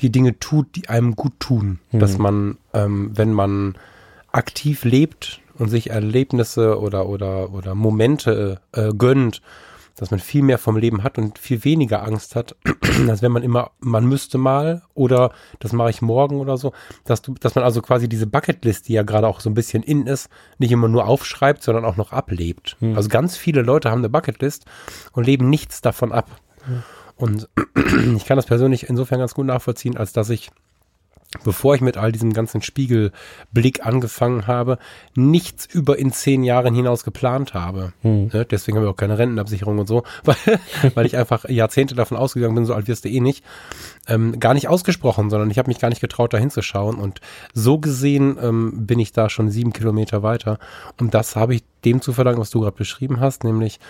die 0.00 0.10
Dinge 0.10 0.38
tut, 0.38 0.76
die 0.76 0.88
einem 0.88 1.16
gut 1.16 1.38
tun. 1.40 1.80
Mhm. 1.90 1.98
Dass 1.98 2.18
man, 2.18 2.58
ähm, 2.72 3.10
wenn 3.14 3.32
man 3.32 3.76
aktiv 4.30 4.84
lebt 4.84 5.40
und 5.54 5.68
sich 5.68 5.90
Erlebnisse 5.90 6.78
oder, 6.78 7.08
oder, 7.08 7.52
oder 7.52 7.74
Momente 7.74 8.60
äh, 8.72 8.92
gönnt, 8.96 9.42
dass 9.98 10.10
man 10.10 10.20
viel 10.20 10.42
mehr 10.42 10.58
vom 10.58 10.76
Leben 10.76 11.02
hat 11.02 11.18
und 11.18 11.38
viel 11.38 11.64
weniger 11.64 12.02
Angst 12.02 12.36
hat, 12.36 12.56
als 13.08 13.22
wenn 13.22 13.32
man 13.32 13.42
immer, 13.42 13.72
man 13.80 14.06
müsste 14.06 14.38
mal 14.38 14.82
oder 14.94 15.32
das 15.58 15.72
mache 15.72 15.90
ich 15.90 16.02
morgen 16.02 16.40
oder 16.40 16.56
so, 16.56 16.72
dass 17.04 17.22
du, 17.22 17.34
dass 17.34 17.54
man 17.54 17.64
also 17.64 17.82
quasi 17.82 18.08
diese 18.08 18.26
Bucketlist, 18.26 18.88
die 18.88 18.94
ja 18.94 19.02
gerade 19.02 19.26
auch 19.26 19.40
so 19.40 19.50
ein 19.50 19.54
bisschen 19.54 19.82
in 19.82 20.06
ist, 20.06 20.28
nicht 20.58 20.72
immer 20.72 20.88
nur 20.88 21.06
aufschreibt, 21.06 21.62
sondern 21.62 21.84
auch 21.84 21.96
noch 21.96 22.12
ablebt. 22.12 22.76
Hm. 22.80 22.96
Also 22.96 23.08
ganz 23.08 23.36
viele 23.36 23.62
Leute 23.62 23.90
haben 23.90 23.98
eine 23.98 24.08
Bucketlist 24.08 24.66
und 25.12 25.26
leben 25.26 25.50
nichts 25.50 25.80
davon 25.80 26.12
ab. 26.12 26.30
Hm. 26.64 26.82
Und 27.16 27.48
ich 28.16 28.24
kann 28.24 28.36
das 28.36 28.46
persönlich 28.46 28.88
insofern 28.88 29.18
ganz 29.18 29.34
gut 29.34 29.46
nachvollziehen, 29.46 29.96
als 29.96 30.12
dass 30.12 30.30
ich 30.30 30.50
bevor 31.44 31.74
ich 31.74 31.82
mit 31.82 31.98
all 31.98 32.10
diesem 32.10 32.32
ganzen 32.32 32.62
Spiegelblick 32.62 33.84
angefangen 33.84 34.46
habe, 34.46 34.78
nichts 35.14 35.66
über 35.66 35.98
in 35.98 36.10
zehn 36.10 36.42
Jahren 36.42 36.74
hinaus 36.74 37.04
geplant 37.04 37.52
habe. 37.52 37.92
Hm. 38.00 38.30
Ne? 38.32 38.46
Deswegen 38.46 38.78
habe 38.78 38.86
ich 38.86 38.92
auch 38.92 38.96
keine 38.96 39.18
Rentenabsicherung 39.18 39.78
und 39.78 39.86
so, 39.86 40.04
weil, 40.24 40.36
weil 40.94 41.06
ich 41.06 41.16
einfach 41.18 41.46
Jahrzehnte 41.48 41.94
davon 41.94 42.16
ausgegangen 42.16 42.54
bin, 42.54 42.64
so 42.64 42.74
alt 42.74 42.88
wirst 42.88 43.04
du 43.04 43.10
eh 43.10 43.20
nicht. 43.20 43.44
Ähm, 44.06 44.40
gar 44.40 44.54
nicht 44.54 44.68
ausgesprochen, 44.68 45.28
sondern 45.28 45.50
ich 45.50 45.58
habe 45.58 45.68
mich 45.68 45.78
gar 45.78 45.90
nicht 45.90 46.00
getraut, 46.00 46.32
da 46.32 46.38
hinzuschauen. 46.38 46.96
Und 46.96 47.20
so 47.52 47.78
gesehen 47.78 48.38
ähm, 48.40 48.86
bin 48.86 48.98
ich 48.98 49.12
da 49.12 49.28
schon 49.28 49.50
sieben 49.50 49.74
Kilometer 49.74 50.22
weiter. 50.22 50.58
Und 50.98 51.12
das 51.12 51.36
habe 51.36 51.54
ich 51.54 51.62
dem 51.84 52.00
zu 52.00 52.14
verdanken, 52.14 52.40
was 52.40 52.50
du 52.50 52.60
gerade 52.60 52.76
beschrieben 52.76 53.20
hast, 53.20 53.44
nämlich 53.44 53.80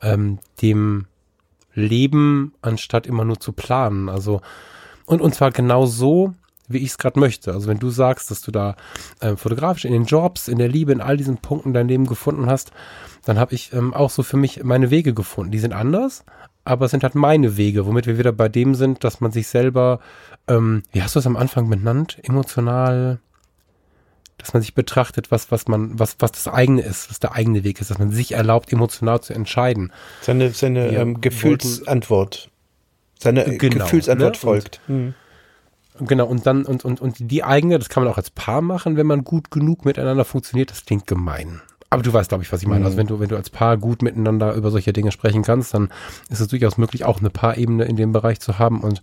ähm, 0.00 0.38
dem 0.62 1.06
Leben, 1.74 2.54
anstatt 2.62 3.06
immer 3.06 3.26
nur 3.26 3.38
zu 3.38 3.52
planen. 3.52 4.08
Also, 4.08 4.40
und, 5.04 5.20
und 5.20 5.34
zwar 5.34 5.50
genau 5.50 5.84
so, 5.84 6.32
wie 6.68 6.78
ich 6.78 6.90
es 6.90 6.98
gerade 6.98 7.18
möchte. 7.18 7.52
Also 7.52 7.68
wenn 7.68 7.78
du 7.78 7.90
sagst, 7.90 8.30
dass 8.30 8.42
du 8.42 8.50
da 8.50 8.76
äh, 9.20 9.36
fotografisch 9.36 9.84
in 9.84 9.92
den 9.92 10.04
Jobs, 10.04 10.48
in 10.48 10.58
der 10.58 10.68
Liebe, 10.68 10.92
in 10.92 11.00
all 11.00 11.16
diesen 11.16 11.38
Punkten 11.38 11.72
dein 11.72 11.88
Leben 11.88 12.06
gefunden 12.06 12.46
hast, 12.46 12.72
dann 13.24 13.38
habe 13.38 13.54
ich 13.54 13.72
ähm, 13.72 13.94
auch 13.94 14.10
so 14.10 14.22
für 14.22 14.36
mich 14.36 14.62
meine 14.64 14.90
Wege 14.90 15.14
gefunden. 15.14 15.52
Die 15.52 15.58
sind 15.58 15.72
anders, 15.72 16.24
aber 16.64 16.86
es 16.86 16.90
sind 16.90 17.02
halt 17.02 17.14
meine 17.14 17.56
Wege, 17.56 17.86
womit 17.86 18.06
wir 18.06 18.18
wieder 18.18 18.32
bei 18.32 18.48
dem 18.48 18.74
sind, 18.74 19.04
dass 19.04 19.20
man 19.20 19.32
sich 19.32 19.48
selber, 19.48 20.00
ähm, 20.48 20.82
wie 20.92 21.02
hast 21.02 21.14
du 21.14 21.20
es 21.20 21.26
am 21.26 21.36
Anfang 21.36 21.68
benannt, 21.70 22.18
emotional, 22.22 23.20
dass 24.38 24.52
man 24.52 24.62
sich 24.62 24.74
betrachtet, 24.74 25.30
was, 25.30 25.50
was 25.50 25.66
man, 25.68 25.98
was, 25.98 26.16
was 26.18 26.32
das 26.32 26.48
eigene 26.48 26.82
ist, 26.82 27.10
was 27.10 27.20
der 27.20 27.32
eigene 27.32 27.64
Weg 27.64 27.80
ist, 27.80 27.90
dass 27.90 27.98
man 27.98 28.10
sich 28.10 28.32
erlaubt, 28.32 28.72
emotional 28.72 29.20
zu 29.20 29.32
entscheiden. 29.32 29.92
Seine, 30.20 30.50
seine 30.50 30.88
ähm, 30.88 31.20
Gefühlsantwort. 31.20 32.50
Seine 33.18 33.56
genau, 33.56 33.84
Gefühlsantwort 33.84 34.34
ne? 34.34 34.40
folgt. 34.40 34.80
Und, 34.88 34.94
hm. 34.94 35.14
Genau, 36.00 36.26
und 36.26 36.46
dann, 36.46 36.64
und, 36.64 36.84
und, 36.84 37.00
und 37.00 37.16
die 37.18 37.44
eigene, 37.44 37.78
das 37.78 37.88
kann 37.88 38.04
man 38.04 38.12
auch 38.12 38.18
als 38.18 38.30
Paar 38.30 38.60
machen, 38.60 38.96
wenn 38.96 39.06
man 39.06 39.24
gut 39.24 39.50
genug 39.50 39.84
miteinander 39.84 40.24
funktioniert, 40.24 40.70
das 40.70 40.84
klingt 40.84 41.06
gemein. 41.06 41.60
Aber 41.90 42.02
du 42.02 42.12
weißt, 42.12 42.28
glaube 42.28 42.44
ich, 42.44 42.52
was 42.52 42.62
ich 42.62 42.68
meine. 42.68 42.84
Also 42.84 42.96
mhm. 42.96 42.98
Wenn 42.98 43.06
du, 43.06 43.20
wenn 43.20 43.28
du 43.28 43.36
als 43.36 43.50
Paar 43.50 43.76
gut 43.76 44.02
miteinander 44.02 44.54
über 44.54 44.70
solche 44.70 44.92
Dinge 44.92 45.12
sprechen 45.12 45.42
kannst, 45.42 45.72
dann 45.74 45.90
ist 46.28 46.40
es 46.40 46.48
durchaus 46.48 46.78
möglich, 46.78 47.04
auch 47.04 47.20
eine 47.20 47.30
Paarebene 47.30 47.84
in 47.84 47.96
dem 47.96 48.12
Bereich 48.12 48.40
zu 48.40 48.58
haben. 48.58 48.80
Und 48.80 49.02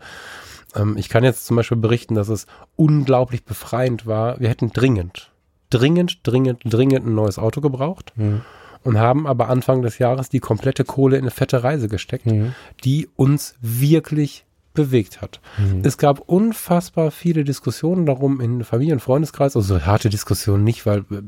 ähm, 0.76 0.98
ich 0.98 1.10
kann 1.10 1.24
jetzt 1.24 1.46
zum 1.46 1.56
Beispiel 1.56 1.78
berichten, 1.78 2.16
dass 2.16 2.28
es 2.28 2.46
unglaublich 2.76 3.46
befreiend 3.46 4.06
war. 4.06 4.39
Wir 4.39 4.50
hätten 4.50 4.72
dringend, 4.74 5.32
dringend, 5.70 6.20
dringend, 6.24 6.62
dringend 6.66 7.06
ein 7.06 7.16
neues 7.16 7.39
Auto 7.39 7.62
gebraucht. 7.62 8.14
Mhm. 8.16 8.41
Und 8.84 9.00
haben 9.00 9.28
aber 9.28 9.48
Anfang 9.48 9.82
des 9.82 9.98
Jahres 9.98 10.28
die 10.28 10.41
komplette 10.41 10.84
Kohle 10.84 11.16
in 11.16 11.24
eine 11.24 11.32
fette 11.32 11.64
Reise 11.64 11.88
gesteckt, 11.88 12.26
mhm. 12.26 12.54
die 12.84 13.08
uns 13.16 13.56
wirklich 13.62 14.46
bewegt 14.74 15.21
hat. 15.21 15.39
Mhm. 15.57 15.82
Es 15.84 15.97
gab 15.97 16.19
unfassbar 16.19 17.11
viele 17.11 17.43
Diskussionen 17.43 18.05
darum 18.05 18.41
in 18.41 18.63
Familie- 18.63 18.93
und 18.93 18.99
Freundeskreis, 18.99 19.55
also 19.55 19.86
harte 19.86 20.09
Diskussionen 20.09 20.63
nicht, 20.63 20.86
weil 20.86 20.99
äh, 21.11 21.21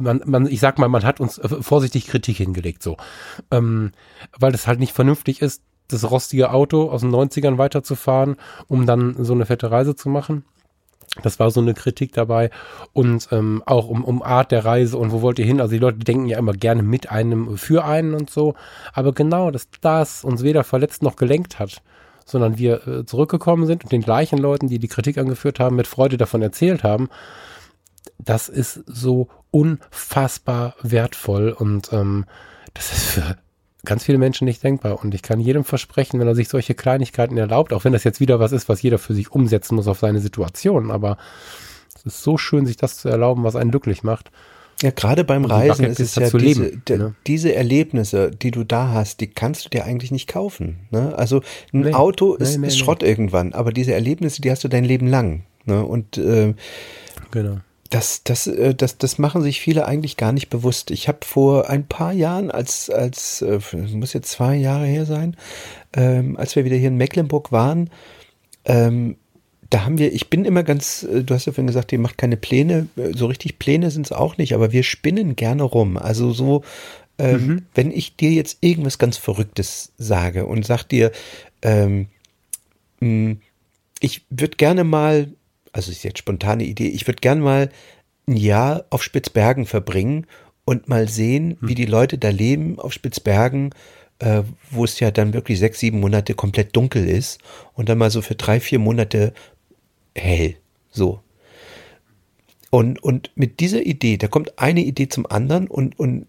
man, 0.00 0.22
man, 0.24 0.46
ich 0.46 0.60
sag 0.60 0.78
mal, 0.78 0.88
man 0.88 1.04
hat 1.04 1.20
uns 1.20 1.38
äh, 1.38 1.48
vorsichtig 1.62 2.06
Kritik 2.06 2.36
hingelegt, 2.38 2.82
so. 2.82 2.96
Ähm, 3.50 3.92
weil 4.38 4.52
das 4.52 4.66
halt 4.66 4.80
nicht 4.80 4.92
vernünftig 4.92 5.42
ist, 5.42 5.62
das 5.88 6.10
rostige 6.10 6.50
Auto 6.52 6.90
aus 6.90 7.00
den 7.00 7.10
90ern 7.10 7.58
weiterzufahren, 7.58 8.36
um 8.66 8.86
dann 8.86 9.24
so 9.24 9.32
eine 9.32 9.46
fette 9.46 9.70
Reise 9.70 9.96
zu 9.96 10.08
machen. 10.08 10.44
Das 11.22 11.40
war 11.40 11.50
so 11.50 11.60
eine 11.60 11.74
Kritik 11.74 12.12
dabei 12.12 12.50
und 12.92 13.28
ähm, 13.32 13.62
auch 13.64 13.88
um, 13.88 14.04
um 14.04 14.22
Art 14.22 14.52
der 14.52 14.64
Reise 14.64 14.98
und 14.98 15.10
wo 15.10 15.22
wollt 15.22 15.38
ihr 15.38 15.46
hin? 15.46 15.60
Also 15.60 15.72
die 15.72 15.78
Leute 15.78 15.98
denken 15.98 16.26
ja 16.26 16.38
immer 16.38 16.52
gerne 16.52 16.82
mit 16.82 17.10
einem, 17.10 17.56
für 17.56 17.84
einen 17.84 18.14
und 18.14 18.28
so. 18.28 18.54
Aber 18.92 19.12
genau, 19.12 19.50
dass 19.50 19.68
das 19.80 20.22
uns 20.22 20.42
weder 20.42 20.64
verletzt 20.64 21.02
noch 21.02 21.16
gelenkt 21.16 21.58
hat, 21.58 21.82
sondern 22.30 22.58
wir 22.58 22.86
äh, 22.86 23.06
zurückgekommen 23.06 23.66
sind 23.66 23.84
und 23.84 23.92
den 23.92 24.02
gleichen 24.02 24.38
Leuten, 24.38 24.68
die 24.68 24.78
die 24.78 24.88
Kritik 24.88 25.18
angeführt 25.18 25.60
haben, 25.60 25.76
mit 25.76 25.86
Freude 25.86 26.16
davon 26.16 26.42
erzählt 26.42 26.84
haben, 26.84 27.08
das 28.18 28.48
ist 28.48 28.82
so 28.86 29.28
unfassbar 29.50 30.74
wertvoll 30.82 31.50
und 31.50 31.92
ähm, 31.92 32.26
das 32.74 32.92
ist 32.92 33.04
für 33.04 33.36
ganz 33.84 34.04
viele 34.04 34.18
Menschen 34.18 34.44
nicht 34.44 34.62
denkbar. 34.62 35.02
Und 35.02 35.14
ich 35.14 35.22
kann 35.22 35.40
jedem 35.40 35.64
versprechen, 35.64 36.20
wenn 36.20 36.26
er 36.26 36.34
sich 36.34 36.48
solche 36.48 36.74
Kleinigkeiten 36.74 37.36
erlaubt, 37.36 37.72
auch 37.72 37.84
wenn 37.84 37.92
das 37.92 38.04
jetzt 38.04 38.20
wieder 38.20 38.40
was 38.40 38.52
ist, 38.52 38.68
was 38.68 38.82
jeder 38.82 38.98
für 38.98 39.14
sich 39.14 39.32
umsetzen 39.32 39.76
muss 39.76 39.88
auf 39.88 39.98
seine 39.98 40.20
Situation, 40.20 40.90
aber 40.90 41.16
es 41.94 42.04
ist 42.04 42.22
so 42.22 42.38
schön, 42.38 42.66
sich 42.66 42.76
das 42.76 42.98
zu 42.98 43.08
erlauben, 43.08 43.44
was 43.44 43.56
einen 43.56 43.70
glücklich 43.70 44.02
macht. 44.02 44.30
Ja, 44.80 44.90
gerade 44.90 45.24
beim 45.24 45.44
Reisen 45.44 45.84
ist 45.86 45.98
es 45.98 46.14
ja 46.14 46.30
diese, 46.30 46.38
leben, 46.38 46.82
ne? 46.88 47.14
diese 47.26 47.52
Erlebnisse, 47.52 48.30
die 48.30 48.52
du 48.52 48.62
da 48.62 48.92
hast, 48.92 49.20
die 49.20 49.26
kannst 49.26 49.64
du 49.64 49.68
dir 49.70 49.84
eigentlich 49.84 50.12
nicht 50.12 50.28
kaufen. 50.28 50.78
Ne? 50.90 51.16
Also 51.18 51.42
ein 51.72 51.80
nee, 51.80 51.94
Auto 51.94 52.34
ist, 52.34 52.52
nee, 52.52 52.58
nee, 52.58 52.66
ist 52.68 52.78
Schrott 52.78 53.02
irgendwann, 53.02 53.52
aber 53.54 53.72
diese 53.72 53.92
Erlebnisse, 53.92 54.40
die 54.40 54.50
hast 54.50 54.62
du 54.62 54.68
dein 54.68 54.84
Leben 54.84 55.08
lang. 55.08 55.42
Ne? 55.64 55.84
Und 55.84 56.16
äh, 56.18 56.54
genau. 57.32 57.58
das, 57.90 58.22
das, 58.22 58.46
äh, 58.46 58.72
das, 58.72 58.98
das 58.98 59.18
machen 59.18 59.42
sich 59.42 59.60
viele 59.60 59.84
eigentlich 59.84 60.16
gar 60.16 60.30
nicht 60.30 60.48
bewusst. 60.48 60.92
Ich 60.92 61.08
habe 61.08 61.18
vor 61.22 61.68
ein 61.68 61.88
paar 61.88 62.12
Jahren, 62.12 62.52
als, 62.52 62.88
als 62.88 63.42
äh, 63.42 63.58
muss 63.72 64.12
jetzt 64.12 64.30
zwei 64.30 64.54
Jahre 64.54 64.86
her 64.86 65.06
sein, 65.06 65.36
ähm, 65.92 66.36
als 66.36 66.54
wir 66.54 66.64
wieder 66.64 66.76
hier 66.76 66.88
in 66.88 66.96
Mecklenburg 66.96 67.50
waren, 67.50 67.90
ähm, 68.64 69.16
da 69.70 69.84
haben 69.84 69.98
wir, 69.98 70.12
ich 70.12 70.30
bin 70.30 70.44
immer 70.44 70.62
ganz, 70.62 71.02
äh, 71.02 71.22
du 71.22 71.34
hast 71.34 71.46
ja 71.46 71.52
vorhin 71.52 71.66
gesagt, 71.66 71.92
ihr 71.92 71.98
macht 71.98 72.18
keine 72.18 72.36
Pläne, 72.36 72.88
äh, 72.96 73.12
so 73.14 73.26
richtig 73.26 73.58
Pläne 73.58 73.90
sind 73.90 74.06
es 74.06 74.12
auch 74.12 74.38
nicht, 74.38 74.54
aber 74.54 74.72
wir 74.72 74.82
spinnen 74.82 75.36
gerne 75.36 75.62
rum. 75.62 75.96
Also 75.96 76.32
so, 76.32 76.62
ähm, 77.18 77.46
mhm. 77.46 77.66
wenn 77.74 77.90
ich 77.90 78.16
dir 78.16 78.30
jetzt 78.30 78.58
irgendwas 78.60 78.98
ganz 78.98 79.16
Verrücktes 79.16 79.92
sage 79.98 80.46
und 80.46 80.64
sag 80.64 80.84
dir, 80.84 81.12
ähm, 81.62 82.06
hm, 83.00 83.40
ich 84.00 84.22
würde 84.30 84.56
gerne 84.56 84.84
mal, 84.84 85.32
also 85.72 85.90
ist 85.90 86.04
jetzt 86.04 86.18
spontane 86.18 86.64
Idee, 86.64 86.88
ich 86.88 87.06
würde 87.06 87.20
gerne 87.20 87.40
mal 87.40 87.70
ein 88.26 88.36
Jahr 88.36 88.84
auf 88.90 89.02
Spitzbergen 89.02 89.66
verbringen 89.66 90.26
und 90.64 90.88
mal 90.88 91.08
sehen, 91.08 91.58
mhm. 91.60 91.68
wie 91.68 91.74
die 91.74 91.86
Leute 91.86 92.18
da 92.18 92.30
leben 92.30 92.78
auf 92.78 92.92
Spitzbergen, 92.92 93.74
äh, 94.20 94.42
wo 94.70 94.84
es 94.84 95.00
ja 95.00 95.10
dann 95.10 95.32
wirklich 95.32 95.58
sechs, 95.58 95.80
sieben 95.80 96.00
Monate 96.00 96.34
komplett 96.34 96.76
dunkel 96.76 97.08
ist 97.08 97.40
und 97.74 97.88
dann 97.88 97.98
mal 97.98 98.10
so 98.10 98.22
für 98.22 98.34
drei, 98.34 98.60
vier 98.60 98.78
Monate 98.78 99.32
hell. 100.18 100.56
So. 100.90 101.20
Und, 102.70 103.02
und 103.02 103.30
mit 103.34 103.60
dieser 103.60 103.84
Idee, 103.86 104.16
da 104.18 104.28
kommt 104.28 104.58
eine 104.58 104.80
Idee 104.80 105.08
zum 105.08 105.26
anderen 105.26 105.68
und, 105.68 105.98
und 105.98 106.26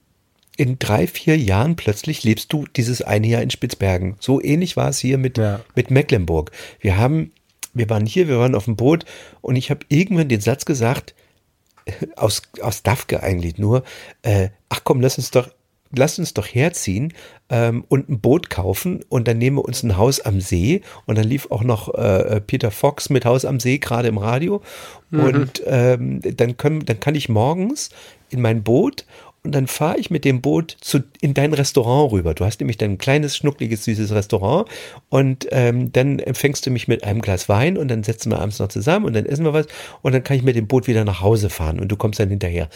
in 0.58 0.78
drei, 0.78 1.08
vier 1.08 1.38
Jahren 1.38 1.76
plötzlich 1.76 2.24
lebst 2.24 2.52
du 2.52 2.66
dieses 2.76 3.02
eine 3.02 3.28
Jahr 3.28 3.42
in 3.42 3.50
Spitzbergen. 3.50 4.16
So 4.20 4.42
ähnlich 4.42 4.76
war 4.76 4.90
es 4.90 5.00
hier 5.00 5.18
mit, 5.18 5.38
ja. 5.38 5.62
mit 5.76 5.90
Mecklenburg. 5.90 6.52
Wir 6.80 6.98
haben, 6.98 7.32
wir 7.74 7.90
waren 7.90 8.06
hier, 8.06 8.28
wir 8.28 8.40
waren 8.40 8.56
auf 8.56 8.66
dem 8.66 8.76
Boot 8.76 9.06
und 9.42 9.56
ich 9.56 9.70
habe 9.70 9.86
irgendwann 9.90 10.28
den 10.28 10.42
Satz 10.42 10.66
gesagt, 10.66 11.16
aus, 12.16 12.42
aus 12.62 12.84
Dafke 12.84 13.24
eigentlich 13.24 13.58
nur, 13.58 13.84
äh, 14.22 14.50
ach 14.70 14.82
komm, 14.84 15.02
lass 15.02 15.18
uns 15.18 15.32
doch 15.32 15.50
lass 15.96 16.20
uns 16.20 16.34
doch 16.34 16.46
herziehen 16.46 17.14
ähm, 17.50 17.84
und 17.88 18.10
ein 18.10 18.20
Boot 18.20 18.50
kaufen 18.50 19.04
und 19.10 19.28
dann 19.28 19.38
nehmen 19.38 19.58
wir 19.58 19.66
uns 19.66 19.84
ein 19.84 19.98
Haus 19.98 20.20
am 20.20 20.42
See 20.42 20.82
und 21.06 21.18
dann 21.18 21.26
lief 21.26 21.48
auch 21.50 21.64
noch 21.64 21.94
äh, 21.96 22.38
äh 22.38 22.42
Peter 22.42 22.72
Fox 22.72 23.10
mit 23.10 23.26
Haus 23.26 23.46
am 23.46 23.60
See 23.60 23.78
gerade 23.78 24.08
im 24.08 24.18
Radio 24.18 24.62
mhm. 25.10 25.20
und 25.20 25.64
ähm, 25.66 26.22
dann 26.22 26.58
können, 26.58 26.86
dann 26.86 27.00
kann 27.00 27.16
ich 27.16 27.30
morgens 27.30 27.90
in 28.30 28.42
mein 28.42 28.64
Boot 28.64 29.06
und 29.44 29.56
dann 29.56 29.68
fahre 29.68 29.98
ich 29.98 30.10
mit 30.10 30.26
dem 30.26 30.42
Boot 30.42 30.76
zu, 30.82 31.00
in 31.22 31.34
dein 31.34 31.54
Restaurant 31.54 32.12
rüber. 32.12 32.34
Du 32.34 32.44
hast 32.44 32.60
nämlich 32.60 32.78
dein 32.78 32.98
kleines, 32.98 33.38
schnuckliges, 33.38 33.86
süßes 33.86 34.12
Restaurant 34.12 34.68
und 35.08 35.48
ähm, 35.52 35.94
dann 35.94 36.20
empfängst 36.20 36.66
du 36.66 36.72
mich 36.72 36.88
mit 36.88 37.04
einem 37.04 37.22
Glas 37.22 37.48
Wein 37.48 37.78
und 37.78 37.88
dann 37.88 38.04
setzen 38.04 38.32
wir 38.32 38.40
abends 38.40 38.60
noch 38.60 38.68
zusammen 38.68 39.06
und 39.06 39.14
dann 39.14 39.26
essen 39.26 39.46
wir 39.46 39.54
was 39.54 39.68
und 40.02 40.14
dann 40.14 40.24
kann 40.24 40.36
ich 40.36 40.44
mit 40.44 40.56
dem 40.56 40.68
Boot 40.68 40.88
wieder 40.88 41.06
nach 41.06 41.22
Hause 41.22 41.50
fahren 41.50 41.80
und 41.80 41.88
du 41.88 41.96
kommst 41.96 42.20
dann 42.20 42.30
hinterher. 42.30 42.70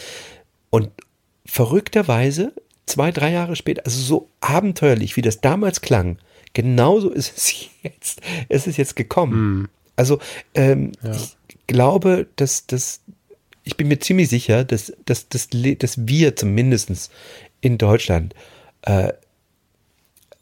Und 0.70 0.90
verrückterweise 1.44 2.52
zwei, 2.86 3.10
drei 3.10 3.32
Jahre 3.32 3.56
später, 3.56 3.82
also 3.84 4.00
so 4.00 4.28
abenteuerlich, 4.40 5.16
wie 5.16 5.22
das 5.22 5.40
damals 5.40 5.80
klang, 5.80 6.18
genauso 6.52 7.10
ist 7.10 7.36
es 7.36 7.54
jetzt, 7.82 8.20
es 8.48 8.66
ist 8.66 8.76
jetzt 8.76 8.96
gekommen. 8.96 9.62
Mm. 9.62 9.68
Also 9.96 10.18
ähm, 10.54 10.92
ja. 11.02 11.12
ich 11.12 11.36
glaube, 11.66 12.26
dass 12.36 12.66
das, 12.66 13.00
ich 13.62 13.76
bin 13.76 13.88
mir 13.88 13.98
ziemlich 13.98 14.28
sicher, 14.28 14.64
dass, 14.64 14.92
dass, 15.04 15.28
dass, 15.28 15.48
dass 15.50 16.06
wir 16.06 16.36
zumindest 16.36 17.10
in 17.60 17.78
Deutschland 17.78 18.34
äh, 18.82 19.12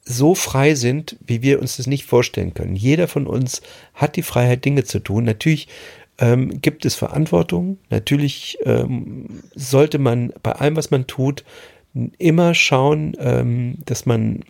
so 0.04 0.34
frei 0.34 0.74
sind, 0.74 1.16
wie 1.24 1.42
wir 1.42 1.60
uns 1.60 1.76
das 1.76 1.86
nicht 1.86 2.04
vorstellen 2.04 2.54
können. 2.54 2.74
Jeder 2.74 3.06
von 3.08 3.26
uns 3.26 3.62
hat 3.94 4.16
die 4.16 4.22
Freiheit, 4.22 4.64
Dinge 4.64 4.84
zu 4.84 4.98
tun. 4.98 5.24
Natürlich 5.24 5.68
ähm, 6.18 6.60
gibt 6.60 6.84
es 6.84 6.94
Verantwortung. 6.94 7.78
Natürlich 7.88 8.58
ähm, 8.64 9.42
sollte 9.54 9.98
man 9.98 10.32
bei 10.42 10.52
allem, 10.52 10.76
was 10.76 10.90
man 10.90 11.06
tut, 11.06 11.44
immer 12.18 12.54
schauen, 12.54 13.16
ähm, 13.18 13.78
dass 13.84 14.06
man 14.06 14.44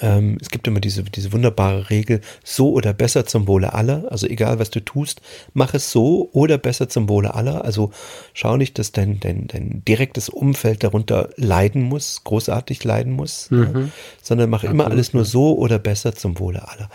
ähm, 0.00 0.38
es 0.40 0.50
gibt 0.50 0.66
immer 0.66 0.80
diese, 0.80 1.02
diese 1.02 1.32
wunderbare 1.32 1.90
Regel, 1.90 2.20
so 2.44 2.72
oder 2.72 2.92
besser 2.92 3.26
zum 3.26 3.46
Wohle 3.46 3.72
aller. 3.72 4.04
Also 4.10 4.26
egal, 4.26 4.58
was 4.58 4.70
du 4.70 4.80
tust, 4.80 5.20
mach 5.54 5.74
es 5.74 5.90
so 5.90 6.28
oder 6.32 6.58
besser 6.58 6.88
zum 6.88 7.08
Wohle 7.08 7.34
aller. 7.34 7.64
Also 7.64 7.90
schau 8.32 8.56
nicht, 8.56 8.78
dass 8.78 8.92
dein, 8.92 9.20
dein, 9.20 9.46
dein 9.46 9.82
direktes 9.86 10.28
Umfeld 10.28 10.84
darunter 10.84 11.30
leiden 11.36 11.82
muss, 11.82 12.22
großartig 12.24 12.84
leiden 12.84 13.12
muss, 13.12 13.50
mhm. 13.50 13.62
ja, 13.62 13.88
sondern 14.22 14.50
mach 14.50 14.64
immer 14.64 14.86
alles 14.86 15.14
nur 15.14 15.24
so 15.24 15.56
oder 15.56 15.78
besser 15.78 16.14
zum 16.14 16.38
Wohle 16.38 16.68
aller. 16.68 16.88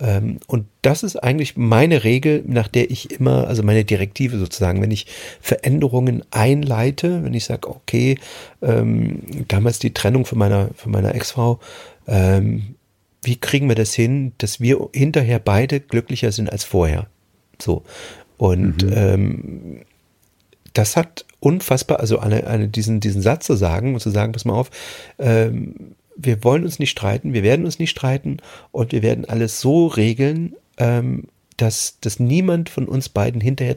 Ähm, 0.00 0.38
und 0.46 0.66
das 0.82 1.02
ist 1.02 1.16
eigentlich 1.16 1.56
meine 1.56 2.04
Regel, 2.04 2.42
nach 2.46 2.68
der 2.68 2.90
ich 2.90 3.10
immer, 3.10 3.48
also 3.48 3.62
meine 3.62 3.84
Direktive 3.84 4.38
sozusagen, 4.38 4.80
wenn 4.80 4.90
ich 4.90 5.06
Veränderungen 5.40 6.24
einleite, 6.30 7.24
wenn 7.24 7.34
ich 7.34 7.44
sage, 7.44 7.68
okay, 7.68 8.18
ähm, 8.62 9.22
damals 9.48 9.78
die 9.78 9.94
Trennung 9.94 10.24
von 10.24 10.38
meiner, 10.38 10.70
von 10.74 10.92
meiner 10.92 11.14
Ex-Frau, 11.14 11.58
ähm, 12.06 12.74
wie 13.22 13.36
kriegen 13.36 13.68
wir 13.68 13.74
das 13.74 13.94
hin, 13.94 14.32
dass 14.38 14.60
wir 14.60 14.88
hinterher 14.94 15.38
beide 15.38 15.80
glücklicher 15.80 16.32
sind 16.32 16.50
als 16.50 16.64
vorher? 16.64 17.08
So. 17.60 17.82
Und 18.36 18.84
mhm. 18.84 18.92
ähm, 18.94 19.80
das 20.72 20.96
hat 20.96 21.24
unfassbar, 21.40 21.98
also 21.98 22.20
eine, 22.20 22.46
eine, 22.46 22.68
diesen, 22.68 23.00
diesen 23.00 23.22
Satz 23.22 23.46
zu 23.46 23.54
sagen 23.54 23.94
und 23.94 24.00
zu 24.00 24.10
sagen, 24.10 24.32
pass 24.32 24.44
mal 24.44 24.54
auf, 24.54 24.70
ähm, 25.18 25.96
wir 26.18 26.44
wollen 26.44 26.64
uns 26.64 26.78
nicht 26.78 26.90
streiten, 26.90 27.32
wir 27.32 27.42
werden 27.42 27.64
uns 27.64 27.78
nicht 27.78 27.90
streiten 27.90 28.38
und 28.72 28.92
wir 28.92 29.02
werden 29.02 29.24
alles 29.24 29.60
so 29.60 29.86
regeln, 29.86 30.54
ähm, 30.76 31.28
dass, 31.56 31.98
dass 32.00 32.20
niemand 32.20 32.68
von 32.68 32.86
uns 32.86 33.08
beiden 33.08 33.40
hinterher 33.40 33.76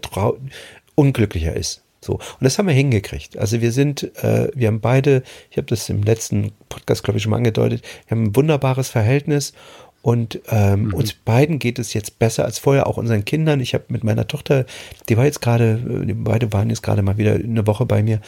unglücklicher 0.95 1.55
ist. 1.55 1.83
So. 2.03 2.13
Und 2.13 2.41
das 2.41 2.57
haben 2.57 2.67
wir 2.67 2.73
hingekriegt. 2.73 3.37
Also 3.37 3.61
wir 3.61 3.71
sind, 3.71 4.03
äh, 4.23 4.49
wir 4.55 4.67
haben 4.67 4.81
beide, 4.81 5.23
ich 5.51 5.57
habe 5.57 5.67
das 5.67 5.87
im 5.89 6.01
letzten 6.01 6.51
Podcast, 6.67 7.03
glaube 7.03 7.17
ich, 7.17 7.23
schon 7.23 7.29
mal 7.29 7.37
angedeutet, 7.37 7.83
wir 8.07 8.17
haben 8.17 8.25
ein 8.25 8.35
wunderbares 8.35 8.89
Verhältnis 8.89 9.53
und 10.01 10.39
ähm, 10.49 10.85
mhm. 10.85 10.93
uns 10.95 11.13
beiden 11.13 11.59
geht 11.59 11.77
es 11.77 11.93
jetzt 11.93 12.17
besser 12.17 12.43
als 12.43 12.57
vorher, 12.57 12.87
auch 12.87 12.97
unseren 12.97 13.23
Kindern. 13.23 13.59
Ich 13.59 13.75
habe 13.75 13.83
mit 13.89 14.03
meiner 14.03 14.27
Tochter, 14.27 14.65
die 15.09 15.17
war 15.17 15.25
jetzt 15.25 15.41
gerade, 15.41 16.05
äh, 16.07 16.13
beide 16.13 16.51
waren 16.53 16.69
jetzt 16.71 16.81
gerade 16.81 17.03
mal 17.03 17.17
wieder 17.17 17.35
eine 17.35 17.67
Woche 17.67 17.85
bei 17.85 18.01
mir 18.01 18.19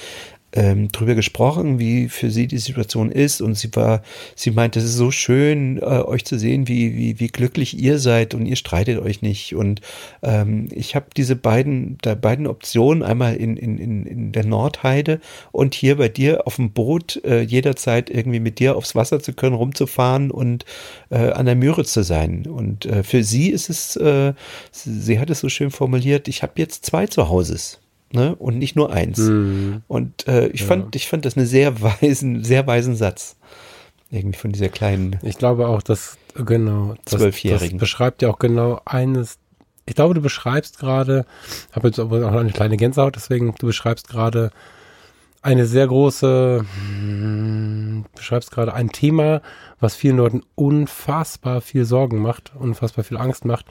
ähm, 0.54 0.90
drüber 0.92 1.16
gesprochen, 1.16 1.80
wie 1.80 2.10
für 2.10 2.30
sie 2.30 2.48
die 2.48 2.60
Situation 2.60 3.12
ist. 3.12 3.42
Und 3.42 3.56
sie 3.56 3.76
war, 3.76 4.04
sie 4.36 4.52
meinte, 4.52 4.80
es 4.80 4.86
ist 4.86 4.96
so 4.96 5.12
schön, 5.12 5.78
äh, 5.78 5.82
euch 5.82 6.26
zu 6.26 6.38
sehen, 6.38 6.68
wie, 6.68 6.96
wie, 6.96 7.20
wie 7.20 7.28
glücklich 7.28 7.78
ihr 7.78 8.00
seid 8.00 8.34
und 8.34 8.46
ihr 8.46 8.56
streitet 8.56 9.00
euch 9.00 9.22
nicht. 9.22 9.56
Und 9.56 9.82
ähm, 10.22 10.70
ich 10.72 10.96
habe 10.96 11.08
diese 11.18 11.36
beiden, 11.36 11.98
da 12.02 12.16
beiden 12.16 12.48
Optionen, 12.48 13.04
einmal 13.04 13.36
in, 13.36 13.58
in, 13.58 13.78
in, 13.78 14.06
in 14.06 14.32
der 14.32 14.46
Nordheide 14.46 15.20
und 15.52 15.74
hier 15.74 15.98
bei 15.98 16.10
dir 16.10 16.46
auf 16.46 16.58
dem 16.58 16.72
Boot, 16.72 17.22
äh, 17.26 17.42
jederzeit 17.42 18.10
irgendwie 18.10 18.40
mit 18.40 18.60
dir 18.60 18.76
aufs 18.76 18.96
Wasser 18.96 19.20
zu 19.20 19.34
können, 19.34 19.56
rumzufahren 19.56 20.30
und 20.32 20.66
äh, 21.10 21.32
an 21.32 21.46
der 21.46 21.56
Mühre 21.56 21.84
zu 21.84 22.04
sein. 22.04 22.46
Und 22.46 22.86
äh, 22.86 23.04
für 23.04 23.24
sie 23.24 23.50
ist 23.50 23.70
es, 23.70 23.96
äh, 23.96 24.34
sie 24.72 25.20
hat 25.20 25.30
es 25.30 25.40
so 25.40 25.50
schön 25.50 25.72
formuliert, 25.72 26.28
ich 26.28 26.44
habe 26.44 26.54
jetzt 26.58 26.86
zwei 26.86 27.08
Zuhauses 27.08 27.80
ne? 28.14 28.36
Und 28.36 28.58
nicht 28.58 28.76
nur 28.76 28.92
eins. 28.92 29.18
Mhm. 29.18 29.82
Und 29.88 30.28
äh, 30.28 30.48
ich 30.48 30.62
ja. 30.62 30.68
fand, 30.68 30.96
ich 30.96 31.08
fand 31.08 31.26
das 31.26 31.38
einen 31.38 31.46
sehr 31.46 31.82
weisen, 31.82 32.44
sehr 32.44 32.66
weisen 32.68 32.96
Satz. 32.96 33.36
Irgendwie 34.10 34.38
von 34.38 34.52
dieser 34.52 34.70
kleinen. 34.70 35.18
Ich 35.24 35.38
glaube 35.38 35.68
auch, 35.68 35.82
dass, 35.82 36.18
genau, 36.36 36.96
das, 37.06 37.20
Zwölfjährigen. 37.20 37.78
das 37.78 37.80
beschreibt 37.80 38.22
ja 38.22 38.30
auch 38.30 38.40
genau 38.40 38.80
eines. 38.86 39.40
Ich 39.86 39.96
glaube, 39.96 40.14
du 40.14 40.22
beschreibst 40.22 40.80
gerade, 40.80 41.26
habe 41.74 41.88
jetzt 41.88 42.00
aber 42.00 42.26
auch 42.28 42.32
eine 42.34 42.52
kleine 42.52 42.78
Gänsehaut, 42.78 43.16
deswegen, 43.16 43.54
du 43.60 43.66
beschreibst 43.66 44.08
gerade 44.08 44.52
eine 45.44 45.66
sehr 45.66 45.88
große, 45.88 46.64
hm, 46.90 48.06
beschreibst 48.16 48.52
gerade 48.52 48.74
ein 48.74 48.90
Thema, 48.92 49.42
was 49.80 49.96
vielen 49.96 50.18
Leuten 50.18 50.42
unfassbar 50.56 51.60
viel 51.60 51.84
Sorgen 51.84 52.22
macht, 52.22 52.54
unfassbar 52.56 53.04
viel 53.04 53.18
Angst 53.18 53.44
macht. 53.44 53.66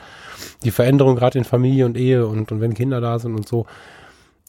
Die 0.64 0.70
Veränderung 0.70 1.16
gerade 1.16 1.39
in 1.39 1.44
Familie 1.44 1.86
und 1.86 1.97
Ehe 1.97 2.27
und, 2.27 2.52
und 2.52 2.60
wenn 2.60 2.74
Kinder 2.74 3.01
da 3.01 3.19
sind 3.19 3.35
und 3.35 3.48
so, 3.48 3.66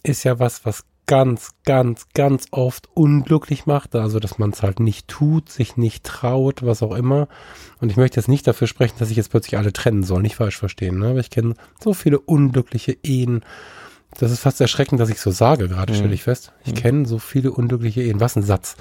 ist 0.04 0.24
ja 0.24 0.40
was, 0.40 0.66
was 0.66 0.84
ganz, 1.06 1.52
ganz, 1.66 2.08
ganz 2.14 2.46
oft 2.52 2.88
unglücklich 2.94 3.66
macht. 3.66 3.96
Also, 3.96 4.20
dass 4.20 4.38
man 4.38 4.52
es 4.52 4.64
halt 4.64 4.80
nicht 4.80 5.08
tut, 5.10 5.50
sich 5.50 5.76
nicht 5.76 6.06
traut, 6.06 6.66
was 6.66 6.82
auch 6.82 6.96
immer. 6.96 7.28
Und 7.82 7.90
ich 7.90 7.98
möchte 7.98 8.20
jetzt 8.20 8.28
nicht 8.30 8.48
dafür 8.48 8.68
sprechen, 8.68 8.96
dass 9.00 9.10
ich 9.10 9.18
jetzt 9.18 9.30
plötzlich 9.32 9.58
alle 9.58 9.74
trennen 9.74 10.04
soll, 10.04 10.22
nicht 10.22 10.36
falsch 10.38 10.58
verstehen. 10.58 11.00
Ne? 11.00 11.10
Aber 11.10 11.20
ich 11.20 11.30
kenne 11.30 11.56
so 11.82 11.94
viele 11.94 12.20
unglückliche 12.20 12.96
Ehen. 13.04 13.44
Das 14.20 14.32
ist 14.32 14.40
fast 14.40 14.62
erschreckend, 14.62 15.02
dass 15.02 15.10
ich 15.10 15.20
so 15.20 15.32
sage, 15.32 15.68
gerade 15.68 15.92
Mhm. 15.92 15.98
stelle 15.98 16.14
ich 16.14 16.24
fest. 16.24 16.54
Ich 16.64 16.72
Mhm. 16.74 16.78
kenne 16.78 17.06
so 17.06 17.20
viele 17.20 17.52
unglückliche 17.52 18.02
Ehen. 18.02 18.20
Was 18.22 18.36
ein 18.38 18.44
Satz. 18.44 18.76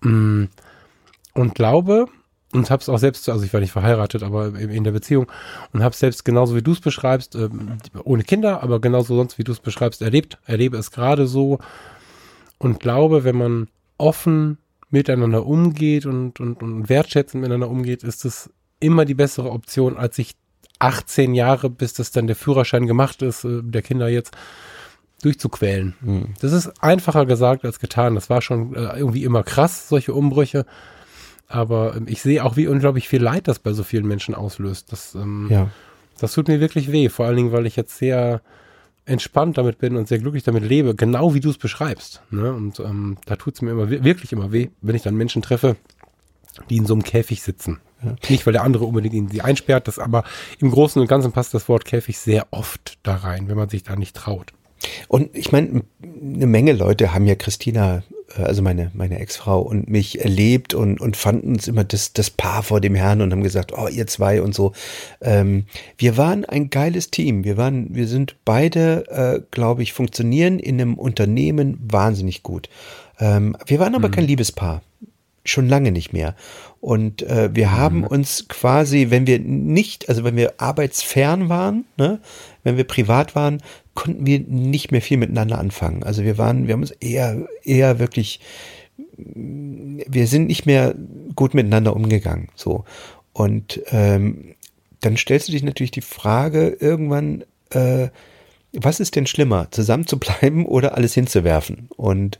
Mm. 0.00 0.44
Und 1.34 1.54
glaube, 1.54 2.06
und 2.52 2.70
habe 2.70 2.80
es 2.80 2.88
auch 2.88 2.98
selbst, 2.98 3.28
also 3.28 3.44
ich 3.44 3.52
war 3.52 3.60
nicht 3.60 3.72
verheiratet, 3.72 4.22
aber 4.22 4.58
in 4.58 4.84
der 4.84 4.92
Beziehung 4.92 5.30
und 5.72 5.82
habe 5.82 5.94
selbst 5.94 6.24
genauso 6.24 6.56
wie 6.56 6.62
du 6.62 6.72
es 6.72 6.80
beschreibst, 6.80 7.34
ähm, 7.34 7.78
ohne 8.04 8.24
Kinder, 8.24 8.62
aber 8.62 8.80
genauso 8.80 9.16
sonst 9.16 9.38
wie 9.38 9.44
du 9.44 9.52
es 9.52 9.60
beschreibst, 9.60 10.00
erlebt, 10.02 10.38
erlebe 10.46 10.76
es 10.78 10.90
gerade 10.90 11.26
so 11.26 11.58
und 12.58 12.80
glaube, 12.80 13.24
wenn 13.24 13.36
man 13.36 13.68
offen 13.98 14.58
miteinander 14.90 15.44
umgeht 15.44 16.06
und, 16.06 16.40
und, 16.40 16.62
und 16.62 16.88
wertschätzend 16.88 17.42
miteinander 17.42 17.68
umgeht, 17.68 18.02
ist 18.02 18.24
es 18.24 18.50
immer 18.80 19.04
die 19.04 19.14
bessere 19.14 19.50
Option, 19.50 19.96
als 19.96 20.16
sich 20.16 20.34
18 20.78 21.34
Jahre, 21.34 21.68
bis 21.68 21.92
das 21.92 22.12
dann 22.12 22.26
der 22.26 22.36
Führerschein 22.36 22.86
gemacht 22.86 23.22
ist, 23.22 23.44
äh, 23.44 23.60
der 23.62 23.82
Kinder 23.82 24.08
jetzt, 24.08 24.36
durchzuquälen. 25.22 25.94
Hm. 26.00 26.34
Das 26.40 26.52
ist 26.52 26.82
einfacher 26.82 27.26
gesagt 27.26 27.64
als 27.64 27.80
getan. 27.80 28.14
Das 28.14 28.30
war 28.30 28.40
schon 28.40 28.74
äh, 28.74 28.96
irgendwie 28.96 29.24
immer 29.24 29.42
krass, 29.42 29.88
solche 29.88 30.14
Umbrüche. 30.14 30.64
Aber 31.48 31.96
ähm, 31.96 32.06
ich 32.08 32.20
sehe 32.22 32.44
auch, 32.44 32.56
wie 32.56 32.66
unglaublich 32.66 33.08
viel 33.08 33.22
Leid 33.22 33.48
das 33.48 33.58
bei 33.58 33.72
so 33.72 33.82
vielen 33.82 34.06
Menschen 34.06 34.34
auslöst. 34.34 34.92
Das, 34.92 35.14
ähm, 35.14 35.48
Ja. 35.50 35.70
das 36.20 36.32
tut 36.34 36.48
mir 36.48 36.60
wirklich 36.60 36.92
weh. 36.92 37.08
Vor 37.08 37.26
allen 37.26 37.36
Dingen, 37.36 37.52
weil 37.52 37.66
ich 37.66 37.74
jetzt 37.76 37.96
sehr 37.98 38.42
entspannt 39.06 39.56
damit 39.56 39.78
bin 39.78 39.96
und 39.96 40.06
sehr 40.06 40.18
glücklich 40.18 40.42
damit 40.44 40.62
lebe, 40.62 40.94
genau 40.94 41.32
wie 41.32 41.40
du 41.40 41.48
es 41.48 41.56
beschreibst. 41.56 42.20
Ne? 42.30 42.52
Und 42.52 42.78
ähm, 42.80 43.16
da 43.24 43.36
tut 43.36 43.54
es 43.54 43.62
mir 43.62 43.70
immer 43.70 43.90
wi- 43.90 44.04
wirklich 44.04 44.32
immer 44.32 44.52
weh, 44.52 44.68
wenn 44.82 44.94
ich 44.94 45.02
dann 45.02 45.16
Menschen 45.16 45.40
treffe, 45.40 45.76
die 46.68 46.76
in 46.76 46.84
so 46.86 46.92
einem 46.92 47.02
Käfig 47.04 47.42
sitzen. 47.42 47.80
Ja. 48.04 48.14
Nicht, 48.28 48.44
weil 48.44 48.52
der 48.52 48.62
andere 48.64 48.84
unbedingt 48.84 49.14
ihn 49.14 49.28
sie 49.28 49.40
einsperrt, 49.40 49.88
das 49.88 49.98
aber 49.98 50.24
im 50.60 50.70
Großen 50.70 51.00
und 51.00 51.08
Ganzen 51.08 51.32
passt 51.32 51.54
das 51.54 51.68
Wort 51.70 51.84
Käfig 51.86 52.18
sehr 52.18 52.46
oft 52.50 52.98
da 53.02 53.16
rein, 53.16 53.48
wenn 53.48 53.56
man 53.56 53.70
sich 53.70 53.82
da 53.82 53.96
nicht 53.96 54.14
traut. 54.14 54.52
Und 55.08 55.34
ich 55.34 55.50
meine, 55.50 55.82
eine 56.02 56.46
Menge 56.46 56.72
Leute 56.74 57.12
haben 57.14 57.26
ja 57.26 57.34
Christina, 57.34 58.02
also 58.36 58.62
meine, 58.62 58.90
meine 58.94 59.18
Ex-Frau 59.18 59.60
und 59.60 59.88
mich 59.88 60.20
erlebt 60.20 60.74
und, 60.74 61.00
und 61.00 61.16
fanden 61.16 61.54
uns 61.54 61.68
immer 61.68 61.84
das, 61.84 62.12
das 62.12 62.30
Paar 62.30 62.62
vor 62.62 62.80
dem 62.80 62.94
Herrn 62.94 63.22
und 63.22 63.32
haben 63.32 63.42
gesagt, 63.42 63.72
oh, 63.76 63.88
ihr 63.88 64.06
zwei 64.06 64.42
und 64.42 64.54
so. 64.54 64.72
Ähm, 65.20 65.64
wir 65.96 66.16
waren 66.16 66.44
ein 66.44 66.70
geiles 66.70 67.10
Team. 67.10 67.44
Wir 67.44 67.56
waren, 67.56 67.94
wir 67.94 68.06
sind 68.06 68.36
beide, 68.44 69.06
äh, 69.08 69.40
glaube 69.50 69.82
ich, 69.82 69.92
funktionieren 69.92 70.58
in 70.58 70.80
einem 70.80 70.94
Unternehmen 70.94 71.78
wahnsinnig 71.80 72.42
gut. 72.42 72.68
Ähm, 73.18 73.56
wir 73.66 73.78
waren 73.78 73.94
aber 73.94 74.10
kein 74.10 74.26
Liebespaar. 74.26 74.82
Schon 75.44 75.68
lange 75.68 75.92
nicht 75.92 76.12
mehr. 76.12 76.34
Und 76.80 77.22
äh, 77.22 77.50
wir 77.54 77.72
haben 77.72 78.04
uns 78.04 78.46
quasi, 78.48 79.06
wenn 79.08 79.26
wir 79.26 79.38
nicht, 79.40 80.08
also 80.08 80.22
wenn 80.22 80.36
wir 80.36 80.54
arbeitsfern 80.58 81.48
waren, 81.48 81.86
ne, 81.96 82.20
wenn 82.62 82.76
wir 82.76 82.84
privat 82.84 83.34
waren, 83.34 83.62
konnten 83.98 84.26
wir 84.26 84.38
nicht 84.38 84.92
mehr 84.92 85.02
viel 85.02 85.16
miteinander 85.16 85.58
anfangen. 85.58 86.04
Also 86.04 86.22
wir 86.22 86.38
waren, 86.38 86.68
wir 86.68 86.74
haben 86.74 86.82
uns 86.82 86.92
eher, 86.92 87.48
eher 87.64 87.98
wirklich, 87.98 88.38
wir 89.16 90.28
sind 90.28 90.46
nicht 90.46 90.66
mehr 90.66 90.94
gut 91.34 91.52
miteinander 91.52 91.96
umgegangen. 91.96 92.46
So. 92.54 92.84
Und 93.32 93.82
ähm, 93.90 94.54
dann 95.00 95.16
stellst 95.16 95.48
du 95.48 95.52
dich 95.52 95.64
natürlich 95.64 95.90
die 95.90 96.00
Frage 96.00 96.76
irgendwann, 96.78 97.42
äh, 97.70 98.06
was 98.72 99.00
ist 99.00 99.16
denn 99.16 99.26
schlimmer, 99.26 99.66
zusammen 99.72 100.06
zu 100.06 100.16
bleiben 100.16 100.64
oder 100.66 100.96
alles 100.96 101.14
hinzuwerfen? 101.14 101.88
Und 101.96 102.38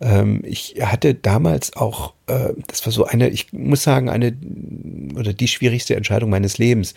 ähm, 0.00 0.42
ich 0.44 0.76
hatte 0.80 1.14
damals 1.14 1.74
auch, 1.76 2.14
äh, 2.26 2.52
das 2.66 2.84
war 2.84 2.92
so 2.92 3.04
eine, 3.04 3.28
ich 3.30 3.52
muss 3.52 3.82
sagen, 3.82 4.08
eine 4.08 4.36
oder 5.16 5.32
die 5.32 5.48
schwierigste 5.48 5.96
Entscheidung 5.96 6.30
meines 6.30 6.58
Lebens. 6.58 6.94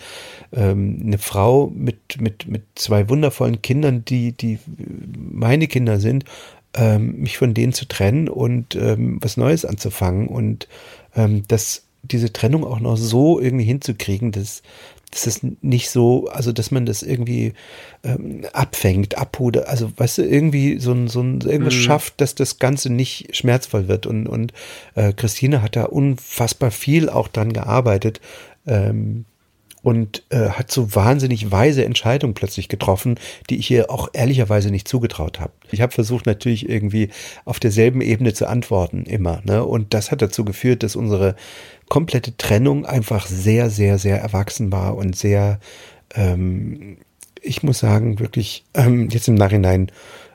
Ähm, 0.51 1.01
eine 1.05 1.17
Frau 1.17 1.71
mit, 1.73 2.19
mit, 2.19 2.47
mit 2.47 2.63
zwei 2.75 3.09
wundervollen 3.09 3.61
Kindern, 3.61 4.03
die, 4.03 4.33
die 4.33 4.59
meine 5.17 5.67
Kinder 5.67 5.99
sind, 5.99 6.25
ähm, 6.73 7.21
mich 7.21 7.37
von 7.37 7.53
denen 7.53 7.73
zu 7.73 7.87
trennen 7.87 8.27
und 8.27 8.75
ähm, 8.75 9.17
was 9.21 9.37
Neues 9.37 9.65
anzufangen 9.65 10.27
und 10.27 10.67
ähm, 11.15 11.43
das, 11.47 11.85
diese 12.03 12.33
Trennung 12.33 12.63
auch 12.65 12.79
noch 12.79 12.97
so 12.97 13.39
irgendwie 13.39 13.65
hinzukriegen, 13.65 14.31
dass, 14.31 14.61
dass 15.11 15.25
es 15.27 15.41
nicht 15.61 15.89
so, 15.89 16.27
also 16.27 16.51
dass 16.51 16.71
man 16.71 16.85
das 16.85 17.01
irgendwie 17.01 17.53
ähm, 18.03 18.45
abfängt, 18.53 19.17
abpudert, 19.17 19.67
also 19.67 19.91
weißt 19.95 20.19
du, 20.19 20.21
irgendwie 20.23 20.79
so 20.79 20.91
ein, 20.91 21.07
so 21.07 21.21
ein 21.21 21.41
irgendwas 21.41 21.73
Mhm. 21.73 21.79
schafft, 21.79 22.21
dass 22.21 22.35
das 22.35 22.59
Ganze 22.59 22.91
nicht 22.91 23.35
schmerzvoll 23.35 23.87
wird. 23.87 24.05
Und, 24.05 24.27
und 24.27 24.53
äh, 24.95 25.13
Christine 25.13 25.61
hat 25.61 25.75
da 25.75 25.85
unfassbar 25.85 26.71
viel 26.71 27.09
auch 27.09 27.27
dran 27.27 27.53
gearbeitet. 27.53 28.21
Ähm, 28.67 29.25
und 29.81 30.23
äh, 30.29 30.49
hat 30.49 30.69
so 30.69 30.93
wahnsinnig 30.93 31.51
weise 31.51 31.85
Entscheidungen 31.85 32.33
plötzlich 32.33 32.67
getroffen, 32.67 33.15
die 33.49 33.57
ich 33.57 33.71
ihr 33.71 33.89
auch 33.89 34.09
ehrlicherweise 34.11 34.71
nicht 34.71 34.89
zugetraut 34.89 35.39
habe. 35.39 35.53
Ich 35.71 35.79
habe 35.79 35.93
versucht 35.93 36.25
natürlich 36.25 36.67
irgendwie 36.67 37.09
auf 37.45 37.61
derselben 37.61 38.01
Ebene 38.01 38.33
zu 38.33 38.49
antworten 38.49 39.03
immer, 39.05 39.41
ne? 39.45 39.63
Und 39.63 39.93
das 39.93 40.11
hat 40.11 40.21
dazu 40.21 40.43
geführt, 40.43 40.83
dass 40.83 40.97
unsere 40.97 41.35
komplette 41.89 42.37
Trennung 42.37 42.85
einfach 42.85 43.25
sehr, 43.25 43.69
sehr, 43.69 43.97
sehr 43.97 44.21
erwachsen 44.21 44.71
war 44.71 44.95
und 44.95 45.15
sehr, 45.15 45.59
ähm, 46.13 46.97
ich 47.41 47.63
muss 47.63 47.79
sagen, 47.79 48.19
wirklich 48.19 48.63
ähm, 48.73 49.09
jetzt 49.09 49.27
im 49.27 49.35
Nachhinein 49.35 49.91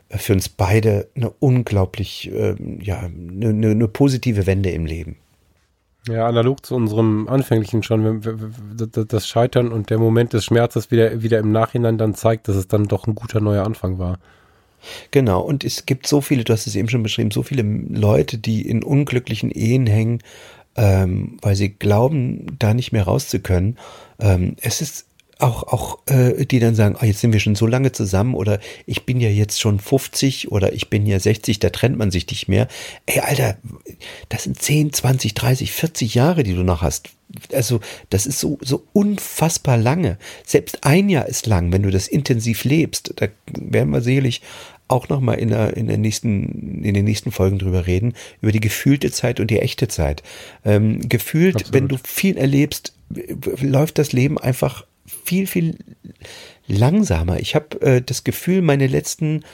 äh, 0.09 0.19
für 0.19 0.35
uns 0.35 0.49
beide 0.49 1.09
eine 1.15 1.31
unglaublich, 1.31 2.31
ähm, 2.35 2.81
ja, 2.83 2.99
eine, 2.99 3.49
eine, 3.49 3.71
eine 3.71 3.89
positive 3.89 4.47
Wende 4.47 4.71
im 4.71 4.85
Leben. 4.85 5.17
Ja, 6.07 6.27
analog 6.27 6.67
zu 6.67 6.75
unserem 6.75 7.29
anfänglichen 7.29 7.83
schon, 7.83 8.21
das 9.09 9.27
Scheitern 9.27 9.73
und 9.73 9.89
der 9.89 9.99
Moment 9.99 10.35
des 10.35 10.45
Schmerzes 10.45 10.91
wieder, 10.91 11.23
wieder 11.23 11.39
im 11.39 11.51
Nachhinein 11.51 11.97
dann 11.97 12.15
zeigt, 12.15 12.47
dass 12.49 12.57
es 12.57 12.69
dann 12.69 12.85
doch 12.85 13.07
ein 13.07 13.15
guter 13.15 13.41
neuer 13.41 13.65
Anfang 13.65 13.99
war. 13.99 14.19
Genau, 15.13 15.41
und 15.41 15.65
es 15.65 15.87
gibt 15.87 16.07
so 16.07 16.21
viele, 16.21 16.45
du 16.45 16.53
hast 16.53 16.67
es 16.67 16.77
eben 16.77 16.91
schon 16.91 17.03
beschrieben, 17.03 17.31
so 17.31 17.43
viele 17.43 17.63
Leute, 17.63 18.37
die 18.37 18.69
in 18.69 18.83
unglücklichen 18.83 19.51
Ehen 19.51 19.87
hängen, 19.87 20.19
ähm, 20.77 21.39
weil 21.43 21.57
sie 21.57 21.71
glauben, 21.71 22.57
da 22.59 22.75
nicht 22.75 22.93
mehr 22.93 23.05
raus 23.05 23.29
zu 23.29 23.41
können. 23.41 23.77
Ähm, 24.21 24.57
es 24.61 24.81
ist 24.81 25.07
auch, 25.39 25.65
auch 25.65 25.99
äh, 26.07 26.47
die 26.47 26.61
dann 26.61 26.75
sagen, 26.75 26.97
ah, 26.99 27.05
jetzt 27.05 27.21
sind 27.21 27.33
wir 27.33 27.41
schon 27.41 27.55
so 27.55 27.67
lange 27.67 27.93
zusammen 27.93 28.35
oder 28.35 28.61
ich 28.87 29.05
bin 29.05 29.21
ja 29.21 29.29
jetzt 29.29 29.61
schon 29.61 29.81
50 29.81 30.53
oder 30.53 30.73
ich 30.73 30.91
bin 30.91 31.07
ja 31.07 31.19
60, 31.19 31.59
da 31.59 31.71
trennt 31.71 31.99
man 31.99 32.11
sich 32.11 32.29
nicht 32.29 32.49
mehr. 32.49 32.69
Ey, 33.07 33.21
Alter, 33.21 33.57
das 34.29 34.45
sind 34.45 34.61
10, 34.61 34.93
20, 34.93 35.35
30, 35.35 35.73
40 35.73 36.15
Jahre, 36.15 36.43
die 36.45 36.55
du 36.55 36.63
noch 36.63 36.83
hast. 36.83 37.11
Also, 37.53 37.81
das 38.11 38.27
ist 38.27 38.39
so, 38.39 38.59
so 38.61 38.85
unfassbar 38.93 39.77
lange. 39.77 40.19
Selbst 40.47 40.85
ein 40.85 41.09
Jahr 41.09 41.27
ist 41.27 41.47
lang, 41.47 41.73
wenn 41.73 41.83
du 41.83 41.91
das 41.91 42.07
intensiv 42.07 42.65
lebst. 42.65 43.15
Da 43.17 43.27
werden 43.47 43.91
wir 43.91 44.03
sicherlich 44.03 44.41
auch 44.89 45.09
nochmal 45.09 45.39
in, 45.39 45.49
der, 45.49 45.77
in, 45.77 45.87
der 45.87 45.99
nächsten, 45.99 46.83
in 46.85 46.95
den 46.95 47.05
nächsten 47.05 47.33
Folgen 47.33 47.59
drüber 47.59 47.87
reden, 47.87 48.15
über 48.41 48.53
die 48.53 48.61
gefühlte 48.61 49.11
Zeit 49.11 49.41
und 49.41 49.51
die 49.51 49.61
echte 49.61 49.89
Zeit. 49.89 50.23
Ähm, 50.65 51.09
gefühlt, 51.09 51.57
Absolut. 51.57 51.73
wenn 51.75 51.89
du 51.89 51.97
viel 52.05 52.37
erlebst, 52.37 52.95
läuft 53.61 53.99
das 53.99 54.13
Leben 54.13 54.39
einfach 54.39 54.85
viel, 55.07 55.47
viel 55.47 55.77
langsamer. 56.67 57.41
Ich 57.41 57.55
habe 57.55 57.81
äh, 57.83 58.03
das 58.03 58.25
Gefühl, 58.25 58.63
meine 58.63 58.87
letzten 58.87 59.45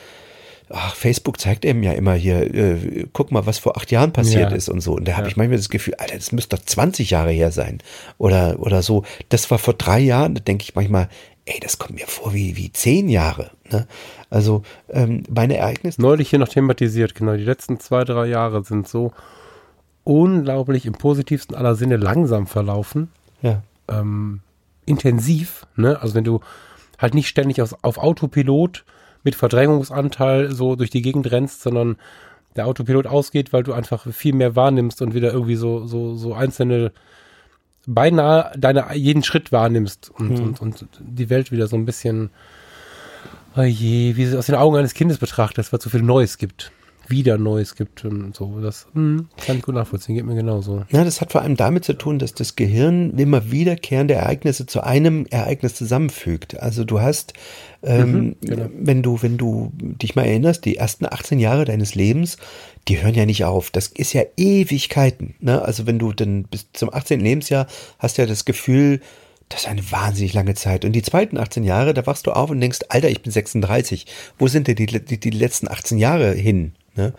Ach, 0.72 0.94
Facebook 0.94 1.40
zeigt 1.40 1.64
eben 1.64 1.82
ja 1.82 1.90
immer 1.94 2.14
hier, 2.14 2.42
äh, 2.54 3.04
guck 3.12 3.32
mal, 3.32 3.44
was 3.44 3.58
vor 3.58 3.76
acht 3.76 3.90
Jahren 3.90 4.12
passiert 4.12 4.52
Ja. 4.52 4.56
ist 4.56 4.68
und 4.68 4.80
so. 4.80 4.92
Und 4.94 5.08
da 5.08 5.14
habe 5.14 5.24
Ja. 5.24 5.28
ich 5.30 5.36
manchmal 5.36 5.56
das 5.56 5.68
Gefühl, 5.68 5.94
Alter, 5.96 6.14
das 6.14 6.30
müsste 6.30 6.54
doch 6.54 6.64
20 6.64 7.10
Jahre 7.10 7.32
her 7.32 7.50
sein. 7.50 7.78
Oder, 8.18 8.60
oder 8.60 8.80
so. 8.84 9.02
Das 9.30 9.50
war 9.50 9.58
vor 9.58 9.74
drei 9.74 9.98
Jahren, 9.98 10.36
da 10.36 10.40
denke 10.40 10.62
ich 10.62 10.76
manchmal, 10.76 11.08
ey, 11.44 11.58
das 11.58 11.78
kommt 11.78 11.98
mir 11.98 12.06
vor 12.06 12.34
wie, 12.34 12.56
wie 12.56 12.72
zehn 12.72 13.08
Jahre. 13.08 13.50
Ne? 13.68 13.88
Also 14.30 14.62
ähm, 14.88 15.24
meine 15.28 15.56
Ereignisse. 15.56 16.00
Neulich 16.00 16.30
hier 16.30 16.38
noch 16.38 16.48
thematisiert, 16.48 17.14
genau, 17.14 17.34
die 17.36 17.44
letzten 17.44 17.80
zwei, 17.80 18.04
drei 18.04 18.26
Jahre 18.26 18.62
sind 18.64 18.86
so 18.88 19.12
unglaublich 20.04 20.86
im 20.86 20.94
positivsten 20.94 21.56
aller 21.56 21.74
Sinne 21.74 21.96
langsam 21.96 22.46
verlaufen. 22.46 23.08
Ja. 23.42 23.62
ähm, 23.88 24.40
intensiv, 24.86 25.66
ne? 25.76 26.00
Also 26.00 26.14
wenn 26.14 26.24
du 26.24 26.40
halt 26.98 27.14
nicht 27.14 27.28
ständig 27.28 27.62
aus, 27.62 27.74
auf 27.82 27.98
Autopilot 27.98 28.84
mit 29.24 29.34
Verdrängungsanteil 29.34 30.52
so 30.52 30.76
durch 30.76 30.90
die 30.90 31.02
Gegend 31.02 31.30
rennst, 31.30 31.62
sondern 31.62 31.96
der 32.56 32.66
Autopilot 32.66 33.06
ausgeht, 33.06 33.52
weil 33.52 33.62
du 33.62 33.72
einfach 33.72 34.06
viel 34.12 34.34
mehr 34.34 34.56
wahrnimmst 34.56 35.00
und 35.02 35.14
wieder 35.14 35.32
irgendwie 35.32 35.56
so, 35.56 35.86
so, 35.86 36.16
so 36.16 36.34
einzelne, 36.34 36.92
beinahe 37.86 38.52
deine, 38.58 38.94
jeden 38.94 39.22
Schritt 39.22 39.52
wahrnimmst 39.52 40.10
und, 40.10 40.38
Hm. 40.38 40.44
und, 40.46 40.60
und 40.60 40.86
die 40.98 41.30
Welt 41.30 41.52
wieder 41.52 41.66
so 41.66 41.76
ein 41.76 41.86
bisschen, 41.86 42.30
oh 43.56 43.62
je, 43.62 44.16
wie 44.16 44.26
sie 44.26 44.38
aus 44.38 44.46
den 44.46 44.54
Augen 44.54 44.76
eines 44.76 44.94
Kindes 44.94 45.18
betrachtest, 45.18 45.72
weil 45.72 45.78
es 45.78 45.84
so 45.84 45.90
viel 45.90 46.02
Neues 46.02 46.38
gibt. 46.38 46.72
Wieder 47.08 47.38
Neues 47.38 47.74
gibt 47.74 48.04
und 48.04 48.36
so. 48.36 48.60
Das 48.60 48.86
hm, 48.94 49.26
kann 49.44 49.56
ich 49.56 49.62
gut 49.64 49.74
nachvollziehen, 49.74 50.14
geht 50.14 50.24
mir 50.24 50.36
genauso. 50.36 50.84
Ja, 50.90 51.02
das 51.02 51.20
hat 51.20 51.32
vor 51.32 51.42
allem 51.42 51.56
damit 51.56 51.84
zu 51.84 51.94
tun, 51.94 52.20
dass 52.20 52.34
das 52.34 52.54
Gehirn 52.54 53.18
immer 53.18 53.50
wiederkehrende 53.50 54.14
Ereignisse 54.14 54.66
zu 54.66 54.84
einem 54.84 55.26
Ereignis 55.28 55.74
zusammenfügt. 55.74 56.60
Also 56.60 56.84
du 56.84 57.00
hast, 57.00 57.32
ähm, 57.82 58.12
Mhm, 58.12 58.36
genau. 58.42 58.68
wenn 58.76 59.02
du, 59.02 59.20
wenn 59.22 59.38
du 59.38 59.72
dich 59.74 60.14
mal 60.14 60.22
erinnerst, 60.24 60.64
die 60.64 60.76
ersten 60.76 61.04
18 61.04 61.40
Jahre 61.40 61.64
deines 61.64 61.96
Lebens, 61.96 62.36
die 62.86 63.02
hören 63.02 63.14
ja 63.14 63.26
nicht 63.26 63.44
auf. 63.44 63.72
Das 63.72 63.88
ist 63.88 64.12
ja 64.12 64.22
Ewigkeiten. 64.36 65.34
Ne? 65.40 65.60
Also 65.62 65.88
wenn 65.88 65.98
du 65.98 66.12
dann 66.12 66.44
bis 66.44 66.68
zum 66.74 66.94
18. 66.94 67.18
Lebensjahr 67.18 67.66
hast 67.98 68.18
ja 68.18 68.26
das 68.26 68.44
Gefühl, 68.44 69.00
das 69.50 69.60
ist 69.62 69.68
eine 69.68 69.90
wahnsinnig 69.92 70.32
lange 70.32 70.54
Zeit. 70.54 70.84
Und 70.86 70.92
die 70.92 71.02
zweiten 71.02 71.36
18 71.36 71.62
Jahre, 71.64 71.92
da 71.92 72.06
wachst 72.06 72.26
du 72.26 72.30
auf 72.32 72.48
und 72.50 72.60
denkst, 72.60 72.78
Alter, 72.88 73.10
ich 73.10 73.20
bin 73.20 73.30
36. 73.32 74.06
Wo 74.38 74.48
sind 74.48 74.66
denn 74.68 74.76
die, 74.76 74.86
die, 74.86 75.20
die 75.20 75.30
letzten 75.30 75.68
18 75.68 75.98
Jahre 75.98 76.32
hin? 76.32 76.72
Ne? 76.96 77.12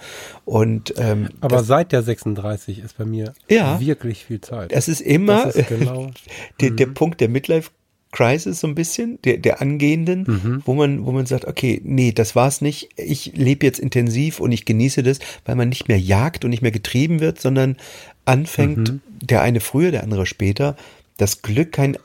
Und 0.46 0.94
ähm, 0.98 1.30
Aber 1.40 1.64
seit 1.64 1.92
der 1.92 2.02
36 2.04 2.80
ist 2.80 2.98
bei 2.98 3.06
mir 3.06 3.34
Ja. 3.50 3.80
wirklich 3.80 4.26
viel 4.26 4.42
Zeit. 4.42 4.72
es 4.74 4.88
ist 4.88 5.02
immer 5.02 5.46
Das 5.46 5.56
ist 5.56 5.70
genau- 5.70 6.10
der, 6.60 6.72
der 6.72 6.88
Punkt 6.88 7.22
der 7.22 7.30
Midlife 7.30 7.70
Crisis 8.14 8.60
so 8.60 8.68
ein 8.68 8.76
bisschen, 8.76 9.20
der, 9.24 9.38
der 9.38 9.62
angehenden, 9.62 10.24
Mhm. 10.28 10.62
wo 10.66 10.74
man, 10.74 11.06
wo 11.06 11.14
man 11.14 11.26
sagt, 11.26 11.46
okay, 11.46 11.80
nee, 11.86 12.12
das 12.12 12.36
war's 12.36 12.60
nicht. 12.60 12.90
Ich 12.98 13.32
lebe 13.38 13.66
jetzt 13.66 13.80
intensiv 13.80 14.42
und 14.42 14.52
ich 14.52 14.66
genieße 14.66 15.02
das, 15.04 15.20
weil 15.46 15.56
man 15.56 15.70
nicht 15.70 15.88
mehr 15.88 16.00
jagt 16.00 16.44
und 16.44 16.50
nicht 16.50 16.62
mehr 16.62 16.72
getrieben 16.72 17.22
wird, 17.22 17.40
sondern 17.40 17.78
anfängt, 18.26 18.90
Mhm. 18.92 19.02
der 19.22 19.42
eine 19.42 19.62
früher, 19.62 19.92
der 19.92 20.04
andere 20.04 20.26
später, 20.26 20.76
das 21.16 21.42
Glück 21.42 21.72
kein, 21.72 21.98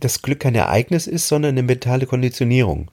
das 0.00 0.22
Glück 0.22 0.40
kein 0.40 0.54
Ereignis 0.54 1.06
ist, 1.06 1.28
sondern 1.28 1.50
eine 1.50 1.62
mentale 1.62 2.06
Konditionierung. 2.06 2.90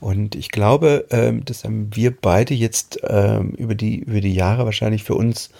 Und 0.00 0.34
ich 0.34 0.50
glaube, 0.50 1.06
ähm, 1.10 1.44
das 1.44 1.64
haben 1.64 1.90
wir 1.94 2.14
beide 2.16 2.54
jetzt 2.54 3.00
ähm, 3.08 3.50
über 3.50 3.74
die 3.74 3.96
über 3.96 4.20
die 4.20 4.34
Jahre 4.34 4.64
wahrscheinlich 4.64 5.02
für 5.02 5.14
uns 5.14 5.50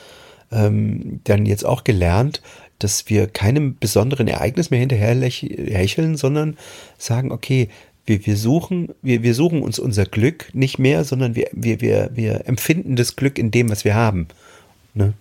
ähm, 0.52 1.20
dann 1.24 1.44
jetzt 1.44 1.64
auch 1.64 1.84
gelernt, 1.84 2.40
dass 2.78 3.08
wir 3.08 3.26
keinem 3.26 3.76
besonderen 3.78 4.28
Ereignis 4.28 4.70
mehr 4.70 4.80
hinterher 4.80 5.14
hecheln, 5.20 6.16
sondern 6.16 6.56
sagen, 6.96 7.32
okay, 7.32 7.68
wir, 8.06 8.24
wir 8.24 8.36
suchen, 8.36 8.94
wir, 9.02 9.22
wir 9.22 9.34
suchen 9.34 9.62
uns 9.62 9.78
unser 9.78 10.06
Glück 10.06 10.50
nicht 10.54 10.78
mehr, 10.78 11.04
sondern 11.04 11.34
wir, 11.34 11.48
wir, 11.52 11.80
wir, 11.80 12.10
wir 12.14 12.46
empfinden 12.46 12.96
das 12.96 13.16
Glück 13.16 13.38
in 13.38 13.50
dem, 13.50 13.68
was 13.70 13.84
wir 13.84 13.94
haben. 13.94 14.28
Ne? 14.94 15.12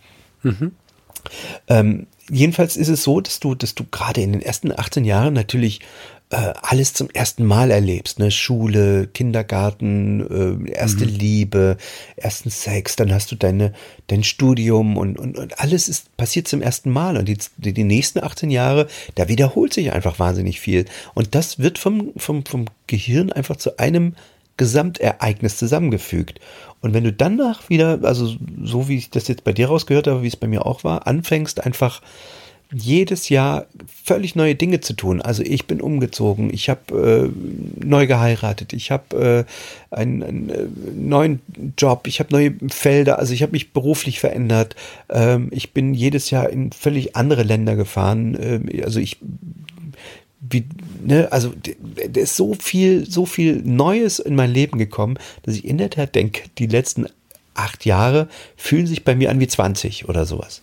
Ähm, 1.67 2.07
jedenfalls 2.29 2.77
ist 2.77 2.89
es 2.89 3.03
so, 3.03 3.21
dass 3.21 3.39
du, 3.39 3.55
dass 3.55 3.75
du 3.75 3.85
gerade 3.89 4.21
in 4.21 4.33
den 4.33 4.41
ersten 4.41 4.77
18 4.77 5.05
Jahren 5.05 5.33
natürlich 5.33 5.81
äh, 6.29 6.53
alles 6.61 6.93
zum 6.93 7.09
ersten 7.09 7.45
Mal 7.45 7.71
erlebst, 7.71 8.19
ne? 8.19 8.31
Schule, 8.31 9.07
Kindergarten, 9.07 10.67
äh, 10.67 10.71
erste 10.71 11.05
Liebe, 11.05 11.77
ersten 12.17 12.49
Sex, 12.49 12.97
dann 12.97 13.13
hast 13.13 13.31
du 13.31 13.35
deine, 13.35 13.71
dein 14.07 14.23
Studium 14.23 14.97
und, 14.97 15.17
und, 15.17 15.37
und 15.37 15.59
alles 15.59 15.87
ist 15.87 16.15
passiert 16.17 16.47
zum 16.49 16.61
ersten 16.61 16.91
Mal. 16.91 17.15
Und 17.15 17.29
die, 17.29 17.37
die, 17.57 17.73
die 17.73 17.85
nächsten 17.85 18.21
18 18.21 18.51
Jahre, 18.51 18.87
da 19.15 19.29
wiederholt 19.29 19.73
sich 19.73 19.93
einfach 19.93 20.19
wahnsinnig 20.19 20.59
viel. 20.59 20.85
Und 21.13 21.33
das 21.33 21.59
wird 21.59 21.77
vom, 21.77 22.11
vom, 22.17 22.45
vom 22.45 22.65
Gehirn 22.87 23.31
einfach 23.31 23.55
zu 23.55 23.77
einem 23.79 24.13
Gesamtereignis 24.57 25.57
zusammengefügt. 25.57 26.41
Und 26.81 26.93
wenn 26.93 27.03
du 27.03 27.13
danach 27.13 27.69
wieder, 27.69 27.99
also 28.03 28.35
so 28.63 28.87
wie 28.87 28.97
ich 28.97 29.09
das 29.09 29.27
jetzt 29.27 29.43
bei 29.43 29.53
dir 29.53 29.67
rausgehört 29.67 30.07
habe, 30.07 30.23
wie 30.23 30.27
es 30.27 30.35
bei 30.35 30.47
mir 30.47 30.65
auch 30.65 30.83
war, 30.83 31.07
anfängst 31.07 31.65
einfach 31.65 32.01
jedes 32.73 33.29
Jahr 33.29 33.65
völlig 34.03 34.35
neue 34.35 34.55
Dinge 34.55 34.81
zu 34.81 34.93
tun. 34.93 35.21
Also 35.21 35.41
ich 35.41 35.67
bin 35.67 35.79
umgezogen, 35.79 36.53
ich 36.53 36.69
habe 36.69 37.31
äh, 37.31 37.85
neu 37.85 38.07
geheiratet, 38.07 38.73
ich 38.73 38.91
habe 38.91 39.45
äh, 39.91 39.95
einen, 39.95 40.23
einen 40.23 40.49
äh, 40.49 40.65
neuen 40.93 41.41
Job, 41.77 42.07
ich 42.07 42.19
habe 42.19 42.33
neue 42.33 42.53
Felder, 42.69 43.19
also 43.19 43.33
ich 43.33 43.41
habe 43.41 43.53
mich 43.53 43.71
beruflich 43.71 44.19
verändert. 44.19 44.75
Ähm, 45.09 45.47
ich 45.51 45.71
bin 45.71 45.93
jedes 45.93 46.29
Jahr 46.29 46.49
in 46.49 46.71
völlig 46.73 47.15
andere 47.15 47.43
Länder 47.43 47.75
gefahren. 47.77 48.37
Ähm, 48.39 48.69
also 48.83 48.99
ich 48.99 49.17
wie, 50.49 50.65
ne, 51.07 51.31
also 51.31 51.53
da 51.55 52.21
ist 52.21 52.35
so 52.35 52.53
viel, 52.53 53.09
so 53.09 53.25
viel 53.25 53.61
Neues 53.63 54.19
in 54.19 54.35
mein 54.35 54.51
Leben 54.51 54.77
gekommen, 54.77 55.17
dass 55.43 55.55
ich 55.55 55.65
in 55.65 55.77
der 55.77 55.89
Tat 55.89 56.13
denke, 56.15 56.43
die 56.57 56.67
letzten 56.67 57.07
acht 57.53 57.85
Jahre 57.85 58.27
fühlen 58.55 58.85
sich 58.85 59.03
bei 59.03 59.15
mir 59.15 59.31
an 59.31 59.39
wie 59.39 59.47
20 59.47 60.07
oder 60.09 60.25
sowas. 60.25 60.61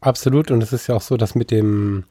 Absolut. 0.00 0.50
Und 0.50 0.62
es 0.62 0.72
ist 0.72 0.86
ja 0.86 0.94
auch 0.94 1.02
so, 1.02 1.16
dass 1.16 1.34
mit 1.34 1.50
dem, 1.50 2.04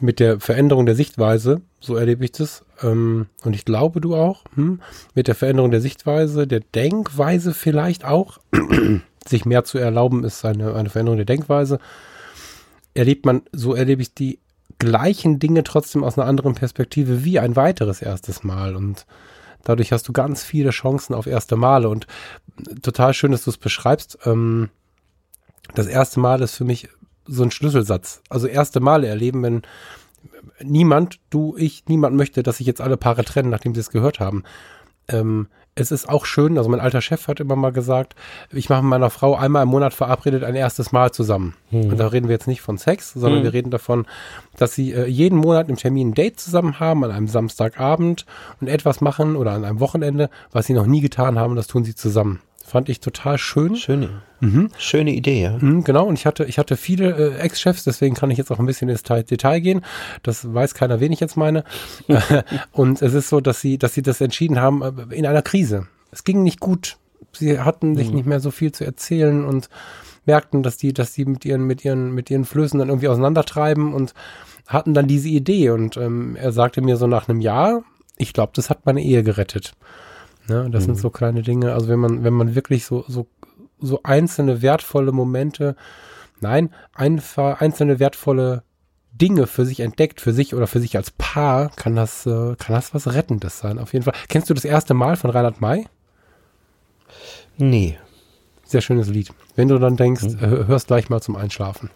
mit 0.00 0.18
der 0.18 0.40
Veränderung 0.40 0.86
der 0.86 0.94
Sichtweise, 0.94 1.60
so 1.78 1.94
erlebe 1.94 2.24
ich 2.24 2.32
das, 2.32 2.64
ähm, 2.82 3.26
und 3.44 3.54
ich 3.54 3.64
glaube 3.64 4.00
du 4.00 4.16
auch, 4.16 4.44
hm, 4.54 4.80
mit 5.14 5.28
der 5.28 5.34
Veränderung 5.34 5.70
der 5.70 5.80
Sichtweise, 5.80 6.46
der 6.46 6.60
Denkweise 6.60 7.52
vielleicht 7.52 8.04
auch, 8.04 8.38
sich 9.26 9.44
mehr 9.44 9.64
zu 9.64 9.78
erlauben, 9.78 10.24
ist 10.24 10.44
eine, 10.44 10.74
eine 10.74 10.88
Veränderung 10.88 11.18
der 11.18 11.26
Denkweise, 11.26 11.78
erlebt 12.94 13.26
man, 13.26 13.42
so 13.52 13.74
erlebe 13.74 14.02
ich 14.02 14.14
die 14.14 14.38
gleichen 14.78 15.38
Dinge 15.38 15.64
trotzdem 15.64 16.04
aus 16.04 16.18
einer 16.18 16.26
anderen 16.26 16.54
Perspektive 16.54 17.24
wie 17.24 17.38
ein 17.38 17.56
weiteres 17.56 18.02
erstes 18.02 18.42
Mal. 18.42 18.76
Und 18.76 19.06
dadurch 19.64 19.92
hast 19.92 20.08
du 20.08 20.12
ganz 20.12 20.42
viele 20.42 20.70
Chancen 20.70 21.14
auf 21.14 21.26
erste 21.26 21.56
Male. 21.56 21.88
Und 21.88 22.06
total 22.82 23.14
schön, 23.14 23.32
dass 23.32 23.44
du 23.44 23.50
es 23.50 23.58
beschreibst. 23.58 24.18
Ähm, 24.24 24.70
das 25.74 25.86
erste 25.86 26.20
Mal 26.20 26.40
ist 26.42 26.54
für 26.54 26.64
mich 26.64 26.88
so 27.26 27.42
ein 27.42 27.50
Schlüsselsatz. 27.50 28.22
Also 28.28 28.46
erste 28.46 28.80
Male 28.80 29.06
erleben, 29.06 29.42
wenn 29.42 29.62
niemand, 30.62 31.20
du, 31.30 31.56
ich, 31.56 31.84
niemand 31.86 32.16
möchte, 32.16 32.42
dass 32.42 32.58
sich 32.58 32.66
jetzt 32.66 32.80
alle 32.80 32.96
Paare 32.96 33.24
trennen, 33.24 33.50
nachdem 33.50 33.74
sie 33.74 33.80
es 33.80 33.90
gehört 33.90 34.20
haben. 34.20 34.42
Ähm, 35.10 35.48
es 35.76 35.92
ist 35.92 36.08
auch 36.08 36.26
schön, 36.26 36.58
also 36.58 36.68
mein 36.68 36.80
alter 36.80 37.00
Chef 37.00 37.28
hat 37.28 37.40
immer 37.40 37.56
mal 37.56 37.70
gesagt, 37.70 38.14
ich 38.52 38.68
mache 38.68 38.82
mit 38.82 38.90
meiner 38.90 39.08
Frau 39.08 39.36
einmal 39.36 39.62
im 39.62 39.68
Monat 39.68 39.94
verabredet 39.94 40.42
ein 40.44 40.56
erstes 40.56 40.92
Mal 40.92 41.12
zusammen. 41.12 41.54
Und 41.90 41.98
da 41.98 42.08
reden 42.08 42.28
wir 42.28 42.34
jetzt 42.34 42.48
nicht 42.48 42.60
von 42.60 42.76
Sex, 42.76 43.12
sondern 43.12 43.42
wir 43.44 43.52
reden 43.52 43.70
davon, 43.70 44.06
dass 44.56 44.74
sie 44.74 44.92
äh, 44.92 45.06
jeden 45.06 45.38
Monat 45.38 45.68
im 45.68 45.76
Termin 45.76 46.10
ein 46.10 46.14
Date 46.14 46.40
zusammen 46.40 46.80
haben, 46.80 47.04
an 47.04 47.12
einem 47.12 47.28
Samstagabend 47.28 48.26
und 48.60 48.68
etwas 48.68 49.00
machen 49.00 49.36
oder 49.36 49.52
an 49.52 49.64
einem 49.64 49.80
Wochenende, 49.80 50.28
was 50.52 50.66
sie 50.66 50.74
noch 50.74 50.86
nie 50.86 51.00
getan 51.00 51.38
haben, 51.38 51.56
das 51.56 51.68
tun 51.68 51.84
sie 51.84 51.94
zusammen. 51.94 52.40
Fand 52.70 52.88
ich 52.88 53.00
total 53.00 53.36
schön. 53.36 53.74
Schöne, 53.74 54.22
schöne 54.78 55.10
Idee, 55.10 55.42
ja. 55.42 55.58
Mhm, 55.58 55.82
genau, 55.82 56.06
und 56.06 56.14
ich 56.14 56.24
hatte, 56.24 56.44
ich 56.44 56.56
hatte 56.56 56.76
viele 56.76 57.34
äh, 57.34 57.38
Ex-Chefs, 57.40 57.82
deswegen 57.82 58.14
kann 58.14 58.30
ich 58.30 58.38
jetzt 58.38 58.52
auch 58.52 58.60
ein 58.60 58.66
bisschen 58.66 58.88
ins 58.88 59.02
Detail, 59.02 59.58
gehen. 59.58 59.84
Das 60.22 60.54
weiß 60.54 60.74
keiner, 60.74 61.00
wen 61.00 61.10
ich 61.10 61.18
jetzt 61.18 61.36
meine. 61.36 61.64
und 62.72 63.02
es 63.02 63.12
ist 63.12 63.28
so, 63.28 63.40
dass 63.40 63.60
sie, 63.60 63.76
dass 63.76 63.94
sie 63.94 64.02
das 64.02 64.20
entschieden 64.20 64.60
haben 64.60 64.82
äh, 64.82 65.12
in 65.16 65.26
einer 65.26 65.42
Krise. 65.42 65.88
Es 66.12 66.22
ging 66.22 66.44
nicht 66.44 66.60
gut. 66.60 66.98
Sie 67.32 67.58
hatten 67.58 67.96
sich 67.96 68.12
nicht 68.12 68.26
mehr 68.26 68.38
so 68.38 68.52
viel 68.52 68.70
zu 68.70 68.84
erzählen 68.84 69.44
und 69.44 69.68
merkten, 70.24 70.62
dass 70.62 70.76
die, 70.76 70.92
dass 70.92 71.12
die 71.12 71.24
mit 71.24 71.44
ihren, 71.44 71.64
mit 71.64 71.84
ihren, 71.84 72.12
mit 72.12 72.30
ihren 72.30 72.44
Flößen 72.44 72.78
dann 72.78 72.88
irgendwie 72.88 73.08
auseinandertreiben 73.08 73.92
und 73.92 74.14
hatten 74.68 74.94
dann 74.94 75.08
diese 75.08 75.28
Idee. 75.28 75.70
Und 75.70 75.96
ähm, 75.96 76.36
er 76.36 76.52
sagte 76.52 76.82
mir 76.82 76.96
so 76.96 77.08
nach 77.08 77.28
einem 77.28 77.40
Jahr, 77.40 77.82
ich 78.16 78.32
glaube, 78.32 78.52
das 78.54 78.70
hat 78.70 78.86
meine 78.86 79.02
Ehe 79.02 79.24
gerettet. 79.24 79.72
Ne, 80.50 80.68
das 80.68 80.82
sind 80.82 80.98
so 80.98 81.10
kleine 81.10 81.42
Dinge. 81.42 81.72
Also 81.74 81.86
wenn 81.86 82.00
man, 82.00 82.24
wenn 82.24 82.32
man 82.32 82.56
wirklich 82.56 82.84
so, 82.84 83.04
so, 83.06 83.28
so 83.78 84.00
einzelne 84.02 84.62
wertvolle 84.62 85.12
Momente, 85.12 85.76
nein, 86.40 86.70
einfach 86.92 87.60
einzelne 87.60 88.00
wertvolle 88.00 88.64
Dinge 89.12 89.46
für 89.46 89.64
sich 89.64 89.78
entdeckt, 89.78 90.20
für 90.20 90.32
sich 90.32 90.52
oder 90.56 90.66
für 90.66 90.80
sich 90.80 90.96
als 90.96 91.12
Paar, 91.12 91.70
kann 91.76 91.94
das, 91.94 92.26
äh, 92.26 92.56
kann 92.56 92.74
das 92.74 92.92
was 92.94 93.14
Rettendes 93.14 93.60
sein, 93.60 93.78
auf 93.78 93.92
jeden 93.92 94.04
Fall. 94.04 94.14
Kennst 94.28 94.50
du 94.50 94.54
das 94.54 94.64
erste 94.64 94.92
Mal 94.92 95.14
von 95.14 95.30
Reinhard 95.30 95.60
May? 95.60 95.86
Nee. 97.56 97.96
Sehr 98.64 98.80
schönes 98.80 99.06
Lied. 99.06 99.30
Wenn 99.54 99.68
du 99.68 99.78
dann 99.78 99.96
denkst, 99.96 100.24
äh, 100.24 100.66
hörst 100.66 100.88
gleich 100.88 101.08
mal 101.10 101.20
zum 101.20 101.36
Einschlafen. 101.36 101.90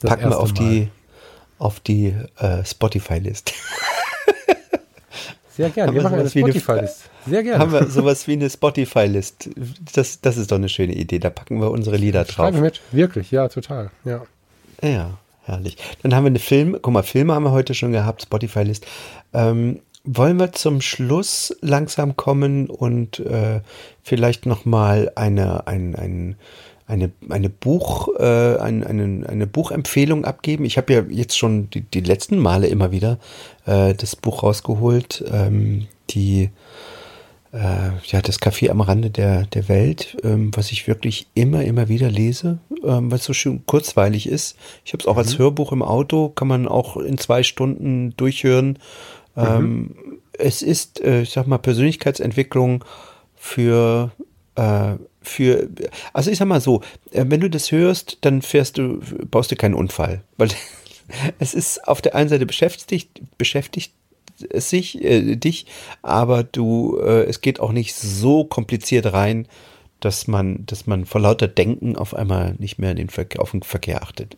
Das 0.00 0.10
Packen 0.10 0.30
wir 0.30 0.40
auf 0.40 0.52
Mal. 0.54 0.58
die, 0.58 0.88
auf 1.58 1.78
die 1.78 2.12
äh, 2.38 2.64
Spotify-List. 2.64 3.52
Sehr 5.56 5.70
gerne. 5.70 5.88
Haben 5.88 5.94
Wir 5.94 6.02
wir 6.02 6.10
machen 6.10 6.20
eine- 6.20 6.28
Spotify-List. 6.30 7.10
Sehr 7.26 7.42
gerne. 7.42 7.58
Haben 7.58 7.72
wir 7.72 7.86
sowas 7.86 8.26
wie 8.26 8.32
eine 8.32 8.50
Spotify-List. 8.50 9.50
Das, 9.94 10.20
das 10.20 10.36
ist 10.36 10.50
doch 10.50 10.56
eine 10.56 10.68
schöne 10.68 10.94
Idee. 10.94 11.18
Da 11.18 11.30
packen 11.30 11.60
wir 11.60 11.70
unsere 11.70 11.96
Lieder 11.96 12.24
drauf. 12.24 12.34
Schreibe 12.34 12.60
mit. 12.60 12.80
Wirklich, 12.92 13.30
ja, 13.30 13.48
total. 13.48 13.90
Ja. 14.04 14.22
Ja, 14.82 15.18
herrlich. 15.44 15.76
Dann 16.02 16.14
haben 16.14 16.24
wir 16.24 16.28
eine 16.30 16.38
Film, 16.40 16.76
guck 16.82 16.92
mal, 16.92 17.02
Filme 17.02 17.34
haben 17.34 17.44
wir 17.44 17.52
heute 17.52 17.74
schon 17.74 17.92
gehabt, 17.92 18.22
Spotify-List. 18.22 18.86
Ähm, 19.32 19.80
wollen 20.06 20.38
wir 20.38 20.52
zum 20.52 20.80
Schluss 20.82 21.56
langsam 21.62 22.14
kommen 22.16 22.68
und 22.68 23.20
äh, 23.20 23.60
vielleicht 24.02 24.44
nochmal 24.44 25.10
eine, 25.14 25.66
ein, 25.66 25.94
ein, 25.96 26.36
eine, 26.86 27.10
eine 27.30 27.48
Buch, 27.48 28.08
äh, 28.18 28.56
ein, 28.58 28.84
eine, 28.84 29.26
eine 29.28 29.46
Buchempfehlung 29.46 30.24
abgeben? 30.24 30.64
Ich 30.64 30.76
habe 30.76 30.92
ja 30.92 31.02
jetzt 31.08 31.38
schon 31.38 31.70
die, 31.70 31.80
die 31.80 32.00
letzten 32.00 32.38
Male 32.38 32.66
immer 32.66 32.92
wieder 32.92 33.18
äh, 33.66 33.94
das 33.94 34.16
Buch 34.16 34.42
rausgeholt, 34.42 35.24
ähm, 35.32 35.86
die 36.10 36.50
äh, 37.54 37.92
ja, 38.06 38.20
das 38.20 38.40
Café 38.40 38.70
am 38.70 38.80
Rande 38.80 39.10
der, 39.10 39.46
der 39.46 39.68
Welt, 39.68 40.16
ähm, 40.24 40.50
was 40.54 40.72
ich 40.72 40.88
wirklich 40.88 41.28
immer, 41.34 41.62
immer 41.62 41.88
wieder 41.88 42.10
lese, 42.10 42.58
ähm, 42.84 43.10
weil 43.10 43.18
es 43.18 43.24
so 43.24 43.32
schön 43.32 43.64
kurzweilig 43.64 44.28
ist. 44.28 44.56
Ich 44.84 44.92
habe 44.92 45.02
es 45.02 45.06
auch 45.06 45.14
mhm. 45.14 45.20
als 45.20 45.38
Hörbuch 45.38 45.72
im 45.72 45.82
Auto, 45.82 46.30
kann 46.30 46.48
man 46.48 46.66
auch 46.66 46.96
in 46.96 47.16
zwei 47.16 47.42
Stunden 47.44 48.14
durchhören. 48.16 48.78
Mhm. 49.36 49.42
Ähm, 49.42 49.94
es 50.32 50.62
ist, 50.62 51.00
äh, 51.00 51.22
ich 51.22 51.30
sag 51.30 51.46
mal, 51.46 51.58
Persönlichkeitsentwicklung 51.58 52.84
für 53.36 54.10
äh, 54.56 54.94
für, 55.24 55.68
also 56.12 56.30
ich 56.30 56.38
sag 56.38 56.46
mal 56.46 56.60
so, 56.60 56.82
äh, 57.10 57.24
wenn 57.26 57.40
du 57.40 57.50
das 57.50 57.72
hörst, 57.72 58.18
dann 58.20 58.42
fährst 58.42 58.78
du, 58.78 59.00
baust 59.30 59.50
du 59.50 59.56
keinen 59.56 59.74
Unfall, 59.74 60.22
weil 60.36 60.50
es 61.38 61.54
ist 61.54 61.86
auf 61.88 62.00
der 62.00 62.14
einen 62.14 62.28
Seite 62.28 62.46
beschäftigt, 62.46 63.20
beschäftigt 63.38 63.92
es 64.48 64.70
sich, 64.70 65.02
äh, 65.02 65.36
dich, 65.36 65.66
aber 66.02 66.42
du, 66.44 66.98
äh, 66.98 67.24
es 67.24 67.40
geht 67.40 67.60
auch 67.60 67.72
nicht 67.72 67.94
so 67.94 68.44
kompliziert 68.44 69.12
rein, 69.12 69.46
dass 70.00 70.26
man, 70.26 70.66
dass 70.66 70.86
man 70.86 71.06
vor 71.06 71.20
lauter 71.20 71.48
Denken 71.48 71.96
auf 71.96 72.14
einmal 72.14 72.54
nicht 72.58 72.78
mehr 72.78 72.94
den 72.94 73.08
Verkehr, 73.08 73.40
auf 73.40 73.52
den 73.52 73.62
Verkehr 73.62 74.02
achtet. 74.02 74.36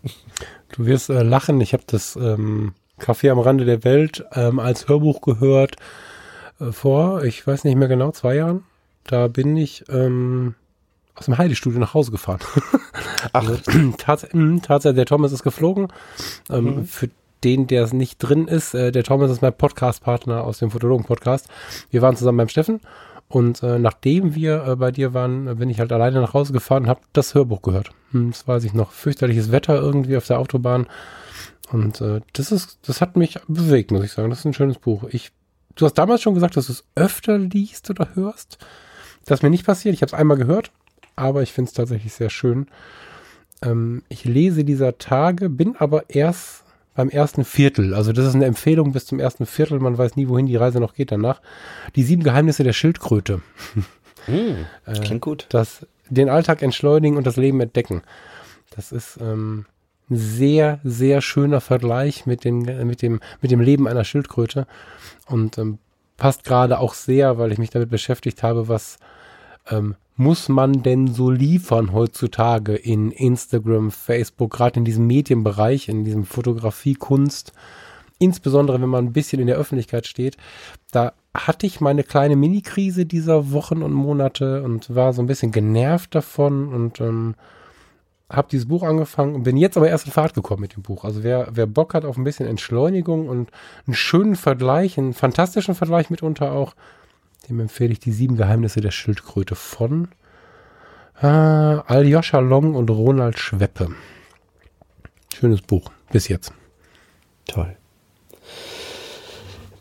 Du 0.73 0.87
wirst 0.87 1.11
äh, 1.11 1.23
lachen, 1.23 1.61
ich 1.61 1.73
habe 1.73 1.83
das 1.87 2.17
ähm, 2.17 2.75
Café 3.01 3.31
am 3.31 3.39
Rande 3.39 3.65
der 3.65 3.85
Welt 3.85 4.25
ähm, 4.33 4.59
als 4.59 4.89
Hörbuch 4.89 5.21
gehört 5.23 5.77
äh, 6.61 6.73
vor, 6.73 7.25
ich 7.25 7.47
weiß 7.47 7.65
nicht 7.65 7.77
mehr 7.77 7.89
genau, 7.89 8.13
zwei 8.13 8.37
Jahren. 8.37 8.65
Da 9.05 9.29
bin 9.29 9.57
ich 9.57 9.85
ähm, 9.89 10.55
aus 11.17 11.27
dem 11.27 11.39
Heidestudio 11.39 11.81
nach 11.81 11.95
Hause 11.95 12.11
gefahren. 12.11 12.41
Ach. 13.33 13.49
Also, 13.49 13.57
tats 13.99 14.27
hm, 14.31 14.63
tatsächlich, 14.63 14.97
der 14.97 15.07
Thomas 15.07 15.33
ist 15.33 15.43
geflogen. 15.43 15.89
Ähm, 16.51 16.65
mhm. 16.65 16.85
Für 16.87 17.11
den, 17.45 17.67
der 17.67 17.85
es 17.85 17.93
nicht 17.93 18.19
drin 18.19 18.49
ist, 18.49 18.75
äh, 18.75 18.93
der 18.93 19.05
Thomas 19.05 19.31
ist 19.31 19.43
mein 19.43 19.57
Podcast-Partner 19.57 20.45
aus 20.45 20.59
dem 20.59 20.71
Fotologen-Podcast. 20.71 21.49
Wir 21.91 22.03
waren 22.03 22.17
zusammen 22.17 22.39
beim 22.39 22.49
Steffen 22.49 22.81
und 23.29 23.63
äh, 23.63 23.79
nachdem 23.79 24.35
wir 24.35 24.65
äh, 24.67 24.77
bei 24.77 24.91
dir 24.91 25.15
waren, 25.15 25.57
bin 25.57 25.69
ich 25.69 25.81
halt 25.81 25.93
alleine 25.93 26.21
nach 26.21 26.35
Hause 26.35 26.53
gefahren 26.53 26.85
und 26.85 26.89
habe 26.89 27.01
das 27.13 27.35
Hörbuch 27.35 27.63
gehört. 27.63 27.91
Hm, 28.13 28.31
das 28.31 28.47
weiß 28.47 28.65
ich 28.65 28.75
noch. 28.75 28.93
Fürchterliches 28.93 29.51
Wetter 29.51 29.77
irgendwie 29.77 30.17
auf 30.17 30.27
der 30.27 30.39
Autobahn. 30.39 30.87
Und 31.73 32.01
äh, 32.01 32.21
das 32.33 32.53
ist, 32.53 32.79
das 32.87 33.01
hat 33.01 33.17
mich 33.17 33.39
bewegt, 33.49 33.91
muss 33.91 34.05
ich 34.05 34.13
sagen. 34.13 34.31
Das 34.31 34.41
ist 34.41 34.45
ein 34.45 34.55
schönes 34.55 34.79
Buch. 34.79 35.05
Ich, 35.11 35.33
du 35.75 35.85
hast 35.85 35.95
damals 35.95 36.23
schon 36.23 36.35
gesagt, 36.35 36.57
dass 36.57 36.67
du 36.67 36.73
es 36.73 36.85
öfter 36.95 37.39
liest 37.39 37.91
oder 37.91 38.15
hörst. 38.15 38.59
Das 39.25 39.41
ist 39.41 39.43
mir 39.43 39.51
nicht 39.51 39.67
passiert. 39.67 39.95
Ich 39.95 40.03
habe 40.03 40.11
es 40.11 40.15
einmal 40.15 40.37
gehört, 40.37 40.71
aber 41.17 41.43
ich 41.43 41.53
finde 41.53 41.69
es 41.69 41.75
tatsächlich 41.75 42.13
sehr 42.13 42.31
schön. 42.31 42.67
Ähm, 43.63 44.03
ich 44.09 44.25
lese 44.25 44.65
dieser 44.65 44.99
Tage, 44.99 45.49
bin 45.49 45.77
aber 45.77 46.09
erst 46.09 46.65
beim 46.95 47.11
ersten 47.11 47.45
Viertel. 47.45 47.95
Also 47.95 48.13
das 48.13 48.27
ist 48.27 48.35
eine 48.35 48.47
Empfehlung 48.47 48.93
bis 48.93 49.07
zum 49.07 49.21
ersten 49.21 49.47
Viertel. 49.47 49.79
Man 49.81 49.99
weiß 49.99 50.17
nie, 50.17 50.29
wohin 50.29 50.47
die 50.47 50.57
Reise 50.57 50.81
noch 50.81 50.95
geht 50.95 51.13
danach. 51.13 51.41
Die 51.95 52.03
sieben 52.03 52.23
Geheimnisse 52.23 52.65
der 52.65 52.73
Schildkröte. 52.73 53.43
Hm, 54.25 54.67
das 54.85 55.03
klingt 55.03 55.21
gut. 55.21 55.45
Äh, 55.45 55.47
das, 55.51 55.87
den 56.11 56.29
Alltag 56.29 56.61
entschleunigen 56.61 57.17
und 57.17 57.29
das 57.29 57.37
Leben 57.37 57.61
entdecken. 57.61 58.03
Das 58.75 58.91
ist 58.91 59.21
ähm, 59.21 59.67
ein 60.11 60.17
sehr, 60.17 60.81
sehr 60.83 61.21
schöner 61.21 61.61
Vergleich 61.61 62.27
mit, 62.27 62.43
den, 62.43 62.63
mit, 62.89 63.03
dem, 63.03 63.21
mit 63.41 63.53
dem 63.53 63.61
Leben 63.61 63.87
einer 63.87 64.03
Schildkröte. 64.03 64.67
Und 65.27 65.59
ähm, 65.59 65.79
passt 66.17 66.43
gerade 66.43 66.81
auch 66.81 66.95
sehr, 66.95 67.39
weil 67.39 67.53
ich 67.53 67.59
mich 67.59 67.71
damit 67.71 67.89
beschäftigt 67.89 68.43
habe, 68.43 68.67
was 68.67 68.99
ähm, 69.71 69.95
muss 70.17 70.49
man 70.49 70.83
denn 70.83 71.09
so 71.09 71.31
liefern 71.31 71.93
heutzutage 71.93 72.75
in 72.75 73.11
Instagram, 73.11 73.91
Facebook, 73.91 74.53
gerade 74.53 74.81
in 74.81 74.85
diesem 74.85 75.07
Medienbereich, 75.07 75.89
in 75.89 76.05
diesem 76.05 76.25
Fotografie-Kunst, 76.25 77.53
insbesondere 78.19 78.81
wenn 78.81 78.89
man 78.89 79.07
ein 79.07 79.13
bisschen 79.13 79.41
in 79.41 79.47
der 79.47 79.57
Öffentlichkeit 79.57 80.07
steht, 80.07 80.37
da 80.91 81.13
hatte 81.35 81.67
ich 81.67 81.83
meine 81.83 82.03
kleine 82.03 82.35
Mini-Krise 82.35 83.05
dieser 83.05 83.53
Wochen 83.53 83.83
und 83.83 83.93
Monate 83.93 84.63
und 84.63 84.95
war 84.95 85.13
so 85.13 85.21
ein 85.21 85.27
bisschen 85.27 85.53
genervt 85.53 86.15
davon 86.15 86.73
und 86.73 87.01
ähm, 87.01 87.35
habe 88.31 88.49
dieses 88.51 88.67
Buch 88.67 88.83
angefangen 88.83 89.35
und 89.35 89.45
bin 89.45 89.57
jetzt 89.57 89.77
aber 89.77 89.89
erst 89.89 90.07
in 90.07 90.13
Fahrt 90.13 90.35
gekommen 90.35 90.63
mit 90.63 90.75
dem 90.75 90.83
Buch. 90.83 91.05
Also 91.05 91.23
wer, 91.23 91.49
wer 91.53 91.67
Bock 91.67 91.95
hat 91.95 92.05
auf 92.05 92.17
ein 92.17 92.25
bisschen 92.25 92.49
Entschleunigung 92.49 93.29
und 93.29 93.51
einen 93.87 93.95
schönen 93.95 94.35
Vergleich, 94.35 94.99
einen 94.99 95.15
fantastischen 95.15 95.75
Vergleich 95.75 96.11
mitunter 96.11 96.53
auch, 96.53 96.75
dem 97.49 97.61
empfehle 97.61 97.93
ich 97.93 98.01
die 98.01 98.13
sieben 98.13 98.37
Geheimnisse 98.37 98.81
der 98.81 98.91
Schildkröte 98.91 99.55
von 99.55 100.09
äh, 101.21 101.27
Aljoscha 101.27 102.39
Long 102.39 102.75
und 102.75 102.91
Ronald 102.91 103.39
Schweppe. 103.39 103.89
Schönes 105.35 105.63
Buch, 105.63 105.91
bis 106.11 106.29
jetzt. 106.29 106.53
Toll. 107.47 107.77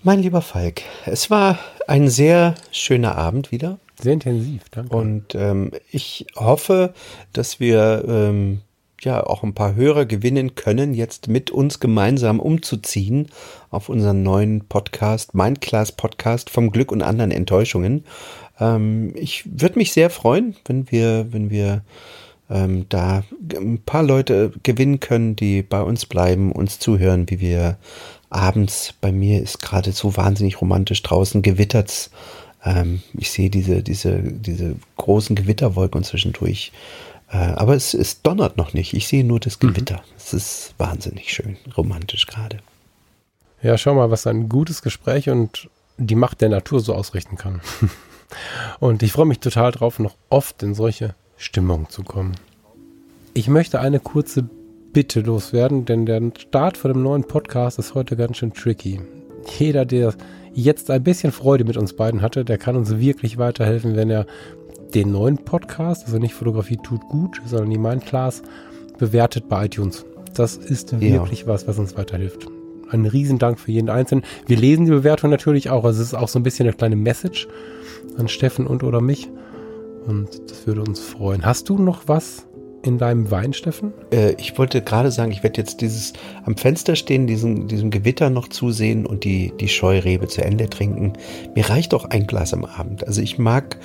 Mein 0.04 0.20
lieber 0.20 0.42
Falk, 0.42 0.84
es 1.06 1.32
war 1.32 1.58
ein 1.88 2.10
sehr 2.10 2.56
schöner 2.72 3.16
Abend 3.18 3.52
wieder. 3.52 3.80
Sehr 4.00 4.14
intensiv, 4.14 4.64
danke. 4.70 4.96
Und 4.96 5.34
ähm, 5.36 5.72
ich 5.90 6.28
hoffe, 6.36 6.94
dass 7.34 7.60
wir 7.60 8.04
ähm, 8.08 8.62
ja 9.06 9.26
auch 9.26 9.44
ein 9.44 9.54
paar 9.54 9.76
Hörer 9.76 10.06
gewinnen 10.06 10.56
können, 10.56 10.94
jetzt 10.94 11.28
mit 11.28 11.52
uns 11.52 11.80
gemeinsam 11.80 12.40
umzuziehen 12.40 13.28
auf 13.70 13.90
unseren 13.90 14.24
neuen 14.24 14.66
Podcast, 14.66 15.34
Mindclass 15.34 15.94
Podcast 15.94 16.50
vom 16.50 16.72
Glück 16.72 16.92
und 16.92 17.02
anderen 17.02 17.32
Enttäuschungen. 17.32 18.04
Ähm, 18.60 19.14
ich 19.16 19.44
würde 19.46 19.80
mich 19.80 19.94
sehr 19.94 20.10
freuen, 20.10 20.56
wenn 20.66 20.92
wir, 20.92 21.28
wenn 21.32 21.50
wir 21.50 21.84
ähm, 22.50 22.86
da 22.90 23.24
ein 23.56 23.82
paar 23.86 24.04
Leute 24.04 24.52
gewinnen 24.64 25.00
können, 25.00 25.36
die 25.36 25.62
bei 25.62 25.82
uns 25.82 26.06
bleiben, 26.06 26.52
uns 26.52 26.80
zuhören, 26.80 27.30
wie 27.30 27.40
wir 27.40 27.78
abends, 28.30 28.94
bei 29.00 29.12
mir 29.12 29.42
ist 29.42 29.62
gerade 29.62 29.92
so 29.92 30.18
wahnsinnig 30.18 30.62
romantisch 30.62 31.02
draußen 31.04 31.42
gewittert's. 31.42 32.12
Ähm, 32.64 33.02
ich 33.14 33.32
sehe 33.32 33.50
diese, 33.50 33.82
diese, 33.82 34.22
diese 34.22 34.76
großen 34.98 35.36
Gewitterwolken 35.36 36.04
zwischendurch 36.04 36.72
äh, 36.72 37.15
aber 37.36 37.76
es, 37.76 37.94
es 37.94 38.22
donnert 38.22 38.58
noch 38.58 38.74
nicht. 38.74 38.94
Ich 38.94 39.08
sehe 39.08 39.24
nur 39.24 39.40
das 39.40 39.62
mhm. 39.62 39.74
Gewitter. 39.74 39.98
Mhm. 39.98 40.14
Es 40.18 40.34
ist 40.34 40.74
wahnsinnig 40.78 41.34
schön, 41.34 41.58
romantisch 41.76 42.28
gerade. 42.28 42.60
Ja, 43.62 43.78
schau 43.78 43.96
mal, 43.96 44.12
was 44.12 44.28
ein 44.28 44.50
gutes 44.50 44.82
Gespräch 44.82 45.30
und 45.30 45.70
die 45.98 46.16
Macht 46.16 46.42
der 46.42 46.50
Natur 46.50 46.80
so 46.82 46.94
ausrichten 46.94 47.38
kann. 47.38 47.62
und 48.80 49.02
ich 49.02 49.12
freue 49.12 49.26
mich 49.26 49.40
total 49.40 49.72
drauf, 49.72 50.00
noch 50.00 50.16
oft 50.30 50.62
in 50.62 50.76
solche 50.76 51.16
Stimmung 51.38 51.90
zu 51.90 52.04
kommen. 52.04 52.36
Ich 53.34 53.48
möchte 53.48 53.80
eine 53.80 54.00
kurze 54.00 54.48
Bitte 54.94 55.22
loswerden, 55.22 55.86
denn 55.86 56.06
der 56.06 56.22
Start 56.38 56.78
von 56.78 56.94
dem 56.94 57.04
neuen 57.04 57.26
Podcast 57.26 57.80
ist 57.80 57.96
heute 57.96 58.16
ganz 58.16 58.38
schön 58.38 58.54
tricky. 58.54 59.02
Jeder, 59.58 59.84
der 59.86 60.14
jetzt 60.54 60.90
ein 60.90 61.04
bisschen 61.04 61.34
Freude 61.34 61.66
mit 61.66 61.76
uns 61.76 61.94
beiden 61.94 62.22
hatte, 62.22 62.46
der 62.46 62.58
kann 62.58 62.78
uns 62.78 62.98
wirklich 62.98 63.38
weiterhelfen, 63.38 63.96
wenn 63.98 64.10
er 64.10 64.26
den 64.94 65.12
neuen 65.12 65.38
Podcast, 65.38 66.06
also 66.06 66.18
nicht 66.18 66.34
Fotografie 66.34 66.78
tut 66.78 67.02
gut, 67.10 67.42
sondern 67.46 67.70
die 67.70 67.78
Mindclass, 67.78 68.42
bewertet 68.98 69.50
bei 69.50 69.66
iTunes. 69.66 70.06
Das 70.34 70.58
ist 70.58 70.92
ja. 70.92 71.00
wirklich 71.02 71.48
was, 71.48 71.68
was 71.68 71.80
uns 71.80 71.98
weiterhilft. 71.98 72.48
Ein 72.90 73.06
Riesendank 73.06 73.60
für 73.60 73.72
jeden 73.72 73.90
Einzelnen. 73.90 74.24
Wir 74.46 74.58
lesen 74.58 74.86
die 74.86 74.92
Bewertung 74.92 75.30
natürlich 75.30 75.70
auch. 75.70 75.86
Also 75.86 76.02
es 76.02 76.10
ist 76.10 76.14
auch 76.14 76.28
so 76.28 76.40
ein 76.40 76.44
bisschen 76.44 76.68
eine 76.68 76.76
kleine 76.76 76.96
Message 76.96 77.48
an 78.18 78.28
Steffen 78.28 78.68
und 78.68 78.84
oder 78.84 79.02
mich. 79.02 79.30
Und 80.06 80.50
das 80.50 80.68
würde 80.68 80.82
uns 80.82 81.00
freuen. 81.00 81.46
Hast 81.46 81.70
du 81.70 81.78
noch 81.78 82.04
was 82.08 82.46
in 82.84 83.00
deinem 83.00 83.32
Wein, 83.32 83.54
Steffen? 83.54 83.94
Äh, 84.12 84.34
ich 84.34 84.58
wollte 84.58 84.82
gerade 84.82 85.10
sagen, 85.10 85.32
ich 85.32 85.42
werde 85.42 85.60
jetzt 85.60 85.82
dieses 85.82 86.14
am 86.46 86.56
Fenster 86.56 86.96
stehen, 86.96 87.26
diesen, 87.26 87.68
diesem 87.68 87.90
Gewitter 87.90 88.30
noch 88.30 88.48
zusehen 88.48 89.08
und 89.08 89.24
die, 89.24 89.52
die 89.60 89.68
Scheurebe 89.68 90.28
zu 90.28 90.44
Ende 90.44 90.70
trinken. 90.70 91.14
Mir 91.56 91.70
reicht 91.70 91.94
auch 91.96 92.06
ein 92.06 92.28
Glas 92.28 92.54
am 92.54 92.66
Abend. 92.66 93.08
Also 93.08 93.22
ich 93.22 93.40
mag 93.40 93.80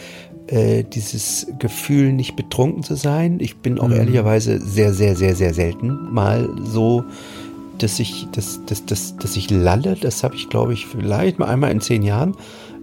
äh, 0.46 0.84
dieses 0.84 1.46
Gefühl, 1.58 2.12
nicht 2.12 2.36
betrunken 2.36 2.82
zu 2.82 2.94
sein. 2.94 3.38
Ich 3.40 3.58
bin 3.58 3.78
auch 3.78 3.88
mhm. 3.88 3.96
ehrlicherweise 3.96 4.60
sehr, 4.60 4.92
sehr, 4.92 5.16
sehr, 5.16 5.34
sehr 5.34 5.54
selten 5.54 6.12
mal 6.12 6.48
so, 6.64 7.04
dass 7.78 7.98
ich, 7.98 8.26
dass, 8.32 8.60
dass, 8.66 8.84
dass, 8.84 9.16
dass 9.16 9.36
ich 9.36 9.50
lalle. 9.50 9.96
Das 10.00 10.22
habe 10.22 10.34
ich, 10.34 10.48
glaube 10.48 10.72
ich, 10.72 10.86
vielleicht 10.86 11.38
mal 11.38 11.46
einmal 11.46 11.70
in 11.70 11.80
zehn 11.80 12.02
Jahren. 12.02 12.36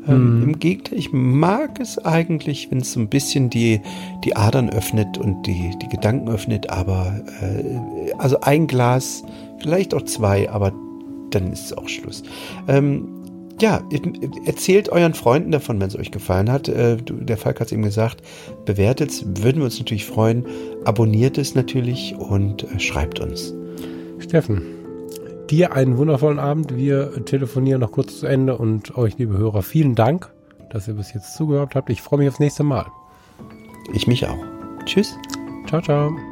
Ähm, 0.08 0.38
mhm. 0.38 0.44
Im 0.44 0.60
Gegenteil, 0.60 0.98
ich 0.98 1.12
mag 1.12 1.80
es 1.80 1.98
eigentlich, 2.00 2.72
wenn 2.72 2.80
es 2.80 2.94
so 2.94 3.00
ein 3.00 3.10
bisschen 3.10 3.50
die, 3.50 3.82
die 4.24 4.36
Adern 4.36 4.70
öffnet 4.70 5.18
und 5.18 5.44
die, 5.46 5.74
die 5.82 5.90
Gedanken 5.90 6.30
öffnet, 6.30 6.70
aber 6.70 7.22
äh, 7.42 8.12
also 8.18 8.40
ein 8.42 8.68
Glas, 8.68 9.24
vielleicht 9.60 9.94
auch 9.94 10.04
zwei, 10.04 10.50
aber 10.50 10.72
dann 11.32 11.52
ist 11.52 11.66
es 11.66 11.78
auch 11.78 11.90
Schluss. 11.90 12.24
Ähm, 12.68 13.17
ja, 13.60 13.82
erzählt 14.46 14.90
euren 14.90 15.14
Freunden 15.14 15.52
davon, 15.52 15.80
wenn 15.80 15.88
es 15.88 15.98
euch 15.98 16.12
gefallen 16.12 16.52
hat. 16.52 16.68
Äh, 16.68 16.98
der 17.02 17.38
Falk 17.38 17.60
hat 17.60 17.68
es 17.68 17.74
eben 17.74 17.84
gesagt, 17.84 18.22
bewertet 18.66 19.10
es, 19.10 19.26
würden 19.26 19.58
wir 19.58 19.66
uns 19.66 19.80
natürlich 19.80 20.06
freuen. 20.06 20.46
Abonniert 20.86 21.38
es 21.38 21.56
natürlich 21.56 22.16
und 22.18 22.64
äh, 22.64 22.80
schreibt 22.80 23.20
uns. 23.20 23.54
Steffen, 24.20 24.62
dir 25.50 25.74
einen 25.74 25.98
wundervollen 25.98 26.40
Abend. 26.40 26.76
Wir 26.76 27.26
telefonieren 27.26 27.82
noch 27.82 27.92
kurz 27.92 28.20
zu 28.20 28.28
Ende 28.28 28.58
und 28.58 28.98
euch, 28.98 29.18
liebe 29.18 29.38
Hörer, 29.38 29.64
vielen 29.64 29.96
Dank, 29.96 30.32
dass 30.72 30.88
ihr 30.88 30.96
bis 30.96 31.14
jetzt 31.14 31.36
zugehört 31.36 31.76
habt. 31.76 31.90
Ich 31.90 32.02
freue 32.02 32.20
mich 32.20 32.28
aufs 32.30 32.40
nächste 32.40 32.64
Mal. 32.64 32.86
Ich 33.94 34.08
mich 34.08 34.26
auch. 34.28 34.44
Tschüss. 34.86 35.16
Ciao, 35.68 35.82
ciao. 35.82 36.27